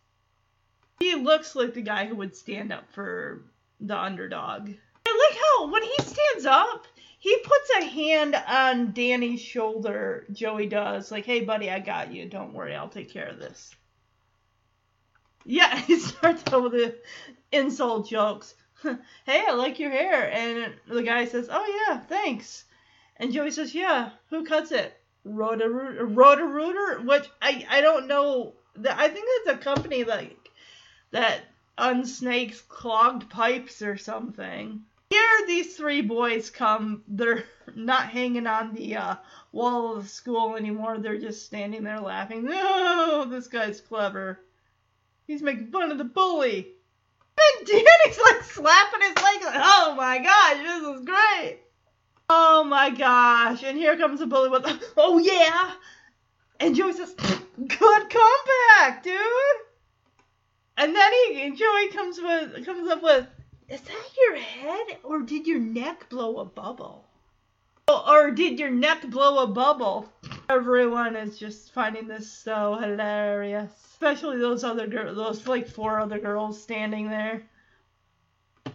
He 0.99 1.15
looks 1.15 1.55
like 1.55 1.75
the 1.75 1.83
guy 1.83 2.07
who 2.07 2.17
would 2.17 2.35
stand 2.35 2.73
up 2.73 2.91
for 2.93 3.45
the 3.81 3.97
underdog. 3.99 4.71
I 5.07 5.29
like 5.31 5.39
how 5.39 5.71
when 5.71 5.83
he 5.83 5.95
stands 5.99 6.47
up, 6.47 6.87
he 7.19 7.37
puts 7.39 7.71
a 7.79 7.85
hand 7.85 8.35
on 8.35 8.93
Danny's 8.93 9.41
shoulder. 9.41 10.27
Joey 10.33 10.67
does, 10.69 11.11
like, 11.11 11.27
hey, 11.27 11.41
buddy, 11.41 11.71
I 11.71 11.81
got 11.81 12.13
you. 12.13 12.29
Don't 12.29 12.55
worry, 12.55 12.75
I'll 12.75 12.89
take 12.89 13.11
care 13.11 13.29
of 13.29 13.39
this. 13.39 13.75
Yeah, 15.45 15.77
he 15.87 15.99
starts 15.99 16.43
out 16.53 16.63
with 16.63 16.73
the 16.73 16.97
insult 17.53 18.09
jokes. 18.09 18.55
hey, 19.27 19.45
I 19.47 19.53
like 19.53 19.79
your 19.79 19.91
hair. 19.91 20.31
And 20.33 20.75
the 20.89 21.03
guy 21.03 21.27
says, 21.27 21.49
oh, 21.51 21.87
yeah, 21.89 22.01
thanks. 22.01 22.65
And 23.17 23.33
Joey 23.33 23.51
says, 23.51 23.75
yeah, 23.75 24.11
who 24.31 24.45
cuts 24.45 24.73
it? 24.73 24.99
Roto-Rooter, 25.25 26.07
Roto-Rooter, 26.07 27.01
which 27.03 27.29
I, 27.43 27.67
I 27.69 27.81
don't 27.81 28.07
know. 28.07 28.55
I 28.89 29.09
think 29.09 29.27
that's 29.45 29.59
a 29.59 29.65
company 29.65 30.05
like 30.05 30.51
that 31.11 31.41
unsnakes 31.79 32.61
clogged 32.69 33.29
pipes 33.31 33.83
or 33.83 33.97
something. 33.97 34.83
Here, 35.11 35.47
these 35.47 35.77
three 35.77 36.03
boys 36.03 36.51
come. 36.51 37.03
They're 37.09 37.45
not 37.75 38.09
hanging 38.09 38.47
on 38.47 38.75
the 38.75 38.97
uh, 38.97 39.17
wall 39.53 39.97
of 39.97 40.05
the 40.05 40.09
school 40.09 40.57
anymore. 40.57 40.99
They're 40.99 41.19
just 41.19 41.47
standing 41.47 41.85
there 41.85 42.01
laughing. 42.01 42.45
No, 42.51 43.25
this 43.25 43.49
guy's 43.49 43.81
clever. 43.81 44.41
He's 45.27 45.43
making 45.43 45.71
fun 45.71 45.91
of 45.91 45.99
the 45.99 46.05
bully. 46.05 46.76
And 47.57 47.67
Danny's 47.67 48.19
like 48.25 48.43
slapping 48.43 49.01
his 49.03 49.17
leg. 49.17 49.43
Like, 49.45 49.61
oh 49.63 49.95
my 49.97 50.19
gosh, 50.19 50.57
this 50.59 50.83
is 50.83 51.05
great. 51.05 51.61
Oh 52.29 52.65
my 52.65 52.91
gosh. 52.91 53.63
And 53.63 53.79
here 53.79 53.97
comes 53.97 54.21
the 54.21 54.27
bully 54.27 54.49
with, 54.49 54.67
oh 54.97 55.19
yeah. 55.19 55.73
And 56.59 56.75
Joey 56.75 56.93
says, 56.93 57.15
good 57.15 58.11
comeback, 58.11 59.03
dude. 59.03 59.21
And 60.79 60.95
then 60.95 61.13
he 61.29 61.51
Joey 61.51 61.89
comes 61.89 62.19
with 62.19 62.67
comes 62.67 62.89
up 62.91 63.03
with, 63.03 63.27
is 63.69 63.81
that 63.81 64.11
your 64.17 64.37
head 64.37 64.99
or 65.03 65.23
did 65.23 65.47
your 65.47 65.59
neck 65.59 66.09
blow 66.11 66.39
a 66.39 66.45
bubble? 66.45 67.07
Or 67.89 68.31
did 68.31 68.59
your 68.59 68.71
neck 68.71 69.09
blow 69.09 69.43
a 69.43 69.47
bubble? 69.47 70.09
Everyone 70.49 71.17
is 71.17 71.39
just 71.39 71.73
finding 71.73 72.07
this 72.07 72.31
so 72.31 72.77
hilarious, 72.77 73.71
especially 73.91 74.39
those 74.39 74.63
other 74.63 74.87
girls, 74.87 75.17
those 75.17 75.47
like 75.49 75.67
four 75.67 75.99
other 75.99 76.21
girls 76.21 76.63
standing 76.63 77.11
there. 77.11 77.43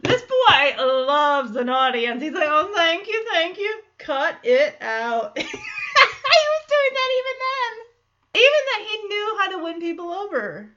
This 0.02 0.22
boy 0.22 0.76
loves 0.78 1.56
an 1.56 1.70
audience. 1.70 2.22
He's 2.22 2.34
like, 2.34 2.50
oh, 2.50 2.74
thank 2.76 3.08
you, 3.08 3.26
thank 3.32 3.58
you. 3.58 3.82
Cut 4.00 4.36
it 4.44 4.76
out. 4.82 5.38
he 5.38 5.44
was 5.44 6.66
doing 6.68 6.94
that 6.94 7.10
even 7.18 7.38
then. 7.40 8.44
Even 8.44 8.62
that 8.68 8.88
he 8.90 9.08
knew 9.08 9.38
how 9.40 9.52
to 9.52 9.64
win 9.64 9.80
people 9.80 10.12
over. 10.12 10.70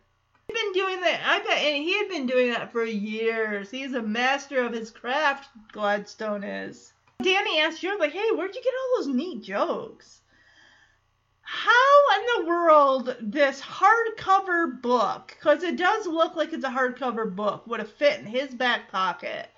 He'd 0.46 0.54
been 0.54 0.72
doing 0.74 1.00
that. 1.00 1.20
I 1.26 1.38
bet, 1.40 1.58
and 1.58 1.82
he 1.82 1.98
had 1.98 2.08
been 2.08 2.26
doing 2.26 2.50
that 2.50 2.70
for 2.70 2.84
years. 2.84 3.68
He's 3.68 3.94
a 3.94 4.02
master 4.02 4.64
of 4.64 4.72
his 4.72 4.90
craft. 4.90 5.48
Gladstone 5.72 6.44
is. 6.44 6.92
Danny 7.20 7.60
asked 7.60 7.80
Joe, 7.80 7.96
like, 7.98 8.12
"Hey, 8.12 8.30
where'd 8.32 8.54
you 8.54 8.62
get 8.62 8.74
all 8.74 9.04
those 9.04 9.14
neat 9.14 9.42
jokes?" 9.42 10.20
How 11.56 12.18
in 12.18 12.26
the 12.26 12.48
world 12.48 13.16
this 13.20 13.60
hardcover 13.60 14.82
book, 14.82 15.36
because 15.38 15.62
it 15.62 15.76
does 15.76 16.04
look 16.04 16.34
like 16.34 16.52
it's 16.52 16.64
a 16.64 16.68
hardcover 16.68 17.32
book, 17.32 17.64
would 17.68 17.78
have 17.78 17.92
fit 17.92 18.18
in 18.18 18.26
his 18.26 18.52
back 18.52 18.90
pocket? 18.90 19.48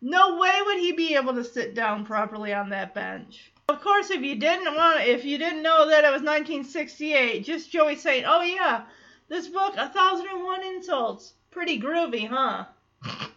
No 0.00 0.38
way 0.38 0.62
would 0.64 0.78
he 0.78 0.92
be 0.92 1.16
able 1.16 1.34
to 1.34 1.42
sit 1.42 1.74
down 1.74 2.06
properly 2.06 2.54
on 2.54 2.68
that 2.68 2.94
bench. 2.94 3.50
Of 3.68 3.80
course, 3.80 4.10
if 4.10 4.22
you 4.22 4.36
didn't 4.36 4.76
want, 4.76 5.00
if 5.00 5.24
you 5.24 5.38
didn't 5.38 5.64
know 5.64 5.88
that 5.88 6.04
it 6.04 6.12
was 6.12 6.22
1968, 6.22 7.44
just 7.44 7.72
Joey 7.72 7.96
saying, 7.96 8.24
"Oh 8.24 8.42
yeah, 8.42 8.84
this 9.28 9.48
book, 9.48 9.74
A 9.76 9.88
Thousand 9.88 10.28
and 10.28 10.44
One 10.44 10.62
Insults. 10.62 11.34
Pretty 11.50 11.80
groovy, 11.80 12.28
huh? 12.28 12.66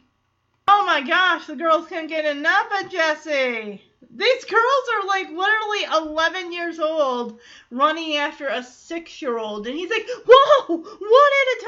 Oh 0.68 0.86
my 0.86 1.02
gosh, 1.02 1.48
the 1.48 1.56
girls 1.56 1.88
can't 1.88 2.08
get 2.08 2.26
enough 2.26 2.68
of 2.80 2.92
Jesse. 2.92 3.82
These 4.10 4.46
girls 4.46 4.84
are 4.96 5.08
like 5.08 5.30
literally 5.30 5.84
11 5.84 6.52
years 6.52 6.80
old 6.80 7.40
running 7.70 8.16
after 8.16 8.48
a 8.48 8.64
six 8.64 9.22
year 9.22 9.38
old. 9.38 9.68
And 9.68 9.76
he's 9.76 9.90
like, 9.90 10.08
whoa, 10.28 10.78
one 10.78 11.32
at 11.42 11.58
a 11.58 11.66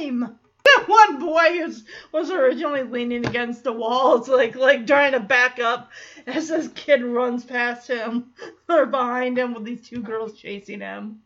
time. 0.00 0.38
That 0.64 0.84
one 0.88 1.18
boy 1.20 1.62
was, 1.62 1.84
was 2.10 2.30
originally 2.30 2.84
leaning 2.84 3.26
against 3.26 3.64
the 3.64 3.72
walls, 3.72 4.28
like 4.28 4.56
like 4.56 4.86
trying 4.86 5.12
to 5.12 5.20
back 5.20 5.60
up 5.60 5.92
as 6.26 6.48
this 6.48 6.68
kid 6.68 7.02
runs 7.04 7.44
past 7.44 7.88
him 7.88 8.32
or 8.68 8.86
behind 8.86 9.38
him 9.38 9.52
with 9.52 9.64
these 9.64 9.86
two 9.86 10.00
girls 10.00 10.38
chasing 10.38 10.80
him. 10.80 11.20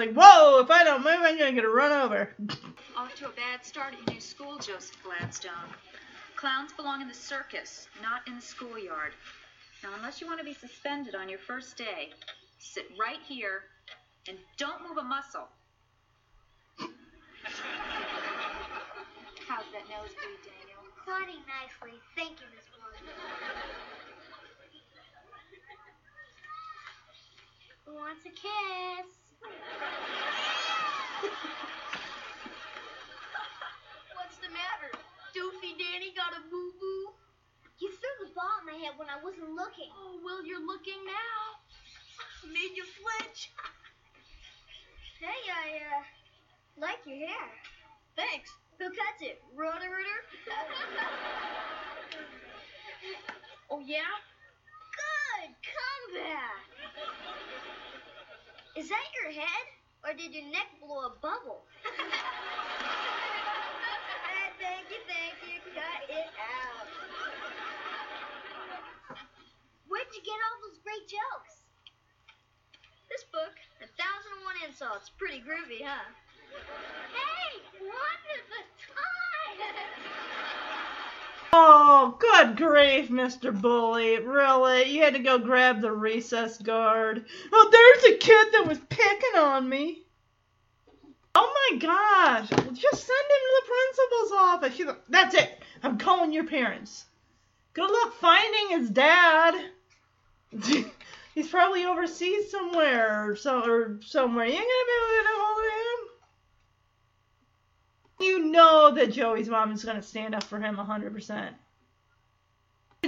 Like, 0.00 0.14
whoa, 0.14 0.60
if 0.60 0.70
I 0.70 0.84
don't 0.84 1.04
move, 1.04 1.18
I'm 1.20 1.38
going 1.38 1.54
to 1.54 1.60
get 1.60 1.66
run 1.66 1.92
over. 1.92 2.34
Off 2.96 3.14
to 3.16 3.26
a 3.26 3.30
bad 3.30 3.64
start 3.64 3.94
at 3.94 4.00
your 4.00 4.14
new 4.14 4.20
school, 4.20 4.58
Joseph 4.58 5.02
Gladstone. 5.02 5.52
Clowns 6.36 6.72
belong 6.74 7.00
in 7.00 7.08
the 7.08 7.14
circus, 7.14 7.88
not 8.02 8.20
in 8.26 8.36
the 8.36 8.42
schoolyard. 8.42 9.12
Now, 9.86 9.94
unless 9.94 10.20
you 10.20 10.26
want 10.26 10.40
to 10.40 10.44
be 10.44 10.52
suspended 10.52 11.14
on 11.14 11.28
your 11.28 11.38
first 11.38 11.78
day, 11.78 12.10
sit 12.58 12.90
right 12.98 13.22
here 13.22 13.62
and 14.26 14.36
don't 14.58 14.82
move 14.82 14.98
a 14.98 15.04
muscle. 15.04 15.46
How's 19.46 19.70
that 19.70 19.86
nose 19.86 20.10
bleed, 20.10 20.42
Daniel? 20.42 20.82
Clotting 20.98 21.38
nicely. 21.46 21.94
Thank 22.16 22.40
you, 22.42 22.50
Miss 22.50 22.66
Blunt. 22.74 22.98
Who 27.86 27.94
wants 27.94 28.26
a 28.26 28.30
kiss? 28.34 29.06
What's 34.18 34.38
the 34.42 34.50
matter? 34.50 34.90
Doofy 35.30 35.78
Danny 35.78 36.10
got 36.16 36.32
a 36.34 36.42
boo 36.50 36.72
boo? 36.80 36.85
Ball 38.36 38.60
at 38.60 38.68
my 38.68 38.76
head 38.84 38.92
when 39.00 39.08
I 39.08 39.16
wasn't 39.24 39.56
looking. 39.56 39.88
Oh, 39.96 40.20
well, 40.20 40.44
you're 40.44 40.60
looking 40.60 41.00
now. 41.08 41.56
Made 42.52 42.76
you 42.76 42.84
flinch. 42.84 43.48
Hey, 45.18 45.40
I, 45.48 45.80
uh, 45.80 46.04
like 46.76 47.00
your 47.06 47.16
hair. 47.16 47.48
Thanks. 48.14 48.50
Who 48.78 48.92
cuts 48.92 49.22
it? 49.22 49.40
Roto 49.56 49.88
Rooter? 49.88 50.20
oh, 53.70 53.80
yeah? 53.80 54.04
Good 54.92 55.56
comeback. 55.64 56.60
Is 58.76 58.90
that 58.90 59.06
your 59.16 59.32
head? 59.32 59.64
Or 60.04 60.12
did 60.12 60.34
your 60.34 60.44
neck 60.52 60.68
blow 60.84 61.06
a 61.06 61.10
bubble? 61.22 61.64
Ah, 64.28 64.50
thank 64.60 64.90
you, 64.90 64.98
thank 65.08 65.40
you. 65.48 65.56
Cut 65.72 66.04
it 66.10 66.28
out. 66.36 66.86
Where'd 69.88 70.04
you 70.16 70.22
get 70.24 70.32
all 70.32 70.56
those 70.64 70.80
great 70.80 71.04
jokes? 71.04 71.60
This 73.10 73.24
book, 73.30 73.52
A 73.84 73.86
Thousand 74.00 74.32
and 74.32 74.44
One 74.48 74.56
Insults. 74.66 75.10
Pretty 75.18 75.44
groovy, 75.44 75.84
huh? 75.84 76.08
Hey, 77.12 77.60
one 77.84 78.20
at 78.32 78.40
a 78.48 78.64
time. 78.80 79.76
Oh, 81.52 82.16
good 82.18 82.56
grief, 82.56 83.10
Mr. 83.10 83.52
Bully. 83.52 84.18
Really? 84.18 84.90
You 84.90 85.02
had 85.02 85.14
to 85.14 85.20
go 85.20 85.38
grab 85.38 85.82
the 85.82 85.92
recess 85.92 86.56
guard. 86.58 87.26
Oh, 87.52 87.68
there's 87.70 88.14
a 88.14 88.18
kid 88.18 88.46
that 88.52 88.66
was 88.66 88.78
picking 88.88 89.38
on 89.38 89.68
me. 89.68 90.02
Oh 91.34 91.52
my 91.70 91.78
gosh. 91.78 92.48
Just 92.48 93.06
send 93.06 93.26
him 93.28 93.42
to 93.42 93.62
the 93.62 93.68
principal's 93.68 94.32
office. 94.32 94.74
She's 94.74 94.86
like, 94.86 95.06
that's 95.10 95.34
it. 95.34 95.62
I'm 95.82 95.98
calling 95.98 96.32
your 96.32 96.44
parents. 96.44 97.04
Good 97.74 97.90
luck 97.90 98.14
finding 98.14 98.78
his 98.78 98.88
dad. 98.88 99.54
He's 101.34 101.48
probably 101.48 101.84
overseas 101.84 102.50
somewhere 102.50 103.30
or, 103.30 103.36
so, 103.36 103.60
or 103.60 104.00
somewhere. 104.02 104.46
You 104.46 104.52
ain't 104.52 104.60
gonna 104.60 104.86
be 104.86 104.92
able 104.98 105.08
to 105.08 105.14
get 105.22 105.32
a 105.32 105.38
hold 105.38 105.58
of 105.58 105.72
him. 108.20 108.44
You 108.44 108.50
know 108.52 108.94
that 108.94 109.12
Joey's 109.12 109.48
mom 109.48 109.72
is 109.72 109.84
gonna 109.84 110.02
stand 110.02 110.34
up 110.34 110.44
for 110.44 110.58
him 110.58 110.76
100%. 110.76 111.54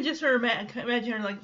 Just 0.03 0.21
her 0.21 0.35
imagine 0.35 1.13
her 1.13 1.25
like, 1.25 1.39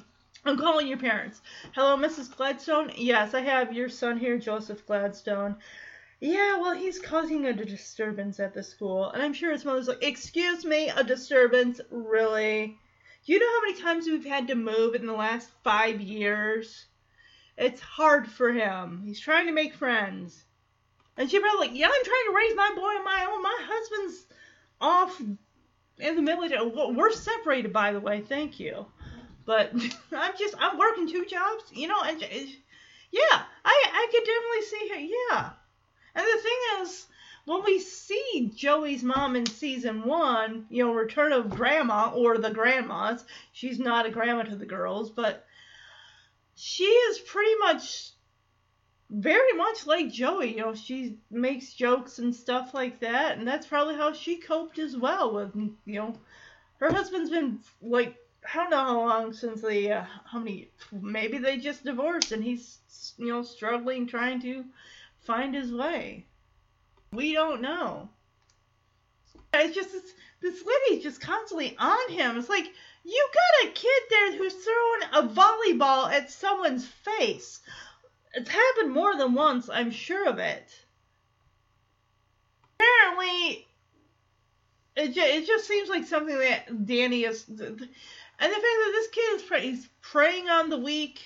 I'm 0.45 0.57
calling 0.57 0.87
your 0.87 0.99
parents. 0.99 1.41
Hello, 1.73 1.97
Mrs. 1.97 2.35
Gladstone. 2.35 2.91
Yes, 2.95 3.33
I 3.33 3.41
have 3.41 3.73
your 3.73 3.89
son 3.89 4.19
here, 4.19 4.37
Joseph 4.37 4.85
Gladstone. 4.85 5.55
Yeah, 6.21 6.57
well, 6.57 6.75
he's 6.75 6.99
causing 6.99 7.45
a 7.45 7.53
disturbance 7.53 8.39
at 8.39 8.53
the 8.53 8.61
school, 8.61 9.09
and 9.09 9.23
I'm 9.23 9.33
sure 9.33 9.51
his 9.51 9.65
mother's 9.65 9.87
like, 9.87 10.03
"Excuse 10.03 10.63
me, 10.63 10.89
a 10.89 11.03
disturbance? 11.03 11.81
Really? 11.89 12.77
You 13.25 13.39
know 13.39 13.47
how 13.47 13.61
many 13.61 13.81
times 13.81 14.07
we've 14.07 14.25
had 14.25 14.47
to 14.49 14.55
move 14.55 14.95
in 14.95 15.05
the 15.05 15.13
last 15.13 15.49
five 15.63 15.99
years? 15.99 16.85
It's 17.57 17.81
hard 17.81 18.27
for 18.27 18.51
him. 18.51 19.01
He's 19.05 19.19
trying 19.19 19.47
to 19.47 19.51
make 19.51 19.73
friends." 19.73 20.45
And 21.17 21.29
she 21.29 21.39
probably 21.39 21.67
like, 21.67 21.77
"Yeah, 21.77 21.87
I'm 21.87 22.03
trying 22.03 22.25
to 22.27 22.35
raise 22.35 22.55
my 22.55 22.71
boy 22.75 22.81
on 22.81 23.03
my 23.03 23.25
own. 23.29 23.41
My 23.41 23.57
husband's 23.61 24.27
off 24.79 25.19
in 25.19 26.15
the 26.15 26.21
military. 26.21 26.65
We're 26.67 27.11
separated, 27.11 27.73
by 27.73 27.93
the 27.93 27.99
way. 27.99 28.21
Thank 28.21 28.59
you." 28.59 28.85
But 29.45 29.71
I'm 30.11 30.37
just 30.37 30.55
I'm 30.59 30.77
working 30.77 31.07
two 31.07 31.25
jobs, 31.25 31.63
you 31.71 31.87
know, 31.87 32.01
and 32.01 32.21
yeah, 32.21 33.43
I 33.63 33.85
I 33.93 34.07
could 34.11 34.25
definitely 34.25 34.61
see 34.61 34.89
her. 34.89 35.33
Yeah. 35.33 35.49
And 36.15 36.25
the 36.25 36.41
thing 36.41 36.81
is, 36.81 37.07
when 37.45 37.63
we 37.63 37.79
see 37.79 38.51
Joey's 38.55 39.03
mom 39.03 39.35
in 39.35 39.45
season 39.45 40.03
one, 40.03 40.65
you 40.69 40.83
know, 40.83 40.93
Return 40.93 41.31
of 41.31 41.49
Grandma 41.49 42.11
or 42.13 42.37
the 42.37 42.49
grandmas, 42.51 43.23
she's 43.53 43.79
not 43.79 44.05
a 44.05 44.11
grandma 44.11 44.43
to 44.43 44.55
the 44.55 44.65
girls, 44.65 45.11
but 45.11 45.45
she 46.55 46.85
is 46.85 47.19
pretty 47.19 47.55
much 47.59 48.11
very 49.09 49.53
much 49.53 49.85
like 49.85 50.11
Joey. 50.11 50.55
You 50.55 50.61
know, 50.61 50.75
she 50.75 51.19
makes 51.29 51.73
jokes 51.73 52.17
and 52.17 52.35
stuff 52.35 52.73
like 52.73 52.99
that, 53.01 53.37
and 53.37 53.47
that's 53.47 53.67
probably 53.67 53.95
how 53.95 54.13
she 54.13 54.37
coped 54.37 54.79
as 54.79 54.97
well 54.97 55.33
with, 55.33 55.55
you 55.85 55.99
know, 55.99 56.15
her 56.79 56.91
husband's 56.91 57.29
been 57.29 57.59
like 57.81 58.15
I 58.53 58.57
don't 58.57 58.69
know 58.69 58.77
how 58.77 58.99
long 58.99 59.33
since 59.33 59.61
they, 59.61 59.91
uh, 59.91 60.05
how 60.25 60.39
many, 60.39 60.69
maybe 60.91 61.39
they 61.39 61.57
just 61.57 61.83
divorced 61.83 62.31
and 62.31 62.43
he's, 62.43 63.13
you 63.17 63.27
know, 63.27 63.41
struggling 63.41 64.05
trying 64.05 64.39
to 64.41 64.65
find 65.21 65.55
his 65.55 65.73
way. 65.73 66.27
We 67.15 67.33
don't 67.33 67.61
know. 67.61 68.09
It's 69.53 69.75
just 69.75 69.91
this, 69.91 70.13
this 70.41 70.63
lady's 70.65 71.03
just 71.03 71.21
constantly 71.21 71.75
on 71.79 72.11
him. 72.11 72.37
It's 72.37 72.49
like, 72.49 72.65
you 73.03 73.27
got 73.33 73.69
a 73.69 73.73
kid 73.73 74.01
there 74.09 74.37
who's 74.37 74.53
throwing 74.53 75.25
a 75.25 75.29
volleyball 75.33 76.11
at 76.11 76.31
someone's 76.31 76.85
face. 76.85 77.61
It's 78.33 78.49
happened 78.49 78.91
more 78.91 79.15
than 79.15 79.33
once, 79.33 79.69
I'm 79.69 79.91
sure 79.91 80.27
of 80.27 80.39
it. 80.39 80.67
Apparently, 82.77 83.65
it, 84.97 85.13
ju- 85.13 85.21
it 85.21 85.47
just 85.47 85.67
seems 85.67 85.87
like 85.87 86.05
something 86.05 86.37
that 86.37 86.85
Danny 86.85 87.23
is. 87.23 87.47
And 87.47 87.57
the 87.57 87.77
fact 87.77 88.61
that 88.61 88.91
this 88.93 89.07
kid 89.07 89.35
is 89.35 89.41
pray- 89.43 89.67
he's 89.69 89.87
preying 90.01 90.49
on 90.49 90.69
the 90.69 90.77
weak, 90.77 91.21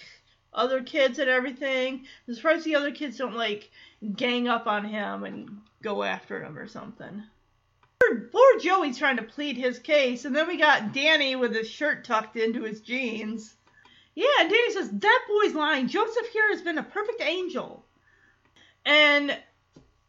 other 0.53 0.83
kids 0.83 1.17
and 1.17 1.29
everything. 1.29 2.05
I'm 2.27 2.35
surprised 2.35 2.65
the 2.65 2.75
other 2.75 2.91
kids 2.91 3.17
don't 3.17 3.35
like 3.35 3.71
gang 4.15 4.47
up 4.47 4.67
on 4.67 4.85
him 4.85 5.23
and 5.23 5.61
go 5.81 6.03
after 6.03 6.43
him 6.43 6.57
or 6.57 6.67
something. 6.67 7.23
Poor, 8.31 8.59
Joey's 8.59 8.97
trying 8.97 9.17
to 9.17 9.23
plead 9.23 9.57
his 9.57 9.77
case, 9.77 10.25
and 10.25 10.35
then 10.35 10.47
we 10.47 10.57
got 10.57 10.93
Danny 10.93 11.35
with 11.35 11.53
his 11.53 11.69
shirt 11.69 12.05
tucked 12.05 12.37
into 12.37 12.63
his 12.63 12.81
jeans. 12.81 13.55
Yeah, 14.15 14.27
and 14.39 14.49
Danny 14.49 14.71
says, 14.71 14.89
That 14.89 15.25
boy's 15.27 15.53
lying. 15.53 15.87
Joseph 15.87 16.27
here 16.27 16.49
has 16.49 16.61
been 16.61 16.77
a 16.77 16.83
perfect 16.83 17.21
angel. 17.21 17.85
And 18.85 19.37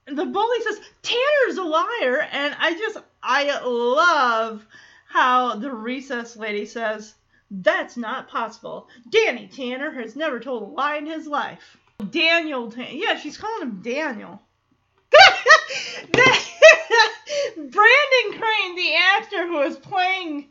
the 0.06 0.24
bully 0.24 0.60
says, 0.62 0.80
Tanner's 1.02 1.58
a 1.58 1.62
liar. 1.62 2.28
And 2.32 2.56
I 2.58 2.74
just, 2.74 2.98
I 3.22 3.60
love 3.64 4.66
how 5.06 5.56
the 5.56 5.72
recess 5.72 6.36
lady 6.36 6.66
says, 6.66 7.14
That's 7.50 7.96
not 7.96 8.28
possible. 8.28 8.88
Danny 9.10 9.48
Tanner 9.48 9.90
has 9.90 10.16
never 10.16 10.40
told 10.40 10.62
a 10.62 10.66
lie 10.66 10.96
in 10.96 11.06
his 11.06 11.26
life. 11.26 11.76
Daniel 12.10 12.70
Tanner. 12.70 12.90
Yeah, 12.90 13.16
she's 13.16 13.36
calling 13.36 13.62
him 13.62 13.82
Daniel. 13.82 14.40
Brandon 17.56 18.40
Crane, 18.40 18.76
the 18.76 18.94
actor 19.16 19.46
who 19.46 19.60
is 19.62 19.76
playing 19.76 20.48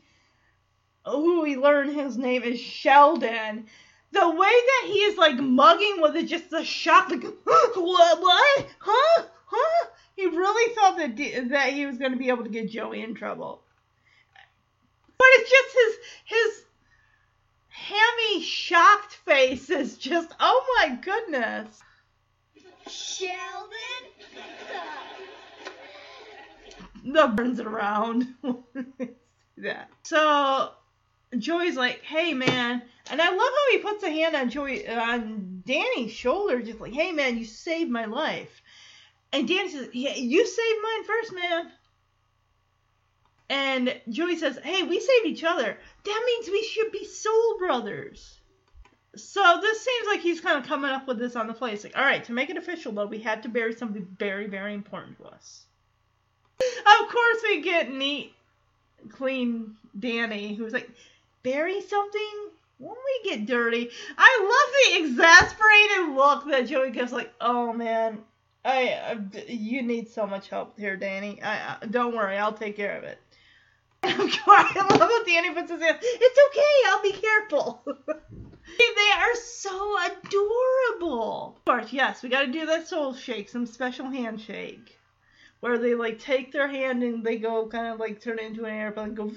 who 1.06 1.42
we 1.42 1.56
learn 1.56 1.94
his 1.94 2.18
name 2.18 2.44
is 2.44 2.60
Sheldon. 2.60 3.66
The 4.12 4.30
way 4.30 4.38
that 4.38 4.84
he 4.86 5.00
is 5.00 5.18
like 5.18 5.38
mugging 5.38 6.02
with 6.02 6.16
it, 6.16 6.26
just 6.26 6.50
the 6.50 6.64
shock, 6.64 7.10
like 7.10 7.24
what, 7.44 7.76
what, 7.76 8.68
huh, 8.80 9.24
huh? 9.46 9.88
He 10.16 10.26
really 10.26 10.74
thought 10.76 10.98
that 10.98 11.50
that 11.50 11.74
he 11.74 11.86
was 11.86 11.98
going 11.98 12.12
to 12.12 12.18
be 12.18 12.30
able 12.30 12.44
to 12.44 12.50
get 12.50 12.70
Joey 12.70 13.02
in 13.02 13.14
trouble. 13.14 13.62
But 15.18 15.28
it's 15.32 15.50
just 15.50 15.76
his 15.76 15.96
his 16.26 16.64
hammy 17.68 18.42
shocked 18.42 19.14
face 19.14 19.70
is 19.70 19.98
just 19.98 20.34
oh 20.40 20.66
my 20.80 20.96
goodness. 20.96 21.82
Sheldon? 22.90 23.70
the 27.04 27.28
burns 27.28 27.60
it 27.60 27.68
around. 27.68 28.28
that. 29.58 29.90
So 30.04 30.72
Joey's 31.38 31.76
like, 31.76 32.02
"Hey 32.04 32.34
man," 32.34 32.82
and 33.10 33.22
I 33.22 33.30
love 33.30 33.40
how 33.40 33.72
he 33.72 33.78
puts 33.80 34.04
a 34.04 34.10
hand 34.10 34.36
on 34.36 34.50
Joey 34.50 34.88
on 34.88 35.64
Danny's 35.66 36.12
shoulder, 36.12 36.62
just 36.62 36.80
like, 36.80 36.94
"Hey 36.94 37.12
man, 37.12 37.38
you 37.38 37.46
saved 37.46 37.90
my 37.90 38.06
life." 38.06 38.62
And 39.32 39.48
Danny 39.48 39.70
says, 39.70 39.90
"Yeah, 39.94 40.16
you 40.16 40.46
saved 40.46 40.80
mine 40.82 41.04
first, 41.06 41.34
man." 41.34 41.72
And 43.50 44.02
Joey 44.10 44.38
says, 44.38 44.60
"Hey, 44.64 44.84
we 44.84 45.00
saved 45.00 45.26
each 45.26 45.44
other. 45.44 45.78
That 46.06 46.24
means 46.26 46.50
we 46.50 46.64
should 46.64 46.92
be 46.92 47.06
soul 47.06 47.58
brothers." 47.58 48.39
So 49.16 49.60
this 49.62 49.82
seems 49.82 50.08
like 50.08 50.20
he's 50.22 50.40
kind 50.40 50.58
of 50.58 50.66
coming 50.68 50.92
up 50.92 51.08
with 51.08 51.18
this 51.18 51.36
on 51.36 51.48
the 51.48 51.54
fly. 51.54 51.72
It's 51.72 51.84
like, 51.84 51.98
all 51.98 52.04
right, 52.04 52.24
to 52.26 52.32
make 52.32 52.50
it 52.50 52.58
official 52.58 52.92
though, 52.92 53.08
we 53.08 53.20
had 53.20 53.44
to 53.44 53.50
bury 53.50 53.74
something 53.74 54.08
very, 54.18 54.48
very 54.48 54.74
important 54.74 55.18
to 55.18 55.26
us. 55.26 55.66
Of 56.62 57.10
course, 57.10 57.38
we 57.44 57.62
get 57.62 57.92
neat, 57.92 58.34
clean 59.10 59.78
Danny, 59.98 60.54
who's 60.56 60.74
like, 60.74 60.90
bury 61.42 61.82
something 61.82 62.50
when 62.78 62.96
we 62.96 63.30
get 63.30 63.46
dirty. 63.46 63.90
I 64.18 64.40
love 64.44 65.04
the 65.04 65.10
exasperated 65.10 66.16
look 66.16 66.46
that 66.50 66.68
Joey 66.68 66.92
gives. 66.92 67.12
Like, 67.12 67.34
oh 67.42 67.74
man, 67.74 68.20
I, 68.64 68.94
I 68.94 69.42
you 69.48 69.82
need 69.82 70.10
so 70.10 70.28
much 70.28 70.50
help 70.50 70.78
here, 70.78 70.98
Danny. 70.98 71.42
I, 71.42 71.78
I 71.82 71.86
don't 71.86 72.16
worry, 72.16 72.38
I'll 72.38 72.54
take 72.54 72.76
care 72.76 72.98
of 72.98 73.04
it. 73.04 73.20
I 74.04 74.88
love 74.92 75.00
how 75.00 75.24
Danny 75.24 75.52
puts 75.52 75.72
his 75.72 75.82
hand. 75.82 75.98
It's 76.02 76.40
okay, 76.50 76.88
I'll 76.88 77.02
be 77.02 77.12
careful. 77.12 77.84
they 78.96 79.12
are 79.12 79.36
so 79.36 79.98
adorable. 80.06 81.56
Of 81.58 81.66
course, 81.66 81.94
yes, 81.94 82.24
we 82.24 82.30
got 82.30 82.42
to 82.42 82.52
do 82.52 82.66
that 82.66 82.88
soul 82.88 83.14
shake, 83.14 83.50
some 83.50 83.66
special 83.66 84.10
handshake 84.10 85.00
where 85.60 85.78
they 85.78 85.94
like 85.94 86.20
take 86.20 86.52
their 86.52 86.68
hand 86.68 87.04
and 87.04 87.24
they 87.24 87.38
go 87.38 87.68
kind 87.68 87.88
of 87.88 88.00
like 88.00 88.22
turn 88.22 88.40
it 88.40 88.46
into 88.46 88.66
an 88.66 88.74
airplane, 88.74 89.14
go 89.14 89.32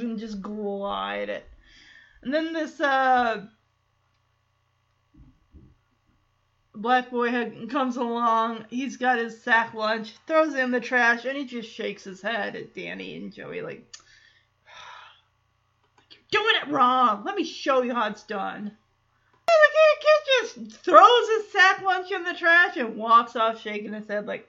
and 0.00 0.18
just 0.18 0.42
glide 0.42 1.28
it. 1.28 1.48
And 2.22 2.34
then 2.34 2.52
this 2.52 2.80
uh 2.80 3.46
black 6.74 7.10
boy 7.10 7.66
comes 7.68 7.96
along. 7.96 8.64
He's 8.70 8.96
got 8.96 9.18
his 9.18 9.42
sack 9.42 9.74
lunch, 9.74 10.14
throws 10.26 10.54
it 10.54 10.60
in 10.60 10.70
the 10.70 10.80
trash, 10.80 11.24
and 11.24 11.36
he 11.36 11.44
just 11.44 11.70
shakes 11.70 12.04
his 12.04 12.20
head 12.20 12.56
at 12.56 12.74
Danny 12.74 13.16
and 13.16 13.32
Joey 13.32 13.62
like, 13.62 13.86
"You're 13.96 13.99
doing 16.30 16.54
it 16.62 16.68
wrong. 16.68 17.24
Let 17.24 17.36
me 17.36 17.44
show 17.44 17.82
you 17.82 17.94
how 17.94 18.08
it's 18.08 18.24
done." 18.24 18.56
And 18.58 19.60
the 19.66 20.00
kid, 20.00 20.10
just 20.40 20.84
throws 20.84 21.28
his 21.28 21.52
sack 21.52 21.82
lunch 21.82 22.10
in 22.10 22.24
the 22.24 22.34
trash 22.34 22.76
and 22.76 22.96
walks 22.96 23.36
off 23.36 23.60
shaking 23.60 23.92
his 23.92 24.06
head 24.06 24.26
like. 24.26 24.48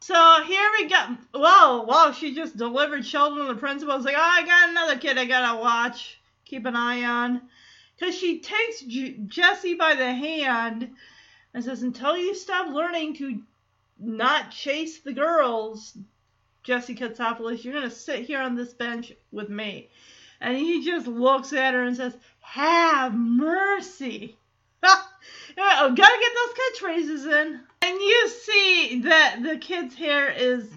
So 0.00 0.42
here 0.44 0.70
we 0.78 0.88
go. 0.88 1.16
Whoa, 1.32 1.82
whoa, 1.82 2.12
she 2.12 2.34
just 2.34 2.56
delivered 2.56 3.06
Sheldon 3.06 3.46
to 3.46 3.54
the 3.54 3.60
principal. 3.60 3.94
It's 3.94 4.04
like, 4.04 4.16
oh, 4.16 4.20
I 4.20 4.44
got 4.44 4.70
another 4.70 4.98
kid 4.98 5.16
I 5.16 5.26
gotta 5.26 5.60
watch, 5.60 6.18
keep 6.44 6.66
an 6.66 6.74
eye 6.74 7.04
on. 7.04 7.42
Because 7.96 8.16
she 8.16 8.40
takes 8.40 8.80
J- 8.80 9.18
Jesse 9.28 9.74
by 9.74 9.94
the 9.94 10.12
hand 10.12 10.90
and 11.54 11.62
says, 11.62 11.82
until 11.82 12.16
you 12.16 12.34
stop 12.34 12.74
learning 12.74 13.14
to 13.16 13.40
not 14.00 14.50
chase 14.50 14.98
the 15.00 15.12
girls, 15.12 15.96
Jesse 16.62 16.94
Katsopoulos, 16.94 17.64
you're 17.64 17.74
gonna 17.74 17.90
sit 17.90 18.24
here 18.24 18.40
on 18.40 18.54
this 18.54 18.72
bench 18.72 19.12
with 19.30 19.48
me. 19.48 19.90
And 20.40 20.56
he 20.56 20.84
just 20.84 21.06
looks 21.06 21.52
at 21.52 21.74
her 21.74 21.84
and 21.84 21.96
says, 21.96 22.16
have 22.40 23.14
mercy. 23.14 24.36
Oh, 25.58 25.94
gotta 25.94 26.20
get 26.20 26.32
those 26.34 26.90
catchphrases 26.90 27.30
in. 27.30 27.60
And 27.82 28.00
you 28.00 28.28
see 28.28 29.00
that 29.04 29.40
the 29.42 29.58
kid's 29.58 29.94
hair 29.94 30.30
is 30.30 30.68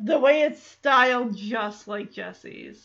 the 0.00 0.18
way 0.18 0.42
it's 0.42 0.62
styled 0.62 1.36
just 1.36 1.86
like 1.86 2.12
Jesse's. 2.12 2.84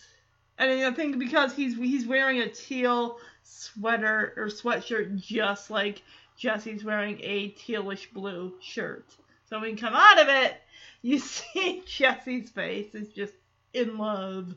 And 0.60 0.86
I 0.86 0.92
think 0.92 1.20
because 1.20 1.54
he's 1.54 1.76
he's 1.76 2.06
wearing 2.06 2.40
a 2.40 2.50
teal 2.50 3.18
sweater 3.44 4.34
or 4.38 4.48
sweatshirt 4.48 5.16
just 5.18 5.70
like 5.70 6.02
Jesse's 6.38 6.84
wearing 6.84 7.20
a 7.22 7.52
tealish 7.54 8.12
blue 8.14 8.54
shirt. 8.62 9.06
So 9.50 9.60
when 9.60 9.72
you 9.72 9.78
come 9.78 9.96
out 9.96 10.22
of 10.22 10.30
it, 10.30 10.56
you 11.02 11.20
see 11.20 11.84
Jesse's 11.88 12.50
face 12.50 12.94
is 12.94 13.10
just 13.10 13.34
in 13.74 13.98
love. 13.98 14.56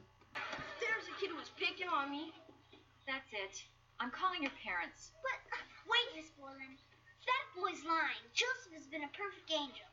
There's 0.80 1.06
a 1.08 1.14
kid 1.20 1.30
who 1.30 1.36
was 1.36 1.50
picking 1.58 1.88
on 1.88 2.10
me. 2.10 2.32
That's 3.06 3.28
it. 3.32 3.62
I'm 3.98 4.10
calling 4.10 4.42
your 4.42 4.54
parents. 4.64 5.12
But 5.20 5.40
uh, 5.52 5.60
wait, 5.84 6.08
Miss 6.16 6.30
Borland. 6.38 6.78
That 7.26 7.44
boy's 7.52 7.84
lying. 7.84 8.24
Joseph 8.32 8.72
has 8.72 8.86
been 8.88 9.04
a 9.04 9.12
perfect 9.12 9.50
angel. 9.52 9.88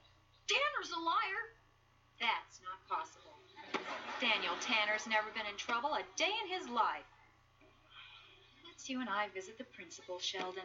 Tanner's 0.47 0.95
a 0.95 1.01
liar. 1.01 1.43
That's 2.23 2.63
not 2.63 2.79
possible. 2.87 3.35
Daniel 4.21 4.55
Tanner's 4.61 5.05
never 5.05 5.27
been 5.35 5.45
in 5.45 5.57
trouble 5.57 5.93
a 5.93 6.01
day 6.15 6.31
in 6.45 6.47
his 6.49 6.69
life. 6.69 7.05
Let's 8.65 8.89
you 8.89 9.01
and 9.01 9.09
I 9.09 9.27
visit 9.35 9.57
the 9.57 9.65
principal, 9.65 10.19
Sheldon. 10.19 10.63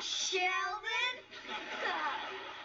Sheldon? 0.00 1.14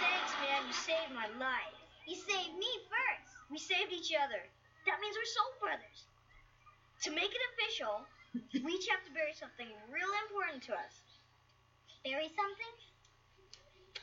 Thanks, 0.00 0.32
man. 0.42 0.66
You 0.66 0.74
saved 0.74 1.12
my 1.14 1.28
life. 1.38 1.78
You 2.06 2.16
saved 2.16 2.54
me 2.58 2.70
first. 2.90 3.30
We 3.50 3.58
saved 3.58 3.92
each 3.92 4.10
other. 4.16 4.42
That 4.86 4.98
means 5.00 5.14
we're 5.14 5.28
soul 5.28 5.52
brothers. 5.60 5.98
To 7.06 7.10
make 7.10 7.30
it 7.30 7.42
official, 7.54 8.02
we 8.64 8.72
each 8.74 8.88
have 8.90 9.04
to 9.06 9.12
bury 9.14 9.34
something 9.34 9.68
real 9.90 10.12
important 10.26 10.62
to 10.70 10.72
us. 10.74 10.94
Bury 12.04 12.30
something? 12.34 12.74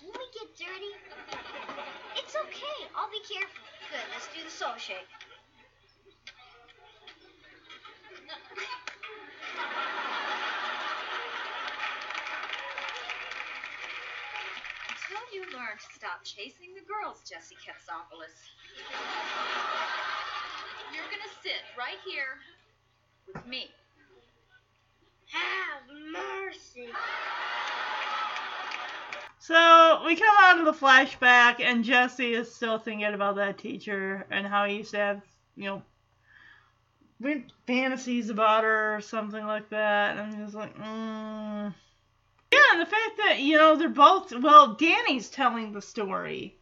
Will 0.03 0.15
we 0.15 0.27
get 0.39 0.55
dirty? 0.55 0.93
It's 2.17 2.35
okay. 2.35 2.79
I'll 2.95 3.09
be 3.09 3.21
careful. 3.25 3.63
Good, 3.89 4.05
let's 4.13 4.27
do 4.35 4.43
the 4.43 4.51
soul 4.51 4.75
shake. 4.77 5.07
Until 15.09 15.25
you 15.33 15.41
learn 15.57 15.75
to 15.75 15.93
stop 15.95 16.23
chasing 16.23 16.75
the 16.75 16.85
girls, 16.85 17.23
Jesse 17.27 17.55
Katsopoulos. 17.55 18.29
You're 20.93 21.03
gonna 21.05 21.33
sit 21.41 21.63
right 21.75 21.97
here 22.05 22.37
with 23.33 23.43
me. 23.47 23.71
Have 25.31 25.81
mercy. 26.11 26.89
So 29.39 30.03
we 30.05 30.15
come 30.15 30.35
out 30.41 30.59
of 30.59 30.65
the 30.65 30.73
flashback, 30.73 31.59
and 31.59 31.83
Jesse 31.83 32.33
is 32.33 32.53
still 32.53 32.77
thinking 32.77 33.11
about 33.11 33.37
that 33.37 33.57
teacher 33.57 34.27
and 34.29 34.45
how 34.45 34.65
he 34.65 34.77
used 34.77 34.91
to 34.91 34.97
have, 34.97 35.21
you 35.55 35.65
know, 35.65 35.81
weird 37.19 37.51
fantasies 37.65 38.29
about 38.29 38.63
her 38.63 38.97
or 38.97 39.01
something 39.01 39.43
like 39.43 39.69
that. 39.69 40.17
And 40.17 40.35
I'm 40.35 40.45
just 40.45 40.53
like, 40.53 40.77
mm. 40.77 41.73
Yeah, 42.51 42.79
the 42.79 42.85
fact 42.85 43.17
that 43.17 43.39
you 43.39 43.57
know 43.57 43.75
they're 43.75 43.89
both 43.89 44.31
well, 44.33 44.73
Danny's 44.73 45.29
telling 45.29 45.71
the 45.71 45.81
story. 45.81 46.55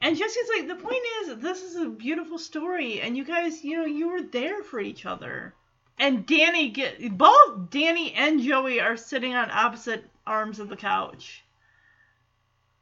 And 0.00 0.16
Jesse's 0.16 0.48
like, 0.56 0.66
the 0.66 0.82
point 0.82 1.02
is, 1.20 1.36
this 1.36 1.62
is 1.62 1.76
a 1.76 1.88
beautiful 1.88 2.38
story, 2.38 3.00
and 3.00 3.16
you 3.16 3.24
guys, 3.24 3.62
you 3.62 3.76
know, 3.76 3.84
you 3.84 4.08
were 4.08 4.22
there 4.22 4.64
for 4.64 4.80
each 4.80 5.06
other. 5.06 5.54
And 5.96 6.26
Danny 6.26 6.70
get 6.70 7.16
both 7.16 7.70
Danny 7.70 8.12
and 8.12 8.42
Joey 8.42 8.80
are 8.80 8.96
sitting 8.96 9.34
on 9.34 9.50
opposite 9.52 10.04
arms 10.26 10.58
of 10.58 10.68
the 10.68 10.76
couch. 10.76 11.44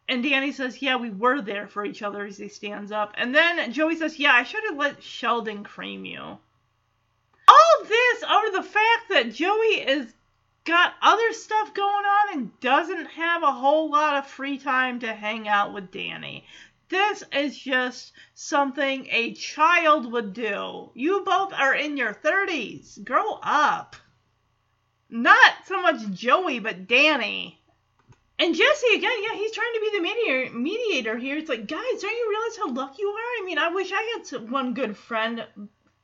And 0.09 0.23
Danny 0.23 0.53
says, 0.53 0.81
Yeah, 0.81 0.97
we 0.97 1.11
were 1.11 1.43
there 1.43 1.69
for 1.69 1.85
each 1.85 2.03
other 2.03 2.25
as 2.25 2.39
he 2.39 2.49
stands 2.49 2.91
up. 2.91 3.15
And 3.17 3.35
then 3.35 3.73
Joey 3.73 3.97
says, 3.97 4.19
Yeah, 4.19 4.33
I 4.33 4.45
should 4.45 4.65
have 4.69 4.79
let 4.79 5.03
Sheldon 5.03 5.63
cream 5.63 6.05
you. 6.07 6.21
All 7.49 7.85
this 7.87 8.23
over 8.23 8.51
the 8.51 8.63
fact 8.63 9.09
that 9.11 9.35
Joey 9.35 9.83
is 9.87 10.13
got 10.65 10.95
other 11.03 11.33
stuff 11.33 11.75
going 11.75 11.87
on 12.05 12.35
and 12.35 12.61
doesn't 12.61 13.07
have 13.07 13.43
a 13.43 13.53
whole 13.53 13.91
lot 13.91 14.17
of 14.17 14.27
free 14.27 14.59
time 14.59 15.01
to 15.01 15.13
hang 15.13 15.49
out 15.49 15.73
with 15.73 15.91
Danny. 15.91 16.45
This 16.89 17.23
is 17.33 17.59
just 17.59 18.13
something 18.35 19.07
a 19.11 19.33
child 19.35 20.11
would 20.11 20.33
do. 20.33 20.91
You 20.95 21.23
both 21.25 21.53
are 21.53 21.75
in 21.75 21.97
your 21.97 22.13
30s. 22.13 23.05
Grow 23.05 23.39
up. 23.43 23.97
Not 25.09 25.53
so 25.67 25.81
much 25.83 26.11
Joey, 26.11 26.59
but 26.59 26.89
Danny. 26.89 27.61
And 28.39 28.55
Jesse, 28.55 28.95
again, 28.95 29.23
yeah, 29.23 29.35
he's 29.35 29.53
trying 29.53 29.73
to 29.75 29.81
be 29.81 29.91
the 29.97 30.59
mediator, 30.59 31.19
here. 31.19 31.37
It's 31.37 31.49
like, 31.49 31.67
guys, 31.67 32.01
don't 32.01 32.11
you 32.11 32.29
realize 32.31 32.57
how 32.57 32.73
lucky 32.73 33.03
you 33.03 33.09
are? 33.09 33.43
I 33.43 33.43
mean, 33.45 33.59
I 33.59 33.69
wish 33.69 33.93
I 33.93 34.23
had 34.31 34.51
one 34.51 34.75
good 34.75 34.97
friend 34.97 35.47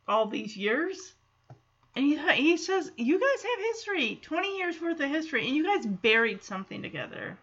all 0.07 0.27
these 0.27 0.57
years. 0.57 1.15
And 1.97 2.05
he, 2.05 2.19
he 2.35 2.57
says, 2.59 2.93
you 2.99 3.19
guys 3.19 3.43
have 3.43 3.59
history, 3.73 4.21
20 4.21 4.59
years 4.59 4.81
worth 4.83 5.01
of 5.01 5.09
history, 5.09 5.47
and 5.47 5.57
you 5.57 5.65
guys 5.65 5.87
buried 5.87 6.45
something 6.45 6.83
together. 6.83 7.39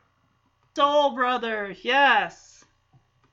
Soul 0.75 1.15
Brothers, 1.15 1.80
yes. 1.81 2.63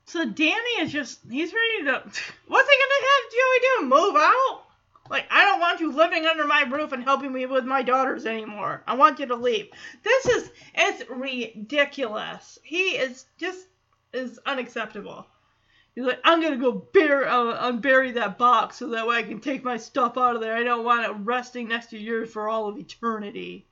So 0.05 0.25
Danny 0.25 0.79
is 0.79 0.91
just, 0.91 1.19
he's 1.29 1.53
ready 1.53 1.85
to, 1.85 1.91
what's 2.47 2.69
he 2.69 2.77
gonna 2.79 3.07
have 3.07 3.31
Joey 3.31 3.59
do? 3.61 3.85
Move 3.85 4.15
out? 4.15 4.63
Like, 5.11 5.25
I 5.29 5.45
don't 5.45 5.59
want 5.59 5.79
you 5.79 5.91
living 5.91 6.25
under 6.25 6.45
my 6.45 6.61
roof 6.63 6.91
and 6.91 7.03
helping 7.03 7.31
me 7.31 7.45
with 7.45 7.65
my 7.65 7.83
daughters 7.83 8.25
anymore. 8.25 8.81
I 8.87 8.95
want 8.95 9.19
you 9.19 9.27
to 9.27 9.35
leave. 9.35 9.69
This 10.03 10.25
is, 10.25 10.51
it's 10.73 11.07
ridiculous. 11.09 12.57
He 12.63 12.91
is 12.97 13.25
just, 13.37 13.67
is 14.11 14.39
unacceptable. 14.45 15.27
He's 15.95 16.05
like, 16.05 16.19
I'm 16.23 16.41
gonna 16.41 16.57
go 16.57 16.71
bury, 16.71 17.25
uh, 17.27 17.71
unbury 17.71 18.13
that 18.13 18.37
box 18.37 18.77
so 18.77 18.89
that 18.89 19.07
way 19.07 19.17
I 19.17 19.23
can 19.23 19.41
take 19.41 19.63
my 19.63 19.77
stuff 19.77 20.17
out 20.17 20.35
of 20.35 20.41
there. 20.41 20.55
I 20.55 20.63
don't 20.63 20.85
want 20.85 21.05
it 21.05 21.13
resting 21.23 21.67
next 21.67 21.87
to 21.87 21.97
yours 21.97 22.31
for 22.31 22.47
all 22.47 22.67
of 22.67 22.77
eternity. 22.77 23.67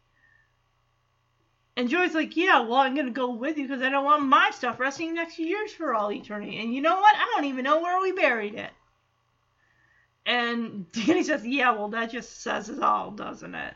And 1.78 1.88
Joey's 1.88 2.14
like, 2.14 2.36
yeah, 2.36 2.60
well, 2.60 2.80
I'm 2.80 2.94
gonna 2.94 3.12
go 3.12 3.32
with 3.32 3.58
you 3.58 3.66
because 3.68 3.82
I 3.82 3.90
don't 3.90 4.04
want 4.04 4.26
my 4.26 4.52
stuff 4.54 4.82
resting 4.82 5.14
next 5.14 5.38
to 5.38 5.44
yours 5.44 5.72
for 5.72 5.96
all 5.96 6.12
eternity. 6.12 6.58
And 6.58 6.74
you 6.74 6.82
know 6.82 7.00
what? 7.00 7.16
I 7.16 7.32
don't 7.36 7.46
even 7.46 7.64
know 7.64 7.82
where 7.82 8.02
we 8.02 8.12
buried 8.12 8.56
it. 8.56 8.72
And 10.26 10.92
Danny 10.92 11.24
says, 11.24 11.48
yeah, 11.48 11.72
well, 11.72 11.88
that 11.90 12.12
just 12.12 12.42
says 12.42 12.70
it 12.70 12.84
all, 12.84 13.12
doesn't 13.12 13.56
it? 13.56 13.74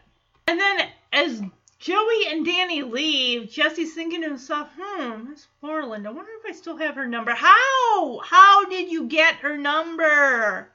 And 0.47 0.59
then 0.59 0.89
as 1.13 1.41
Joey 1.83 2.27
and 2.29 2.45
Danny 2.45 2.81
leave, 2.81 3.51
Jesse's 3.51 3.93
thinking 3.93 4.21
to 4.21 4.29
himself, 4.29 4.69
hmm, 4.79 5.31
Miss 5.31 5.47
Borland, 5.59 6.07
I 6.07 6.11
wonder 6.11 6.31
if 6.39 6.49
I 6.49 6.53
still 6.53 6.77
have 6.77 6.95
her 6.95 7.05
number. 7.05 7.33
How? 7.35 8.19
How 8.23 8.63
did 8.69 8.89
you 8.89 9.09
get 9.09 9.35
her 9.43 9.57
number? 9.57 10.69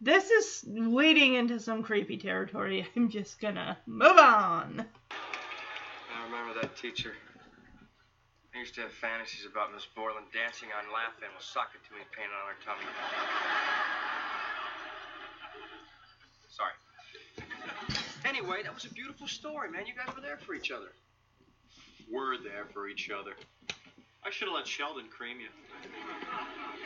This 0.00 0.30
is 0.30 0.64
leading 0.68 1.34
into 1.34 1.58
some 1.58 1.82
creepy 1.82 2.18
territory. 2.18 2.86
I'm 2.96 3.10
just 3.10 3.40
gonna 3.40 3.76
move 3.84 4.16
on. 4.16 4.86
I 5.10 6.24
remember 6.26 6.54
that 6.60 6.76
teacher. 6.76 7.14
I 8.54 8.60
used 8.60 8.76
to 8.76 8.82
have 8.82 8.92
fantasies 8.92 9.44
about 9.50 9.74
Miss 9.74 9.86
Borland 9.86 10.26
dancing 10.32 10.68
on 10.68 10.92
Laugh-In 10.92 11.34
with 11.34 11.42
socket 11.42 11.80
to 11.88 11.94
me 11.94 12.02
painted 12.16 12.30
on 12.30 12.46
her 12.46 12.58
tummy. 12.64 12.86
Sorry. 16.48 16.70
Anyway, 18.42 18.62
that 18.64 18.74
was 18.74 18.84
a 18.84 18.90
beautiful 18.92 19.28
story, 19.28 19.70
man. 19.70 19.86
You 19.86 19.94
guys 19.94 20.12
were 20.16 20.20
there 20.20 20.36
for 20.36 20.52
each 20.54 20.72
other. 20.72 20.90
We're 22.10 22.38
there 22.42 22.66
for 22.72 22.88
each 22.88 23.08
other. 23.08 23.34
I 24.24 24.30
should 24.30 24.48
have 24.48 24.56
let 24.56 24.66
Sheldon 24.66 25.06
cream 25.16 25.38
you. 25.38 25.46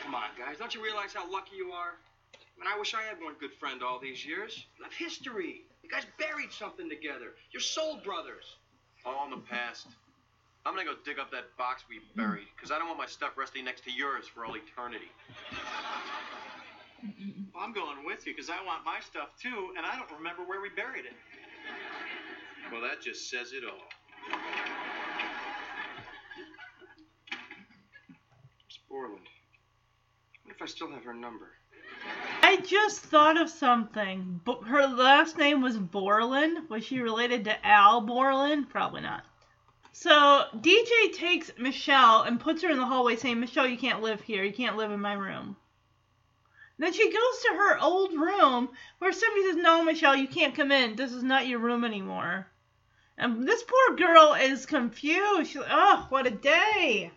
Come 0.03 0.13
on, 0.13 0.29
guys. 0.37 0.57
Don't 0.59 0.75
you 0.75 0.83
realize 0.83 1.13
how 1.15 1.29
lucky 1.31 1.55
you 1.57 1.71
are? 1.71 1.97
I 2.33 2.59
mean, 2.61 2.69
I 2.71 2.77
wish 2.77 2.93
I 2.93 3.01
had 3.01 3.17
one 3.23 3.33
good 3.39 3.53
friend 3.53 3.81
all 3.81 3.99
these 3.99 4.23
years. 4.23 4.65
You 4.77 4.83
have 4.83 4.93
history. 4.93 5.61
You 5.81 5.89
guys 5.89 6.05
buried 6.19 6.51
something 6.51 6.89
together. 6.89 7.33
You're 7.51 7.61
soul 7.61 7.99
brothers. 8.03 8.45
All 9.03 9.25
in 9.25 9.31
the 9.31 9.45
past. 9.49 9.87
I'm 10.63 10.75
gonna 10.75 10.85
go 10.85 10.95
dig 11.05 11.17
up 11.17 11.31
that 11.31 11.57
box 11.57 11.83
we 11.89 12.01
buried, 12.15 12.47
because 12.55 12.71
I 12.71 12.77
don't 12.77 12.87
want 12.87 12.99
my 12.99 13.07
stuff 13.07 13.31
resting 13.37 13.65
next 13.65 13.83
to 13.85 13.91
yours 13.91 14.27
for 14.27 14.45
all 14.45 14.53
eternity. 14.53 15.09
I'm 17.57 17.73
going 17.73 18.05
with 18.05 18.27
you 18.27 18.33
because 18.35 18.49
I 18.49 18.61
want 18.65 18.83
my 18.83 18.99
stuff 18.99 19.29
too, 19.41 19.73
and 19.77 19.85
I 19.85 19.95
don't 19.97 20.11
remember 20.17 20.43
where 20.43 20.61
we 20.61 20.69
buried 20.69 21.05
it. 21.05 21.13
Well, 22.71 22.81
that 22.81 23.01
just 23.01 23.29
says 23.29 23.53
it 23.53 23.63
all. 23.63 23.79
Miss 28.67 28.79
Borland. 28.89 29.21
What 30.43 30.55
if 30.55 30.61
I 30.61 30.65
still 30.65 30.91
have 30.91 31.03
her 31.03 31.13
number? 31.13 31.51
I 32.43 32.57
just 32.57 33.01
thought 33.01 33.39
of 33.39 33.49
something. 33.49 34.41
Bo- 34.43 34.61
her 34.61 34.87
last 34.87 35.37
name 35.37 35.61
was 35.61 35.77
Borland. 35.77 36.69
Was 36.69 36.83
she 36.85 36.99
related 36.99 37.45
to 37.45 37.65
Al 37.65 38.01
Borland? 38.01 38.69
Probably 38.69 39.01
not. 39.01 39.23
So 39.91 40.45
DJ 40.55 41.13
takes 41.13 41.51
Michelle 41.57 42.21
and 42.21 42.39
puts 42.39 42.61
her 42.61 42.69
in 42.69 42.77
the 42.77 42.85
hallway 42.85 43.15
saying, 43.15 43.39
Michelle, 43.39 43.67
you 43.67 43.77
can't 43.77 44.01
live 44.01 44.21
here. 44.21 44.43
You 44.43 44.53
can't 44.53 44.77
live 44.77 44.91
in 44.91 44.99
my 44.99 45.13
room. 45.13 45.55
Then 46.79 46.93
she 46.93 47.11
goes 47.11 47.41
to 47.41 47.55
her 47.55 47.79
old 47.79 48.13
room 48.13 48.69
where 48.99 49.11
somebody 49.11 49.47
says, 49.47 49.55
No, 49.55 49.83
Michelle, 49.83 50.15
you 50.15 50.27
can't 50.27 50.55
come 50.55 50.71
in. 50.71 50.95
This 50.95 51.11
is 51.11 51.23
not 51.23 51.47
your 51.47 51.59
room 51.59 51.83
anymore. 51.83 52.47
And 53.17 53.47
this 53.47 53.63
poor 53.63 53.97
girl 53.97 54.35
is 54.39 54.67
confused. 54.67 55.51
She's 55.51 55.61
like, 55.61 55.69
Oh, 55.71 56.05
what 56.09 56.27
a 56.27 56.31
day. 56.31 57.11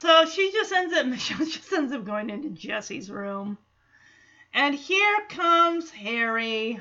So 0.00 0.26
she 0.26 0.50
just 0.52 0.72
ends 0.72 0.94
up, 0.94 1.06
Michelle 1.08 1.46
just 1.46 1.72
ends 1.72 1.92
up 1.92 2.04
going 2.04 2.30
into 2.30 2.50
Jesse's 2.50 3.10
room. 3.10 3.56
And 4.52 4.74
here 4.74 5.18
comes 5.28 5.90
Harry. 5.90 6.80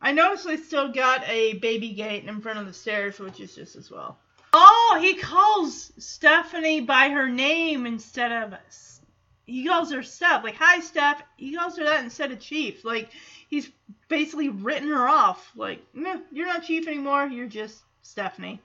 I 0.00 0.12
noticed 0.12 0.46
they 0.46 0.56
still 0.56 0.92
got 0.92 1.28
a 1.28 1.54
baby 1.54 1.92
gate 1.92 2.24
in 2.24 2.40
front 2.40 2.60
of 2.60 2.66
the 2.66 2.72
stairs, 2.72 3.18
which 3.18 3.40
is 3.40 3.54
just 3.54 3.76
as 3.76 3.90
well. 3.90 4.18
Oh, 4.54 4.98
he 5.00 5.14
calls 5.14 5.92
Stephanie 5.98 6.80
by 6.80 7.10
her 7.10 7.28
name 7.28 7.84
instead 7.84 8.32
of 8.32 8.54
he 9.48 9.66
calls 9.66 9.90
her 9.90 10.02
Steph. 10.02 10.44
Like, 10.44 10.56
hi, 10.56 10.80
Steph. 10.80 11.22
He 11.38 11.56
calls 11.56 11.78
her 11.78 11.84
that 11.84 12.04
instead 12.04 12.30
of 12.30 12.38
Chief. 12.38 12.84
Like, 12.84 13.10
he's 13.48 13.70
basically 14.08 14.50
written 14.50 14.88
her 14.88 15.08
off. 15.08 15.50
Like, 15.56 15.82
no, 15.94 16.20
you're 16.30 16.46
not 16.46 16.64
Chief 16.64 16.86
anymore. 16.86 17.26
You're 17.26 17.48
just 17.48 17.82
Stephanie. 18.02 18.60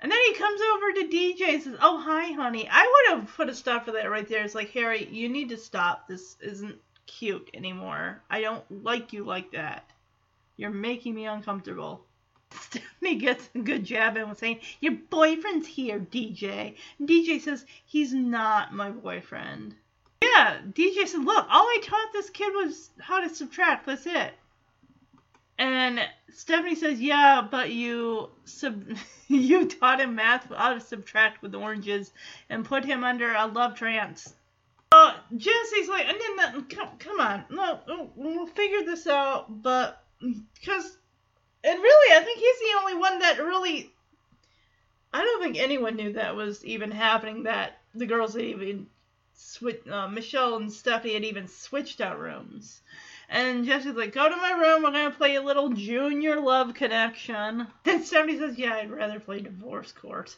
And 0.00 0.10
then 0.10 0.18
he 0.26 0.34
comes 0.34 0.60
over 0.74 0.92
to 0.92 1.16
DJ 1.16 1.54
and 1.54 1.62
says, 1.62 1.76
Oh, 1.82 1.98
hi, 1.98 2.32
honey. 2.32 2.66
I 2.70 3.04
would 3.10 3.18
have 3.18 3.36
put 3.36 3.50
a 3.50 3.54
stop 3.54 3.84
to 3.84 3.92
that 3.92 4.10
right 4.10 4.26
there. 4.26 4.42
It's 4.42 4.54
like, 4.54 4.70
Harry, 4.70 5.06
you 5.10 5.28
need 5.28 5.50
to 5.50 5.58
stop. 5.58 6.08
This 6.08 6.36
isn't 6.40 6.78
cute 7.06 7.50
anymore. 7.52 8.22
I 8.30 8.40
don't 8.40 8.84
like 8.84 9.12
you 9.12 9.24
like 9.24 9.52
that. 9.52 9.90
You're 10.56 10.70
making 10.70 11.14
me 11.14 11.26
uncomfortable. 11.26 12.06
Stephanie 12.50 13.16
gets 13.16 13.48
a 13.54 13.58
good 13.58 13.84
jab 13.84 14.16
in 14.16 14.28
with 14.28 14.38
saying, 14.38 14.60
Your 14.80 14.94
boyfriend's 15.10 15.66
here, 15.66 15.98
DJ. 15.98 16.76
And 16.98 17.08
DJ 17.08 17.40
says, 17.40 17.64
He's 17.84 18.12
not 18.12 18.72
my 18.72 18.90
boyfriend. 18.90 19.74
Yeah, 20.22 20.58
DJ 20.72 21.06
said, 21.06 21.24
Look, 21.24 21.46
all 21.50 21.66
I 21.66 21.80
taught 21.82 22.12
this 22.12 22.30
kid 22.30 22.52
was 22.54 22.90
how 23.00 23.20
to 23.20 23.34
subtract. 23.34 23.86
That's 23.86 24.06
it. 24.06 24.34
And 25.58 26.00
Stephanie 26.30 26.74
says, 26.74 27.00
"Yeah, 27.00 27.46
but 27.48 27.70
you 27.70 28.30
sub 28.44 28.84
you 29.28 29.66
taught 29.66 30.00
him 30.00 30.16
math 30.16 30.48
how 30.52 30.74
to 30.74 30.80
subtract 30.80 31.42
with 31.42 31.54
oranges 31.54 32.12
and 32.50 32.64
put 32.64 32.84
him 32.84 33.04
under 33.04 33.32
a 33.32 33.46
love 33.46 33.76
trance." 33.76 34.34
Uh, 34.90 35.14
Jesse's 35.36 35.88
like, 35.88 36.06
"And 36.08 36.18
then 36.38 36.64
come, 36.64 36.88
come 36.98 37.20
on, 37.20 37.44
no, 37.50 38.10
we'll 38.16 38.46
figure 38.46 38.84
this 38.84 39.06
out." 39.06 39.62
But 39.62 40.04
because, 40.54 40.98
and 41.64 41.82
really, 41.82 42.16
I 42.16 42.22
think 42.22 42.38
he's 42.38 42.58
the 42.58 42.78
only 42.80 42.94
one 42.94 43.18
that 43.20 43.38
really. 43.38 43.90
I 45.12 45.22
don't 45.22 45.42
think 45.42 45.56
anyone 45.58 45.96
knew 45.96 46.12
that 46.14 46.36
was 46.36 46.64
even 46.64 46.90
happening. 46.90 47.44
That 47.44 47.78
the 47.94 48.06
girls 48.06 48.34
had 48.34 48.42
even 48.42 48.86
switch. 49.34 49.86
Uh, 49.88 50.08
Michelle 50.08 50.56
and 50.56 50.72
Stephanie 50.72 51.14
had 51.14 51.24
even 51.24 51.48
switched 51.48 52.00
out 52.00 52.20
rooms. 52.20 52.82
And 53.28 53.64
Jesse's 53.64 53.96
like, 53.96 54.12
go 54.12 54.28
to 54.28 54.36
my 54.36 54.52
room. 54.52 54.82
We're 54.82 54.92
to 54.92 55.10
play 55.10 55.36
a 55.36 55.42
little 55.42 55.70
junior 55.70 56.40
love 56.40 56.74
connection. 56.74 57.66
And 57.86 58.04
Stephanie 58.04 58.38
says, 58.38 58.58
yeah, 58.58 58.74
I'd 58.74 58.90
rather 58.90 59.18
play 59.18 59.40
divorce 59.40 59.92
court. 59.92 60.36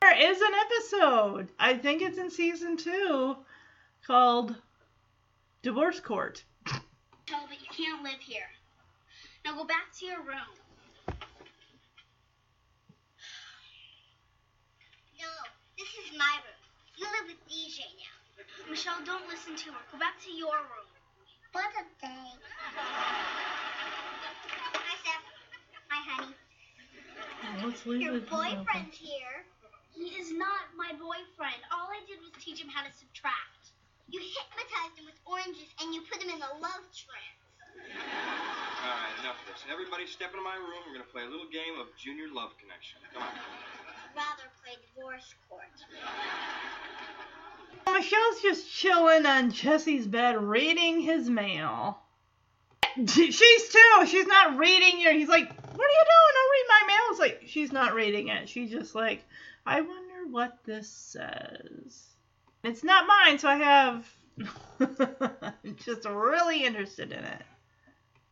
There 0.00 0.30
is 0.30 0.40
an 0.40 0.52
episode, 0.54 1.48
I 1.58 1.78
think 1.78 2.02
it's 2.02 2.18
in 2.18 2.30
season 2.30 2.76
two, 2.76 3.36
called 4.06 4.54
Divorce 5.62 5.98
Court. 5.98 6.44
Tell 6.66 7.46
that 7.48 7.60
you 7.60 7.68
can't 7.74 8.02
live 8.02 8.20
here. 8.20 8.44
Now 9.44 9.52
go 9.52 9.64
back 9.64 9.92
to 10.00 10.06
your 10.06 10.24
room. 10.24 10.56
No, 15.20 15.32
this 15.76 15.92
is 16.00 16.16
my 16.16 16.40
room. 16.40 16.64
You 16.96 17.04
live 17.12 17.28
with 17.28 17.44
DJ 17.44 17.84
now. 18.00 18.16
Michelle, 18.70 19.04
don't 19.04 19.28
listen 19.28 19.52
to 19.52 19.70
her. 19.76 19.84
Go 19.92 19.98
back 19.98 20.16
to 20.24 20.32
your 20.32 20.56
room. 20.56 20.88
What 21.52 21.68
a 21.76 21.84
day. 22.00 22.32
Hi, 24.72 24.96
Steph. 25.04 25.28
Hi, 25.92 26.00
honey. 26.08 26.32
Your 28.00 28.20
boyfriend's 28.24 28.96
here. 28.96 29.44
He 29.92 30.16
is 30.16 30.32
not 30.32 30.72
my 30.74 30.96
boyfriend. 30.96 31.60
All 31.68 31.92
I 31.92 32.00
did 32.08 32.16
was 32.24 32.32
teach 32.40 32.64
him 32.64 32.72
how 32.72 32.80
to 32.80 32.92
subtract. 32.96 33.76
You 34.08 34.24
hypnotized 34.24 34.96
him 34.96 35.04
with 35.04 35.20
oranges 35.28 35.68
and 35.84 35.92
you 35.92 36.00
put 36.08 36.22
him 36.22 36.32
in 36.32 36.40
a 36.40 36.52
love 36.64 36.88
trance. 36.96 37.43
All 37.74 38.90
right, 38.90 39.14
enough 39.20 39.40
of 39.40 39.46
this. 39.52 39.64
Everybody 39.70 40.06
step 40.06 40.30
into 40.30 40.44
my 40.44 40.56
room. 40.56 40.82
We're 40.86 40.94
going 40.94 41.06
to 41.06 41.12
play 41.12 41.22
a 41.22 41.30
little 41.30 41.48
game 41.50 41.78
of 41.80 41.88
Junior 41.96 42.26
Love 42.32 42.52
Connection. 42.58 42.98
Come 43.12 43.22
on. 43.22 43.28
I'd 43.28 44.16
Rather 44.16 44.48
play 44.62 44.76
divorce 44.94 45.34
court. 45.48 45.74
Michelle's 47.86 48.42
just 48.42 48.70
chilling 48.70 49.26
on 49.26 49.50
Jesse's 49.50 50.06
bed 50.06 50.40
reading 50.40 51.00
his 51.00 51.28
mail. 51.28 51.98
She's 52.96 53.68
too. 53.68 54.06
She's 54.06 54.26
not 54.26 54.56
reading 54.56 55.00
it. 55.00 55.16
He's 55.16 55.28
like, 55.28 55.48
What 55.48 55.86
are 55.86 55.96
you 55.96 56.04
doing? 56.04 56.34
I'll 56.36 56.52
read 56.52 56.66
my 56.68 56.86
mail. 56.86 57.02
It's 57.10 57.20
like, 57.20 57.42
she's 57.46 57.72
not 57.72 57.94
reading 57.94 58.28
it. 58.28 58.48
She's 58.48 58.70
just 58.70 58.94
like, 58.94 59.24
I 59.66 59.80
wonder 59.80 60.30
what 60.30 60.58
this 60.64 60.88
says. 60.88 62.04
It's 62.62 62.84
not 62.84 63.06
mine, 63.06 63.38
so 63.38 63.48
I 63.48 63.56
have. 63.56 64.06
just 65.84 66.04
really 66.08 66.64
interested 66.64 67.12
in 67.12 67.24
it. 67.24 67.42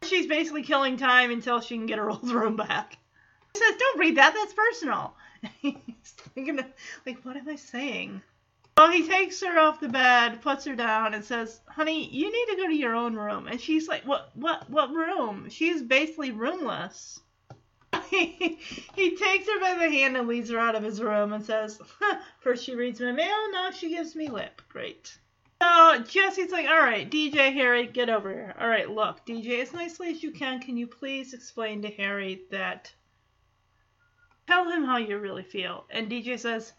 She's 0.03 0.27
basically 0.27 0.63
killing 0.63 0.97
time 0.97 1.31
until 1.31 1.61
she 1.61 1.77
can 1.77 1.87
get 1.87 1.99
her 1.99 2.11
old 2.11 2.31
room 2.31 2.57
back. 2.57 2.99
He 3.53 3.59
says, 3.59 3.77
Don't 3.79 3.99
read 3.99 4.17
that. 4.17 4.35
That's 4.35 4.55
personal. 4.55 5.15
He's 5.61 5.77
thinking, 6.35 6.61
like, 7.07 7.25
what 7.25 7.37
am 7.37 7.49
I 7.49 7.57
saying? 7.57 8.23
Well, 8.77 8.91
he 8.91 9.07
takes 9.07 9.43
her 9.43 9.59
off 9.59 9.81
the 9.81 9.89
bed, 9.89 10.41
puts 10.41 10.65
her 10.65 10.75
down, 10.75 11.13
and 11.13 11.23
says, 11.25 11.61
"Honey, 11.69 12.09
you 12.09 12.33
need 12.33 12.53
to 12.53 12.63
go 12.63 12.69
to 12.69 12.75
your 12.75 12.95
own 12.95 13.15
room." 13.15 13.47
And 13.47 13.61
she's 13.61 13.87
like, 13.87 14.05
"What? 14.07 14.31
What? 14.35 14.69
What 14.71 14.91
room?" 14.91 15.51
She's 15.51 15.83
basically 15.83 16.31
roomless. 16.31 17.21
he, 18.09 18.59
he 18.95 19.17
takes 19.17 19.47
her 19.47 19.61
by 19.61 19.75
the 19.75 19.91
hand 19.91 20.17
and 20.17 20.29
leads 20.29 20.51
her 20.51 20.59
out 20.59 20.75
of 20.75 20.83
his 20.83 21.01
room 21.01 21.33
and 21.33 21.45
says, 21.45 21.81
huh, 22.01 22.19
First 22.41 22.65
she 22.65 22.75
reads 22.75 23.01
my 23.01 23.13
mail, 23.13 23.53
now 23.53 23.71
she 23.71 23.91
gives 23.91 24.15
me 24.15 24.29
lip. 24.29 24.63
Great. 24.69 25.19
So 25.63 26.03
Jesse's 26.03 26.51
like, 26.51 26.67
All 26.67 26.81
right, 26.81 27.09
DJ 27.09 27.53
Harry, 27.53 27.87
get 27.87 28.11
over 28.11 28.29
here. 28.29 28.53
All 28.59 28.67
right, 28.67 28.91
look, 28.91 29.25
DJ, 29.25 29.63
as 29.63 29.73
nicely 29.73 30.11
as 30.11 30.21
you 30.21 30.33
can, 30.33 30.61
can 30.61 30.77
you 30.77 30.89
please 30.89 31.35
explain 31.35 31.83
to 31.83 31.89
Harry 31.89 32.43
that? 32.51 32.93
Tell 34.49 34.69
him 34.69 34.83
how 34.83 34.97
you 34.97 35.19
really 35.19 35.45
feel. 35.45 35.85
And 35.89 36.11
DJ 36.11 36.37
says, 36.37 36.73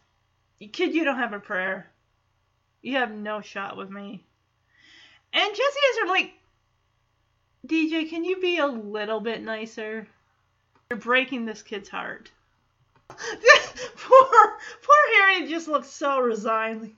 Kid, 0.73 0.93
you 0.93 1.05
don't 1.05 1.17
have 1.17 1.31
a 1.31 1.39
prayer. 1.39 1.89
You 2.81 2.97
have 2.97 3.11
no 3.11 3.39
shot 3.39 3.77
with 3.77 3.89
me. 3.89 4.25
And 5.31 5.55
Jesse 5.55 5.61
is 5.61 6.09
like, 6.09 6.33
DJ, 7.65 8.09
can 8.09 8.25
you 8.25 8.41
be 8.41 8.57
a 8.57 8.67
little 8.67 9.21
bit 9.21 9.41
nicer? 9.41 10.05
You're 10.89 10.99
breaking 10.99 11.45
this 11.45 11.61
kid's 11.61 11.87
heart. 11.87 12.31
poor, 13.07 13.17
poor 13.95 15.15
Harry 15.15 15.47
just 15.47 15.69
looks 15.69 15.87
so 15.87 16.19
resigned. 16.19 16.93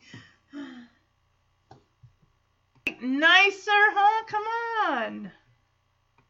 Nicer, 3.02 3.72
huh? 3.72 4.24
Come 4.28 4.44
on. 4.88 5.32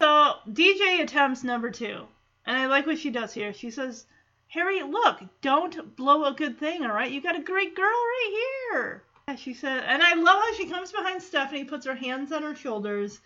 So 0.01 0.35
DJ 0.49 1.01
attempts 1.01 1.43
number 1.43 1.69
two, 1.69 2.07
and 2.45 2.57
I 2.57 2.67
like 2.67 2.85
what 2.85 2.99
she 2.99 3.09
does 3.09 3.33
here. 3.33 3.53
She 3.53 3.71
says, 3.71 4.05
Harry, 4.47 4.81
look, 4.83 5.21
don't 5.41 5.95
blow 5.97 6.23
a 6.25 6.33
good 6.33 6.57
thing, 6.57 6.83
all 6.83 6.93
right? 6.93 7.11
You 7.11 7.21
got 7.21 7.37
a 7.37 7.43
great 7.43 7.75
girl 7.75 7.85
right 7.85 8.45
here. 8.71 9.03
Yeah, 9.27 9.35
she 9.35 9.53
said, 9.53 9.83
and 9.85 10.01
I 10.01 10.13
love 10.13 10.41
how 10.41 10.53
she 10.53 10.69
comes 10.69 10.91
behind 10.91 11.21
Stephanie, 11.21 11.65
puts 11.65 11.85
her 11.85 11.95
hands 11.95 12.31
on 12.31 12.43
her 12.43 12.55
shoulders, 12.55 13.19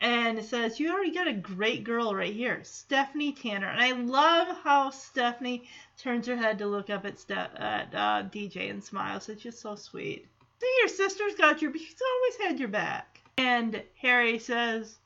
and 0.00 0.44
says, 0.44 0.80
You 0.80 0.92
already 0.92 1.12
got 1.12 1.28
a 1.28 1.32
great 1.32 1.84
girl 1.84 2.14
right 2.14 2.34
here, 2.34 2.64
Stephanie 2.64 3.32
Tanner. 3.32 3.68
And 3.68 3.80
I 3.80 3.92
love 3.92 4.56
how 4.64 4.90
Stephanie 4.90 5.68
turns 5.96 6.26
her 6.26 6.36
head 6.36 6.58
to 6.58 6.66
look 6.66 6.90
up 6.90 7.04
at, 7.04 7.18
Ste- 7.18 7.30
at 7.30 7.94
uh, 7.94 8.22
DJ 8.24 8.70
and 8.70 8.82
smiles. 8.82 9.28
It's 9.28 9.42
just 9.42 9.60
so 9.60 9.76
sweet. 9.76 10.26
See, 10.60 10.74
your 10.80 10.88
sister's 10.88 11.34
got 11.34 11.62
your, 11.62 11.72
she's 11.72 12.00
always 12.14 12.48
had 12.48 12.58
your 12.58 12.68
back. 12.68 13.20
And 13.36 13.82
Harry 14.00 14.38
says, 14.38 14.98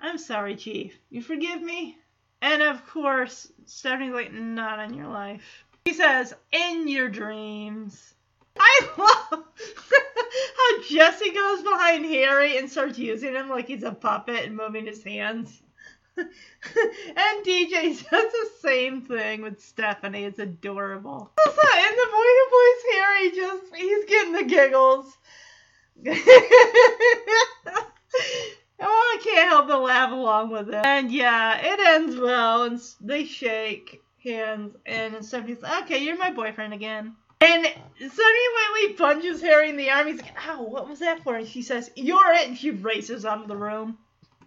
I'm 0.00 0.18
sorry, 0.18 0.56
Chief. 0.56 0.98
You 1.10 1.22
forgive 1.22 1.62
me? 1.62 1.98
And 2.40 2.62
of 2.62 2.86
course, 2.86 3.50
Stephanie's 3.64 4.12
like, 4.12 4.32
not 4.32 4.78
in 4.80 4.94
your 4.94 5.08
life. 5.08 5.64
He 5.84 5.94
says, 5.94 6.34
in 6.52 6.86
your 6.88 7.08
dreams. 7.08 8.14
I 8.58 8.80
love 8.98 9.44
how 10.56 10.82
Jesse 10.88 11.30
goes 11.30 11.62
behind 11.62 12.04
Harry 12.06 12.58
and 12.58 12.70
starts 12.70 12.98
using 12.98 13.34
him 13.34 13.48
like 13.48 13.66
he's 13.66 13.82
a 13.82 13.92
puppet 13.92 14.44
and 14.44 14.56
moving 14.56 14.86
his 14.86 15.02
hands. 15.02 15.62
and 16.18 17.44
DJ 17.44 18.10
does 18.10 18.32
the 18.32 18.48
same 18.60 19.02
thing 19.02 19.42
with 19.42 19.60
Stephanie. 19.60 20.24
It's 20.24 20.38
adorable. 20.38 21.30
And 21.70 21.96
the 21.96 22.08
boy 22.12 22.30
who 22.36 22.46
plays 22.50 22.82
Harry 22.92 23.30
just, 23.30 23.76
he's 23.76 24.04
getting 24.06 24.32
the 24.32 24.44
giggles. 24.44 25.16
Oh, 28.80 29.18
I 29.18 29.22
can't 29.22 29.48
help 29.48 29.68
but 29.68 29.82
laugh 29.82 30.12
along 30.12 30.50
with 30.50 30.68
it. 30.68 30.86
And 30.86 31.10
yeah, 31.10 31.58
it 31.60 31.80
ends 31.80 32.16
well, 32.16 32.62
and 32.62 32.80
they 33.00 33.24
shake 33.24 34.02
hands, 34.22 34.76
and 34.86 35.24
Stephanie's 35.24 35.62
like, 35.62 35.84
okay, 35.84 35.98
you're 35.98 36.16
my 36.16 36.30
boyfriend 36.30 36.72
again. 36.72 37.16
And 37.40 37.64
Sunny 37.64 37.76
Whiteley 38.08 38.94
punches 38.94 39.40
Harry 39.42 39.70
in 39.70 39.76
the 39.76 39.90
arm. 39.90 40.08
He's 40.08 40.20
like, 40.20 40.48
ow, 40.48 40.62
what 40.62 40.88
was 40.88 41.00
that 41.00 41.22
for? 41.22 41.36
And 41.36 41.46
she 41.46 41.62
says, 41.62 41.90
you're 41.96 42.32
it, 42.32 42.48
and 42.48 42.58
she 42.58 42.70
races 42.70 43.24
out 43.24 43.42
of 43.42 43.48
the 43.48 43.56
room. 43.56 43.98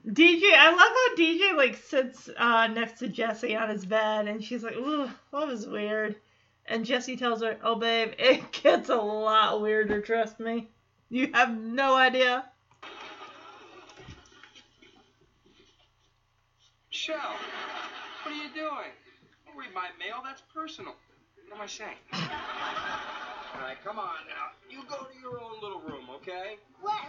DJ, 0.07 0.41
I 0.57 0.71
love 0.71 0.79
how 0.79 1.15
DJ, 1.15 1.55
like, 1.55 1.75
sits 1.75 2.29
uh, 2.35 2.67
next 2.67 2.99
to 2.99 3.07
Jesse 3.07 3.55
on 3.55 3.69
his 3.69 3.85
bed, 3.85 4.27
and 4.27 4.43
she's 4.43 4.63
like, 4.63 4.75
ooh, 4.75 5.07
that 5.31 5.47
was 5.47 5.67
weird. 5.67 6.15
And 6.65 6.85
Jesse 6.85 7.17
tells 7.17 7.43
her, 7.43 7.57
oh, 7.63 7.75
babe, 7.75 8.13
it 8.17 8.51
gets 8.63 8.89
a 8.89 8.95
lot 8.95 9.61
weirder, 9.61 10.01
trust 10.01 10.39
me. 10.39 10.69
You 11.09 11.29
have 11.33 11.55
no 11.55 11.95
idea. 11.95 12.45
Michelle, 16.89 17.17
what 18.23 18.33
are 18.33 18.37
you 18.37 18.49
doing? 18.55 18.91
Don't 19.45 19.57
read 19.57 19.73
my 19.73 19.89
mail. 19.99 20.21
That's 20.23 20.41
personal. 20.53 20.95
What 21.49 21.57
am 21.57 21.61
I 21.61 21.67
saying? 21.67 21.97
All 22.13 23.61
right, 23.61 23.77
come 23.83 23.99
on 23.99 24.15
now. 24.27 24.51
You 24.69 24.83
go 24.89 25.03
to 25.03 25.19
your 25.21 25.41
own 25.41 25.61
little 25.61 25.81
room, 25.81 26.09
okay? 26.15 26.57
What 26.81 27.01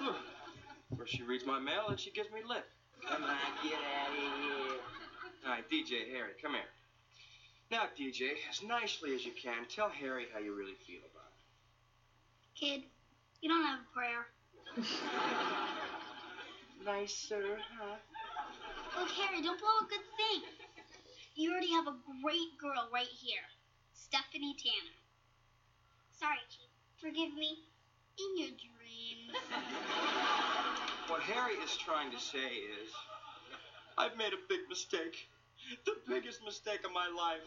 room? 0.00 0.14
Where 0.90 1.06
she 1.06 1.22
reads 1.22 1.44
my 1.44 1.58
mail 1.58 1.88
and 1.88 1.98
she 2.00 2.10
gives 2.10 2.30
me 2.30 2.40
lip. 2.48 2.64
Come 3.06 3.24
on, 3.24 3.36
get 3.62 3.74
out 3.74 4.08
of 4.08 4.16
here. 4.16 4.80
All 5.44 5.50
right, 5.52 5.70
DJ 5.70 6.10
Harry, 6.12 6.32
come 6.40 6.52
here. 6.52 6.62
Now, 7.70 7.84
DJ, 7.98 8.32
as 8.50 8.62
nicely 8.62 9.14
as 9.14 9.24
you 9.26 9.32
can, 9.32 9.66
tell 9.68 9.90
Harry 9.90 10.26
how 10.32 10.40
you 10.40 10.54
really 10.54 10.76
feel 10.86 11.00
about 11.12 11.28
it. 11.28 11.38
Kid, 12.58 12.82
you 13.42 13.48
don't 13.48 13.64
have 13.64 13.80
a 13.80 13.94
prayer. 13.94 14.26
it. 14.76 14.84
Nicer, 16.84 17.58
huh? 17.78 17.96
Look, 18.98 19.10
Harry, 19.10 19.42
don't 19.42 19.60
blow 19.60 19.68
a 19.82 19.88
good 19.88 20.06
thing. 20.16 20.42
You 21.36 21.52
already 21.52 21.70
have 21.72 21.86
a 21.86 21.94
great 22.22 22.58
girl 22.60 22.88
right 22.92 23.06
here, 23.06 23.44
Stephanie 23.92 24.56
Tanner. 24.58 24.96
Sorry, 26.10 26.38
Chief. 26.48 26.70
Forgive 27.00 27.34
me. 27.34 27.62
In 28.18 28.36
your 28.36 28.50
dreams. 28.50 29.38
What 31.06 31.22
Harry 31.22 31.54
is 31.54 31.76
trying 31.76 32.10
to 32.10 32.18
say 32.18 32.48
is, 32.82 32.90
I've 33.96 34.16
made 34.16 34.32
a 34.32 34.38
big 34.48 34.60
mistake. 34.68 35.28
The 35.84 35.92
biggest 36.08 36.42
mistake 36.44 36.84
of 36.84 36.92
my 36.92 37.06
life. 37.06 37.46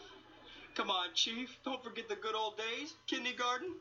Come 0.74 0.90
on, 0.90 1.08
Chief. 1.14 1.50
Don't 1.64 1.82
forget 1.82 2.08
the 2.08 2.16
good 2.16 2.34
old 2.34 2.56
days. 2.56 2.94
Kindergarten. 3.06 3.74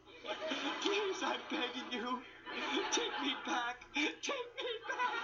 Please, 0.81 1.23
I'm 1.23 1.39
begging 1.49 1.89
you. 1.91 2.19
Take 2.91 3.15
me 3.21 3.35
back. 3.45 3.85
Take 3.95 4.51
me 4.59 4.71
back. 4.87 5.15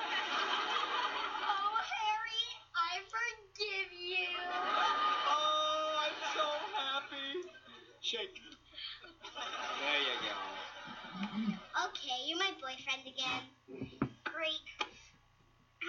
Oh, 1.44 1.76
Harry, 1.92 2.48
I 2.76 3.04
forgive 3.12 3.92
you. 3.92 4.32
Oh, 5.28 6.00
I'm 6.00 6.18
so 6.34 6.48
happy. 6.80 7.44
Shake. 8.00 8.40
There 9.82 10.00
you 10.00 10.16
go. 10.24 10.36
Okay, 11.86 12.20
you're 12.26 12.38
my 12.38 12.52
boyfriend 12.68 13.08
again. 13.08 13.44
Great. 14.26 14.60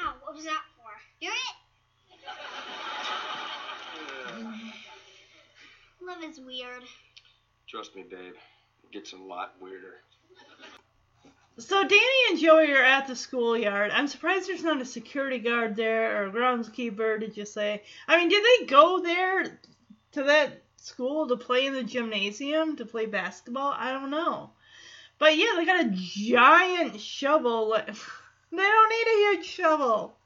Ow, 0.00 0.14
what 0.22 0.34
was 0.34 0.44
that 0.44 0.62
for? 0.76 0.90
You're 1.20 1.32
it. 1.32 1.56
Love 6.06 6.22
is 6.22 6.38
weird. 6.38 6.84
Trust 7.68 7.96
me, 7.96 8.04
babe. 8.08 8.34
It 8.84 8.92
gets 8.92 9.12
a 9.12 9.16
lot 9.16 9.54
weirder. 9.60 9.96
So 11.58 11.82
Danny 11.82 12.00
and 12.30 12.38
Joey 12.38 12.70
are 12.72 12.84
at 12.84 13.08
the 13.08 13.16
schoolyard. 13.16 13.90
I'm 13.90 14.06
surprised 14.06 14.48
there's 14.48 14.62
not 14.62 14.80
a 14.80 14.84
security 14.84 15.38
guard 15.38 15.74
there 15.74 16.22
or 16.22 16.26
a 16.28 16.32
groundskeeper. 16.32 17.18
Did 17.18 17.36
you 17.36 17.44
say? 17.44 17.82
I 18.06 18.18
mean, 18.18 18.28
did 18.28 18.44
they 18.44 18.66
go 18.66 19.02
there 19.02 19.58
to 20.12 20.22
that 20.22 20.62
school 20.76 21.26
to 21.26 21.36
play 21.36 21.66
in 21.66 21.74
the 21.74 21.82
gymnasium 21.82 22.76
to 22.76 22.86
play 22.86 23.06
basketball? 23.06 23.74
I 23.76 23.90
don't 23.90 24.10
know. 24.10 24.52
But 25.18 25.36
yeah, 25.36 25.54
they 25.56 25.64
got 25.64 25.84
a 25.84 25.90
giant 25.90 27.00
shovel. 27.00 27.76
They 28.50 28.56
don't 28.56 28.88
need 28.88 29.06
a 29.06 29.36
huge 29.36 29.46
shovel. 29.46 30.16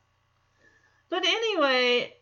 But 1.09 1.24
anyway, 1.27 2.14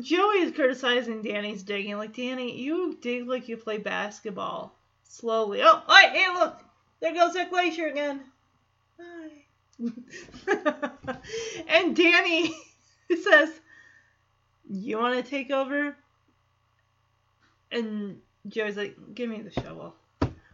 Joey's 0.00 0.52
criticizing 0.52 1.22
Danny's 1.22 1.62
digging. 1.62 1.96
Like, 1.96 2.14
Danny, 2.14 2.60
you 2.60 2.98
dig 3.00 3.26
like 3.26 3.48
you 3.48 3.56
play 3.56 3.78
basketball. 3.78 4.76
Slowly. 5.04 5.62
Oh, 5.62 5.82
hey, 5.88 6.10
hey, 6.10 6.34
look! 6.34 6.60
There 7.00 7.14
goes 7.14 7.34
that 7.34 7.50
glacier 7.50 7.86
again. 7.86 8.20
Hi. 9.00 9.30
and 11.68 11.96
Danny 11.96 12.54
says, 13.22 13.50
You 14.68 14.98
want 14.98 15.16
to 15.16 15.30
take 15.30 15.50
over? 15.50 15.96
And 17.72 18.20
Joey's 18.48 18.76
like, 18.76 18.96
Give 19.14 19.28
me 19.28 19.42
the 19.42 19.52
shovel. 19.52 19.94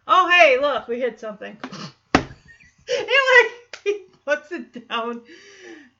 Oh, 0.07 0.29
hey, 0.29 0.59
look, 0.61 0.89
we 0.89 1.01
hit 1.01 1.21
something. 1.21 1.57
and 2.15 2.27
like, 2.85 3.79
he 3.85 4.05
puts 4.25 4.53
it 4.53 4.89
down 4.89 5.23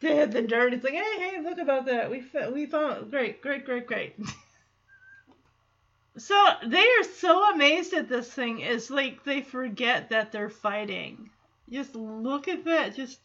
to 0.01 0.07
hit 0.09 0.33
the 0.33 0.43
dirt. 0.43 0.75
It's 0.75 0.85
like, 0.85 0.95
hey, 0.95 1.19
hey, 1.19 1.41
look 1.43 1.59
about 1.59 1.87
that. 1.87 2.11
We 2.11 2.25
we 2.53 2.67
found 2.67 3.11
great, 3.11 3.41
great, 3.41 3.65
great, 3.65 3.87
great. 3.87 4.17
so 6.17 6.53
they 6.67 6.85
are 6.85 7.05
so 7.17 7.53
amazed 7.53 7.93
at 7.95 8.09
this 8.09 8.29
thing. 8.33 8.61
It's 8.61 8.91
like 8.91 9.25
they 9.25 9.43
forget 9.43 10.11
that 10.11 10.33
they're 10.33 10.51
fighting. 10.51 11.31
Just 11.71 11.95
look 11.95 12.49
at 12.49 12.65
that. 12.65 12.97
Just 12.97 13.21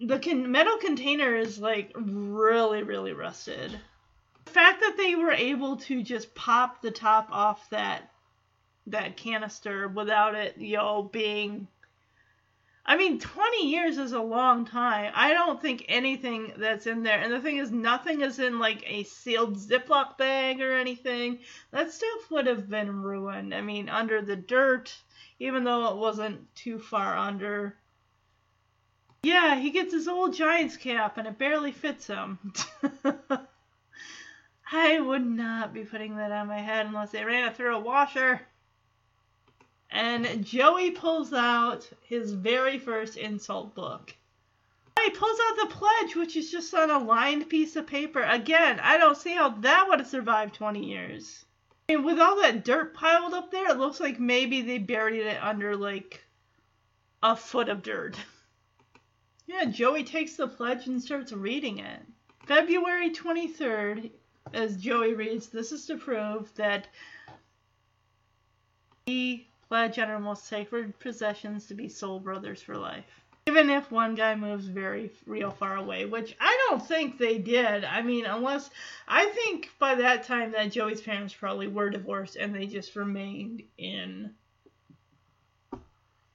the 0.00 0.34
metal 0.34 0.76
container 0.78 1.34
is 1.34 1.58
like 1.58 1.92
really, 1.96 2.82
really 2.82 3.12
rusted. 3.12 3.78
The 4.48 4.54
fact 4.54 4.80
that 4.80 4.96
they 4.96 5.14
were 5.14 5.32
able 5.32 5.76
to 5.76 6.02
just 6.02 6.34
pop 6.34 6.80
the 6.80 6.90
top 6.90 7.28
off 7.30 7.68
that 7.68 8.10
that 8.86 9.18
canister 9.18 9.86
without 9.88 10.34
it, 10.34 10.56
you 10.56 10.78
know, 10.78 11.02
being 11.02 11.68
I 12.86 12.96
mean, 12.96 13.20
20 13.20 13.68
years 13.68 13.98
is 13.98 14.12
a 14.12 14.22
long 14.22 14.64
time. 14.64 15.12
I 15.14 15.34
don't 15.34 15.60
think 15.60 15.84
anything 15.86 16.54
that's 16.56 16.86
in 16.86 17.02
there, 17.02 17.20
and 17.20 17.30
the 17.30 17.42
thing 17.42 17.58
is, 17.58 17.70
nothing 17.70 18.22
is 18.22 18.38
in 18.38 18.58
like 18.58 18.82
a 18.86 19.04
sealed 19.04 19.56
Ziploc 19.56 20.16
bag 20.16 20.62
or 20.62 20.72
anything. 20.72 21.40
That 21.70 21.92
stuff 21.92 22.30
would 22.30 22.46
have 22.46 22.70
been 22.70 23.02
ruined. 23.02 23.54
I 23.54 23.60
mean, 23.60 23.90
under 23.90 24.22
the 24.22 24.36
dirt, 24.36 24.96
even 25.38 25.64
though 25.64 25.90
it 25.90 25.98
wasn't 25.98 26.54
too 26.54 26.78
far 26.78 27.18
under. 27.18 27.76
Yeah, 29.22 29.56
he 29.56 29.68
gets 29.68 29.92
his 29.92 30.08
old 30.08 30.32
Giants 30.32 30.78
cap, 30.78 31.18
and 31.18 31.28
it 31.28 31.36
barely 31.36 31.72
fits 31.72 32.06
him. 32.06 32.54
I 34.70 35.00
would 35.00 35.24
not 35.24 35.72
be 35.72 35.84
putting 35.84 36.16
that 36.16 36.30
on 36.30 36.48
my 36.48 36.58
head 36.58 36.86
unless 36.86 37.10
they 37.10 37.24
ran 37.24 37.48
it 37.48 37.56
through 37.56 37.74
a 37.74 37.80
washer. 37.80 38.42
And 39.90 40.44
Joey 40.44 40.90
pulls 40.90 41.32
out 41.32 41.88
his 42.02 42.32
very 42.32 42.78
first 42.78 43.16
insult 43.16 43.74
book. 43.74 44.14
He 45.02 45.10
pulls 45.10 45.38
out 45.48 45.56
the 45.56 45.74
pledge, 45.74 46.16
which 46.16 46.36
is 46.36 46.50
just 46.50 46.74
on 46.74 46.90
a 46.90 46.98
lined 46.98 47.48
piece 47.48 47.76
of 47.76 47.86
paper. 47.86 48.22
Again, 48.22 48.78
I 48.80 48.98
don't 48.98 49.16
see 49.16 49.32
how 49.32 49.48
that 49.48 49.86
would 49.88 50.00
have 50.00 50.08
survived 50.08 50.54
20 50.54 50.84
years. 50.84 51.46
Mean, 51.88 52.04
with 52.04 52.20
all 52.20 52.38
that 52.42 52.64
dirt 52.64 52.92
piled 52.92 53.32
up 53.32 53.50
there, 53.50 53.70
it 53.70 53.78
looks 53.78 54.00
like 54.00 54.20
maybe 54.20 54.60
they 54.60 54.76
buried 54.76 55.24
it 55.24 55.42
under 55.42 55.74
like 55.74 56.22
a 57.22 57.34
foot 57.34 57.68
of 57.68 57.82
dirt. 57.82 58.16
Yeah, 59.46 59.64
Joey 59.64 60.04
takes 60.04 60.36
the 60.36 60.46
pledge 60.46 60.86
and 60.88 61.02
starts 61.02 61.32
reading 61.32 61.78
it. 61.78 62.02
February 62.44 63.08
23rd, 63.08 64.10
as 64.54 64.76
Joey 64.76 65.14
reads, 65.14 65.48
this 65.48 65.72
is 65.72 65.86
to 65.86 65.96
prove 65.96 66.54
that 66.56 66.88
he 69.06 69.48
pledge 69.68 69.98
on 69.98 70.10
our 70.10 70.18
most 70.18 70.46
sacred 70.46 70.98
possessions 70.98 71.66
to 71.66 71.74
be 71.74 71.88
soul 71.88 72.20
brothers 72.20 72.62
for 72.62 72.76
life. 72.76 73.04
Even 73.46 73.70
if 73.70 73.90
one 73.90 74.14
guy 74.14 74.34
moves 74.34 74.66
very 74.66 75.10
real 75.26 75.50
far 75.50 75.76
away, 75.76 76.04
which 76.04 76.36
I 76.38 76.66
don't 76.68 76.86
think 76.86 77.16
they 77.16 77.38
did. 77.38 77.84
I 77.84 78.02
mean, 78.02 78.26
unless 78.26 78.68
I 79.06 79.26
think 79.26 79.70
by 79.78 79.94
that 79.94 80.24
time 80.24 80.52
that 80.52 80.72
Joey's 80.72 81.00
parents 81.00 81.32
probably 81.32 81.66
were 81.66 81.88
divorced 81.88 82.36
and 82.36 82.54
they 82.54 82.66
just 82.66 82.94
remained 82.94 83.62
in 83.78 84.34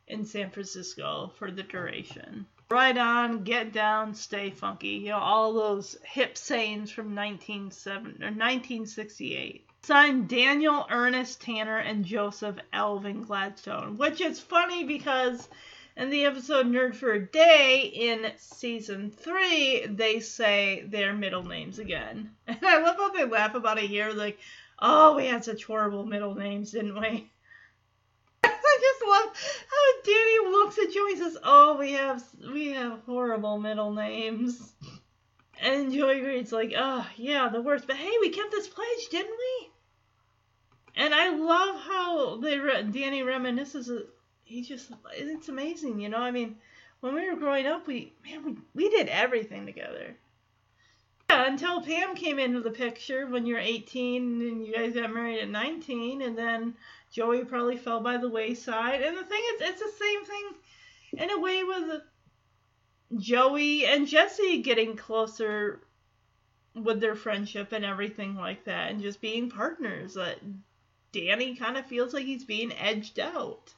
in 0.07 0.25
San 0.25 0.49
Francisco 0.49 1.31
for 1.37 1.51
the 1.51 1.63
duration. 1.63 2.45
Ride 2.73 2.97
on, 2.97 3.43
get 3.43 3.71
down, 3.71 4.15
stay 4.15 4.49
funky. 4.49 4.95
You 4.95 5.09
know, 5.09 5.19
all 5.19 5.53
those 5.53 5.95
hip 6.03 6.35
sayings 6.35 6.89
from 6.89 7.13
1970 7.13 8.23
or 8.23 8.33
1968. 8.33 9.69
Signed 9.83 10.27
Daniel 10.27 10.87
Ernest 10.89 11.39
Tanner 11.39 11.77
and 11.77 12.03
Joseph 12.03 12.55
Elvin 12.73 13.21
Gladstone, 13.21 13.99
which 13.99 14.21
is 14.21 14.39
funny 14.39 14.85
because 14.85 15.47
in 15.95 16.09
the 16.09 16.25
episode 16.25 16.65
Nerd 16.65 16.95
for 16.95 17.11
a 17.11 17.23
Day 17.23 17.91
in 17.93 18.31
season 18.37 19.11
three, 19.11 19.85
they 19.85 20.19
say 20.19 20.83
their 20.87 21.13
middle 21.13 21.43
names 21.43 21.77
again. 21.77 22.31
And 22.47 22.57
I 22.63 22.81
love 22.81 22.95
how 22.95 23.11
they 23.11 23.25
laugh 23.25 23.53
about 23.53 23.77
it 23.77 23.87
here, 23.87 24.13
like, 24.13 24.39
oh, 24.79 25.15
we 25.15 25.27
had 25.27 25.45
such 25.45 25.65
horrible 25.65 26.07
middle 26.07 26.33
names, 26.33 26.71
didn't 26.71 26.99
we? 26.99 27.29
I 28.83 28.93
just 28.93 29.07
love 29.07 29.29
how 29.71 30.01
Danny 30.03 30.49
looks 30.51 30.77
at 30.77 30.91
Joey 30.91 31.11
and 31.11 31.19
says, 31.19 31.37
"Oh, 31.43 31.77
we 31.77 31.93
have 31.93 32.23
we 32.51 32.71
have 32.71 32.99
horrible 33.05 33.57
middle 33.57 33.93
names." 33.93 34.73
And 35.61 35.93
Joey 35.93 36.21
reads 36.21 36.51
like, 36.51 36.73
"Oh, 36.75 37.07
yeah, 37.15 37.47
the 37.47 37.61
worst." 37.61 37.87
But 37.87 37.95
hey, 37.95 38.11
we 38.19 38.29
kept 38.29 38.51
this 38.51 38.67
pledge, 38.67 39.07
didn't 39.09 39.37
we? 39.37 39.69
And 40.95 41.13
I 41.13 41.29
love 41.29 41.79
how 41.79 42.37
they 42.37 42.59
re- 42.59 42.83
Danny 42.83 43.21
reminisces. 43.21 43.89
Uh, 43.89 44.05
he 44.43 44.61
just 44.61 44.91
it's 45.13 45.49
amazing, 45.49 45.99
you 45.99 46.09
know. 46.09 46.17
I 46.17 46.31
mean, 46.31 46.57
when 46.99 47.15
we 47.15 47.29
were 47.29 47.37
growing 47.37 47.65
up, 47.65 47.87
we 47.87 48.13
man, 48.25 48.43
we 48.43 48.57
we 48.75 48.89
did 48.89 49.07
everything 49.07 49.65
together. 49.65 50.17
Yeah, 51.29 51.47
until 51.47 51.81
Pam 51.81 52.15
came 52.15 52.37
into 52.37 52.59
the 52.59 52.69
picture 52.69 53.25
when 53.25 53.45
you're 53.45 53.59
18 53.59 54.41
and 54.41 54.65
you 54.65 54.73
guys 54.73 54.93
got 54.93 55.13
married 55.13 55.39
at 55.39 55.49
19, 55.49 56.21
and 56.21 56.37
then 56.37 56.75
Joey 57.13 57.45
probably 57.45 57.77
fell 57.77 58.01
by 58.01 58.17
the 58.17 58.27
wayside. 58.27 59.03
And 59.03 59.15
the 59.15 59.23
thing 59.23 59.41
is, 59.53 59.61
it's 59.61 59.81
the 59.81 60.03
same 60.03 60.25
thing 60.25 61.23
in 61.23 61.29
a 61.29 61.39
way 61.39 61.63
with 61.63 62.01
Joey 63.17 63.85
and 63.85 64.07
Jesse 64.07 64.63
getting 64.63 64.97
closer 64.97 65.81
with 66.75 66.99
their 66.99 67.13
friendship 67.13 67.71
and 67.71 67.85
everything 67.85 68.35
like 68.35 68.65
that, 68.65 68.89
and 68.89 68.99
just 68.99 69.21
being 69.21 69.47
partners. 69.47 70.15
That 70.15 70.39
Danny 71.11 71.55
kind 71.55 71.77
of 71.77 71.85
feels 71.85 72.15
like 72.15 72.25
he's 72.25 72.45
being 72.45 72.73
edged 72.73 73.19
out. 73.19 73.71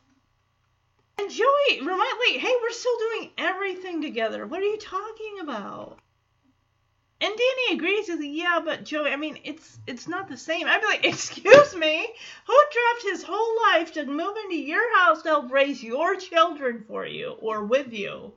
And 1.20 1.30
Joey, 1.30 1.80
remind 1.80 1.99
like, 1.99 2.40
hey, 2.40 2.56
we're 2.62 2.72
still 2.72 2.98
doing 2.98 3.32
everything 3.38 4.02
together. 4.02 4.48
What 4.48 4.62
are 4.62 4.66
you 4.66 4.78
talking 4.78 5.40
about? 5.41 5.99
And 7.22 7.34
Danny 7.34 7.78
agrees. 7.78 8.08
He's 8.08 8.20
like, 8.20 8.30
yeah, 8.32 8.60
but 8.64 8.84
Joey, 8.84 9.12
I 9.12 9.16
mean, 9.16 9.40
it's 9.44 9.80
it's 9.88 10.08
not 10.08 10.28
the 10.28 10.38
same. 10.38 10.68
I'd 10.68 10.82
be 10.82 10.88
like, 10.88 11.06
excuse 11.14 11.76
me, 11.76 12.06
who 12.46 12.54
dropped 12.54 13.04
his 13.04 13.24
whole 13.24 13.56
life 13.72 13.94
to 13.94 14.06
move 14.06 14.36
into 14.38 14.58
your 14.58 14.98
house 14.98 15.22
to 15.22 15.30
help 15.30 15.52
raise 15.52 15.82
your 15.82 16.16
children 16.18 16.84
for 16.88 17.06
you 17.06 17.32
or 17.40 17.64
with 17.64 17.94
you? 17.94 18.34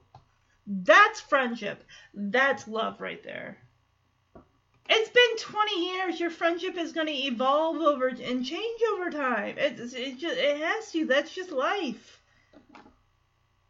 That's 0.67 1.21
friendship. 1.21 1.83
That's 2.15 2.69
love 2.69 3.01
right 3.01 3.23
there. 3.25 3.59
It's 4.89 5.11
been 5.11 5.53
20 5.53 5.85
years. 5.93 6.21
Your 6.21 6.31
friendship 6.31 6.79
is 6.79 6.93
going 6.93 7.09
to 7.09 7.13
evolve 7.13 7.77
over 7.77 8.09
and 8.09 8.45
change 8.45 8.81
over 8.93 9.11
time. 9.11 9.57
It's 9.59 9.93
it 9.93 10.19
just 10.19 10.37
it 10.37 10.61
has 10.61 10.93
to. 10.93 11.05
That's 11.05 11.35
just 11.35 11.51
life 11.51 12.18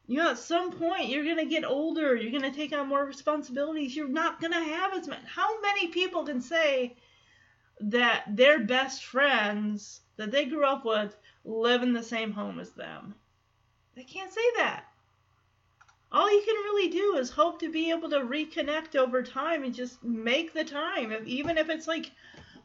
you 0.08 0.16
know, 0.16 0.30
at 0.30 0.38
some 0.38 0.72
point 0.72 1.08
you're 1.08 1.24
gonna 1.24 1.44
get 1.44 1.66
older, 1.66 2.16
you're 2.16 2.32
gonna 2.32 2.52
take 2.52 2.72
on 2.72 2.88
more 2.88 3.04
responsibilities, 3.04 3.94
you're 3.94 4.08
not 4.08 4.40
gonna 4.40 4.64
have 4.64 4.94
as 4.94 5.06
many. 5.06 5.20
How 5.26 5.60
many 5.60 5.88
people 5.88 6.24
can 6.24 6.40
say 6.40 6.96
that 7.80 8.24
their 8.26 8.58
best 8.60 9.04
friends 9.04 10.00
that 10.16 10.30
they 10.30 10.46
grew 10.46 10.64
up 10.64 10.86
with 10.86 11.14
live 11.44 11.82
in 11.82 11.92
the 11.92 12.02
same 12.02 12.32
home 12.32 12.58
as 12.58 12.70
them? 12.70 13.16
They 13.96 14.02
can't 14.02 14.32
say 14.32 14.40
that. 14.56 14.86
All 16.10 16.32
you 16.32 16.42
can 16.42 16.54
really 16.54 16.88
do 16.88 17.16
is 17.18 17.28
hope 17.28 17.60
to 17.60 17.70
be 17.70 17.90
able 17.90 18.08
to 18.08 18.20
reconnect 18.20 18.96
over 18.96 19.22
time 19.22 19.62
and 19.62 19.74
just 19.74 20.02
make 20.02 20.54
the 20.54 20.64
time, 20.64 21.12
if, 21.12 21.26
even 21.26 21.58
if 21.58 21.68
it's 21.68 21.86
like 21.86 22.10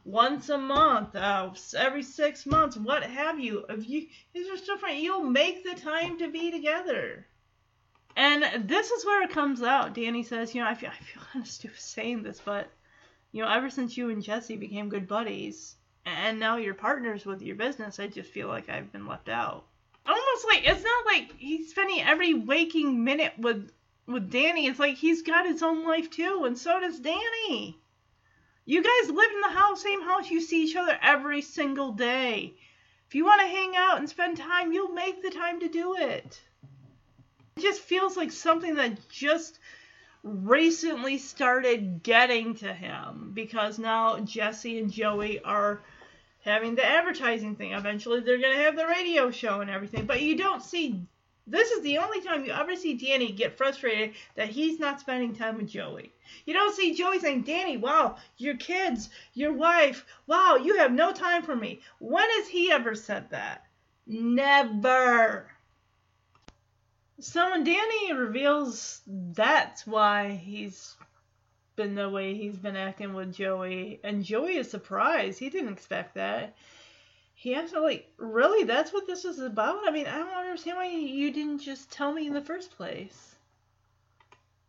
once 0.06 0.48
a 0.48 0.56
month, 0.56 1.14
uh, 1.14 1.50
every 1.76 2.02
six 2.02 2.46
months, 2.46 2.78
what 2.78 3.02
have 3.02 3.38
you. 3.38 3.66
If 3.68 3.86
you, 3.86 4.06
these 4.32 4.48
are 4.48 4.64
different. 4.64 4.96
You'll 4.96 5.24
make 5.24 5.62
the 5.62 5.78
time 5.78 6.18
to 6.20 6.28
be 6.28 6.50
together. 6.50 7.26
And 8.16 8.68
this 8.68 8.90
is 8.90 9.04
where 9.04 9.22
it 9.22 9.30
comes 9.30 9.62
out. 9.62 9.94
Danny 9.94 10.22
says, 10.22 10.54
you 10.54 10.62
know, 10.62 10.68
I 10.68 10.74
feel, 10.74 10.90
I 10.90 11.02
feel 11.02 11.22
kind 11.32 11.44
of 11.44 11.50
stupid 11.50 11.80
saying 11.80 12.22
this, 12.22 12.40
but, 12.44 12.68
you 13.32 13.42
know, 13.42 13.50
ever 13.50 13.70
since 13.70 13.96
you 13.96 14.10
and 14.10 14.22
Jesse 14.22 14.56
became 14.56 14.88
good 14.88 15.08
buddies, 15.08 15.74
and 16.06 16.38
now 16.38 16.56
you're 16.56 16.74
partners 16.74 17.26
with 17.26 17.42
your 17.42 17.56
business, 17.56 17.98
I 17.98 18.06
just 18.06 18.30
feel 18.30 18.46
like 18.46 18.68
I've 18.68 18.92
been 18.92 19.06
left 19.06 19.28
out. 19.28 19.64
Almost 20.06 20.46
like, 20.46 20.68
it's 20.68 20.84
not 20.84 21.06
like 21.06 21.34
he's 21.38 21.70
spending 21.70 22.02
every 22.02 22.34
waking 22.34 23.02
minute 23.02 23.32
with, 23.38 23.72
with 24.06 24.30
Danny. 24.30 24.66
It's 24.66 24.78
like 24.78 24.96
he's 24.96 25.22
got 25.22 25.46
his 25.46 25.62
own 25.62 25.84
life 25.84 26.10
too, 26.10 26.44
and 26.44 26.56
so 26.56 26.78
does 26.78 27.00
Danny. 27.00 27.78
You 28.66 28.82
guys 28.82 29.10
live 29.10 29.30
in 29.30 29.40
the 29.40 29.58
house, 29.58 29.82
same 29.82 30.02
house. 30.02 30.30
You 30.30 30.40
see 30.40 30.64
each 30.64 30.76
other 30.76 30.96
every 31.02 31.42
single 31.42 31.92
day. 31.92 32.54
If 33.08 33.14
you 33.14 33.24
want 33.24 33.40
to 33.40 33.46
hang 33.48 33.74
out 33.76 33.98
and 33.98 34.08
spend 34.08 34.36
time, 34.36 34.72
you'll 34.72 34.92
make 34.92 35.22
the 35.22 35.30
time 35.30 35.60
to 35.60 35.68
do 35.68 35.96
it. 35.96 36.40
It 37.56 37.62
just 37.62 37.80
feels 37.80 38.16
like 38.16 38.32
something 38.32 38.74
that 38.76 39.08
just 39.08 39.58
recently 40.24 41.18
started 41.18 42.02
getting 42.02 42.54
to 42.56 42.72
him 42.72 43.30
because 43.34 43.78
now 43.78 44.18
Jesse 44.20 44.78
and 44.78 44.90
Joey 44.90 45.40
are 45.44 45.82
having 46.44 46.74
the 46.74 46.84
advertising 46.84 47.56
thing. 47.56 47.72
Eventually, 47.72 48.20
they're 48.20 48.38
going 48.38 48.56
to 48.56 48.62
have 48.62 48.76
the 48.76 48.86
radio 48.86 49.30
show 49.30 49.60
and 49.60 49.70
everything. 49.70 50.06
But 50.06 50.22
you 50.22 50.36
don't 50.36 50.62
see. 50.62 51.06
This 51.46 51.70
is 51.70 51.82
the 51.82 51.98
only 51.98 52.22
time 52.22 52.44
you 52.44 52.52
ever 52.52 52.74
see 52.74 52.94
Danny 52.94 53.30
get 53.30 53.58
frustrated 53.58 54.14
that 54.34 54.48
he's 54.48 54.80
not 54.80 54.98
spending 54.98 55.34
time 55.34 55.58
with 55.58 55.68
Joey. 55.68 56.10
You 56.46 56.54
don't 56.54 56.74
see 56.74 56.94
Joey 56.94 57.18
saying, 57.18 57.42
Danny, 57.42 57.76
wow, 57.76 58.16
your 58.38 58.56
kids, 58.56 59.10
your 59.34 59.52
wife, 59.52 60.06
wow, 60.26 60.56
you 60.56 60.78
have 60.78 60.90
no 60.90 61.12
time 61.12 61.42
for 61.42 61.54
me. 61.54 61.80
When 61.98 62.28
has 62.30 62.48
he 62.48 62.70
ever 62.70 62.94
said 62.94 63.28
that? 63.30 63.66
Never. 64.06 65.53
So 67.20 67.50
when 67.50 67.64
Danny 67.64 68.12
reveals 68.12 69.00
that's 69.06 69.86
why 69.86 70.30
he's 70.30 70.96
been 71.76 71.94
the 71.94 72.08
way 72.08 72.34
he's 72.34 72.56
been 72.56 72.76
acting 72.76 73.14
with 73.14 73.34
Joey, 73.34 74.00
and 74.04 74.24
Joey 74.24 74.56
is 74.56 74.70
surprised. 74.70 75.38
He 75.38 75.50
didn't 75.50 75.72
expect 75.72 76.14
that. 76.14 76.56
He 77.34 77.54
to 77.54 77.80
like, 77.80 78.10
really? 78.16 78.64
That's 78.64 78.92
what 78.92 79.06
this 79.06 79.24
is 79.24 79.38
about? 79.38 79.86
I 79.86 79.90
mean, 79.90 80.06
I 80.06 80.18
don't 80.18 80.28
understand 80.28 80.76
why 80.78 80.86
you 80.86 81.30
didn't 81.30 81.58
just 81.58 81.90
tell 81.90 82.12
me 82.12 82.26
in 82.26 82.32
the 82.32 82.40
first 82.40 82.76
place. 82.76 83.34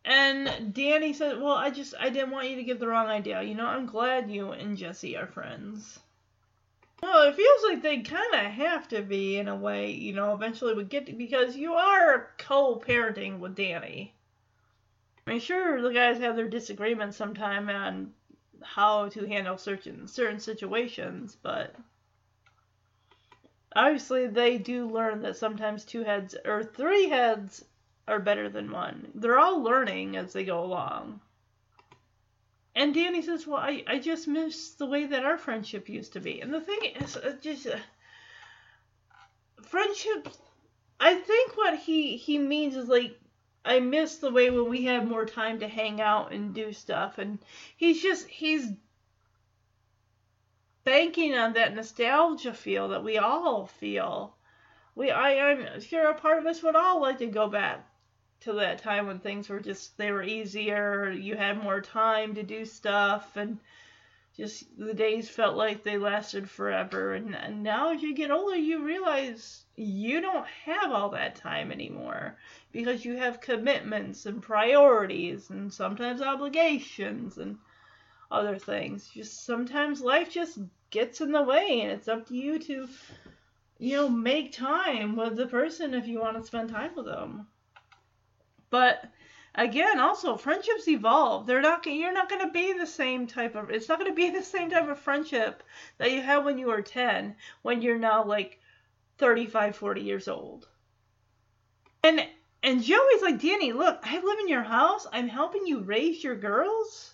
And 0.03 0.73
Danny 0.73 1.13
said, 1.13 1.41
"Well, 1.41 1.55
I 1.55 1.71
just 1.71 1.95
I 1.99 2.09
didn't 2.09 2.31
want 2.31 2.49
you 2.49 2.57
to 2.57 2.63
get 2.63 2.79
the 2.79 2.87
wrong 2.87 3.07
idea. 3.07 3.41
You 3.41 3.55
know, 3.55 3.65
I'm 3.65 3.87
glad 3.87 4.29
you 4.29 4.51
and 4.51 4.77
Jesse 4.77 5.17
are 5.17 5.25
friends." 5.25 5.99
Well, 7.01 7.27
it 7.27 7.35
feels 7.35 7.63
like 7.63 7.81
they 7.81 8.01
kind 8.01 8.33
of 8.33 8.51
have 8.51 8.87
to 8.89 9.01
be 9.01 9.37
in 9.37 9.47
a 9.47 9.55
way, 9.55 9.91
you 9.91 10.13
know, 10.13 10.33
eventually 10.33 10.73
we 10.73 10.83
get 10.83 11.05
to, 11.05 11.13
because 11.13 11.55
you 11.55 11.73
are 11.73 12.29
co-parenting 12.37 13.39
with 13.39 13.55
Danny. 13.55 14.13
I 15.27 15.31
mean, 15.31 15.39
sure, 15.39 15.81
the 15.81 15.91
guys 15.91 16.19
have 16.19 16.35
their 16.35 16.47
disagreements 16.47 17.17
sometime 17.17 17.69
on 17.69 18.13
how 18.61 19.09
to 19.09 19.25
handle 19.25 19.57
certain 19.57 20.07
certain 20.07 20.39
situations, 20.39 21.37
but 21.41 21.75
obviously 23.75 24.27
they 24.27 24.57
do 24.57 24.87
learn 24.87 25.21
that 25.21 25.37
sometimes 25.37 25.83
two 25.83 26.03
heads 26.03 26.35
or 26.45 26.63
three 26.63 27.09
heads 27.09 27.65
are 28.07 28.19
better 28.19 28.49
than 28.49 28.71
one. 28.71 29.11
They're 29.15 29.39
all 29.39 29.61
learning 29.61 30.15
as 30.15 30.33
they 30.33 30.45
go 30.45 30.63
along. 30.63 31.19
And 32.75 32.93
Danny 32.93 33.21
says, 33.21 33.47
"Well, 33.47 33.59
I, 33.59 33.83
I 33.87 33.99
just 33.99 34.27
miss 34.27 34.71
the 34.71 34.85
way 34.85 35.05
that 35.05 35.23
our 35.23 35.37
friendship 35.37 35.87
used 35.87 36.13
to 36.13 36.19
be." 36.19 36.41
And 36.41 36.53
the 36.53 36.59
thing 36.59 36.79
is, 36.99 37.15
uh, 37.15 37.37
just 37.41 37.67
uh, 37.67 37.77
friendship. 39.61 40.27
I 40.99 41.15
think 41.15 41.55
what 41.55 41.79
he 41.79 42.17
he 42.17 42.37
means 42.37 42.75
is 42.75 42.89
like 42.89 43.17
I 43.63 43.79
miss 43.79 44.17
the 44.17 44.31
way 44.31 44.49
when 44.49 44.69
we 44.69 44.83
had 44.83 45.07
more 45.07 45.25
time 45.25 45.59
to 45.59 45.67
hang 45.69 46.01
out 46.01 46.33
and 46.33 46.53
do 46.53 46.73
stuff. 46.73 47.17
And 47.17 47.39
he's 47.77 48.01
just 48.01 48.27
he's 48.27 48.73
banking 50.83 51.33
on 51.33 51.53
that 51.53 51.73
nostalgia 51.73 52.53
feel 52.53 52.89
that 52.89 53.03
we 53.03 53.17
all 53.17 53.67
feel. 53.67 54.35
We 54.95 55.11
I 55.11 55.51
I'm 55.51 55.79
sure 55.79 56.09
a 56.09 56.13
part 56.13 56.39
of 56.39 56.45
us 56.45 56.61
would 56.61 56.75
all 56.75 57.01
like 57.01 57.19
to 57.19 57.27
go 57.27 57.47
back 57.47 57.87
to 58.45 58.53
that 58.53 58.77
time 58.77 59.07
when 59.07 59.19
things 59.19 59.49
were 59.49 59.59
just 59.59 59.97
they 59.97 60.11
were 60.11 60.23
easier, 60.23 61.09
you 61.09 61.35
had 61.35 61.61
more 61.61 61.81
time 61.81 62.35
to 62.35 62.43
do 62.43 62.63
stuff 62.63 63.35
and 63.37 63.59
just 64.37 64.65
the 64.77 64.93
days 64.93 65.27
felt 65.27 65.55
like 65.55 65.81
they 65.81 65.97
lasted 65.97 66.47
forever. 66.47 67.15
And, 67.15 67.35
and 67.35 67.63
now 67.63 67.93
as 67.93 68.03
you 68.03 68.13
get 68.13 68.29
older 68.29 68.55
you 68.55 68.83
realize 68.83 69.63
you 69.75 70.21
don't 70.21 70.45
have 70.65 70.91
all 70.91 71.09
that 71.09 71.35
time 71.35 71.71
anymore 71.71 72.37
because 72.71 73.03
you 73.03 73.17
have 73.17 73.41
commitments 73.41 74.27
and 74.27 74.43
priorities 74.43 75.49
and 75.49 75.73
sometimes 75.73 76.21
obligations 76.21 77.39
and 77.39 77.57
other 78.29 78.59
things. 78.59 79.09
Just 79.09 79.43
sometimes 79.43 80.01
life 80.01 80.31
just 80.31 80.59
gets 80.91 81.19
in 81.19 81.31
the 81.31 81.41
way 81.41 81.81
and 81.81 81.91
it's 81.91 82.07
up 82.07 82.27
to 82.27 82.35
you 82.35 82.59
to 82.59 82.87
you 83.79 83.95
know 83.95 84.07
make 84.07 84.51
time 84.51 85.15
with 85.15 85.35
the 85.35 85.47
person 85.47 85.95
if 85.95 86.07
you 86.07 86.19
want 86.19 86.37
to 86.37 86.45
spend 86.45 86.69
time 86.69 86.91
with 86.95 87.05
them 87.05 87.47
but 88.75 89.05
again, 89.55 90.01
also 90.01 90.35
friendships 90.35 90.89
evolve. 90.89 91.47
They're 91.47 91.61
not 91.61 91.85
you're 91.85 92.11
not 92.11 92.27
going 92.27 92.45
to 92.45 92.51
be 92.51 92.73
the 92.73 92.85
same 92.85 93.25
type 93.25 93.55
of 93.55 93.69
it's 93.69 93.87
not 93.87 93.99
going 93.99 94.11
to 94.11 94.13
be 94.13 94.29
the 94.37 94.43
same 94.43 94.69
type 94.69 94.89
of 94.89 94.99
friendship 94.99 95.63
that 95.97 96.11
you 96.11 96.21
had 96.21 96.43
when 96.43 96.57
you 96.57 96.67
were 96.67 96.81
10 96.81 97.37
when 97.61 97.81
you're 97.81 97.97
now 97.97 98.25
like 98.25 98.59
35, 99.17 99.77
40 99.77 100.01
years 100.01 100.27
old. 100.27 100.67
And 102.03 102.27
and 102.63 102.83
Joey's 102.83 103.21
like, 103.21 103.39
"Danny, 103.39 103.71
look, 103.71 103.97
I 104.03 104.19
live 104.19 104.39
in 104.39 104.49
your 104.49 104.63
house. 104.63 105.07
I'm 105.09 105.29
helping 105.29 105.65
you 105.65 105.79
raise 105.79 106.21
your 106.21 106.35
girls." 106.35 107.13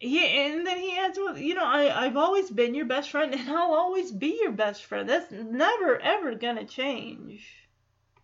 Yeah, 0.00 0.22
and 0.22 0.66
then 0.66 0.78
he 0.78 0.98
adds, 0.98 1.16
"Well, 1.16 1.38
you 1.38 1.54
know, 1.54 1.64
I 1.64 2.06
I've 2.06 2.16
always 2.16 2.50
been 2.50 2.74
your 2.74 2.86
best 2.86 3.08
friend 3.12 3.32
and 3.32 3.48
I'll 3.48 3.74
always 3.74 4.10
be 4.10 4.36
your 4.42 4.50
best 4.50 4.84
friend. 4.84 5.08
That's 5.08 5.30
never 5.30 6.00
ever 6.00 6.34
going 6.34 6.56
to 6.56 6.64
change." 6.64 7.61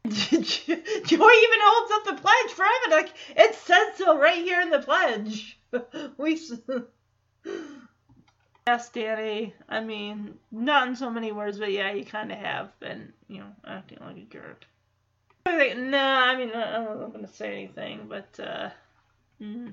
Joey 0.09 0.41
even 0.41 1.61
holds 1.63 1.93
up 1.93 2.05
the 2.05 2.23
pledge 2.23 2.53
for. 2.55 2.65
Like 2.91 3.13
it 3.37 3.55
says 3.55 3.97
so 3.97 4.19
right 4.19 4.43
here 4.43 4.61
in 4.61 4.71
the 4.71 4.79
pledge. 4.79 5.59
we. 6.17 6.41
yes, 8.67 8.89
Danny. 8.91 9.55
I 9.69 9.81
mean, 9.81 10.39
not 10.51 10.89
in 10.89 10.97
so 10.97 11.11
many 11.11 11.33
words, 11.33 11.59
but 11.59 11.73
yeah, 11.73 11.93
you 11.93 12.05
kind 12.05 12.33
of 12.33 12.39
have 12.39 12.79
been, 12.81 13.13
you 13.29 13.41
know, 13.41 13.51
acting 13.67 13.99
like 14.01 14.17
a 14.17 14.25
jerk. 14.25 14.65
Nah, 15.47 16.25
I 16.27 16.37
mean, 16.37 16.51
I'm 16.55 16.85
not 16.85 17.13
gonna 17.13 17.27
say 17.27 17.53
anything, 17.53 18.07
but 18.09 18.39
uh, 18.39 18.71
mm. 19.43 19.73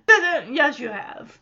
yes, 0.50 0.80
you 0.80 0.90
have. 0.90 1.38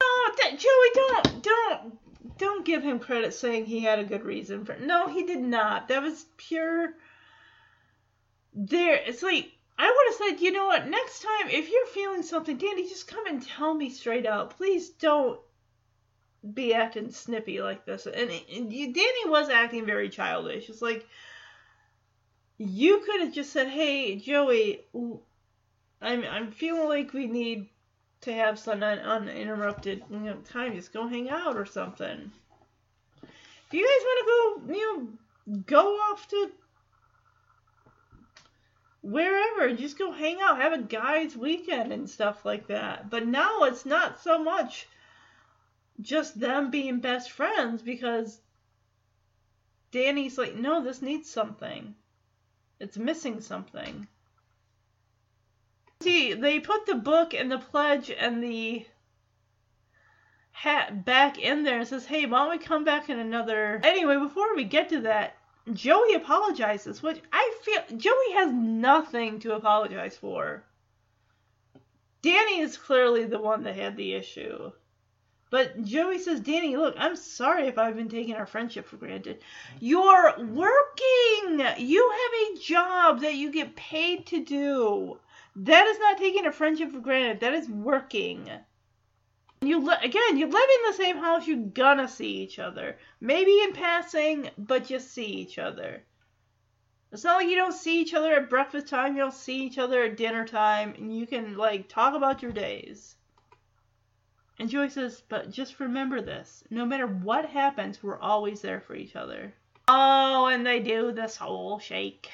No, 0.00 0.56
Joey, 0.56 0.90
don't, 0.94 1.42
don't 1.42 1.98
don't 2.38 2.64
give 2.64 2.82
him 2.82 2.98
credit 2.98 3.34
saying 3.34 3.64
he 3.64 3.80
had 3.80 3.98
a 3.98 4.04
good 4.04 4.24
reason 4.24 4.64
for 4.64 4.76
no 4.78 5.08
he 5.08 5.24
did 5.24 5.40
not 5.40 5.88
that 5.88 6.02
was 6.02 6.26
pure 6.36 6.94
there 8.54 9.00
it's 9.06 9.22
like 9.22 9.50
I 9.78 9.90
would 9.90 10.26
have 10.28 10.38
said, 10.38 10.42
you 10.42 10.52
know 10.52 10.66
what, 10.66 10.88
next 10.88 11.22
time 11.22 11.50
if 11.50 11.70
you're 11.70 11.86
feeling 11.88 12.22
something, 12.22 12.56
Danny, 12.56 12.88
just 12.88 13.08
come 13.08 13.26
and 13.26 13.46
tell 13.46 13.74
me 13.74 13.90
straight 13.90 14.24
out. 14.24 14.56
Please 14.56 14.88
don't 14.88 15.38
be 16.54 16.72
acting 16.72 17.10
snippy 17.10 17.60
like 17.60 17.84
this. 17.84 18.06
And, 18.06 18.30
and 18.30 18.70
Danny 18.70 19.28
was 19.28 19.48
acting 19.48 19.84
very 19.84 20.08
childish. 20.08 20.70
It's 20.70 20.80
like 20.80 21.06
you 22.58 23.00
could 23.00 23.20
have 23.20 23.34
just 23.34 23.52
said, 23.52 23.68
"Hey, 23.68 24.16
Joey, 24.16 24.80
I'm 26.00 26.24
I'm 26.24 26.52
feeling 26.52 26.88
like 26.88 27.12
we 27.12 27.26
need 27.26 27.68
to 28.26 28.34
have 28.34 28.58
some 28.58 28.82
uninterrupted 28.82 30.04
you 30.10 30.18
know, 30.18 30.36
time. 30.44 30.74
Just 30.74 30.92
go 30.92 31.08
hang 31.08 31.30
out 31.30 31.56
or 31.56 31.64
something." 31.64 32.30
If 33.22 33.72
you 33.72 33.82
guys 33.82 34.04
want 34.04 34.20
to 34.20 34.70
go, 34.70 34.74
you 34.74 35.08
know, 35.48 35.62
go 35.66 35.94
off 35.96 36.28
to 36.28 36.50
wherever, 39.02 39.72
just 39.74 39.98
go 39.98 40.12
hang 40.12 40.40
out, 40.40 40.60
have 40.60 40.72
a 40.72 40.82
guys' 40.82 41.36
weekend 41.36 41.92
and 41.92 42.10
stuff 42.10 42.44
like 42.44 42.66
that. 42.66 43.08
But 43.08 43.26
now 43.26 43.62
it's 43.62 43.86
not 43.86 44.20
so 44.20 44.42
much 44.42 44.88
just 46.00 46.38
them 46.38 46.70
being 46.70 47.00
best 47.00 47.30
friends 47.30 47.82
because 47.82 48.40
Danny's 49.92 50.36
like, 50.36 50.54
no, 50.54 50.82
this 50.82 51.00
needs 51.02 51.30
something. 51.30 51.94
It's 52.80 52.98
missing 52.98 53.40
something. 53.40 54.06
See, 56.00 56.34
they 56.34 56.60
put 56.60 56.86
the 56.86 56.94
book 56.94 57.34
and 57.34 57.50
the 57.50 57.58
pledge 57.58 58.10
and 58.10 58.42
the 58.42 58.86
hat 60.52 61.04
back 61.04 61.38
in 61.38 61.64
there 61.64 61.78
and 61.78 61.88
says, 61.88 62.06
hey, 62.06 62.26
why 62.26 62.38
don't 62.38 62.50
we 62.50 62.58
come 62.58 62.84
back 62.84 63.08
in 63.10 63.18
another. 63.18 63.80
Anyway, 63.84 64.18
before 64.18 64.54
we 64.54 64.64
get 64.64 64.88
to 64.88 65.00
that, 65.02 65.36
Joey 65.72 66.14
apologizes, 66.14 67.02
which 67.02 67.20
I 67.32 67.58
feel 67.62 67.98
Joey 67.98 68.32
has 68.34 68.52
nothing 68.52 69.40
to 69.40 69.54
apologize 69.54 70.16
for. 70.16 70.64
Danny 72.22 72.60
is 72.60 72.76
clearly 72.76 73.24
the 73.24 73.38
one 73.38 73.64
that 73.64 73.76
had 73.76 73.96
the 73.96 74.14
issue. 74.14 74.72
But 75.50 75.84
Joey 75.84 76.18
says, 76.18 76.40
Danny, 76.40 76.76
look, 76.76 76.94
I'm 76.98 77.16
sorry 77.16 77.68
if 77.68 77.78
I've 77.78 77.96
been 77.96 78.08
taking 78.08 78.34
our 78.34 78.46
friendship 78.46 78.86
for 78.86 78.96
granted. 78.96 79.42
You're 79.80 80.34
working! 80.38 81.60
You 81.78 82.10
have 82.10 82.56
a 82.56 82.60
job 82.60 83.20
that 83.20 83.34
you 83.34 83.52
get 83.52 83.76
paid 83.76 84.26
to 84.26 84.44
do. 84.44 85.18
That 85.60 85.86
is 85.86 85.98
not 85.98 86.18
taking 86.18 86.44
a 86.44 86.52
friendship 86.52 86.92
for 86.92 87.00
granted. 87.00 87.40
That 87.40 87.54
is 87.54 87.66
working. 87.66 88.50
You 89.62 89.80
li- 89.80 89.96
again, 90.02 90.36
you 90.36 90.46
live 90.46 90.54
in 90.54 90.90
the 90.90 90.92
same 90.92 91.16
house. 91.16 91.46
You're 91.46 91.56
gonna 91.56 92.08
see 92.08 92.42
each 92.42 92.58
other. 92.58 92.98
Maybe 93.22 93.62
in 93.62 93.72
passing, 93.72 94.50
but 94.58 94.90
you 94.90 95.00
see 95.00 95.24
each 95.24 95.58
other. 95.58 96.04
It's 97.10 97.24
not 97.24 97.38
like 97.38 97.48
you 97.48 97.56
don't 97.56 97.72
see 97.72 98.02
each 98.02 98.12
other 98.12 98.34
at 98.34 98.50
breakfast 98.50 98.88
time. 98.88 99.16
You 99.16 99.22
don't 99.22 99.32
see 99.32 99.64
each 99.64 99.78
other 99.78 100.02
at 100.02 100.18
dinner 100.18 100.46
time, 100.46 100.94
and 100.98 101.16
you 101.16 101.26
can 101.26 101.56
like 101.56 101.88
talk 101.88 102.14
about 102.14 102.42
your 102.42 102.52
days. 102.52 103.16
And 104.58 104.68
Joey 104.68 104.90
says, 104.90 105.22
but 105.26 105.50
just 105.50 105.80
remember 105.80 106.20
this: 106.20 106.64
no 106.68 106.84
matter 106.84 107.06
what 107.06 107.46
happens, 107.46 108.02
we're 108.02 108.18
always 108.18 108.60
there 108.60 108.82
for 108.82 108.94
each 108.94 109.16
other. 109.16 109.54
Oh, 109.88 110.48
and 110.48 110.66
they 110.66 110.80
do 110.80 111.12
the 111.12 111.28
soul 111.28 111.78
shake, 111.78 112.30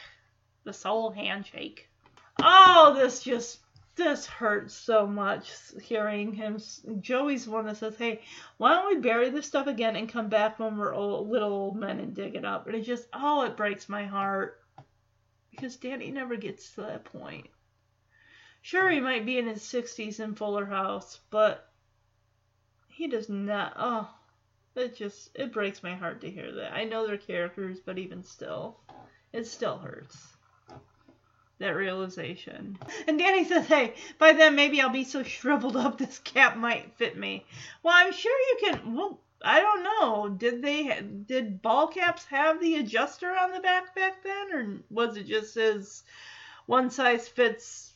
the 0.65 0.73
soul 0.73 1.13
handshake. 1.13 1.89
Oh, 2.45 2.95
this 2.97 3.23
just 3.23 3.61
this 3.95 4.27
hurts 4.27 4.75
so 4.75 5.07
much 5.07 5.53
hearing 5.81 6.33
him. 6.33 6.59
Joey's 7.01 7.47
one 7.47 7.67
that 7.67 7.77
says, 7.77 7.97
"Hey, 7.97 8.23
why 8.57 8.75
don't 8.75 8.89
we 8.93 9.01
bury 9.01 9.31
this 9.31 9.47
stuff 9.47 9.69
again 9.69 9.95
and 9.95 10.09
come 10.09 10.29
back 10.29 10.59
when 10.59 10.77
we're 10.77 10.93
old, 10.93 11.29
little 11.29 11.53
old 11.53 11.77
men 11.77 12.01
and 12.01 12.15
dig 12.15 12.35
it 12.35 12.45
up?" 12.45 12.67
And 12.67 12.75
it 12.75 12.81
just, 12.81 13.07
oh, 13.13 13.43
it 13.43 13.57
breaks 13.57 13.89
my 13.89 14.07
heart 14.07 14.61
because 15.53 15.77
Danny 15.77 16.11
never 16.11 16.35
gets 16.35 16.75
to 16.75 16.81
that 16.81 17.05
point. 17.05 17.49
Sure, 18.61 18.91
he 18.91 18.99
might 18.99 19.25
be 19.25 19.39
in 19.39 19.47
his 19.47 19.63
60s 19.63 20.19
in 20.19 20.35
Fuller 20.35 20.67
House, 20.67 21.21
but 21.31 21.71
he 22.89 23.07
does 23.07 23.29
not. 23.29 23.75
Oh, 23.77 24.13
it 24.75 24.97
just 24.97 25.31
it 25.37 25.53
breaks 25.53 25.83
my 25.85 25.95
heart 25.95 26.21
to 26.23 26.31
hear 26.31 26.51
that. 26.51 26.73
I 26.73 26.85
know 26.85 27.07
they're 27.07 27.19
characters, 27.19 27.79
but 27.79 27.99
even 27.99 28.25
still, 28.25 28.81
it 29.33 29.47
still 29.47 29.79
hurts 29.79 30.32
that 31.63 31.77
realization. 31.77 32.79
And 33.09 33.19
Danny 33.19 33.45
says, 33.45 33.67
"Hey, 33.67 33.95
by 34.19 34.33
then 34.33 34.55
maybe 34.55 34.81
I'll 34.81 34.91
be 34.91 35.05
so 35.05 35.23
shriveled 35.23 35.77
up 35.77 35.97
this 35.99 36.19
cap 36.19 36.57
might 36.57 36.95
fit 36.95 37.17
me." 37.17 37.47
Well, 37.83 37.95
I'm 37.97 38.13
sure 38.13 38.39
you 38.39 38.59
can. 38.61 38.95
Well, 38.95 39.21
I 39.45 39.61
don't 39.61 39.83
know. 39.83 40.29
Did 40.29 40.63
they? 40.63 41.01
Did 41.01 41.63
ball 41.63 41.89
caps 41.89 42.25
have 42.27 42.61
the 42.61 42.77
adjuster 42.77 43.35
on 43.37 43.53
the 43.53 43.61
back 43.61 43.95
back 43.95 44.23
then, 44.23 44.53
or 44.53 44.79
was 44.91 45.17
it 45.17 45.27
just 45.27 45.57
as 45.57 46.05
one 46.67 46.91
size 46.91 47.29
fits? 47.29 47.93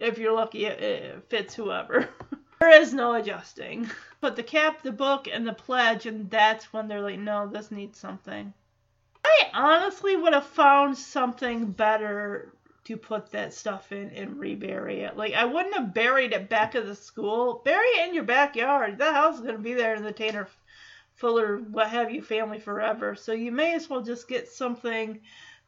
If 0.00 0.18
you're 0.18 0.34
lucky, 0.34 0.66
it 0.66 1.24
fits 1.28 1.54
whoever. 1.54 2.08
there 2.60 2.80
is 2.80 2.94
no 2.94 3.14
adjusting. 3.14 3.90
But 4.20 4.36
the 4.36 4.42
cap, 4.42 4.82
the 4.82 4.92
book, 4.92 5.28
and 5.30 5.46
the 5.46 5.52
pledge, 5.52 6.06
and 6.06 6.30
that's 6.30 6.72
when 6.72 6.88
they're 6.88 7.02
like, 7.02 7.18
"No, 7.18 7.46
this 7.46 7.70
needs 7.70 7.98
something." 7.98 8.52
I 9.28 9.50
honestly 9.52 10.16
would 10.16 10.32
have 10.32 10.46
found 10.46 10.96
something 10.96 11.72
better 11.72 12.52
to 12.84 12.96
put 12.96 13.30
that 13.32 13.52
stuff 13.52 13.92
in 13.92 14.10
and 14.10 14.38
rebury 14.38 15.00
it. 15.00 15.16
Like 15.16 15.34
I 15.34 15.44
wouldn't 15.44 15.74
have 15.74 15.92
buried 15.92 16.32
it 16.32 16.48
back 16.48 16.74
of 16.74 16.86
the 16.86 16.94
school. 16.96 17.60
Bury 17.64 17.86
it 17.86 18.08
in 18.08 18.14
your 18.14 18.24
backyard. 18.24 18.98
That 18.98 19.14
house 19.14 19.36
is 19.36 19.42
gonna 19.42 19.58
be 19.58 19.74
there 19.74 19.94
in 19.94 20.02
the 20.02 20.12
Tanner 20.12 20.48
Fuller 21.16 21.58
what 21.58 21.90
have 21.90 22.10
you 22.10 22.22
family 22.22 22.58
forever. 22.58 23.14
So 23.14 23.32
you 23.32 23.52
may 23.52 23.74
as 23.74 23.90
well 23.90 24.02
just 24.02 24.28
get 24.28 24.48
something 24.48 25.20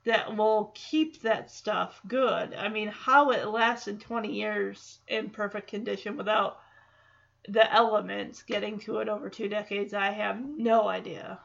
that 0.05 0.35
will 0.35 0.73
keep 0.74 1.20
that 1.20 1.51
stuff 1.51 2.01
good. 2.09 2.55
I 2.55 2.69
mean, 2.69 2.89
how 2.89 3.32
it 3.32 3.47
lasted 3.47 4.01
20 4.01 4.32
years 4.32 5.01
in 5.09 5.28
perfect 5.28 5.69
condition 5.69 6.16
without 6.16 6.61
the 7.49 7.70
elements 7.73 8.43
getting 8.43 8.78
to 8.81 8.99
it 8.99 9.09
over 9.09 9.28
two 9.28 9.49
decades, 9.49 9.93
I 9.93 10.11
have 10.11 10.41
no 10.41 10.89
idea. 10.89 11.39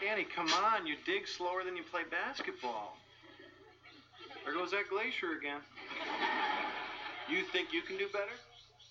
Danny, 0.00 0.24
come 0.24 0.48
on. 0.52 0.86
You 0.86 0.96
dig 1.04 1.26
slower 1.26 1.64
than 1.64 1.76
you 1.76 1.82
play 1.82 2.02
basketball. 2.10 2.96
There 4.44 4.54
goes 4.54 4.70
that 4.70 4.88
glacier 4.88 5.36
again. 5.38 5.60
You 7.28 7.42
think 7.52 7.72
you 7.72 7.82
can 7.82 7.96
do 7.96 8.06
better? 8.12 8.36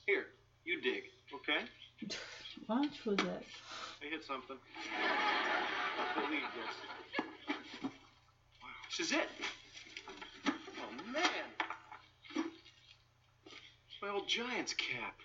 Here, 0.06 0.26
you 0.66 0.82
dig, 0.82 1.04
okay? 1.34 1.66
Watch 2.68 3.06
with 3.06 3.20
it. 3.22 3.44
I 4.02 4.06
hit 4.10 4.24
something. 4.26 4.58
Believe 6.16 6.42
this. 6.56 6.76
Wow, 8.62 8.70
this 8.90 9.08
is 9.08 9.12
it. 9.14 9.30
Oh, 10.48 11.12
man. 11.14 11.24
It's 12.36 14.02
my 14.02 14.10
old 14.10 14.28
Giants 14.28 14.74
cap. 14.74 15.16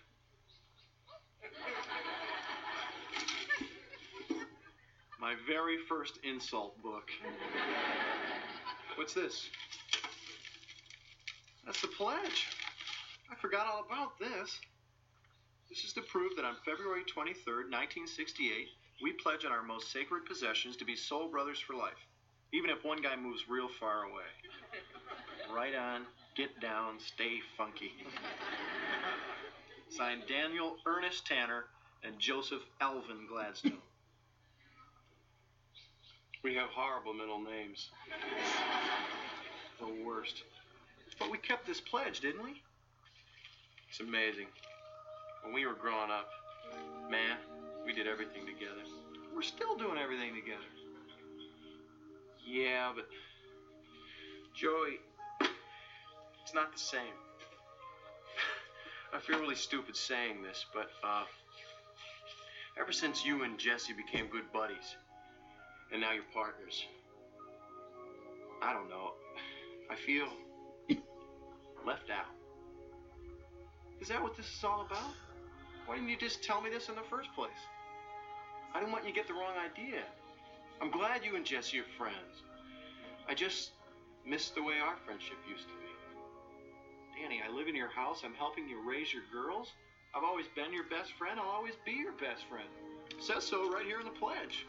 My 5.20 5.34
very 5.46 5.76
first 5.86 6.18
insult 6.24 6.80
book. 6.82 7.10
What's 8.96 9.12
this? 9.12 9.50
That's 11.66 11.82
the 11.82 11.88
pledge. 11.88 12.48
I 13.30 13.34
forgot 13.34 13.66
all 13.66 13.84
about 13.84 14.18
this. 14.18 14.58
This 15.68 15.84
is 15.84 15.92
to 15.92 16.00
prove 16.02 16.36
that 16.36 16.46
on 16.46 16.56
February 16.64 17.02
23rd, 17.02 17.68
1968, 17.68 18.68
we 19.02 19.12
pledge 19.12 19.44
on 19.44 19.52
our 19.52 19.62
most 19.62 19.92
sacred 19.92 20.24
possessions 20.24 20.76
to 20.78 20.86
be 20.86 20.96
soul 20.96 21.28
brothers 21.28 21.60
for 21.60 21.74
life, 21.74 22.00
even 22.52 22.70
if 22.70 22.82
one 22.82 23.02
guy 23.02 23.14
moves 23.14 23.44
real 23.48 23.68
far 23.68 24.04
away. 24.04 24.30
Right 25.54 25.74
on, 25.74 26.06
get 26.34 26.60
down, 26.60 26.98
stay 26.98 27.40
funky. 27.58 27.92
Signed 29.90 30.22
Daniel 30.28 30.76
Ernest 30.86 31.26
Tanner 31.26 31.66
and 32.04 32.18
Joseph 32.18 32.62
Alvin 32.80 33.26
Gladstone. 33.28 33.78
We 36.42 36.54
have 36.54 36.70
horrible 36.70 37.12
middle 37.12 37.40
names. 37.40 37.90
The 39.78 40.04
worst. 40.04 40.42
But 41.18 41.30
we 41.30 41.36
kept 41.36 41.66
this 41.66 41.80
pledge, 41.80 42.20
didn't 42.20 42.42
we? 42.42 42.62
It's 43.90 44.00
amazing. 44.00 44.46
When 45.44 45.52
we 45.52 45.66
were 45.66 45.74
growing 45.74 46.10
up, 46.10 46.28
man, 47.10 47.36
we 47.84 47.92
did 47.92 48.06
everything 48.06 48.46
together. 48.46 48.82
We're 49.34 49.42
still 49.42 49.76
doing 49.76 49.98
everything 49.98 50.34
together. 50.34 50.64
Yeah, 52.46 52.92
but 52.94 53.06
Joey, 54.54 54.98
it's 56.42 56.54
not 56.54 56.72
the 56.72 56.78
same. 56.78 57.14
I 59.14 59.18
feel 59.18 59.40
really 59.40 59.56
stupid 59.56 59.96
saying 59.96 60.42
this, 60.42 60.64
but 60.72 60.90
uh, 61.04 61.24
ever 62.80 62.92
since 62.92 63.24
you 63.24 63.42
and 63.42 63.58
Jesse 63.58 63.92
became 63.92 64.28
good 64.28 64.50
buddies, 64.52 64.96
and 65.92 66.00
now 66.00 66.12
you're 66.12 66.24
partners, 66.34 66.86
I 68.62 68.72
don't 68.72 68.88
know. 68.90 69.12
I 69.90 69.96
feel 69.96 70.28
left 71.86 72.10
out. 72.10 72.26
Is 74.00 74.08
that 74.08 74.22
what 74.22 74.36
this 74.36 74.46
is 74.46 74.64
all 74.64 74.86
about? 74.86 75.12
Why 75.86 75.96
didn't 75.96 76.10
you 76.10 76.18
just 76.18 76.42
tell 76.42 76.60
me 76.60 76.70
this 76.70 76.88
in 76.88 76.94
the 76.94 77.02
first 77.10 77.34
place? 77.34 77.50
I 78.74 78.80
didn't 78.80 78.92
want 78.92 79.04
you 79.04 79.10
to 79.10 79.16
get 79.16 79.28
the 79.28 79.34
wrong 79.34 79.54
idea. 79.58 80.02
I'm 80.80 80.90
glad 80.90 81.24
you 81.24 81.36
and 81.36 81.44
Jesse 81.44 81.78
are 81.80 81.90
friends. 81.98 82.44
I 83.28 83.34
just. 83.34 83.72
miss 84.26 84.50
the 84.50 84.62
way 84.62 84.74
our 84.78 84.96
friendship 85.06 85.38
used 85.48 85.68
to 85.68 85.74
be. 85.74 85.90
Danny, 87.20 87.40
I 87.46 87.50
live 87.54 87.68
in 87.68 87.74
your 87.76 87.90
house. 87.90 88.22
I'm 88.24 88.34
helping 88.34 88.68
you 88.68 88.78
raise 88.88 89.12
your 89.12 89.24
girls. 89.32 89.72
I've 90.14 90.24
always 90.24 90.46
been 90.54 90.72
your 90.72 90.84
best 90.88 91.12
friend. 91.18 91.40
I'll 91.40 91.50
always 91.50 91.74
be 91.86 91.92
your 91.92 92.12
best 92.12 92.44
friend. 92.48 92.68
Says 93.20 93.44
so 93.44 93.70
right 93.70 93.86
here 93.86 94.00
in 94.00 94.06
the 94.06 94.12
pledge. 94.18 94.66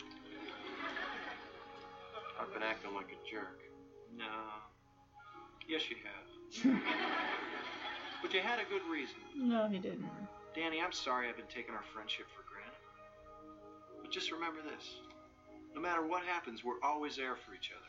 I've 2.41 2.51
been 2.51 2.63
acting 2.63 2.95
like 2.95 3.05
a 3.13 3.30
jerk. 3.30 3.61
No. 4.18 4.26
Yes, 5.69 5.84
you 5.89 5.97
have. 6.01 6.81
but 8.23 8.34
you 8.34 8.39
had 8.41 8.57
a 8.57 8.65
good 8.65 8.81
reason. 8.91 9.18
No, 9.38 9.68
he 9.68 9.77
didn't. 9.77 10.09
Danny, 10.55 10.81
I'm 10.81 10.91
sorry 10.91 11.30
I've 11.30 11.38
been 11.38 11.45
taking 11.53 11.76
our 11.76 11.84
friendship 11.93 12.26
for 12.35 12.43
granted. 12.49 12.81
But 14.01 14.11
just 14.11 14.31
remember 14.31 14.59
this 14.63 14.95
no 15.73 15.80
matter 15.80 16.05
what 16.05 16.23
happens, 16.23 16.63
we're 16.63 16.81
always 16.84 17.15
there 17.15 17.35
for 17.35 17.53
each 17.53 17.72
other. 17.72 17.88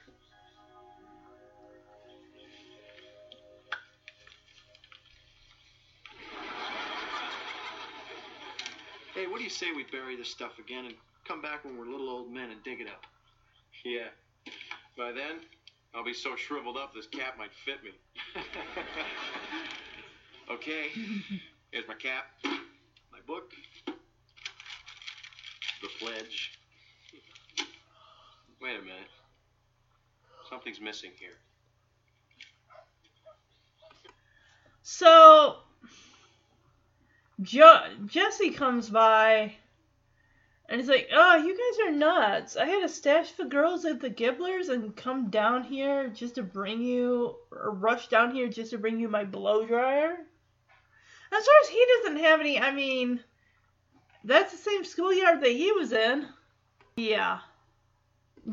Hey, 9.15 9.27
what 9.27 9.39
do 9.39 9.45
you 9.45 9.51
say 9.51 9.66
we 9.74 9.85
bury 9.91 10.16
this 10.16 10.31
stuff 10.31 10.53
again 10.59 10.87
and 10.87 10.95
come 11.27 11.43
back 11.43 11.65
when 11.65 11.77
we're 11.77 11.87
little 11.87 12.09
old 12.09 12.33
men 12.33 12.51
and 12.51 12.62
dig 12.62 12.81
it 12.81 12.87
up? 12.87 13.05
Yeah. 13.85 14.09
By 14.97 15.12
then, 15.12 15.40
I'll 15.94 16.05
be 16.05 16.12
so 16.12 16.36
shriveled 16.36 16.77
up 16.77 16.94
this 16.94 17.06
cap 17.06 17.39
might 17.39 17.52
fit 17.64 17.82
me. 17.82 17.93
okay, 20.51 20.89
here's 21.70 21.89
my 21.89 21.94
cap, 21.94 22.24
my 22.44 23.20
book, 23.27 23.52
the 23.86 25.89
pledge. 25.98 26.59
Wait 28.60 28.77
a 28.77 28.82
minute. 28.82 29.09
Something's 30.48 30.81
missing 30.81 31.10
here. 31.19 31.39
So 34.82 35.56
jo- 37.40 37.86
Jesse 38.06 38.51
comes 38.51 38.90
by 38.90 39.55
and 40.69 40.81
he's 40.81 40.89
like, 40.89 41.09
"Oh, 41.13 41.37
you 41.37 41.57
guys 41.57 41.87
are 41.87 41.93
nuts! 41.93 42.57
I 42.57 42.65
had 42.65 42.81
to 42.81 42.89
stash 42.89 43.33
the 43.33 43.45
girls 43.45 43.85
at 43.85 44.01
the 44.01 44.09
Gibblers 44.09 44.69
and 44.69 44.97
come 44.97 45.29
down 45.29 45.65
here 45.65 46.09
just 46.09 46.37
to 46.37 46.43
bring 46.43 46.83
you, 46.83 47.37
or 47.51 47.73
rush 47.73 48.09
down 48.09 48.35
here 48.35 48.49
just 48.49 48.71
to 48.71 48.79
bring 48.79 48.99
you 48.99 49.09
my 49.09 49.25
blow 49.25 49.67
dryer." 49.67 50.27
As 51.33 51.45
far 51.47 51.55
as 51.63 51.69
he 51.69 51.87
doesn't 51.97 52.19
have 52.19 52.41
any, 52.41 52.61
I 52.61 52.71
mean, 52.71 53.23
that's 54.25 54.53
the 54.53 54.59
same 54.59 54.85
schoolyard 54.85 55.41
that 55.41 55.51
he 55.51 55.73
was 55.73 55.93
in. 55.93 56.29
Yeah. 56.97 57.41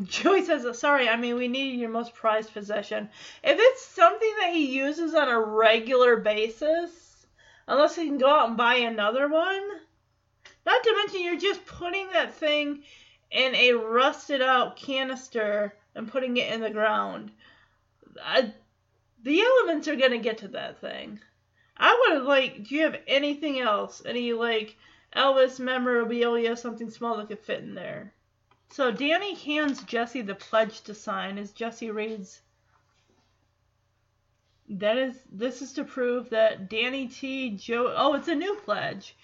Joey 0.03 0.45
says, 0.45 0.79
"Sorry, 0.79 1.09
I 1.09 1.15
mean 1.15 1.35
we 1.35 1.47
needed 1.47 1.79
your 1.79 1.89
most 1.89 2.13
prized 2.13 2.53
possession. 2.53 3.09
If 3.43 3.57
it's 3.59 3.85
something 3.85 4.33
that 4.39 4.53
he 4.53 4.77
uses 4.77 5.15
on 5.15 5.29
a 5.29 5.39
regular 5.39 6.17
basis, 6.17 7.27
unless 7.67 7.95
he 7.95 8.05
can 8.05 8.17
go 8.17 8.29
out 8.29 8.49
and 8.49 8.57
buy 8.57 8.75
another 8.75 9.27
one." 9.27 9.81
Not 10.69 10.83
to 10.83 10.95
mention, 10.97 11.23
you're 11.23 11.35
just 11.35 11.65
putting 11.65 12.11
that 12.11 12.35
thing 12.35 12.83
in 13.31 13.55
a 13.55 13.73
rusted 13.73 14.39
out 14.39 14.75
canister 14.75 15.73
and 15.95 16.07
putting 16.07 16.37
it 16.37 16.53
in 16.53 16.61
the 16.61 16.69
ground. 16.69 17.31
I, 18.23 18.53
the 19.23 19.41
elements 19.41 19.87
are 19.87 19.95
gonna 19.95 20.19
get 20.19 20.37
to 20.39 20.47
that 20.49 20.79
thing. 20.79 21.21
I 21.75 21.97
would 21.99 22.17
have 22.17 22.27
like. 22.27 22.65
Do 22.65 22.75
you 22.75 22.83
have 22.83 23.01
anything 23.07 23.59
else? 23.59 24.03
Any 24.05 24.31
like 24.33 24.77
Elvis 25.15 25.59
memorabilia, 25.59 26.55
something 26.55 26.91
small 26.91 27.17
that 27.17 27.29
could 27.29 27.39
fit 27.39 27.63
in 27.63 27.73
there? 27.73 28.13
So 28.69 28.91
Danny 28.91 29.33
hands 29.33 29.81
Jesse 29.81 30.21
the 30.21 30.35
pledge 30.35 30.81
to 30.81 30.93
sign 30.93 31.39
as 31.39 31.51
Jesse 31.51 31.89
reads. 31.89 32.43
That 34.69 34.99
is, 34.99 35.15
this 35.31 35.63
is 35.63 35.73
to 35.73 35.83
prove 35.83 36.29
that 36.29 36.69
Danny 36.69 37.07
T. 37.07 37.57
Joe. 37.57 37.91
Oh, 37.97 38.13
it's 38.13 38.27
a 38.27 38.35
new 38.35 38.53
pledge. 38.57 39.15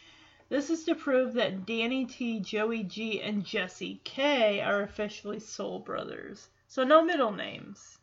This 0.47 0.69
is 0.69 0.83
to 0.83 0.95
prove 0.95 1.33
that 1.33 1.65
Danny 1.65 2.05
T, 2.05 2.39
Joey 2.39 2.83
G, 2.83 3.21
and 3.21 3.43
Jesse 3.43 3.99
K 4.03 4.61
are 4.61 4.83
officially 4.83 5.39
soul 5.39 5.79
brothers. 5.79 6.49
So 6.67 6.83
no 6.83 7.03
middle 7.03 7.31
names. 7.31 7.97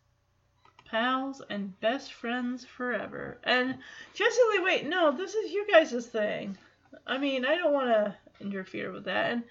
Pals 0.86 1.40
and 1.48 1.78
best 1.81 2.12
friends 2.12 2.64
forever. 2.64 3.39
And 3.44 3.78
Jesse, 4.14 4.40
Lee, 4.51 4.64
wait, 4.64 4.86
no, 4.86 5.12
this 5.12 5.35
is 5.35 5.52
you 5.52 5.66
guys' 5.70 6.06
thing. 6.06 6.59
I 7.06 7.16
mean, 7.19 7.44
I 7.44 7.56
don't 7.56 7.73
want 7.73 7.89
to 7.89 8.16
interfere 8.40 8.93
with 8.93 9.05
that. 9.05 9.32
And 9.32 9.44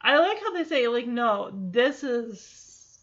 I 0.00 0.18
like 0.18 0.40
how 0.40 0.52
they 0.52 0.64
say, 0.64 0.88
like, 0.88 1.06
no, 1.06 1.50
this 1.52 2.02
is. 2.02 2.98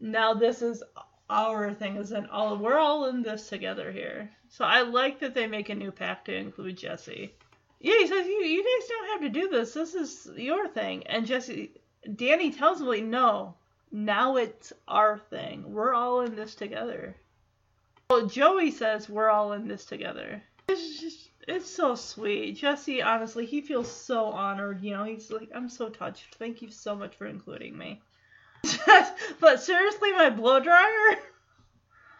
Now 0.00 0.34
this 0.34 0.62
is 0.62 0.82
our 1.30 1.72
thing, 1.74 1.96
is 1.96 2.12
in 2.12 2.26
all. 2.26 2.56
We're 2.56 2.78
all 2.78 3.06
in 3.06 3.22
this 3.22 3.48
together 3.48 3.90
here. 3.92 4.30
So 4.48 4.64
I 4.64 4.82
like 4.82 5.20
that 5.20 5.34
they 5.34 5.46
make 5.46 5.68
a 5.68 5.74
new 5.74 5.90
pact 5.90 6.26
to 6.26 6.34
include 6.34 6.78
Jesse. 6.78 7.34
Yeah, 7.80 7.98
he 7.98 8.06
says 8.06 8.26
you 8.26 8.42
you 8.42 8.64
guys 8.64 8.88
don't 8.88 9.10
have 9.10 9.20
to 9.20 9.40
do 9.40 9.48
this. 9.48 9.72
This 9.72 9.94
is 9.94 10.28
your 10.36 10.68
thing. 10.68 11.06
And 11.06 11.26
Jesse, 11.26 11.72
Danny 12.16 12.50
tells 12.50 12.80
him 12.80 12.88
like, 12.88 13.04
no, 13.04 13.54
now 13.92 14.36
it's 14.36 14.72
our 14.86 15.18
thing. 15.30 15.72
We're 15.72 15.94
all 15.94 16.22
in 16.22 16.34
this 16.34 16.54
together. 16.54 17.16
Well, 18.10 18.26
Joey 18.26 18.70
says 18.70 19.08
we're 19.08 19.30
all 19.30 19.52
in 19.52 19.68
this 19.68 19.84
together. 19.84 20.42
It's 20.68 21.00
just 21.00 21.28
it's 21.46 21.70
so 21.70 21.94
sweet. 21.94 22.56
Jesse, 22.56 23.00
honestly, 23.00 23.46
he 23.46 23.60
feels 23.60 23.90
so 23.90 24.26
honored. 24.26 24.82
You 24.82 24.92
know, 24.92 25.04
he's 25.04 25.30
like, 25.30 25.50
I'm 25.54 25.68
so 25.68 25.88
touched. 25.88 26.34
Thank 26.34 26.60
you 26.60 26.70
so 26.70 26.94
much 26.94 27.16
for 27.16 27.26
including 27.26 27.76
me. 27.76 28.02
but 29.40 29.62
seriously, 29.62 30.12
my 30.12 30.30
blow 30.30 30.60
dryer. 30.60 30.82
I 30.86 31.18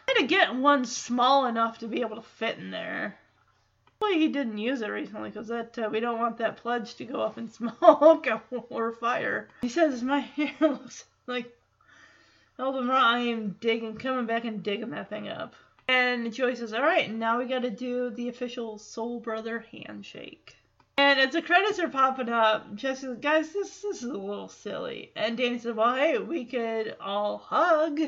had 0.09 0.15
to 0.21 0.27
get 0.27 0.55
one 0.55 0.87
small 0.87 1.47
enough 1.47 1.79
to 1.79 1.89
be 1.89 2.01
able 2.01 2.17
to 2.17 2.23
fit 2.23 2.59
in 2.59 2.71
there. 2.71 3.19
Hopefully 4.01 4.21
he 4.21 4.29
didn't 4.29 4.59
use 4.59 4.81
it 4.81 4.91
recently 4.91 5.31
because 5.31 5.49
that 5.49 5.77
uh, 5.77 5.89
we 5.91 5.99
don't 5.99 6.21
want 6.21 6.39
that 6.39 6.59
pledge 6.59 6.95
to 6.95 7.05
go 7.05 7.21
up 7.21 7.37
in 7.37 7.49
smoke 7.51 8.29
or 8.71 8.93
fire. 8.93 9.49
He 9.61 9.69
says 9.69 10.05
my 10.05 10.21
hair 10.37 10.55
looks 10.61 11.05
like 11.27 11.53
Eldon 12.61 12.91
I 12.91 13.19
am 13.19 13.57
digging, 13.61 13.97
coming 13.97 14.27
back 14.27 14.45
and 14.45 14.63
digging 14.63 14.91
that 14.91 15.11
thing 15.11 15.29
up. 15.29 15.55
And 15.89 16.33
Joey 16.33 16.55
says, 16.55 16.73
"All 16.73 16.83
right, 16.83 17.11
now 17.11 17.39
we 17.39 17.47
got 17.47 17.63
to 17.63 17.71
do 17.71 18.11
the 18.11 18.29
official 18.29 18.79
Soul 18.79 19.19
Brother 19.19 19.65
handshake." 19.73 20.55
And 20.97 21.19
as 21.19 21.33
the 21.33 21.43
credits 21.43 21.81
are 21.81 21.89
popping 21.89 22.29
up, 22.29 22.77
Jesse 22.77 23.01
says, 23.01 23.19
"Guys, 23.19 23.53
this 23.53 23.81
this 23.81 24.03
is 24.03 24.11
a 24.11 24.17
little 24.17 24.49
silly." 24.49 25.11
And 25.17 25.37
Danny 25.37 25.59
says, 25.59 25.75
"Well, 25.75 25.97
hey, 25.97 26.19
we 26.19 26.45
could 26.45 26.97
all 27.01 27.39
hug." 27.39 28.01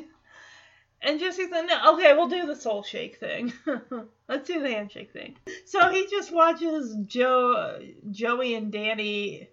And 1.02 1.18
Jesse 1.18 1.48
said, 1.48 1.62
no, 1.62 1.94
okay, 1.94 2.12
we'll 2.12 2.28
do 2.28 2.46
the 2.46 2.56
soul 2.56 2.82
shake 2.82 3.18
thing. 3.18 3.52
Let's 4.28 4.46
do 4.46 4.60
the 4.60 4.68
handshake 4.68 5.12
thing. 5.12 5.36
So 5.64 5.88
he 5.90 6.06
just 6.10 6.30
watches 6.30 6.94
Joe, 7.06 7.80
Joey 8.10 8.54
and 8.54 8.70
Danny 8.70 9.48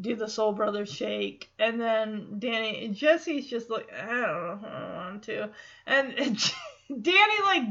do 0.00 0.16
the 0.16 0.28
Soul 0.28 0.52
Brothers 0.52 0.92
shake, 0.92 1.50
and 1.58 1.80
then 1.80 2.36
Danny, 2.38 2.88
Jesse's 2.88 3.46
just 3.46 3.70
like, 3.70 3.88
I 3.92 4.06
don't 4.06 4.62
know, 4.62 4.68
I 4.68 5.06
want 5.06 5.22
to. 5.24 5.50
And 5.86 6.16
Danny 7.02 7.42
like 7.44 7.62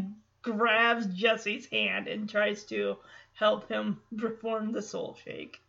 grabs 0.41 1.06
Jesse's 1.08 1.66
hand 1.68 2.08
and 2.08 2.30
tries 2.30 2.64
to 2.66 2.98
help 3.34 3.68
him 3.68 4.00
perform 4.18 4.72
the 4.72 4.82
soul 4.82 5.18
shake. 5.24 5.60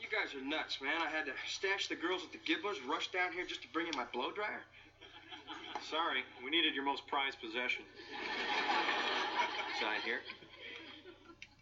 You 0.00 0.01
guys 0.12 0.36
are 0.36 0.44
nuts, 0.44 0.76
man. 0.84 1.00
I 1.00 1.08
had 1.08 1.24
to 1.24 1.32
stash 1.48 1.88
the 1.88 1.96
girls 1.96 2.20
at 2.20 2.32
the 2.36 2.42
Gibblers, 2.44 2.76
rush 2.84 3.08
down 3.08 3.32
here 3.32 3.46
just 3.48 3.62
to 3.62 3.68
bring 3.72 3.88
in 3.88 3.96
my 3.96 4.04
blow 4.12 4.30
dryer. 4.30 4.60
Sorry, 5.88 6.20
we 6.44 6.50
needed 6.50 6.74
your 6.74 6.84
most 6.84 7.06
prized 7.08 7.40
possession. 7.40 7.84
Sign 9.80 10.04
here. 10.04 10.20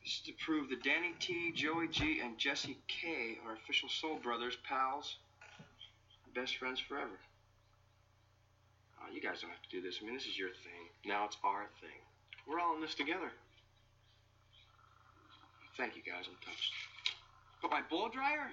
This 0.02 0.18
is 0.18 0.22
to 0.26 0.32
prove 0.44 0.68
that 0.70 0.82
Danny 0.82 1.14
T, 1.20 1.52
Joey 1.54 1.86
G, 1.88 2.18
and 2.18 2.36
Jesse 2.38 2.76
K 2.88 3.38
are 3.46 3.54
official 3.54 3.88
soul 3.88 4.18
brothers, 4.18 4.58
pals, 4.66 5.16
best 6.34 6.56
friends 6.56 6.80
forever. 6.80 7.20
Oh, 8.98 9.14
you 9.14 9.22
guys 9.22 9.40
don't 9.40 9.50
have 9.50 9.62
to 9.62 9.70
do 9.70 9.80
this. 9.80 9.98
I 10.02 10.06
mean, 10.06 10.14
this 10.14 10.26
is 10.26 10.36
your 10.36 10.50
thing. 10.50 10.90
Now 11.06 11.24
it's 11.24 11.36
our 11.44 11.70
thing. 11.80 12.02
We're 12.48 12.58
all 12.58 12.74
in 12.74 12.80
this 12.80 12.94
together. 12.96 13.30
Thank 15.76 15.94
you, 15.94 16.02
guys. 16.02 16.26
I'm 16.26 16.36
touched. 16.44 16.89
But 17.62 17.70
my 17.70 17.82
blow 17.90 18.08
dryer? 18.08 18.50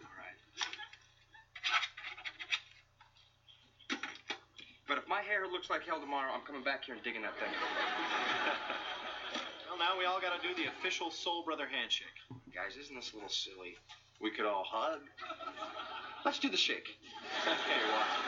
All 0.00 0.14
right. 0.16 0.38
But 4.88 4.98
if 4.98 5.06
my 5.08 5.20
hair 5.20 5.46
looks 5.46 5.68
like 5.68 5.84
hell 5.84 6.00
tomorrow, 6.00 6.32
I'm 6.32 6.40
coming 6.46 6.64
back 6.64 6.84
here 6.84 6.94
and 6.94 7.04
digging 7.04 7.22
that 7.22 7.38
thing. 7.38 7.52
Well, 9.68 9.94
now 9.94 9.98
we 9.98 10.06
all 10.06 10.18
got 10.20 10.34
to 10.34 10.48
do 10.48 10.54
the 10.60 10.68
official 10.70 11.10
Soul 11.10 11.44
Brother 11.44 11.68
handshake. 11.70 12.08
Guys, 12.52 12.76
isn't 12.82 12.96
this 12.96 13.12
a 13.12 13.14
little 13.14 13.28
silly? 13.28 13.76
We 14.20 14.32
could 14.32 14.44
all 14.44 14.64
hug. 14.66 15.00
Let's 16.24 16.40
do 16.40 16.48
the 16.48 16.56
shake. 16.56 16.88
Hey, 17.44 17.92
watch. 17.92 18.27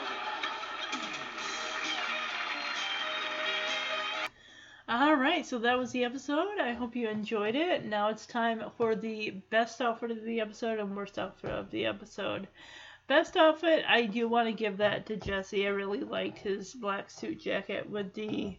All 4.93 5.15
right, 5.15 5.45
so 5.45 5.57
that 5.59 5.79
was 5.79 5.93
the 5.93 6.03
episode. 6.03 6.59
I 6.59 6.73
hope 6.73 6.97
you 6.97 7.07
enjoyed 7.07 7.55
it. 7.55 7.85
Now 7.85 8.09
it's 8.09 8.25
time 8.25 8.61
for 8.75 8.93
the 8.93 9.29
best 9.49 9.79
outfit 9.79 10.11
of 10.11 10.21
the 10.25 10.41
episode 10.41 10.79
and 10.79 10.93
worst 10.93 11.17
outfit 11.17 11.49
of 11.49 11.71
the 11.71 11.85
episode. 11.85 12.49
Best 13.07 13.37
outfit, 13.37 13.85
I 13.87 14.05
do 14.05 14.27
want 14.27 14.49
to 14.49 14.51
give 14.53 14.75
that 14.77 15.05
to 15.05 15.15
Jesse. 15.15 15.65
I 15.65 15.69
really 15.69 16.01
liked 16.01 16.39
his 16.39 16.73
black 16.73 17.09
suit 17.09 17.39
jacket 17.39 17.89
with 17.89 18.13
the 18.13 18.57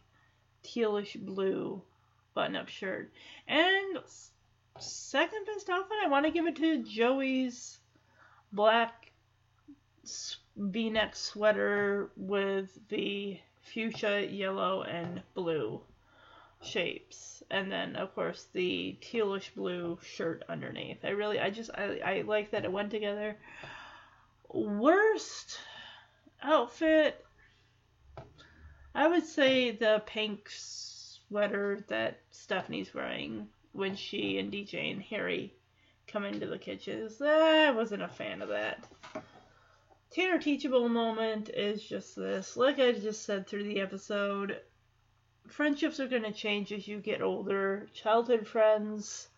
tealish 0.64 1.22
blue 1.22 1.82
button 2.32 2.56
up 2.56 2.70
shirt. 2.70 3.12
And 3.46 3.98
second 4.78 5.44
best 5.44 5.68
outfit, 5.68 5.98
I 6.02 6.09
want 6.09 6.24
to 6.24 6.32
give 6.32 6.46
it 6.46 6.56
to 6.56 6.82
Joey's 6.82 7.78
black 8.54 9.12
v 10.56 10.88
neck 10.88 11.14
sweater 11.14 12.10
with 12.16 12.78
the 12.88 13.38
fuchsia, 13.60 14.26
yellow, 14.30 14.82
and 14.84 15.22
blue 15.34 15.82
shapes 16.62 17.43
and 17.51 17.70
then 17.70 17.97
of 17.97 18.14
course 18.14 18.47
the 18.52 18.97
tealish 19.01 19.55
blue 19.55 19.98
shirt 20.02 20.43
underneath. 20.48 21.05
I 21.05 21.10
really 21.10 21.39
i 21.39 21.51
just 21.51 21.70
i, 21.74 22.01
I 22.05 22.22
like 22.22 22.51
that 22.52 22.64
it 22.64 22.72
went 22.72 22.90
together. 22.90 23.36
Worst 24.48 25.59
outfit 26.43 27.24
i 28.94 29.06
would 29.06 29.24
say 29.24 29.70
the 29.70 30.02
pink 30.06 30.48
sweater 30.51 31.84
that 31.89 32.20
stephanie's 32.30 32.93
wearing 32.93 33.48
when 33.72 33.94
she 33.94 34.39
and 34.39 34.52
dj 34.52 34.93
and 34.93 35.01
harry 35.01 35.55
come 36.09 36.24
into 36.24 36.47
the 36.47 36.59
kitchens. 36.59 37.22
I 37.22 37.70
wasn't 37.70 38.02
a 38.02 38.09
fan 38.09 38.43
of 38.43 38.48
that. 38.51 38.84
Tanner 40.10 40.39
teachable 40.39 40.89
moment 40.89 41.48
is 41.48 41.82
just 41.82 42.16
this. 42.16 42.56
Like 42.56 42.78
i 42.78 42.93
just 42.93 43.24
said 43.24 43.47
through 43.47 43.64
the 43.64 43.80
episode 43.80 44.60
friendships 45.48 46.01
are 46.01 46.09
going 46.09 46.23
to 46.23 46.32
change 46.32 46.73
as 46.73 46.89
you 46.89 46.98
get 46.98 47.23
older. 47.23 47.89
Childhood 47.93 48.47
friends, 48.47 49.28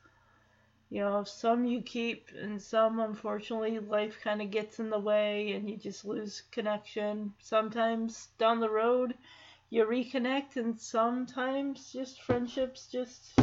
you 0.91 1.01
know, 1.01 1.25
some 1.25 1.65
you 1.65 1.83
keep, 1.83 2.29
and 2.41 2.61
some, 2.61 3.01
unfortunately, 3.01 3.79
life 3.79 4.19
kind 4.23 4.41
of 4.41 4.51
gets 4.51 4.79
in 4.79 4.91
the 4.91 4.99
way 4.99 5.53
and 5.53 5.69
you 5.69 5.77
just 5.77 6.05
lose 6.05 6.43
connection. 6.51 7.33
Sometimes 7.41 8.29
down 8.39 8.61
the 8.61 8.71
road, 8.71 9.15
you 9.71 9.85
reconnect, 9.85 10.57
and 10.57 10.81
sometimes 10.81 11.93
just 11.93 12.23
friendships 12.23 12.87
just 12.87 13.39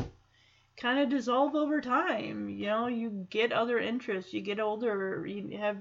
kind 0.77 0.99
of 0.99 1.09
dissolve 1.09 1.55
over 1.55 1.81
time. 1.81 2.49
You 2.49 2.67
know, 2.67 2.87
you 2.87 3.27
get 3.29 3.51
other 3.51 3.79
interests, 3.79 4.33
you 4.33 4.41
get 4.41 4.59
older, 4.59 5.25
you 5.25 5.57
have 5.57 5.77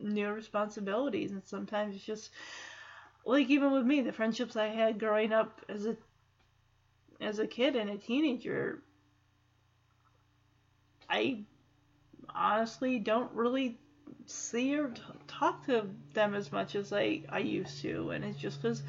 new 0.00 0.32
responsibilities, 0.32 1.30
and 1.30 1.44
sometimes 1.44 1.94
it's 1.94 2.04
just 2.04 2.30
like 3.24 3.48
even 3.48 3.72
with 3.72 3.86
me, 3.86 4.02
the 4.02 4.12
friendships 4.12 4.56
I 4.56 4.66
had 4.66 4.98
growing 4.98 5.32
up 5.32 5.60
as 5.68 5.86
a 5.86 5.96
as 7.20 7.38
a 7.38 7.46
kid 7.46 7.76
and 7.76 7.90
a 7.90 7.98
teenager, 7.98 8.82
I 11.08 11.44
honestly 12.34 12.98
don't 12.98 13.32
really 13.32 13.78
see 14.26 14.76
or 14.76 14.88
t- 14.88 15.02
talk 15.26 15.66
to 15.66 15.88
them 16.14 16.34
as 16.34 16.50
much 16.50 16.74
as 16.74 16.92
I, 16.92 17.22
I 17.28 17.40
used 17.40 17.82
to. 17.82 18.10
And 18.10 18.24
it's 18.24 18.38
just 18.38 18.62
because 18.62 18.82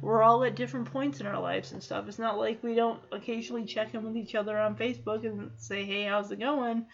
we're 0.00 0.22
all 0.22 0.44
at 0.44 0.54
different 0.54 0.92
points 0.92 1.20
in 1.20 1.26
our 1.26 1.40
lives 1.40 1.72
and 1.72 1.82
stuff. 1.82 2.08
It's 2.08 2.18
not 2.18 2.38
like 2.38 2.62
we 2.62 2.74
don't 2.74 3.00
occasionally 3.12 3.64
check 3.64 3.94
in 3.94 4.02
with 4.02 4.16
each 4.16 4.34
other 4.34 4.58
on 4.58 4.76
Facebook 4.76 5.24
and 5.24 5.50
say, 5.56 5.84
hey, 5.84 6.04
how's 6.04 6.30
it 6.30 6.40
going? 6.40 6.86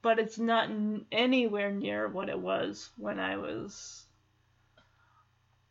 But 0.00 0.18
it's 0.18 0.38
not 0.38 0.68
anywhere 1.10 1.70
near 1.70 2.08
what 2.08 2.28
it 2.28 2.38
was 2.38 2.90
when 2.96 3.20
I 3.20 3.36
was 3.36 4.04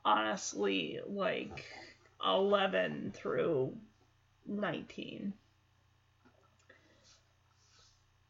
honestly 0.03 0.99
like 1.05 1.65
11 2.25 3.13
through 3.15 3.75
19. 4.47 5.33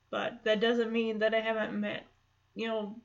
But 0.09 0.43
that 0.43 0.59
doesn't 0.59 0.91
mean 0.91 1.19
that 1.19 1.33
I 1.33 1.39
haven't 1.39 1.79
met, 1.79 2.05
you 2.53 2.67
know, 2.67 2.95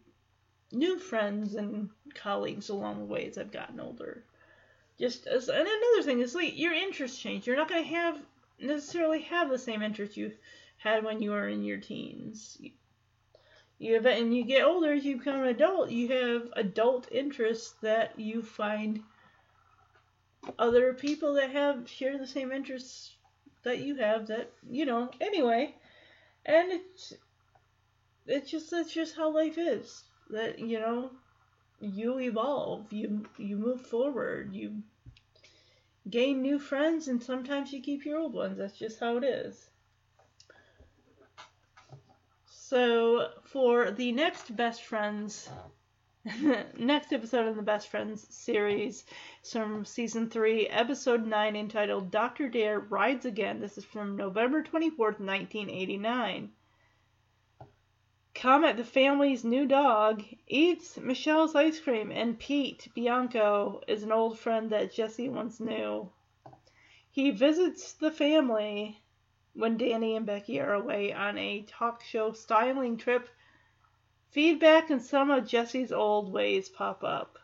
new 0.72 0.98
friends 0.98 1.54
and 1.54 1.90
colleagues 2.14 2.68
along 2.68 2.98
the 2.98 3.04
way 3.04 3.26
as 3.26 3.38
I've 3.38 3.52
gotten 3.52 3.78
older. 3.78 4.24
Just 4.98 5.26
as, 5.26 5.48
and 5.48 5.60
another 5.60 6.02
thing 6.02 6.20
is 6.20 6.34
like 6.34 6.58
your 6.58 6.72
interests 6.72 7.18
change. 7.18 7.46
You're 7.46 7.56
not 7.56 7.68
going 7.68 7.84
to 7.84 7.90
have 7.90 8.18
necessarily 8.58 9.22
have 9.22 9.50
the 9.50 9.58
same 9.58 9.82
interests 9.82 10.16
you 10.16 10.32
had 10.78 11.04
when 11.04 11.22
you 11.22 11.30
were 11.30 11.48
in 11.48 11.62
your 11.62 11.78
teens. 11.78 12.58
You, 13.78 13.94
have, 13.94 14.06
and 14.06 14.34
you 14.34 14.44
get 14.44 14.64
older 14.64 14.94
you 14.94 15.18
become 15.18 15.42
an 15.42 15.48
adult. 15.48 15.90
You 15.90 16.08
have 16.08 16.48
adult 16.56 17.12
interests 17.12 17.74
that 17.82 18.18
you 18.18 18.42
find 18.42 19.02
other 20.58 20.94
people 20.94 21.34
that 21.34 21.50
have 21.50 21.88
share 21.88 22.18
the 22.18 22.26
same 22.26 22.52
interests 22.52 23.16
that 23.62 23.78
you 23.78 23.96
have 23.96 24.26
that 24.28 24.52
you 24.70 24.86
know 24.86 25.10
anyway. 25.20 25.74
And 26.44 26.72
it's 26.72 27.12
it's 28.26 28.50
just 28.50 28.70
that's 28.70 28.92
just 28.92 29.16
how 29.16 29.30
life 29.32 29.58
is. 29.58 30.04
That 30.30 30.58
you 30.58 30.80
know 30.80 31.10
you 31.80 32.18
evolve 32.18 32.92
you 32.92 33.26
you 33.36 33.56
move 33.56 33.82
forward 33.82 34.54
you 34.54 34.82
gain 36.08 36.40
new 36.40 36.58
friends 36.58 37.06
and 37.08 37.22
sometimes 37.22 37.72
you 37.72 37.82
keep 37.82 38.04
your 38.04 38.18
old 38.18 38.32
ones. 38.32 38.58
That's 38.58 38.78
just 38.78 39.00
how 39.00 39.16
it 39.18 39.24
is. 39.24 39.70
So 42.46 43.30
for 43.44 43.90
the 43.90 44.12
next 44.12 44.56
best 44.56 44.82
friends 44.82 45.48
Next 46.76 47.12
episode 47.12 47.46
in 47.46 47.56
the 47.56 47.62
Best 47.62 47.86
Friends 47.86 48.26
series 48.34 49.04
is 49.44 49.52
from 49.52 49.84
season 49.84 50.28
3, 50.28 50.66
episode 50.66 51.24
9, 51.24 51.54
entitled 51.54 52.10
Dr. 52.10 52.48
Dare 52.48 52.80
Rides 52.80 53.26
Again. 53.26 53.60
This 53.60 53.78
is 53.78 53.84
from 53.84 54.16
November 54.16 54.64
24th, 54.64 55.20
1989. 55.20 56.50
Comet, 58.34 58.76
the 58.76 58.82
family's 58.82 59.44
new 59.44 59.66
dog, 59.66 60.24
eats 60.48 60.98
Michelle's 60.98 61.54
ice 61.54 61.78
cream, 61.78 62.10
and 62.10 62.40
Pete 62.40 62.88
Bianco 62.92 63.82
is 63.86 64.02
an 64.02 64.10
old 64.10 64.36
friend 64.36 64.70
that 64.70 64.92
Jesse 64.92 65.28
once 65.28 65.60
knew. 65.60 66.10
He 67.08 67.30
visits 67.30 67.92
the 67.92 68.10
family 68.10 69.00
when 69.54 69.76
Danny 69.76 70.16
and 70.16 70.26
Becky 70.26 70.60
are 70.60 70.74
away 70.74 71.12
on 71.12 71.38
a 71.38 71.62
talk 71.62 72.02
show 72.02 72.32
styling 72.32 72.96
trip 72.96 73.28
feedback 74.36 74.90
and 74.90 75.00
some 75.00 75.30
of 75.30 75.46
Jesse's 75.46 75.90
old 75.90 76.30
ways 76.30 76.68
pop 76.68 77.02
up. 77.02 77.38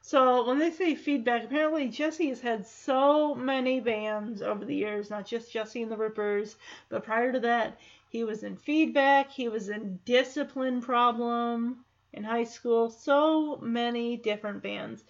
So 0.00 0.44
when 0.48 0.58
they 0.58 0.72
say 0.72 0.96
feedback, 0.96 1.44
apparently 1.44 1.86
Jesse 1.86 2.30
has 2.30 2.40
had 2.40 2.66
so 2.66 3.36
many 3.36 3.78
bands 3.78 4.42
over 4.42 4.64
the 4.64 4.74
years, 4.74 5.10
not 5.10 5.26
just 5.26 5.52
Jesse 5.52 5.80
and 5.80 5.92
the 5.92 5.96
Rippers, 5.96 6.56
but 6.88 7.04
prior 7.04 7.30
to 7.30 7.38
that, 7.38 7.78
he 8.08 8.24
was 8.24 8.42
in 8.42 8.56
feedback, 8.56 9.30
he 9.30 9.48
was 9.48 9.68
in 9.68 10.00
discipline 10.04 10.80
problem 10.80 11.84
in 12.12 12.24
high 12.24 12.42
school, 12.42 12.90
so 12.90 13.58
many 13.58 14.16
different 14.16 14.60
bands. 14.60 15.04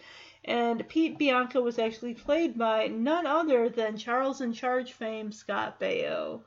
And 0.44 0.86
Pete 0.90 1.16
Bianco 1.16 1.62
was 1.62 1.78
actually 1.78 2.16
played 2.16 2.59
by 2.59 2.89
none 2.89 3.26
other 3.26 3.70
than 3.70 3.97
Charles 3.97 4.43
in 4.43 4.52
Charge 4.52 4.93
fame 4.93 5.32
Scott 5.32 5.80
Baio. 5.80 6.43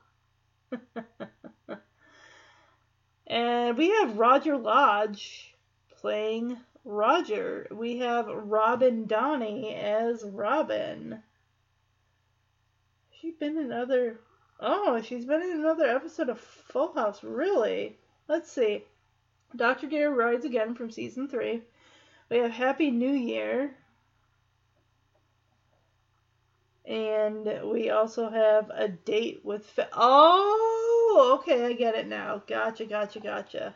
And 3.31 3.77
we 3.77 3.87
have 3.87 4.19
Roger 4.19 4.57
Lodge 4.57 5.55
playing 6.01 6.57
Roger. 6.83 7.65
We 7.71 7.99
have 7.99 8.27
Robin 8.27 9.05
Donnie 9.05 9.73
as 9.73 10.21
Robin. 10.25 11.23
She's 13.21 13.35
been 13.35 13.57
in 13.57 13.71
other 13.71 14.19
Oh, 14.59 15.01
she's 15.01 15.25
been 15.25 15.41
in 15.41 15.61
another 15.61 15.85
episode 15.85 16.27
of 16.27 16.39
Full 16.39 16.93
House, 16.93 17.23
really? 17.23 17.97
Let's 18.27 18.51
see. 18.51 18.83
Dr. 19.55 19.87
Dare 19.87 20.11
rides 20.11 20.45
again 20.45 20.75
from 20.75 20.91
season 20.91 21.29
three. 21.29 21.61
We 22.29 22.37
have 22.37 22.51
Happy 22.51 22.91
New 22.91 23.11
Year. 23.11 23.73
And 26.85 27.61
we 27.63 27.89
also 27.91 28.29
have 28.29 28.69
a 28.69 28.89
date 28.89 29.39
with. 29.43 29.79
Oh, 29.93 30.80
okay, 31.35 31.65
I 31.65 31.73
get 31.73 31.95
it 31.95 32.07
now. 32.07 32.43
Gotcha, 32.47 32.85
gotcha, 32.85 33.19
gotcha. 33.19 33.75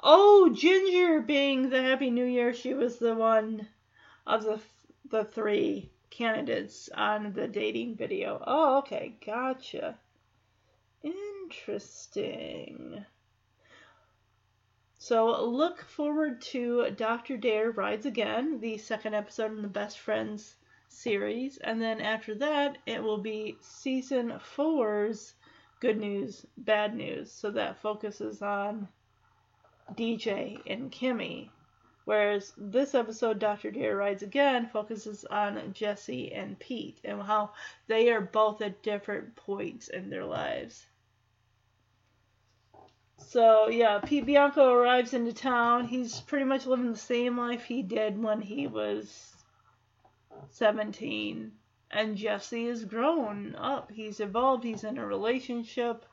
Oh, 0.00 0.50
Ginger 0.54 1.20
being 1.20 1.70
the 1.70 1.82
Happy 1.82 2.10
New 2.10 2.24
Year, 2.24 2.54
she 2.54 2.74
was 2.74 2.98
the 2.98 3.14
one 3.14 3.68
of 4.26 4.44
the 4.44 4.60
the 5.10 5.24
three 5.24 5.90
candidates 6.10 6.88
on 6.94 7.32
the 7.32 7.48
dating 7.48 7.96
video. 7.96 8.42
Oh, 8.46 8.78
okay, 8.78 9.16
gotcha. 9.24 9.98
Interesting. 11.02 13.04
So 14.98 15.44
look 15.44 15.82
forward 15.82 16.42
to 16.42 16.90
Dr. 16.90 17.36
Dare 17.36 17.70
Rides 17.70 18.04
Again, 18.04 18.60
the 18.60 18.78
second 18.78 19.14
episode 19.14 19.52
in 19.52 19.62
the 19.62 19.68
Best 19.68 20.00
Friends 20.00 20.56
series, 20.88 21.58
and 21.58 21.80
then 21.80 22.00
after 22.00 22.34
that, 22.34 22.78
it 22.84 23.02
will 23.02 23.18
be 23.18 23.56
season 23.60 24.38
four's 24.40 25.34
good 25.80 25.98
news, 25.98 26.44
bad 26.56 26.94
news. 26.94 27.32
So 27.32 27.50
that 27.50 27.80
focuses 27.80 28.42
on 28.42 28.88
DJ 29.94 30.60
and 30.66 30.90
Kimmy. 30.90 31.50
Whereas 32.04 32.54
this 32.56 32.94
episode, 32.94 33.38
Dr. 33.38 33.70
Dare 33.70 33.96
Rides 33.96 34.22
Again, 34.22 34.66
focuses 34.72 35.24
on 35.26 35.72
Jesse 35.74 36.32
and 36.32 36.58
Pete 36.58 37.00
and 37.04 37.22
how 37.22 37.50
they 37.86 38.10
are 38.10 38.22
both 38.22 38.62
at 38.62 38.82
different 38.82 39.36
points 39.36 39.88
in 39.88 40.08
their 40.08 40.24
lives. 40.24 40.86
So, 43.18 43.68
yeah, 43.68 43.98
Pete 44.02 44.24
Bianco 44.24 44.72
arrives 44.72 45.12
into 45.12 45.34
town. 45.34 45.86
He's 45.86 46.20
pretty 46.20 46.46
much 46.46 46.64
living 46.64 46.92
the 46.92 46.98
same 46.98 47.36
life 47.36 47.64
he 47.64 47.82
did 47.82 48.22
when 48.22 48.40
he 48.40 48.66
was 48.66 49.34
17. 50.52 51.52
And 51.90 52.16
Jesse 52.16 52.66
has 52.66 52.84
grown 52.84 53.54
up. 53.54 53.90
He's 53.90 54.20
evolved. 54.20 54.64
He's 54.64 54.84
in 54.84 54.98
a 54.98 55.06
relationship. 55.06 56.04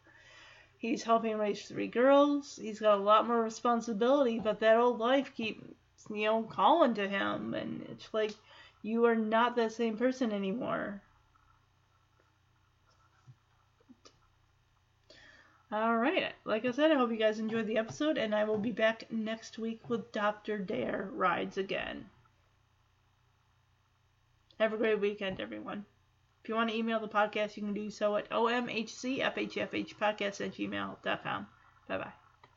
He's 0.77 1.03
helping 1.03 1.38
raise 1.38 1.68
three 1.68 1.88
girls. 1.88 2.57
He's 2.61 2.80
got 2.80 2.97
a 2.97 3.02
lot 3.02 3.27
more 3.27 3.41
responsibility, 3.41 4.39
but 4.39 4.60
that 4.60 4.77
old 4.77 4.99
life 4.99 5.34
keeps, 5.35 5.64
you 6.10 6.26
know, 6.26 6.43
calling 6.43 6.93
to 6.93 7.07
him. 7.07 7.53
And 7.53 7.81
it's 7.89 8.07
like, 8.14 8.34
you 8.81 9.06
are 9.06 9.15
not 9.15 9.56
that 9.56 9.73
same 9.73 9.97
person 9.97 10.31
anymore. 10.31 11.02
Alright, 15.73 16.34
like 16.45 16.64
I 16.64 16.72
said, 16.72 16.91
I 16.91 16.95
hope 16.95 17.11
you 17.11 17.18
guys 17.18 17.39
enjoyed 17.39 17.68
the 17.68 17.77
episode, 17.77 18.18
and 18.18 18.34
I 18.34 18.43
will 18.43 18.60
be 18.60 18.72
back 18.72 19.11
next 19.11 19.57
week 19.57 19.89
with 19.89 20.11
Dr. 20.11 20.60
Dare 20.60 21.10
Rides 21.11 21.57
Again. 21.57 22.06
Have 24.60 24.73
a 24.73 24.77
great 24.77 24.99
weekend, 24.99 25.41
everyone. 25.41 25.86
If 26.44 26.49
you 26.49 26.56
want 26.56 26.69
to 26.69 26.76
email 26.76 26.99
the 26.99 27.07
podcast, 27.07 27.57
you 27.57 27.64
can 27.64 27.73
do 27.73 27.90
so 27.90 28.15
at 28.15 28.30
omhcfhfhpodcast 28.30 30.45
at 30.45 30.53
gmail.com. 30.53 31.48
Bye 31.88 31.98
bye. 31.98 32.14